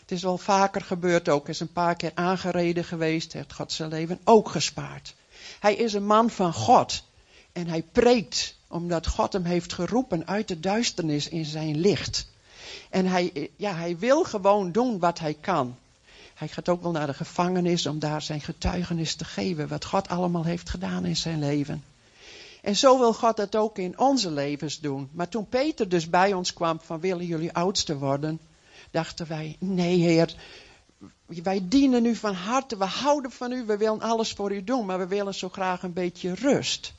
Het 0.00 0.10
is 0.10 0.22
wel 0.22 0.38
vaker 0.38 0.80
gebeurd 0.80 1.28
ook. 1.28 1.48
Is 1.48 1.60
een 1.60 1.72
paar 1.72 1.96
keer 1.96 2.12
aangereden 2.14 2.84
geweest. 2.84 3.32
Heeft 3.32 3.52
God 3.52 3.72
zijn 3.72 3.88
leven 3.88 4.20
ook 4.24 4.48
gespaard. 4.48 5.14
Hij 5.60 5.74
is 5.74 5.92
een 5.92 6.06
man 6.06 6.30
van 6.30 6.52
God. 6.52 7.04
En 7.52 7.66
hij 7.66 7.82
preekt 7.82 8.56
omdat 8.72 9.06
God 9.06 9.32
hem 9.32 9.44
heeft 9.44 9.72
geroepen 9.72 10.26
uit 10.26 10.48
de 10.48 10.60
duisternis 10.60 11.28
in 11.28 11.44
zijn 11.44 11.80
licht. 11.80 12.26
En 12.90 13.06
hij, 13.06 13.50
ja, 13.56 13.74
hij 13.74 13.98
wil 13.98 14.24
gewoon 14.24 14.72
doen 14.72 14.98
wat 14.98 15.18
hij 15.18 15.36
kan. 15.40 15.76
Hij 16.34 16.48
gaat 16.48 16.68
ook 16.68 16.82
wel 16.82 16.92
naar 16.92 17.06
de 17.06 17.14
gevangenis 17.14 17.86
om 17.86 17.98
daar 17.98 18.22
zijn 18.22 18.40
getuigenis 18.40 19.14
te 19.14 19.24
geven. 19.24 19.68
Wat 19.68 19.84
God 19.84 20.08
allemaal 20.08 20.44
heeft 20.44 20.70
gedaan 20.70 21.04
in 21.04 21.16
zijn 21.16 21.38
leven. 21.38 21.84
En 22.62 22.76
zo 22.76 22.98
wil 22.98 23.14
God 23.14 23.36
dat 23.36 23.56
ook 23.56 23.78
in 23.78 23.98
onze 23.98 24.30
levens 24.30 24.80
doen. 24.80 25.08
Maar 25.12 25.28
toen 25.28 25.48
Peter 25.48 25.88
dus 25.88 26.10
bij 26.10 26.32
ons 26.32 26.52
kwam 26.52 26.80
van 26.82 27.00
willen 27.00 27.26
jullie 27.26 27.52
oudste 27.52 27.98
worden. 27.98 28.40
Dachten 28.90 29.28
wij, 29.28 29.56
nee 29.58 29.98
heer, 29.98 30.34
wij 31.26 31.60
dienen 31.68 32.06
u 32.06 32.14
van 32.14 32.34
harte, 32.34 32.76
we 32.76 32.84
houden 32.84 33.30
van 33.30 33.52
u, 33.52 33.64
we 33.64 33.76
willen 33.76 34.00
alles 34.00 34.32
voor 34.32 34.52
u 34.52 34.64
doen. 34.64 34.86
Maar 34.86 34.98
we 34.98 35.06
willen 35.06 35.34
zo 35.34 35.48
graag 35.48 35.82
een 35.82 35.92
beetje 35.92 36.34
rust. 36.34 36.92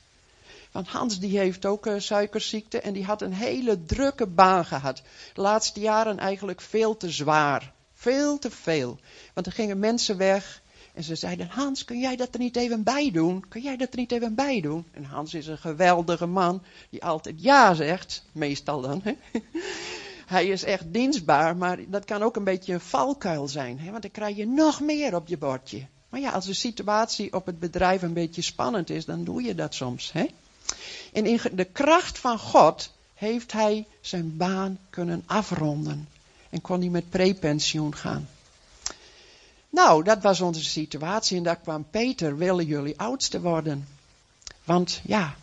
Want 0.74 0.88
Hans 0.88 1.18
die 1.18 1.38
heeft 1.38 1.66
ook 1.66 1.86
uh, 1.86 1.94
suikerziekte 1.98 2.80
en 2.80 2.92
die 2.92 3.04
had 3.04 3.22
een 3.22 3.32
hele 3.32 3.84
drukke 3.84 4.26
baan 4.26 4.64
gehad. 4.64 5.02
De 5.34 5.40
laatste 5.40 5.80
jaren 5.80 6.18
eigenlijk 6.18 6.60
veel 6.60 6.96
te 6.96 7.10
zwaar. 7.10 7.72
Veel 7.92 8.38
te 8.38 8.50
veel. 8.50 8.98
Want 9.34 9.46
er 9.46 9.52
gingen 9.52 9.78
mensen 9.78 10.16
weg 10.16 10.62
en 10.94 11.02
ze 11.02 11.14
zeiden, 11.14 11.48
Hans, 11.48 11.84
kun 11.84 11.98
jij 11.98 12.16
dat 12.16 12.34
er 12.34 12.38
niet 12.38 12.56
even 12.56 12.82
bij 12.82 13.10
doen? 13.10 13.48
Kun 13.48 13.62
jij 13.62 13.76
dat 13.76 13.92
er 13.92 13.98
niet 13.98 14.12
even 14.12 14.34
bij 14.34 14.60
doen? 14.60 14.86
En 14.92 15.04
Hans 15.04 15.34
is 15.34 15.46
een 15.46 15.58
geweldige 15.58 16.26
man 16.26 16.62
die 16.90 17.04
altijd 17.04 17.42
ja 17.42 17.74
zegt, 17.74 18.24
meestal 18.32 18.80
dan. 18.80 19.00
Hè? 19.04 19.16
Hij 20.26 20.46
is 20.46 20.64
echt 20.64 20.92
dienstbaar, 20.92 21.56
maar 21.56 21.78
dat 21.88 22.04
kan 22.04 22.22
ook 22.22 22.36
een 22.36 22.44
beetje 22.44 22.72
een 22.72 22.80
valkuil 22.80 23.48
zijn. 23.48 23.78
Hè? 23.78 23.90
Want 23.90 24.02
dan 24.02 24.10
krijg 24.10 24.36
je 24.36 24.46
nog 24.46 24.80
meer 24.80 25.14
op 25.14 25.28
je 25.28 25.38
bordje. 25.38 25.86
Maar 26.08 26.20
ja, 26.20 26.30
als 26.30 26.46
de 26.46 26.54
situatie 26.54 27.32
op 27.32 27.46
het 27.46 27.58
bedrijf 27.58 28.02
een 28.02 28.12
beetje 28.12 28.42
spannend 28.42 28.90
is, 28.90 29.04
dan 29.04 29.24
doe 29.24 29.42
je 29.42 29.54
dat 29.54 29.74
soms. 29.74 30.12
Hè? 30.12 30.26
En 31.12 31.26
in 31.26 31.40
de 31.52 31.64
kracht 31.64 32.18
van 32.18 32.38
God 32.38 32.90
heeft 33.14 33.52
hij 33.52 33.86
zijn 34.00 34.36
baan 34.36 34.78
kunnen 34.90 35.22
afronden. 35.26 36.08
En 36.50 36.60
kon 36.60 36.80
hij 36.80 36.88
met 36.88 37.10
prepensioen 37.10 37.94
gaan. 37.96 38.28
Nou, 39.70 40.04
dat 40.04 40.22
was 40.22 40.40
onze 40.40 40.64
situatie. 40.64 41.36
En 41.36 41.42
daar 41.42 41.56
kwam 41.56 41.86
Peter, 41.90 42.36
willen 42.36 42.66
jullie 42.66 42.98
oudste 42.98 43.40
worden? 43.40 43.88
Want 44.64 45.00
ja, 45.04 45.36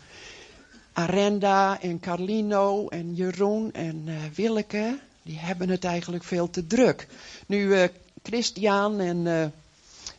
Arenda 0.92 1.80
en 1.80 2.00
Carlino 2.00 2.88
en 2.88 3.14
Jeroen 3.14 3.72
en 3.72 4.02
uh, 4.06 4.14
Willeke, 4.34 4.98
die 5.22 5.38
hebben 5.38 5.68
het 5.68 5.84
eigenlijk 5.84 6.24
veel 6.24 6.50
te 6.50 6.66
druk. 6.66 7.06
Nu 7.46 7.58
uh, 7.58 7.84
Christian 8.22 9.00
en 9.00 9.26
uh, 9.26 9.46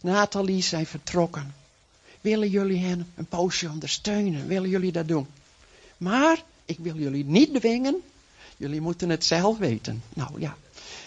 Nathalie 0.02 0.62
zijn 0.62 0.86
vertrokken. 0.86 1.54
Willen 2.24 2.50
jullie 2.50 2.78
hen 2.78 3.12
een 3.16 3.26
poosje 3.26 3.70
ondersteunen? 3.70 4.48
Willen 4.48 4.70
jullie 4.70 4.92
dat 4.92 5.08
doen? 5.08 5.28
Maar 5.98 6.44
ik 6.66 6.78
wil 6.80 6.96
jullie 6.96 7.26
niet 7.26 7.54
dwingen. 7.54 8.02
Jullie 8.58 8.82
moeten 8.82 9.10
het 9.10 9.26
zelf 9.26 9.58
weten. 9.58 10.04
Nou 10.14 10.40
ja, 10.40 10.58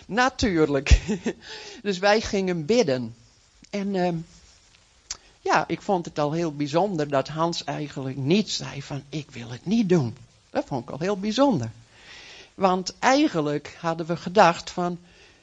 natuurlijk. 0.06 1.01
dus 1.82 1.98
wij 1.98 2.20
gingen 2.20 2.64
bidden. 2.64 3.14
En 3.70 3.94
uh, 3.94 4.09
ja, 5.40 5.64
ik 5.68 5.82
vond 5.82 6.05
het 6.05 6.18
al 6.18 6.32
heel 6.32 6.55
bijzonder 6.55 7.09
dat 7.09 7.28
Hans 7.28 7.64
eigenlijk 7.64 8.16
niet 8.16 8.51
zei 8.51 8.82
van 8.82 9.02
ik 9.09 9.30
wil 9.30 9.51
het 9.51 9.66
niet 9.66 9.88
doen. 9.88 10.16
Dat 10.51 10.64
vond 10.66 10.82
ik 10.82 10.90
al 10.90 10.98
heel 10.98 11.18
bijzonder. 11.18 11.70
Want 12.55 12.94
eigenlijk 12.98 13.76
hadden 13.80 14.06
we 14.06 14.16
gedacht 14.16 14.70
van 14.70 14.98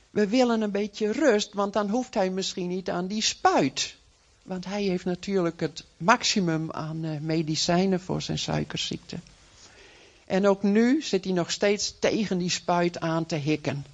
we 0.09 0.27
willen 0.27 0.61
een 0.61 0.71
beetje 0.71 1.11
rust, 1.11 1.53
want 1.53 1.73
dan 1.73 1.89
hoeft 1.89 2.13
hij 2.13 2.29
misschien 2.29 2.67
niet 2.67 2.89
aan 2.89 3.07
die 3.07 3.21
spuit. 3.21 3.95
Want 4.43 4.65
hij 4.65 4.83
heeft 4.83 5.05
natuurlijk 5.05 5.59
het 5.59 5.83
maximum 5.97 6.71
aan 6.71 7.03
uh, 7.03 7.19
medicijnen 7.19 7.99
voor 7.99 8.21
zijn 8.21 8.39
suikerziekte. 8.39 9.17
En 10.25 10.47
ook 10.47 10.63
nu 10.63 11.01
zit 11.01 11.23
hij 11.23 11.33
nog 11.33 11.51
steeds 11.51 11.99
tegen 11.99 12.37
die 12.37 12.49
spuit 12.49 12.99
aan 12.99 13.25
te 13.25 13.35
hikken. 13.35 13.85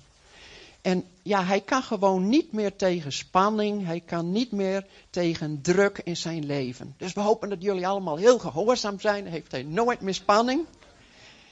En 0.82 1.04
ja, 1.22 1.44
hij 1.44 1.62
kan 1.62 1.84
gewoon 1.84 2.30
niet 2.30 2.52
meer 2.52 2.76
tegen 2.76 3.12
spanning. 3.12 3.86
Hij 3.86 4.00
kan 4.00 4.32
niet 4.32 4.52
meer 4.52 4.86
tegen 5.10 5.62
druk 5.62 6.02
in 6.04 6.18
zijn 6.18 6.46
leven. 6.46 6.94
Dus 6.98 7.14
we 7.14 7.20
hopen 7.20 7.50
dat 7.50 7.62
jullie 7.62 7.88
allemaal 7.88 8.18
heel 8.18 8.40
gehoorzaam 8.40 9.00
zijn. 9.00 9.28
Heeft 9.28 9.52
hij 9.52 9.64
nooit 9.64 10.02
meer 10.02 10.14
spanning. 10.14 10.66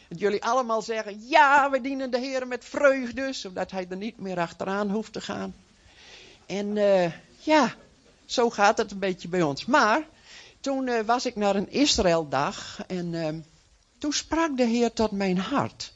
Dat 0.09 0.19
jullie 0.19 0.43
allemaal 0.43 0.81
zeggen, 0.81 1.27
ja, 1.27 1.69
we 1.69 1.81
dienen 1.81 2.11
de 2.11 2.19
Heer 2.19 2.47
met 2.47 2.65
vreugde. 2.65 3.33
Zodat 3.33 3.71
hij 3.71 3.85
er 3.89 3.97
niet 3.97 4.19
meer 4.19 4.39
achteraan 4.39 4.89
hoeft 4.89 5.13
te 5.13 5.21
gaan. 5.21 5.55
En 6.45 6.75
uh, 6.75 7.11
ja, 7.39 7.75
zo 8.27 8.49
gaat 8.49 8.77
het 8.77 8.91
een 8.91 8.99
beetje 8.99 9.27
bij 9.27 9.41
ons. 9.41 9.65
Maar 9.65 10.07
toen 10.59 10.87
uh, 10.87 10.99
was 11.05 11.25
ik 11.25 11.35
naar 11.35 11.55
een 11.55 11.71
Israëldag 11.71 12.83
en 12.87 13.13
uh, 13.13 13.27
toen 13.97 14.13
sprak 14.13 14.57
de 14.57 14.65
Heer 14.65 14.93
tot 14.93 15.11
mijn 15.11 15.37
hart. 15.37 15.93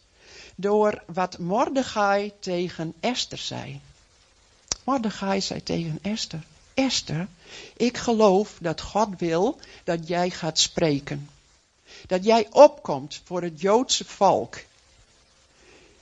Door 0.55 1.03
wat 1.05 1.37
Mordechai 1.37 2.33
tegen 2.39 2.93
Esther 2.99 3.37
zei. 3.37 3.81
Mordechai 4.83 5.41
zei 5.41 5.63
tegen 5.63 5.99
Esther, 6.01 6.43
Esther, 6.73 7.27
ik 7.77 7.97
geloof 7.97 8.57
dat 8.59 8.81
God 8.81 9.09
wil 9.17 9.59
dat 9.83 10.07
jij 10.07 10.29
gaat 10.29 10.59
spreken. 10.59 11.29
Dat 12.07 12.23
jij 12.23 12.47
opkomt 12.51 13.21
voor 13.23 13.41
het 13.41 13.61
Joodse 13.61 14.05
volk. 14.05 14.57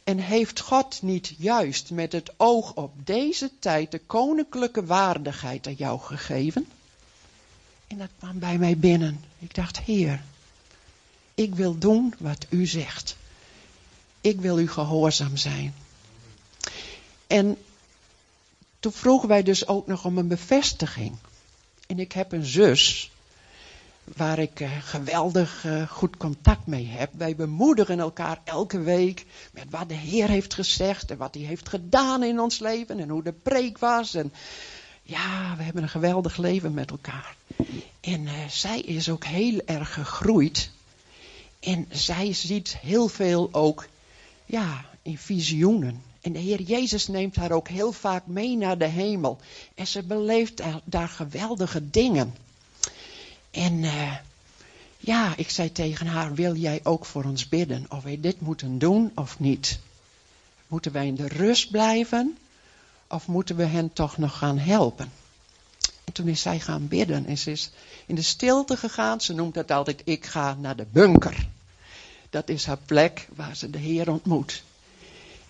En 0.09 0.17
heeft 0.17 0.59
God 0.59 1.01
niet 1.01 1.33
juist 1.37 1.89
met 1.91 2.11
het 2.11 2.31
oog 2.37 2.73
op 2.73 2.93
deze 3.03 3.51
tijd 3.59 3.91
de 3.91 3.99
koninklijke 3.99 4.85
waardigheid 4.85 5.67
aan 5.67 5.73
jou 5.73 5.99
gegeven? 5.99 6.67
En 7.87 7.97
dat 7.97 8.09
kwam 8.17 8.39
bij 8.39 8.57
mij 8.57 8.77
binnen. 8.77 9.23
Ik 9.39 9.55
dacht, 9.55 9.79
Heer, 9.79 10.23
ik 11.35 11.55
wil 11.55 11.77
doen 11.77 12.13
wat 12.17 12.45
u 12.49 12.65
zegt. 12.65 13.15
Ik 14.21 14.41
wil 14.41 14.59
u 14.59 14.67
gehoorzaam 14.67 15.37
zijn. 15.37 15.73
En 17.27 17.57
toen 18.79 18.91
vroegen 18.91 19.27
wij 19.27 19.43
dus 19.43 19.67
ook 19.67 19.87
nog 19.87 20.05
om 20.05 20.17
een 20.17 20.27
bevestiging. 20.27 21.15
En 21.87 21.99
ik 21.99 22.11
heb 22.11 22.31
een 22.31 22.45
zus 22.45 23.11
waar 24.15 24.39
ik 24.39 24.59
uh, 24.59 24.69
geweldig 24.81 25.63
uh, 25.65 25.89
goed 25.89 26.17
contact 26.17 26.65
mee 26.65 26.87
heb. 26.87 27.09
Wij 27.13 27.35
bemoedigen 27.35 27.99
elkaar 27.99 28.41
elke 28.43 28.79
week 28.79 29.25
met 29.51 29.65
wat 29.69 29.89
de 29.89 29.95
Heer 29.95 30.29
heeft 30.29 30.53
gezegd 30.53 31.11
en 31.11 31.17
wat 31.17 31.33
hij 31.33 31.43
heeft 31.43 31.69
gedaan 31.69 32.23
in 32.23 32.39
ons 32.39 32.59
leven 32.59 32.99
en 32.99 33.09
hoe 33.09 33.23
de 33.23 33.33
preek 33.33 33.77
was. 33.77 34.13
En 34.13 34.33
ja, 35.03 35.55
we 35.57 35.63
hebben 35.63 35.83
een 35.83 35.89
geweldig 35.89 36.37
leven 36.37 36.73
met 36.73 36.91
elkaar. 36.91 37.35
En 37.99 38.21
uh, 38.21 38.47
zij 38.47 38.79
is 38.79 39.09
ook 39.09 39.25
heel 39.25 39.61
erg 39.65 39.93
gegroeid. 39.93 40.71
En 41.59 41.85
zij 41.89 42.33
ziet 42.33 42.77
heel 42.77 43.07
veel 43.07 43.49
ook, 43.51 43.87
ja, 44.45 44.85
in 45.01 45.17
visioenen. 45.17 46.03
En 46.21 46.31
de 46.31 46.39
Heer 46.39 46.61
Jezus 46.61 47.07
neemt 47.07 47.35
haar 47.35 47.51
ook 47.51 47.67
heel 47.67 47.91
vaak 47.91 48.25
mee 48.25 48.57
naar 48.57 48.77
de 48.77 48.85
hemel. 48.85 49.39
En 49.75 49.87
ze 49.87 50.03
beleeft 50.03 50.61
daar 50.83 51.09
geweldige 51.09 51.89
dingen. 51.89 52.33
En 53.51 53.73
uh, 53.83 54.15
ja, 54.97 55.33
ik 55.35 55.49
zei 55.49 55.71
tegen 55.71 56.07
haar, 56.07 56.33
wil 56.33 56.55
jij 56.55 56.79
ook 56.83 57.05
voor 57.05 57.23
ons 57.23 57.49
bidden? 57.49 57.85
Of 57.89 58.03
wij 58.03 58.19
dit 58.19 58.41
moeten 58.41 58.77
doen 58.77 59.11
of 59.15 59.39
niet? 59.39 59.79
Moeten 60.67 60.91
wij 60.91 61.07
in 61.07 61.15
de 61.15 61.27
rust 61.27 61.71
blijven? 61.71 62.37
Of 63.07 63.27
moeten 63.27 63.55
we 63.55 63.63
hen 63.65 63.93
toch 63.93 64.17
nog 64.17 64.37
gaan 64.37 64.57
helpen? 64.57 65.11
En 66.03 66.13
toen 66.13 66.27
is 66.27 66.41
zij 66.41 66.59
gaan 66.59 66.87
bidden. 66.87 67.25
En 67.25 67.37
ze 67.37 67.51
is 67.51 67.69
in 68.05 68.15
de 68.15 68.21
stilte 68.21 68.77
gegaan. 68.77 69.21
Ze 69.21 69.33
noemt 69.33 69.55
het 69.55 69.71
altijd, 69.71 70.01
ik 70.03 70.25
ga 70.25 70.53
naar 70.53 70.75
de 70.75 70.85
bunker. 70.91 71.47
Dat 72.29 72.49
is 72.49 72.65
haar 72.65 72.79
plek 72.85 73.27
waar 73.35 73.55
ze 73.55 73.69
de 73.69 73.77
Heer 73.77 74.09
ontmoet. 74.11 74.63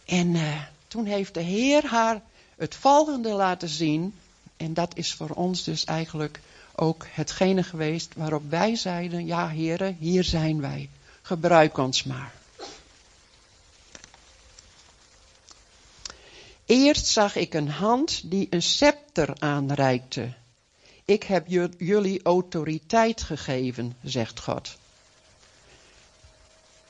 En 0.06 0.28
uh, 0.28 0.62
toen 0.88 1.06
heeft 1.06 1.34
de 1.34 1.42
Heer 1.42 1.86
haar 1.86 2.22
het 2.56 2.76
volgende 2.76 3.30
laten 3.30 3.70
zien. 3.70 4.14
En 4.58 4.74
dat 4.74 4.98
is 4.98 5.14
voor 5.14 5.30
ons 5.30 5.64
dus 5.64 5.86
eigenlijk 5.86 6.40
ook 6.80 7.06
hetgene 7.10 7.64
geweest 7.64 8.14
waarop 8.16 8.50
wij 8.50 8.76
zeiden, 8.76 9.26
ja 9.26 9.48
heren, 9.48 9.96
hier 10.00 10.24
zijn 10.24 10.62
wij. 10.62 10.90
Gebruik 11.22 11.78
ons 11.78 12.04
maar. 12.04 12.34
Eerst 16.66 17.06
zag 17.06 17.36
ik 17.36 17.54
een 17.54 17.70
hand 17.70 18.22
die 18.32 18.48
een 18.50 18.62
scepter 18.62 19.34
aanreikte. 19.40 20.34
Ik 21.06 21.24
heb 21.24 21.48
jullie 21.78 22.24
autoriteit 22.24 23.22
gegeven, 23.22 23.96
zegt 24.04 24.40
God. 24.40 24.78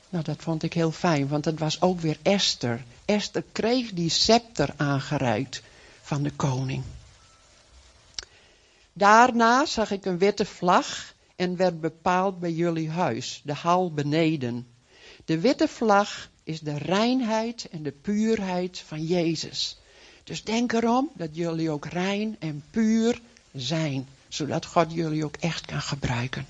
Nou, 0.08 0.24
dat 0.24 0.42
vond 0.42 0.62
ik 0.62 0.72
heel 0.72 0.92
fijn, 0.92 1.28
want 1.28 1.44
het 1.44 1.58
was 1.58 1.80
ook 1.80 2.00
weer 2.00 2.18
Esther. 2.22 2.84
Esther 3.04 3.44
kreeg 3.52 3.92
die 3.92 4.10
scepter 4.10 4.74
aangereikt 4.76 5.62
van 6.02 6.22
de 6.22 6.30
koning. 6.30 6.82
Daarna 9.00 9.66
zag 9.66 9.90
ik 9.90 10.04
een 10.04 10.18
witte 10.18 10.44
vlag 10.44 11.14
en 11.36 11.56
werd 11.56 11.80
bepaald 11.80 12.38
bij 12.38 12.52
jullie 12.52 12.90
huis, 12.90 13.40
de 13.44 13.54
hal 13.54 13.92
beneden. 13.92 14.66
De 15.24 15.40
witte 15.40 15.68
vlag 15.68 16.30
is 16.44 16.60
de 16.60 16.78
reinheid 16.78 17.68
en 17.70 17.82
de 17.82 17.92
puurheid 17.92 18.78
van 18.78 19.04
Jezus. 19.04 19.78
Dus 20.24 20.44
denk 20.44 20.72
erom 20.72 21.10
dat 21.14 21.28
jullie 21.32 21.70
ook 21.70 21.84
rein 21.84 22.36
en 22.38 22.64
puur 22.70 23.20
zijn, 23.52 24.06
zodat 24.28 24.66
God 24.66 24.92
jullie 24.92 25.24
ook 25.24 25.36
echt 25.36 25.66
kan 25.66 25.82
gebruiken. 25.82 26.46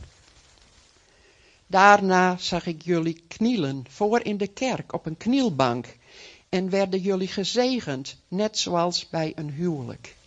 Daarna 1.66 2.36
zag 2.36 2.66
ik 2.66 2.82
jullie 2.82 3.22
knielen 3.28 3.84
voor 3.88 4.24
in 4.24 4.36
de 4.36 4.48
kerk 4.48 4.92
op 4.92 5.06
een 5.06 5.16
knielbank 5.16 5.86
en 6.48 6.70
werden 6.70 7.00
jullie 7.00 7.28
gezegend, 7.28 8.16
net 8.28 8.58
zoals 8.58 9.08
bij 9.08 9.32
een 9.34 9.50
huwelijk. 9.50 10.18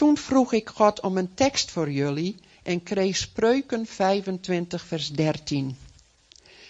Toen 0.00 0.16
vroeg 0.16 0.52
ik 0.52 0.68
God 0.68 1.00
om 1.00 1.16
een 1.16 1.34
tekst 1.34 1.70
voor 1.70 1.90
jullie 1.90 2.36
en 2.62 2.82
kreeg 2.82 3.16
Spreuken 3.16 3.86
25 3.86 4.84
vers 4.84 5.10
13. 5.10 5.76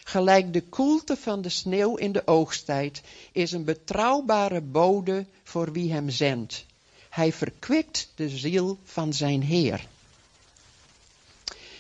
Gelijk 0.04 0.52
de 0.52 0.62
koelte 0.62 1.16
van 1.16 1.42
de 1.42 1.48
sneeuw 1.48 1.96
in 1.96 2.12
de 2.12 2.26
oogsttijd 2.26 3.02
is 3.32 3.52
een 3.52 3.64
betrouwbare 3.64 4.60
bode 4.60 5.26
voor 5.42 5.72
wie 5.72 5.92
hem 5.92 6.10
zendt. 6.10 6.64
Hij 7.08 7.32
verkwikt 7.32 8.08
de 8.14 8.28
ziel 8.28 8.78
van 8.84 9.12
zijn 9.12 9.42
Heer. 9.42 9.86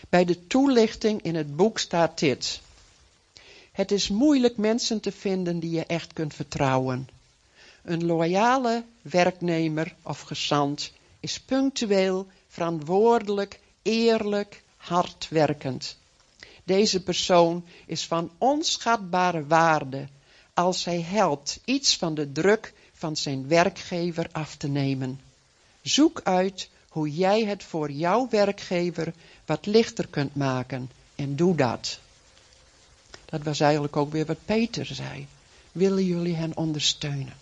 Bij 0.08 0.24
de 0.24 0.46
toelichting 0.46 1.22
in 1.22 1.34
het 1.34 1.56
boek 1.56 1.78
staat 1.78 2.18
dit. 2.18 2.60
Het 3.72 3.92
is 3.92 4.08
moeilijk 4.08 4.56
mensen 4.56 5.00
te 5.00 5.12
vinden 5.12 5.60
die 5.60 5.70
je 5.70 5.86
echt 5.86 6.12
kunt 6.12 6.34
vertrouwen. 6.34 7.08
Een 7.82 8.06
loyale 8.06 8.84
werknemer 9.02 9.94
of 10.02 10.20
gezant 10.20 10.92
is 11.20 11.40
punctueel, 11.40 12.26
verantwoordelijk, 12.48 13.60
eerlijk, 13.82 14.62
hardwerkend. 14.76 15.96
Deze 16.64 17.02
persoon 17.02 17.64
is 17.86 18.06
van 18.06 18.30
onschatbare 18.38 19.46
waarde 19.46 20.08
als 20.54 20.84
hij 20.84 21.00
helpt 21.00 21.60
iets 21.64 21.96
van 21.96 22.14
de 22.14 22.32
druk 22.32 22.72
van 22.92 23.16
zijn 23.16 23.48
werkgever 23.48 24.28
af 24.32 24.56
te 24.56 24.68
nemen. 24.68 25.20
Zoek 25.82 26.20
uit 26.24 26.68
hoe 26.88 27.14
jij 27.14 27.44
het 27.44 27.64
voor 27.64 27.90
jouw 27.90 28.28
werkgever 28.28 29.12
wat 29.46 29.66
lichter 29.66 30.06
kunt 30.06 30.34
maken 30.34 30.90
en 31.14 31.36
doe 31.36 31.56
dat. 31.56 31.98
Dat 33.24 33.42
was 33.42 33.60
eigenlijk 33.60 33.96
ook 33.96 34.12
weer 34.12 34.26
wat 34.26 34.44
Peter 34.44 34.86
zei. 34.86 35.26
Willen 35.72 36.04
jullie 36.04 36.34
hen 36.34 36.56
ondersteunen? 36.56 37.34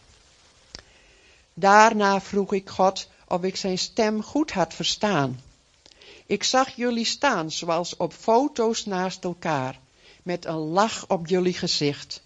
Daarna 1.55 2.21
vroeg 2.21 2.53
ik 2.53 2.69
God 2.69 3.09
of 3.29 3.43
ik 3.43 3.57
zijn 3.57 3.79
stem 3.79 4.23
goed 4.23 4.51
had 4.51 4.75
verstaan. 4.75 5.41
Ik 6.27 6.45
zag 6.45 6.77
jullie 6.77 7.05
staan 7.05 7.51
zoals 7.51 7.97
op 7.97 8.13
foto's 8.13 8.85
naast 8.85 9.25
elkaar, 9.25 9.79
met 10.23 10.45
een 10.45 10.55
lach 10.55 11.09
op 11.09 11.27
jullie 11.27 11.55
gezicht. 11.55 12.23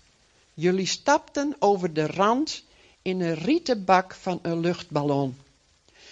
Jullie 0.55 0.87
stapten 0.87 1.57
over 1.59 1.93
de 1.93 2.07
rand 2.07 2.62
in 3.03 3.20
een 3.20 3.35
rieten 3.35 3.85
bak 3.85 4.15
van 4.15 4.39
een 4.43 4.61
luchtballon. 4.61 5.37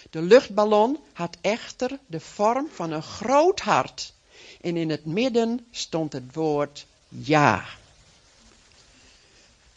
De 0.09 0.21
luchtballon 0.21 0.97
had 1.13 1.37
echter 1.41 1.99
de 2.05 2.19
vorm 2.19 2.67
van 2.73 2.91
een 2.91 3.03
groot 3.03 3.59
hart 3.59 4.13
en 4.61 4.77
in 4.77 4.89
het 4.89 5.05
midden 5.05 5.65
stond 5.71 6.13
het 6.13 6.33
woord 6.33 6.85
ja. 7.07 7.65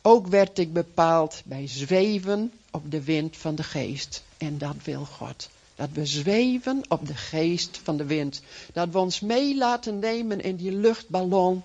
Ook 0.03 0.27
werd 0.27 0.59
ik 0.59 0.73
bepaald 0.73 1.43
bij 1.45 1.69
zweven 1.69 2.53
op 2.75 2.91
de 2.91 3.03
wind 3.03 3.37
van 3.37 3.55
de 3.55 3.63
geest. 3.63 4.23
En 4.37 4.59
dat 4.59 4.77
wil 4.85 5.05
God. 5.05 5.49
Dat 5.75 5.89
we 5.93 6.07
zweven 6.07 6.83
op 6.89 7.07
de 7.07 7.15
geest 7.15 7.81
van 7.83 7.97
de 7.97 8.05
wind. 8.05 8.43
Dat 8.73 8.89
we 8.89 8.99
ons 8.99 9.21
mee 9.21 9.57
laten 9.57 9.99
nemen 9.99 10.41
in 10.41 10.57
die 10.57 10.73
luchtballon. 10.73 11.63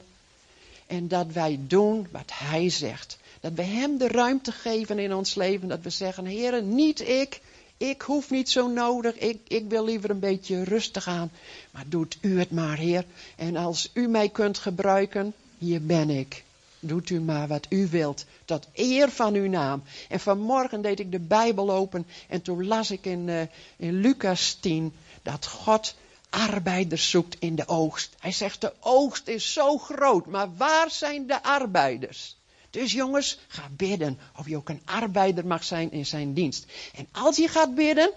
En 0.88 1.07
dat 1.07 1.27
wij 1.27 1.60
doen 1.68 2.07
wat 2.11 2.31
Hij 2.34 2.69
zegt. 2.69 3.18
Dat 3.40 3.53
we 3.53 3.61
Hem 3.61 3.98
de 3.98 4.07
ruimte 4.07 4.52
geven 4.52 4.99
in 4.99 5.14
ons 5.14 5.36
leven. 5.36 5.68
Dat 5.68 5.81
we 5.81 5.90
zeggen, 5.90 6.26
Heer, 6.26 6.64
niet 6.64 7.07
ik. 7.07 7.41
Ik 7.77 8.02
hoef 8.02 8.30
niet 8.30 8.49
zo 8.49 8.68
nodig. 8.68 9.15
Ik, 9.15 9.40
ik 9.48 9.69
wil 9.69 9.86
liever 9.86 10.10
een 10.10 10.19
beetje 10.19 10.64
rustig 10.64 11.07
aan. 11.07 11.31
Maar 11.72 11.86
doet 11.88 12.18
u 12.22 12.40
het 12.40 12.52
maar, 12.52 12.77
Heer. 12.77 13.06
En 13.36 13.56
als 13.56 13.90
u 13.94 14.07
mij 14.07 14.30
kunt 14.30 14.57
gebruiken, 14.57 15.34
hier 15.57 15.86
ben 15.86 16.10
ik. 16.10 16.44
Doet 16.80 17.10
u 17.10 17.22
maar 17.22 17.48
wat 17.48 17.66
u 17.70 17.88
wilt, 17.88 18.26
tot 18.46 18.68
eer 18.74 19.10
van 19.10 19.34
uw 19.34 19.50
naam. 19.50 19.84
En 20.10 20.20
vanmorgen 20.20 20.82
deed 20.82 21.00
ik 21.00 21.12
de 21.12 21.20
Bijbel 21.20 21.72
open 21.72 22.08
en 22.28 22.42
toen 22.42 22.68
las 22.68 22.92
ik 22.92 23.06
in, 23.06 23.28
uh, 23.28 23.42
in 23.78 23.94
Lucas 23.94 24.58
10 24.60 24.94
dat 25.22 25.46
God 25.46 25.96
arbeiders 26.30 27.10
zoekt 27.10 27.36
in 27.40 27.56
de 27.56 27.68
oogst. 27.68 28.16
Hij 28.20 28.32
zegt 28.32 28.62
de 28.62 28.74
oogst 28.80 29.28
is 29.28 29.54
zo 29.54 29.78
groot, 29.78 30.26
maar 30.26 30.56
waar 30.58 30.92
zijn 30.92 31.28
de 31.28 31.44
arbeiders? 31.44 32.38
Dus 32.70 32.92
jongens, 32.92 33.40
ga 33.48 33.70
bidden 33.72 34.20
of 34.38 34.48
je 34.48 34.58
ook 34.58 34.70
een 34.70 34.82
arbeider 34.86 35.46
mag 35.46 35.64
zijn 35.64 35.92
in 35.92 36.06
zijn 36.06 36.34
dienst. 36.34 36.66
En 36.96 37.08
als 37.12 37.38
je 37.38 37.48
gaat 37.48 37.76
bidden, 37.76 38.12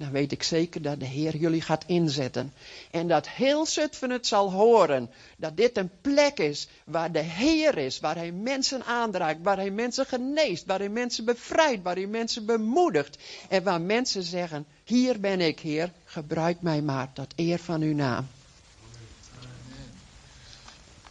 dan 0.00 0.10
weet 0.10 0.32
ik 0.32 0.42
zeker 0.42 0.82
dat 0.82 1.00
de 1.00 1.06
Heer 1.06 1.36
jullie 1.36 1.60
gaat 1.60 1.84
inzetten. 1.86 2.52
En 2.90 3.08
dat 3.08 3.28
heel 3.28 3.66
Zutphen 3.66 4.10
het 4.10 4.26
zal 4.26 4.52
horen. 4.52 5.10
Dat 5.36 5.56
dit 5.56 5.76
een 5.76 5.90
plek 6.00 6.38
is 6.38 6.68
waar 6.84 7.12
de 7.12 7.18
Heer 7.18 7.78
is. 7.78 8.00
Waar 8.00 8.16
Hij 8.16 8.32
mensen 8.32 8.84
aandraagt. 8.84 9.36
Waar 9.42 9.56
Hij 9.56 9.70
mensen 9.70 10.06
geneest. 10.06 10.66
Waar 10.66 10.78
Hij 10.78 10.88
mensen 10.88 11.24
bevrijdt. 11.24 11.82
Waar 11.82 11.94
Hij 11.94 12.06
mensen 12.06 12.46
bemoedigt. 12.46 13.18
En 13.48 13.62
waar 13.62 13.80
mensen 13.80 14.22
zeggen, 14.22 14.66
hier 14.84 15.20
ben 15.20 15.40
ik 15.40 15.60
Heer. 15.60 15.92
Gebruik 16.04 16.60
mij 16.60 16.82
maar 16.82 17.12
tot 17.12 17.32
eer 17.36 17.58
van 17.58 17.82
uw 17.82 17.94
naam. 17.94 18.28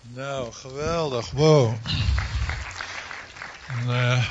Nou, 0.02 0.52
geweldig. 0.52 1.32
Wow. 1.32 1.74
Een 3.68 3.88
uh, 3.88 4.30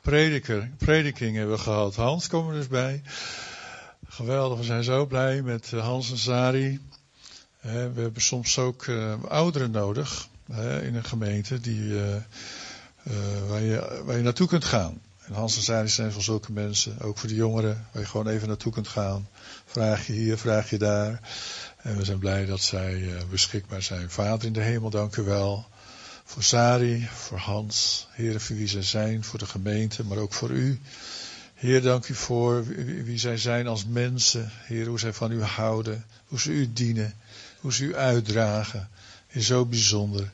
prediker, 0.00 0.70
prediking 0.78 1.36
hebben 1.36 1.56
we 1.56 1.62
gehad. 1.62 1.96
Hans, 1.96 2.28
kom 2.28 2.48
er 2.48 2.54
dus 2.54 2.68
bij. 2.68 3.02
Geweldig, 4.20 4.58
we 4.58 4.64
zijn 4.64 4.84
zo 4.84 5.06
blij 5.06 5.42
met 5.42 5.72
eh, 5.72 5.80
Hans 5.80 6.10
en 6.10 6.18
Sari. 6.18 6.80
we 7.60 7.68
hebben 8.00 8.22
soms 8.22 8.58
ook 8.58 8.86
uh, 8.86 9.14
ouderen 9.28 9.70
nodig 9.70 10.28
in 10.82 10.94
een 10.94 11.04
gemeente 11.04 11.60
die, 11.60 11.94
waar, 13.48 13.60
je, 13.60 14.02
waar 14.04 14.16
je 14.16 14.22
naartoe 14.22 14.48
kunt 14.48 14.64
gaan. 14.64 15.00
En 15.24 15.32
Hans 15.32 15.56
en 15.56 15.62
Sari 15.62 15.88
zijn 15.88 16.12
voor 16.12 16.22
zulke 16.22 16.52
mensen, 16.52 17.00
ook 17.00 17.18
voor 17.18 17.28
de 17.28 17.34
jongeren, 17.34 17.86
waar 17.92 18.02
je 18.02 18.08
gewoon 18.08 18.28
even 18.28 18.48
naartoe 18.48 18.72
kunt 18.72 18.88
gaan. 18.88 19.28
Vraag 19.64 20.06
je 20.06 20.12
hier, 20.12 20.38
vraag 20.38 20.70
je 20.70 20.78
daar. 20.78 21.20
En 21.76 21.96
we 21.96 22.04
zijn 22.04 22.18
blij 22.18 22.46
dat 22.46 22.60
zij 22.60 23.12
beschikbaar 23.30 23.82
zijn. 23.82 24.10
Vader 24.10 24.46
in 24.46 24.52
de 24.52 24.62
hemel, 24.62 24.90
dank 24.90 25.16
u 25.16 25.22
wel. 25.22 25.66
Voor 26.24 26.42
Sari, 26.42 27.08
voor 27.12 27.38
Hans, 27.38 28.08
heren 28.10 28.40
voor 28.40 28.56
wie 28.56 28.68
zij 28.68 28.82
zijn, 28.82 29.24
voor 29.24 29.38
de 29.38 29.46
gemeente, 29.46 30.04
maar 30.04 30.18
ook 30.18 30.32
voor 30.32 30.50
u. 30.50 30.80
Heer, 31.60 31.82
dank 31.82 32.08
u 32.08 32.14
voor 32.14 32.66
wie 33.04 33.18
zij 33.18 33.36
zijn 33.36 33.66
als 33.66 33.86
mensen. 33.86 34.50
Heer, 34.52 34.86
hoe 34.86 34.98
zij 34.98 35.12
van 35.12 35.32
u 35.32 35.42
houden, 35.42 36.04
hoe 36.26 36.40
ze 36.40 36.50
u 36.50 36.72
dienen, 36.72 37.14
hoe 37.60 37.72
ze 37.72 37.84
u 37.84 37.96
uitdragen. 37.96 38.88
Heer, 39.26 39.42
zo 39.42 39.66
bijzonder. 39.66 40.32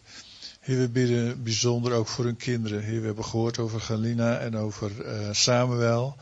Heer, 0.60 0.78
we 0.78 0.88
bidden 0.88 1.42
bijzonder 1.42 1.92
ook 1.92 2.08
voor 2.08 2.24
hun 2.24 2.36
kinderen. 2.36 2.82
Heer, 2.82 3.00
we 3.00 3.06
hebben 3.06 3.24
gehoord 3.24 3.58
over 3.58 3.80
Galina 3.80 4.38
en 4.38 4.56
over 4.56 4.90
uh, 5.06 5.28
Samuel. 5.32 6.16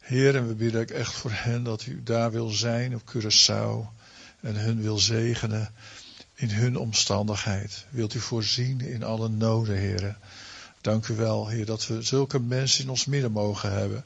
Heer, 0.00 0.36
en 0.36 0.48
we 0.48 0.54
bidden 0.54 0.80
ook 0.80 0.90
echt 0.90 1.12
voor 1.12 1.32
hen 1.34 1.62
dat 1.62 1.86
u 1.86 2.00
daar 2.04 2.30
wil 2.30 2.48
zijn 2.48 2.94
op 2.94 3.02
Curaçao. 3.14 3.94
En 4.40 4.56
hun 4.56 4.82
wil 4.82 4.98
zegenen 4.98 5.72
in 6.34 6.50
hun 6.50 6.76
omstandigheid. 6.76 7.86
Wilt 7.90 8.14
u 8.14 8.20
voorzien 8.20 8.80
in 8.80 9.02
alle 9.02 9.28
noden, 9.28 9.76
heren. 9.76 10.16
Dank 10.80 11.08
u 11.08 11.14
wel, 11.14 11.48
Heer, 11.48 11.66
dat 11.66 11.86
we 11.86 12.02
zulke 12.02 12.40
mensen 12.40 12.82
in 12.84 12.90
ons 12.90 13.04
midden 13.04 13.32
mogen 13.32 13.72
hebben. 13.72 14.04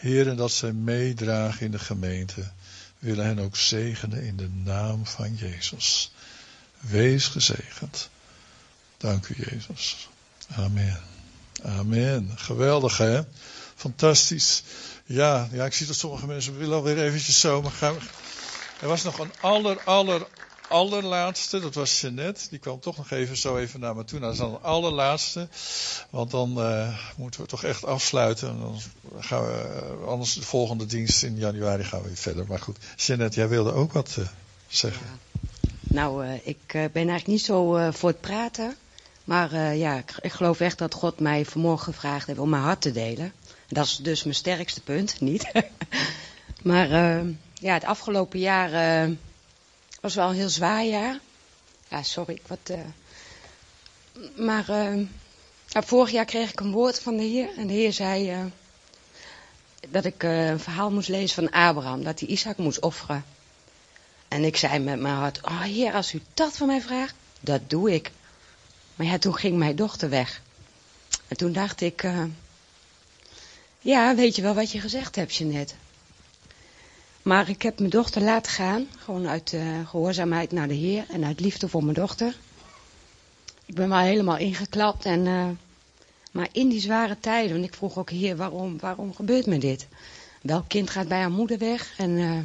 Heer, 0.00 0.28
en 0.28 0.36
dat 0.36 0.52
zij 0.52 0.72
meedragen 0.72 1.66
in 1.66 1.70
de 1.70 1.78
gemeente. 1.78 2.50
Willen 2.98 3.24
hen 3.24 3.38
ook 3.38 3.56
zegenen 3.56 4.22
in 4.22 4.36
de 4.36 4.48
naam 4.48 5.06
van 5.06 5.34
Jezus. 5.34 6.12
Wees 6.80 7.26
gezegend. 7.26 8.10
Dank 8.96 9.28
u, 9.28 9.34
Jezus. 9.50 10.08
Amen. 10.56 11.00
Amen. 11.62 12.30
Geweldig, 12.36 12.98
hè? 12.98 13.20
Fantastisch. 13.74 14.62
Ja, 15.04 15.48
ja, 15.52 15.64
ik 15.64 15.72
zie 15.72 15.86
dat 15.86 15.96
sommige 15.96 16.26
mensen 16.26 16.58
willen 16.58 16.76
alweer 16.76 16.98
eventjes 16.98 17.40
zo, 17.40 17.62
maar 17.62 17.70
gaan 17.70 17.94
we... 17.94 18.00
Er 18.80 18.88
was 18.88 19.02
nog 19.02 19.18
een 19.18 19.32
aller, 19.40 19.84
aller, 19.84 20.26
allerlaatste, 20.70 21.60
dat 21.60 21.74
was 21.74 22.00
Jeannette, 22.00 22.48
die 22.50 22.58
kwam 22.58 22.80
toch 22.80 22.96
nog 22.96 23.10
even 23.10 23.36
zo 23.36 23.56
even 23.56 23.80
naar 23.80 23.96
me 23.96 24.04
toe. 24.04 24.18
Nou, 24.18 24.36
dat 24.36 24.40
is 24.40 24.50
dan 24.50 24.60
de 24.62 24.68
allerlaatste, 24.68 25.48
want 26.10 26.30
dan 26.30 26.58
uh, 26.58 26.98
moeten 27.16 27.40
we 27.40 27.46
toch 27.46 27.64
echt 27.64 27.84
afsluiten. 27.84 28.48
En 28.48 28.58
dan 28.60 28.80
gaan 29.18 29.46
we, 29.46 29.82
uh, 30.00 30.06
anders 30.06 30.34
de 30.34 30.42
volgende 30.42 30.86
dienst 30.86 31.22
in 31.22 31.36
januari 31.36 31.84
gaan 31.84 32.02
we 32.02 32.16
verder. 32.16 32.44
Maar 32.48 32.58
goed, 32.58 32.78
Jeannette, 32.96 33.38
jij 33.38 33.48
wilde 33.48 33.72
ook 33.72 33.92
wat 33.92 34.16
uh, 34.18 34.26
zeggen. 34.68 35.06
Nou, 35.80 36.26
ik 36.42 36.66
ben 36.66 36.90
eigenlijk 36.92 37.26
niet 37.26 37.44
zo 37.44 37.90
voor 37.90 38.08
het 38.08 38.20
praten. 38.20 38.76
Maar 39.24 39.76
ja, 39.76 39.96
ik, 39.96 40.14
ik, 40.20 40.32
geloof 40.32 40.60
echt 40.60 40.78
dat 40.78 40.94
God 40.94 41.20
mij 41.20 41.44
vanmorgen 41.44 41.92
gevraagd 41.92 42.26
heeft 42.26 42.38
om 42.38 42.48
mijn 42.48 42.62
hart 42.62 42.80
te 42.80 42.92
delen. 42.92 43.32
Dat 43.68 43.84
is 43.84 43.96
dus 43.96 44.22
mijn 44.22 44.34
sterkste 44.34 44.80
punt, 44.80 45.20
niet? 45.20 45.52
maar 46.62 46.88
ja, 47.54 47.74
het 47.74 47.84
afgelopen 47.84 48.38
jaar 48.38 49.08
was 50.00 50.14
wel 50.14 50.28
een 50.28 50.34
heel 50.34 50.48
zwaar 50.48 50.84
jaar. 50.84 51.18
Ja, 51.88 52.02
sorry, 52.02 52.40
wat. 52.46 52.70
Uh... 52.70 52.80
Maar 54.36 54.70
uh, 54.70 55.06
vorig 55.66 56.10
jaar 56.10 56.24
kreeg 56.24 56.50
ik 56.50 56.60
een 56.60 56.72
woord 56.72 57.00
van 57.00 57.16
de 57.16 57.22
Heer. 57.22 57.48
En 57.56 57.66
de 57.66 57.72
Heer 57.72 57.92
zei 57.92 58.32
uh, 58.32 58.44
dat 59.88 60.04
ik 60.04 60.22
een 60.22 60.60
verhaal 60.60 60.90
moest 60.90 61.08
lezen 61.08 61.34
van 61.34 61.50
Abraham. 61.50 62.04
Dat 62.04 62.20
hij 62.20 62.28
Isaac 62.28 62.56
moest 62.56 62.80
offeren. 62.80 63.24
En 64.28 64.44
ik 64.44 64.56
zei 64.56 64.78
met 64.78 65.00
mijn 65.00 65.14
hart: 65.14 65.40
Oh 65.42 65.60
Heer, 65.60 65.92
als 65.92 66.12
u 66.12 66.22
dat 66.34 66.56
van 66.56 66.66
mij 66.66 66.80
vraagt, 66.80 67.14
dat 67.40 67.70
doe 67.70 67.94
ik. 67.94 68.10
Maar 68.94 69.06
ja, 69.06 69.18
toen 69.18 69.36
ging 69.36 69.56
mijn 69.56 69.76
dochter 69.76 70.08
weg. 70.08 70.42
En 71.28 71.36
toen 71.36 71.52
dacht 71.52 71.80
ik: 71.80 72.06
Ja, 73.78 74.14
weet 74.14 74.36
je 74.36 74.42
wel 74.42 74.54
wat 74.54 74.72
je 74.72 74.80
gezegd 74.80 75.16
hebt, 75.16 75.34
Jeanette? 75.34 75.74
Maar 77.22 77.48
ik 77.48 77.62
heb 77.62 77.78
mijn 77.78 77.90
dochter 77.90 78.22
laten 78.22 78.52
gaan, 78.52 78.86
gewoon 78.98 79.28
uit 79.28 79.52
uh, 79.52 79.88
gehoorzaamheid 79.88 80.52
naar 80.52 80.68
de 80.68 80.74
Heer 80.74 81.04
en 81.08 81.24
uit 81.24 81.40
liefde 81.40 81.68
voor 81.68 81.82
mijn 81.82 81.94
dochter. 81.94 82.36
Ik 83.64 83.74
ben 83.74 83.88
wel 83.88 83.98
helemaal 83.98 84.36
ingeklapt 84.36 85.04
en, 85.04 85.26
uh, 85.26 85.48
maar 86.32 86.48
in 86.52 86.68
die 86.68 86.80
zware 86.80 87.16
tijden, 87.20 87.52
want 87.52 87.64
ik 87.64 87.74
vroeg 87.74 87.98
ook 87.98 88.10
Heer, 88.10 88.36
waarom, 88.36 88.78
waarom 88.78 89.14
gebeurt 89.14 89.46
me 89.46 89.58
dit? 89.58 89.86
Welk 90.42 90.68
kind 90.68 90.90
gaat 90.90 91.08
bij 91.08 91.20
haar 91.20 91.30
moeder 91.30 91.58
weg? 91.58 91.94
En, 91.96 92.10
uh, 92.10 92.38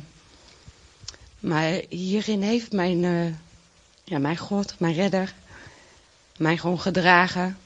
maar 1.40 1.82
hierin 1.90 2.42
heeft 2.42 2.72
mijn, 2.72 3.00
ja, 4.04 4.20
mijn 4.20 4.38
God, 4.38 4.76
mijn 4.78 4.94
redder, 4.94 5.34
mij 6.38 6.58
gewoon 6.58 6.80
gedragen, 6.80 7.58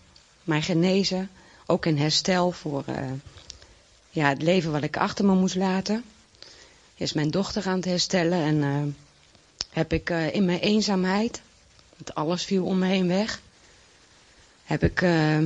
mij 0.43 0.61
genezen, 0.61 1.29
ook 1.65 1.85
een 1.85 1.99
herstel 1.99 2.51
voor 2.51 2.83
ja, 4.09 4.29
het 4.29 4.41
leven 4.41 4.71
wat 4.71 4.83
ik 4.83 4.97
achter 4.97 5.25
me 5.25 5.33
moest 5.33 5.55
laten 5.55 6.03
is 6.99 7.13
mijn 7.13 7.31
dochter 7.31 7.67
aan 7.67 7.75
het 7.75 7.85
herstellen. 7.85 8.43
En 8.43 8.55
uh, 8.55 8.93
heb 9.69 9.93
ik 9.93 10.09
uh, 10.09 10.33
in 10.33 10.45
mijn 10.45 10.59
eenzaamheid, 10.59 11.41
want 11.95 12.15
alles 12.15 12.43
viel 12.43 12.65
om 12.65 12.79
me 12.79 12.87
heen 12.87 13.07
weg, 13.07 13.41
heb 14.63 14.83
ik 14.83 15.01
uh, 15.01 15.37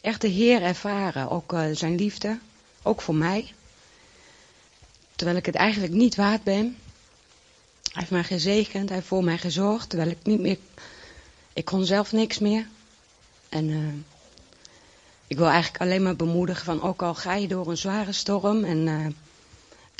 echt 0.00 0.20
de 0.20 0.28
Heer 0.28 0.62
ervaren. 0.62 1.30
Ook 1.30 1.54
zijn 1.72 1.94
liefde, 1.94 2.38
ook 2.82 3.00
voor 3.00 3.14
mij. 3.14 3.52
Terwijl 5.16 5.38
ik 5.38 5.46
het 5.46 5.54
eigenlijk 5.54 5.92
niet 5.92 6.14
waard 6.14 6.42
ben. 6.42 6.76
Hij 7.82 7.92
heeft 7.92 8.10
mij 8.10 8.24
gezegend, 8.24 8.88
hij 8.88 8.96
heeft 8.96 9.08
voor 9.08 9.24
mij 9.24 9.38
gezorgd. 9.38 9.88
Terwijl 9.88 10.10
ik 10.10 10.18
niet 10.22 10.40
meer, 10.40 10.58
ik 11.52 11.64
kon 11.64 11.84
zelf 11.84 12.12
niks 12.12 12.38
meer. 12.38 12.66
En 13.48 14.04
ik 15.26 15.36
wil 15.36 15.48
eigenlijk 15.48 15.82
alleen 15.82 16.02
maar 16.02 16.16
bemoedigen 16.16 16.64
van 16.64 16.82
ook 16.82 17.02
al 17.02 17.14
ga 17.14 17.34
je 17.34 17.48
door 17.48 17.70
een 17.70 17.76
zware 17.76 18.12
storm 18.12 18.64
en 18.64 19.14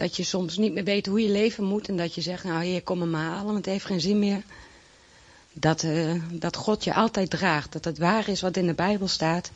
dat 0.02 0.16
je 0.16 0.24
soms 0.24 0.56
niet 0.56 0.72
meer 0.72 0.84
weet 0.84 1.06
hoe 1.06 1.22
je 1.22 1.28
leven 1.28 1.64
moet. 1.64 1.88
En 1.88 1.96
dat 1.96 2.14
je 2.14 2.20
zegt, 2.20 2.44
nou 2.44 2.64
heer, 2.64 2.82
kom 2.82 3.10
maar 3.10 3.24
halen, 3.24 3.44
want 3.44 3.56
het 3.56 3.66
heeft 3.66 3.84
geen 3.84 4.00
zin 4.00 4.18
meer. 4.18 4.42
Dat, 5.52 5.82
uh, 5.82 6.22
dat 6.30 6.56
God 6.56 6.84
je 6.84 6.94
altijd 6.94 7.30
draagt. 7.30 7.72
Dat 7.72 7.84
het 7.84 7.98
waar 7.98 8.28
is 8.28 8.40
wat 8.40 8.56
in 8.56 8.66
de 8.66 8.74
Bijbel 8.74 9.08
staat. 9.08 9.50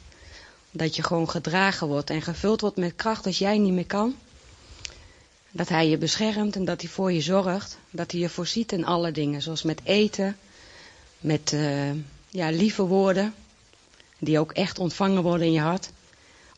Dat 0.70 0.96
je 0.96 1.02
gewoon 1.02 1.30
gedragen 1.30 1.86
wordt 1.86 2.10
en 2.10 2.22
gevuld 2.22 2.60
wordt 2.60 2.76
met 2.76 2.96
kracht 2.96 3.26
als 3.26 3.38
jij 3.38 3.58
niet 3.58 3.72
meer 3.72 3.86
kan. 3.86 4.14
Dat 5.50 5.68
hij 5.68 5.88
je 5.88 5.98
beschermt 5.98 6.56
en 6.56 6.64
dat 6.64 6.80
hij 6.80 6.90
voor 6.90 7.12
je 7.12 7.20
zorgt. 7.20 7.78
Dat 7.90 8.10
hij 8.10 8.20
je 8.20 8.28
voorziet 8.28 8.72
in 8.72 8.84
alle 8.84 9.12
dingen. 9.12 9.42
Zoals 9.42 9.62
met 9.62 9.80
eten. 9.84 10.36
Met 11.18 11.52
uh, 11.52 11.90
ja, 12.28 12.50
lieve 12.50 12.82
woorden. 12.82 13.34
Die 14.18 14.38
ook 14.38 14.52
echt 14.52 14.78
ontvangen 14.78 15.22
worden 15.22 15.46
in 15.46 15.52
je 15.52 15.60
hart. 15.60 15.90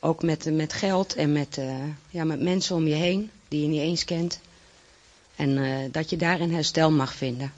Ook 0.01 0.23
met, 0.23 0.55
met 0.55 0.73
geld 0.73 1.15
en 1.15 1.33
met, 1.33 1.57
uh, 1.59 1.75
ja, 2.11 2.25
met 2.25 2.41
mensen 2.41 2.77
om 2.77 2.87
je 2.87 2.95
heen 2.95 3.31
die 3.49 3.63
je 3.63 3.69
niet 3.69 3.81
eens 3.81 4.05
kent. 4.05 4.41
En 5.37 5.49
uh, 5.49 5.93
dat 5.93 6.11
je 6.11 6.17
daarin 6.17 6.55
herstel 6.55 6.91
mag 6.91 7.15
vinden. 7.15 7.53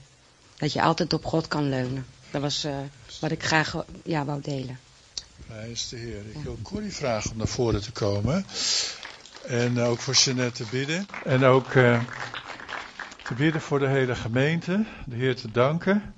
Dat 0.56 0.72
je 0.72 0.82
altijd 0.82 1.12
op 1.12 1.24
God 1.24 1.48
kan 1.48 1.68
leunen. 1.68 2.06
Dat 2.30 2.40
was 2.40 2.64
uh, 2.64 2.76
wat 3.20 3.30
ik 3.30 3.42
graag 3.44 3.84
ja, 4.04 4.24
wou 4.24 4.40
delen. 4.40 4.78
Prijs 5.46 5.88
de 5.88 5.96
Heer. 5.96 6.22
Ik 6.34 6.42
wil 6.42 6.58
Corrie 6.62 6.92
vragen 6.94 7.30
om 7.30 7.36
naar 7.36 7.48
voren 7.48 7.82
te 7.82 7.92
komen. 7.92 8.46
En 9.46 9.80
ook 9.80 9.98
voor 9.98 10.14
Jeanette 10.14 10.64
te 10.64 10.70
bidden. 10.70 11.06
En 11.24 11.44
ook 11.44 11.74
uh, 11.74 12.02
te 13.24 13.34
bidden 13.34 13.60
voor 13.60 13.78
de 13.78 13.88
hele 13.88 14.16
gemeente. 14.16 14.84
De 15.06 15.16
Heer 15.16 15.36
te 15.36 15.50
danken 15.50 16.14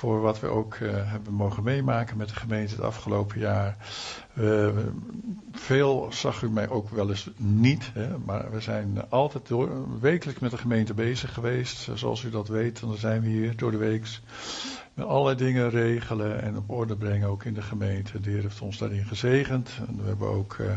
voor 0.00 0.20
wat 0.20 0.40
we 0.40 0.46
ook 0.46 0.74
uh, 0.74 0.90
hebben 0.92 1.32
mogen 1.32 1.62
meemaken 1.62 2.16
met 2.16 2.28
de 2.28 2.34
gemeente 2.34 2.74
het 2.74 2.84
afgelopen 2.84 3.38
jaar. 3.38 3.76
Uh, 4.38 4.68
veel 5.52 6.06
zag 6.10 6.42
u 6.42 6.50
mij 6.50 6.68
ook 6.68 6.88
wel 6.88 7.08
eens 7.08 7.30
niet, 7.36 7.90
hè, 7.94 8.18
maar 8.18 8.50
we 8.50 8.60
zijn 8.60 9.08
altijd 9.08 9.48
door, 9.48 10.00
wekelijks 10.00 10.40
met 10.40 10.50
de 10.50 10.56
gemeente 10.56 10.94
bezig 10.94 11.34
geweest. 11.34 11.88
Zoals 11.94 12.22
u 12.22 12.30
dat 12.30 12.48
weet, 12.48 12.80
dan 12.80 12.96
zijn 12.96 13.20
we 13.20 13.28
hier 13.28 13.56
door 13.56 13.70
de 13.70 13.76
week 13.76 14.06
met 14.94 15.06
allerlei 15.06 15.36
dingen 15.36 15.70
regelen 15.70 16.42
en 16.42 16.56
op 16.56 16.70
orde 16.70 16.96
brengen 16.96 17.28
ook 17.28 17.44
in 17.44 17.54
de 17.54 17.62
gemeente. 17.62 18.20
De 18.20 18.30
Heer 18.30 18.42
heeft 18.42 18.60
ons 18.60 18.78
daarin 18.78 19.04
gezegend. 19.04 19.70
En 19.88 19.96
we 20.02 20.08
hebben 20.08 20.28
ook 20.28 20.56
uh, 20.60 20.76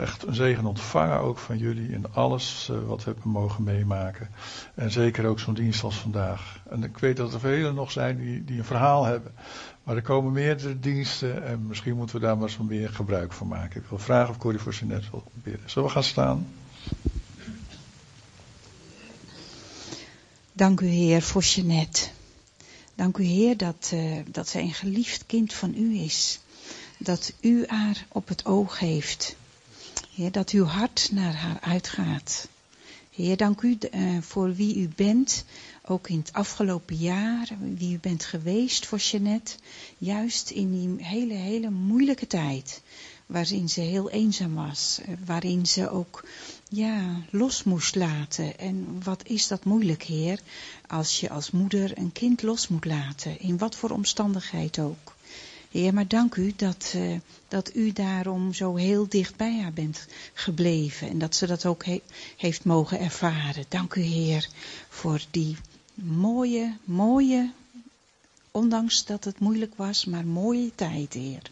echt 0.00 0.26
een 0.26 0.34
zegen 0.34 0.64
ontvangen 0.64 1.20
ook 1.20 1.38
van 1.38 1.58
jullie 1.58 1.88
in 1.88 2.12
alles 2.12 2.68
eh, 2.70 2.76
wat 2.86 3.04
we 3.04 3.10
hebben 3.10 3.30
mogen 3.30 3.64
meemaken. 3.64 4.28
En 4.74 4.90
zeker 4.90 5.26
ook 5.26 5.40
zo'n 5.40 5.54
dienst 5.54 5.82
als 5.82 5.96
vandaag. 5.96 6.60
En 6.70 6.82
ik 6.82 6.98
weet 6.98 7.16
dat 7.16 7.32
er 7.32 7.40
velen 7.40 7.74
nog 7.74 7.90
zijn 7.90 8.16
die, 8.16 8.44
die 8.44 8.58
een 8.58 8.64
verhaal 8.64 9.04
hebben. 9.04 9.32
Maar 9.82 9.96
er 9.96 10.02
komen 10.02 10.32
meerdere 10.32 10.80
diensten 10.80 11.44
en 11.44 11.66
misschien 11.66 11.96
moeten 11.96 12.16
we 12.16 12.22
daar 12.22 12.38
maar 12.38 12.50
zo 12.50 12.62
meer 12.62 12.88
gebruik 12.88 13.32
van 13.32 13.48
maken. 13.48 13.80
Ik 13.80 13.86
wil 13.88 13.98
vragen 13.98 14.30
of 14.30 14.38
Corrie 14.38 14.60
voor 14.60 14.74
net 14.82 15.10
wil 15.10 15.22
bidden. 15.32 15.70
Zullen 15.70 15.88
we 15.88 15.94
gaan 15.94 16.04
staan? 16.04 16.46
Dank 20.52 20.80
u 20.80 20.86
Heer 20.86 21.22
voor 21.22 21.42
Jeanette. 21.42 22.08
Dank 22.94 23.16
u 23.16 23.24
Heer 23.24 23.56
dat, 23.56 23.90
uh, 23.94 24.18
dat 24.26 24.48
zij 24.48 24.62
een 24.62 24.74
geliefd 24.74 25.26
kind 25.26 25.52
van 25.52 25.74
u 25.76 25.98
is. 25.98 26.40
Dat 26.98 27.32
u 27.40 27.64
haar 27.66 28.06
op 28.08 28.28
het 28.28 28.44
oog 28.46 28.78
heeft. 28.78 29.36
Heer, 30.14 30.32
dat 30.32 30.50
uw 30.50 30.64
hart 30.64 31.08
naar 31.12 31.34
haar 31.34 31.60
uitgaat. 31.60 32.48
Heer, 33.10 33.36
dank 33.36 33.60
u 33.60 33.78
uh, 33.94 34.20
voor 34.20 34.54
wie 34.54 34.76
u 34.76 34.88
bent, 34.96 35.44
ook 35.84 36.08
in 36.08 36.18
het 36.18 36.32
afgelopen 36.32 36.96
jaar, 36.96 37.48
wie 37.74 37.94
u 37.94 37.98
bent 37.98 38.24
geweest 38.24 38.86
voor 38.86 38.98
Jeannette, 38.98 39.52
juist 39.98 40.50
in 40.50 40.70
die 40.72 41.04
hele, 41.06 41.34
hele 41.34 41.70
moeilijke 41.70 42.26
tijd, 42.26 42.82
waarin 43.26 43.68
ze 43.68 43.80
heel 43.80 44.10
eenzaam 44.10 44.54
was, 44.54 45.00
eh, 45.04 45.14
waarin 45.24 45.66
ze 45.66 45.90
ook, 45.90 46.24
ja, 46.68 47.22
los 47.30 47.62
moest 47.62 47.94
laten. 47.94 48.58
En 48.58 49.02
wat 49.02 49.22
is 49.26 49.46
dat 49.46 49.64
moeilijk, 49.64 50.02
Heer, 50.02 50.40
als 50.86 51.20
je 51.20 51.30
als 51.30 51.50
moeder 51.50 51.98
een 51.98 52.12
kind 52.12 52.42
los 52.42 52.68
moet 52.68 52.84
laten, 52.84 53.40
in 53.40 53.58
wat 53.58 53.76
voor 53.76 53.90
omstandigheid 53.90 54.78
ook. 54.78 55.14
Heer, 55.72 55.94
maar 55.94 56.08
dank 56.08 56.34
u 56.34 56.52
dat, 56.56 56.92
uh, 56.96 57.18
dat 57.48 57.74
u 57.74 57.92
daarom 57.92 58.54
zo 58.54 58.74
heel 58.74 59.08
dicht 59.08 59.36
bij 59.36 59.60
haar 59.60 59.72
bent 59.72 60.06
gebleven. 60.32 61.08
En 61.08 61.18
dat 61.18 61.34
ze 61.34 61.46
dat 61.46 61.66
ook 61.66 61.84
he 61.84 62.02
heeft 62.36 62.64
mogen 62.64 63.00
ervaren. 63.00 63.64
Dank 63.68 63.94
u, 63.94 64.00
Heer, 64.00 64.48
voor 64.88 65.20
die 65.30 65.56
mooie, 65.94 66.76
mooie, 66.84 67.50
ondanks 68.50 69.04
dat 69.04 69.24
het 69.24 69.38
moeilijk 69.38 69.72
was, 69.76 70.04
maar 70.04 70.26
mooie 70.26 70.70
tijd, 70.74 71.12
Heer. 71.12 71.50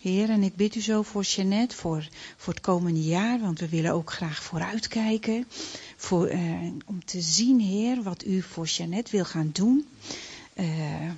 Heer, 0.00 0.30
en 0.30 0.42
ik 0.42 0.56
bid 0.56 0.74
u 0.74 0.80
zo 0.80 1.02
voor 1.02 1.22
Jeannette, 1.22 1.76
voor, 1.76 2.08
voor 2.36 2.52
het 2.52 2.62
komende 2.62 3.02
jaar, 3.02 3.40
want 3.40 3.58
we 3.60 3.68
willen 3.68 3.92
ook 3.92 4.12
graag 4.12 4.42
vooruitkijken. 4.42 5.46
Voor, 5.96 6.32
uh, 6.32 6.60
om 6.86 7.04
te 7.04 7.20
zien, 7.20 7.60
Heer, 7.60 8.02
wat 8.02 8.26
u 8.26 8.42
voor 8.42 8.66
Jeannette 8.66 9.10
wil 9.10 9.24
gaan 9.24 9.50
doen. 9.52 9.86
Uh, 10.54 10.66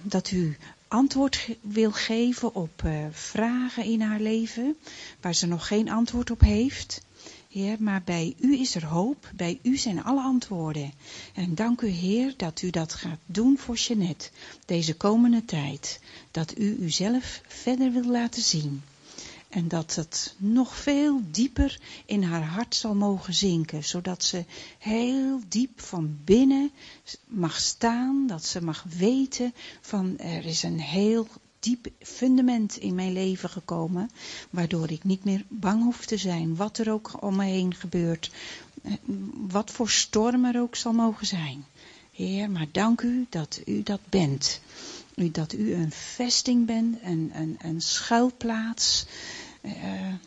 dat 0.03 0.31
u 0.31 0.57
antwoord 0.93 1.49
wil 1.61 1.93
geven 1.93 2.55
op 2.55 2.83
uh, 2.85 3.07
vragen 3.11 3.85
in 3.85 4.01
haar 4.01 4.21
leven, 4.21 4.77
waar 5.21 5.35
ze 5.35 5.47
nog 5.47 5.67
geen 5.67 5.91
antwoord 5.91 6.31
op 6.31 6.41
heeft. 6.41 7.03
Heer, 7.49 7.77
maar 7.79 8.03
bij 8.05 8.35
u 8.41 8.59
is 8.59 8.75
er 8.75 8.87
hoop, 8.87 9.31
bij 9.35 9.59
u 9.63 9.77
zijn 9.77 10.05
alle 10.05 10.21
antwoorden. 10.21 10.93
En 11.35 11.55
dank 11.55 11.81
u 11.81 11.87
Heer 11.89 12.35
dat 12.37 12.63
u 12.63 12.71
dat 12.71 12.95
gaat 12.95 13.19
doen 13.27 13.59
voor 13.59 13.75
Jeannette, 13.75 14.29
deze 14.67 14.95
komende 14.95 15.45
tijd. 15.45 16.01
Dat 16.31 16.59
u 16.59 16.77
uzelf 16.81 17.41
verder 17.47 17.93
wil 17.93 18.05
laten 18.05 18.43
zien. 18.43 18.83
En 19.53 19.69
dat 19.69 19.95
het 19.95 20.35
nog 20.39 20.77
veel 20.77 21.21
dieper 21.31 21.81
in 22.07 22.23
haar 22.23 22.45
hart 22.45 22.75
zal 22.75 22.95
mogen 22.95 23.35
zinken, 23.35 23.85
zodat 23.85 24.25
ze 24.25 24.45
heel 24.79 25.41
diep 25.49 25.81
van 25.81 26.19
binnen 26.25 26.71
mag 27.27 27.61
staan, 27.61 28.27
dat 28.27 28.45
ze 28.45 28.63
mag 28.63 28.85
weten 28.99 29.55
van 29.81 30.19
er 30.19 30.45
is 30.45 30.63
een 30.63 30.81
heel 30.81 31.27
diep 31.61 31.89
fundament 31.99 32.77
in 32.77 32.95
mijn 32.95 33.13
leven 33.13 33.51
gekomen, 33.51 34.11
waardoor 34.51 34.91
ik 34.91 35.05
niet 35.05 35.25
meer 35.25 35.45
bang 35.49 35.83
hoef 35.83 36.07
te 36.07 36.17
zijn, 36.17 36.57
wat 36.57 36.79
er 36.79 36.93
ook 36.93 37.23
om 37.23 37.37
me 37.37 37.45
heen 37.45 37.75
gebeurt, 37.75 38.31
wat 39.49 39.71
voor 39.71 39.91
storm 39.91 40.45
er 40.45 40.61
ook 40.61 40.77
zal 40.77 40.93
mogen 40.93 41.27
zijn. 41.27 41.65
Heer, 42.13 42.51
maar 42.51 42.67
dank 42.73 43.01
u 43.01 43.27
dat 43.29 43.61
u 43.67 43.83
dat 43.83 44.01
bent. 44.09 44.61
Dat 45.15 45.53
u 45.53 45.75
een 45.75 45.91
vesting 45.91 46.67
bent, 46.67 46.99
een, 47.03 47.31
een, 47.35 47.57
een 47.63 47.81
schuilplaats. 47.81 49.07
Uh, 49.63 49.73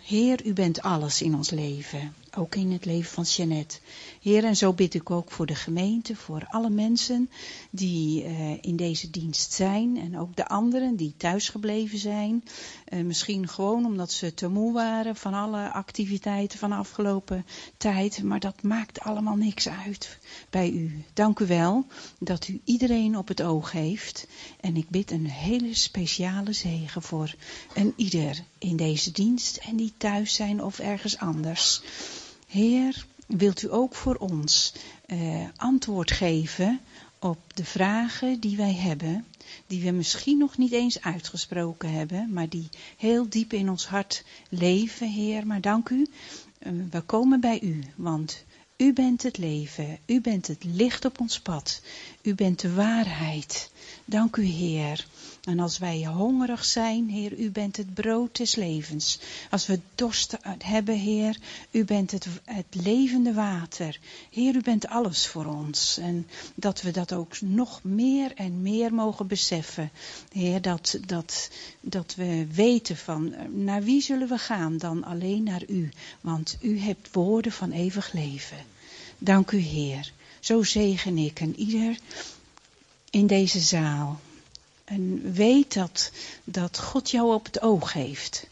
Heer, 0.03 0.45
u 0.45 0.53
bent 0.53 0.82
alles 0.82 1.22
in 1.22 1.36
ons 1.36 1.49
leven. 1.49 2.14
Ook 2.38 2.56
in 2.56 2.72
het 2.72 2.86
leven 2.86 3.12
van 3.12 3.24
Jeannette. 3.24 3.78
Heer, 4.22 4.44
en 4.44 4.56
zo 4.56 4.74
bid 4.74 4.94
ik 4.94 5.10
ook 5.10 5.32
voor 5.32 5.45
de 5.45 5.56
gemeente, 5.56 6.16
voor 6.16 6.45
alle 6.49 6.70
mensen 6.70 7.30
die 7.70 8.24
uh, 8.24 8.64
in 8.64 8.76
deze 8.76 9.10
dienst 9.10 9.53
zijn. 9.53 9.98
En 9.98 10.20
ook 10.20 10.36
de 10.36 10.48
anderen 10.48 10.95
die 10.95 11.14
thuisgebleven 11.18 11.98
zijn. 11.98 12.44
Uh, 12.90 13.03
misschien 13.03 13.48
gewoon 13.48 13.86
omdat 13.86 14.12
ze 14.12 14.34
te 14.34 14.48
moe 14.48 14.74
waren 14.74 15.16
van 15.16 15.34
alle 15.34 15.72
activiteiten 15.72 16.60
van 16.60 16.70
de 16.70 16.76
afgelopen 16.76 17.45
tijd. 17.78 18.24
Maar 18.24 18.40
dat 18.40 18.64
maakt 18.64 18.99
allemaal 18.99 19.36
niks 19.36 19.70
uit 19.70 20.20
bij 20.49 20.70
u. 20.70 21.03
Dank 21.14 21.40
u 21.40 21.45
wel 21.45 21.86
dat 22.20 22.48
u 22.48 22.62
iedereen 22.64 23.18
op 23.18 23.28
het 23.28 23.41
oog 23.41 23.72
heeft. 23.72 24.28
En 24.60 24.76
ik 24.76 24.90
bid 24.90 25.12
een 25.12 25.28
hele 25.28 25.74
speciale 25.74 26.53
zegen 26.53 27.02
voor 27.02 27.36
een 27.74 27.94
ieder 27.95 28.44
in 28.66 28.76
deze 28.76 29.12
dienst 29.12 29.58
en 29.58 29.76
die 29.76 29.94
thuis 29.98 30.34
zijn 30.34 30.64
of 30.64 30.80
ergens 30.80 31.18
anders. 31.18 31.82
Heer, 32.48 33.06
wilt 33.28 33.62
u 33.62 33.74
ook 33.74 33.96
voor 33.96 34.16
ons 34.16 34.74
uh, 35.08 35.48
antwoord 35.56 36.12
geven 36.12 36.80
op 37.20 37.40
de 37.54 37.66
vragen 37.66 38.40
die 38.40 38.58
wij 38.58 38.74
hebben, 38.74 39.26
die 39.68 39.82
we 39.82 39.92
misschien 39.92 40.38
nog 40.38 40.58
niet 40.58 40.72
eens 40.72 41.02
uitgesproken 41.02 41.92
hebben, 41.92 42.34
maar 42.34 42.50
die 42.50 42.70
heel 42.98 43.30
diep 43.30 43.54
in 43.54 43.70
ons 43.70 43.88
hart 43.88 44.24
leven, 44.50 45.12
Heer. 45.12 45.48
Maar 45.48 45.62
dank 45.62 45.90
u, 45.90 46.08
uh, 46.60 46.72
we 46.92 47.02
komen 47.02 47.40
bij 47.40 47.60
u, 47.62 47.84
want 47.96 48.44
u 48.78 48.94
bent 48.94 49.24
het 49.24 49.38
leven, 49.38 49.98
u 50.06 50.22
bent 50.22 50.48
het 50.48 50.64
licht 50.64 51.06
op 51.06 51.20
ons 51.20 51.40
pad, 51.40 51.82
u 52.22 52.36
bent 52.36 52.60
de 52.60 52.74
waarheid. 52.74 53.72
Dank 54.06 54.36
u, 54.36 54.44
Heer. 54.44 55.08
En 55.46 55.60
als 55.60 55.78
wij 55.78 56.06
hongerig 56.06 56.66
zijn, 56.66 57.10
Heer, 57.10 57.40
u 57.40 57.52
bent 57.52 57.78
het 57.78 57.94
brood 57.94 58.38
des 58.38 58.56
levens. 58.56 59.20
Als 59.50 59.66
we 59.66 59.80
dorst 59.96 60.38
hebben, 60.58 60.98
Heer, 60.98 61.38
u 61.72 61.86
bent 61.86 62.12
het, 62.12 62.28
het 62.44 62.66
levende 62.70 63.34
water. 63.34 64.00
Heer, 64.32 64.56
u 64.56 64.62
bent 64.62 64.88
alles 64.88 65.28
voor 65.28 65.46
ons. 65.46 65.98
En 65.98 66.28
dat 66.56 66.82
we 66.82 66.92
dat 66.92 67.14
ook 67.14 67.42
nog 67.42 67.84
meer 67.84 68.32
en 68.36 68.62
meer 68.62 68.94
mogen 68.94 69.28
beseffen. 69.28 69.92
Heer, 70.32 70.62
dat, 70.62 70.98
dat, 71.06 71.50
dat 71.82 72.16
we 72.16 72.48
weten 72.52 72.98
van 72.98 73.36
naar 73.64 73.84
wie 73.84 74.02
zullen 74.02 74.28
we 74.28 74.38
gaan 74.38 74.78
dan 74.78 75.04
alleen 75.04 75.44
naar 75.44 75.64
u. 75.68 75.90
Want 76.22 76.58
u 76.62 76.80
hebt 76.80 77.10
woorden 77.12 77.52
van 77.52 77.72
eeuwig 77.72 78.14
leven. 78.14 78.58
Dank 79.18 79.52
u, 79.52 79.58
Heer. 79.58 80.12
Zo 80.40 80.64
zegen 80.64 81.18
ik 81.18 81.40
en 81.40 81.60
ieder 81.60 81.98
in 83.10 83.28
deze 83.28 83.60
zaal. 83.60 84.20
En 84.86 85.34
weet 85.34 85.74
dat, 85.74 86.12
dat 86.44 86.80
God 86.80 87.12
jou 87.12 87.34
op 87.34 87.45
het 87.45 87.62
oog 87.62 87.94
heeft. 87.94 88.48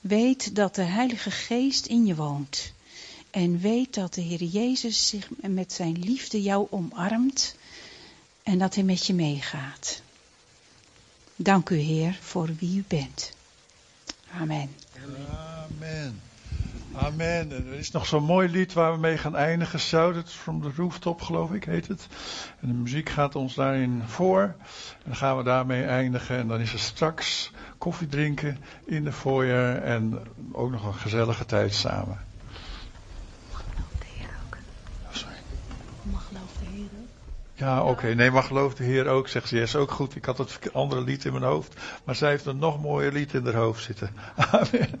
Weet 0.00 0.54
dat 0.54 0.74
de 0.74 0.82
Heilige 0.82 1.30
Geest 1.30 1.86
in 1.86 2.06
je 2.06 2.14
woont. 2.14 2.72
En 3.30 3.60
weet 3.60 3.94
dat 3.94 4.14
de 4.14 4.20
Heer 4.20 4.42
Jezus 4.42 5.08
zich 5.08 5.28
met 5.36 5.72
zijn 5.72 5.98
liefde 5.98 6.42
jou 6.42 6.66
omarmt. 6.70 7.56
En 8.42 8.58
dat 8.58 8.74
hij 8.74 8.84
met 8.84 9.06
je 9.06 9.14
meegaat. 9.14 10.02
Dank 11.36 11.70
u 11.70 11.76
Heer 11.76 12.18
voor 12.20 12.54
wie 12.58 12.78
u 12.78 12.84
bent. 12.88 13.32
Amen. 14.30 14.74
Amen. 15.02 16.20
Amen. 16.96 17.52
En 17.52 17.66
er 17.66 17.78
is 17.78 17.90
nog 17.90 18.06
zo'n 18.06 18.24
mooi 18.24 18.48
lied 18.48 18.72
waar 18.72 18.92
we 18.92 18.98
mee 18.98 19.18
gaan 19.18 19.36
eindigen. 19.36 19.78
Shouted 19.78 20.30
from 20.30 20.62
the 20.62 20.70
rooftop, 20.76 21.20
geloof 21.20 21.52
ik, 21.52 21.64
heet 21.64 21.88
het. 21.88 22.06
En 22.60 22.68
de 22.68 22.74
muziek 22.74 23.08
gaat 23.08 23.34
ons 23.34 23.54
daarin 23.54 24.02
voor. 24.06 24.40
En 24.40 25.04
dan 25.04 25.16
gaan 25.16 25.36
we 25.36 25.42
daarmee 25.42 25.84
eindigen. 25.84 26.36
En 26.36 26.48
dan 26.48 26.60
is 26.60 26.72
er 26.72 26.78
straks 26.78 27.50
koffie 27.78 28.06
drinken 28.06 28.58
in 28.84 29.04
de 29.04 29.12
foyer. 29.12 29.82
En 29.82 30.18
ook 30.52 30.70
nog 30.70 30.86
een 30.86 30.94
gezellige 30.94 31.44
tijd 31.44 31.74
samen. 31.74 32.18
Sorry. 35.10 35.36
Mag 36.02 36.26
geloof 36.26 36.52
de 36.60 36.66
Heer 36.76 36.88
ook? 37.02 37.08
Ja, 37.54 37.80
oké. 37.80 37.90
Okay. 37.90 38.12
Nee, 38.12 38.30
maar 38.30 38.42
geloof 38.42 38.74
de 38.74 38.84
Heer 38.84 39.06
ook, 39.06 39.28
zegt 39.28 39.48
ze. 39.48 39.56
Yes, 39.56 39.76
ook 39.76 39.90
goed. 39.90 40.16
Ik 40.16 40.24
had 40.24 40.38
het 40.38 40.72
andere 40.72 41.00
lied 41.00 41.24
in 41.24 41.32
mijn 41.32 41.44
hoofd. 41.44 41.80
Maar 42.04 42.14
zij 42.14 42.30
heeft 42.30 42.46
een 42.46 42.58
nog 42.58 42.82
mooier 42.82 43.12
lied 43.12 43.34
in 43.34 43.44
haar 43.44 43.54
hoofd 43.54 43.82
zitten. 43.82 44.10
Amen. 44.50 45.00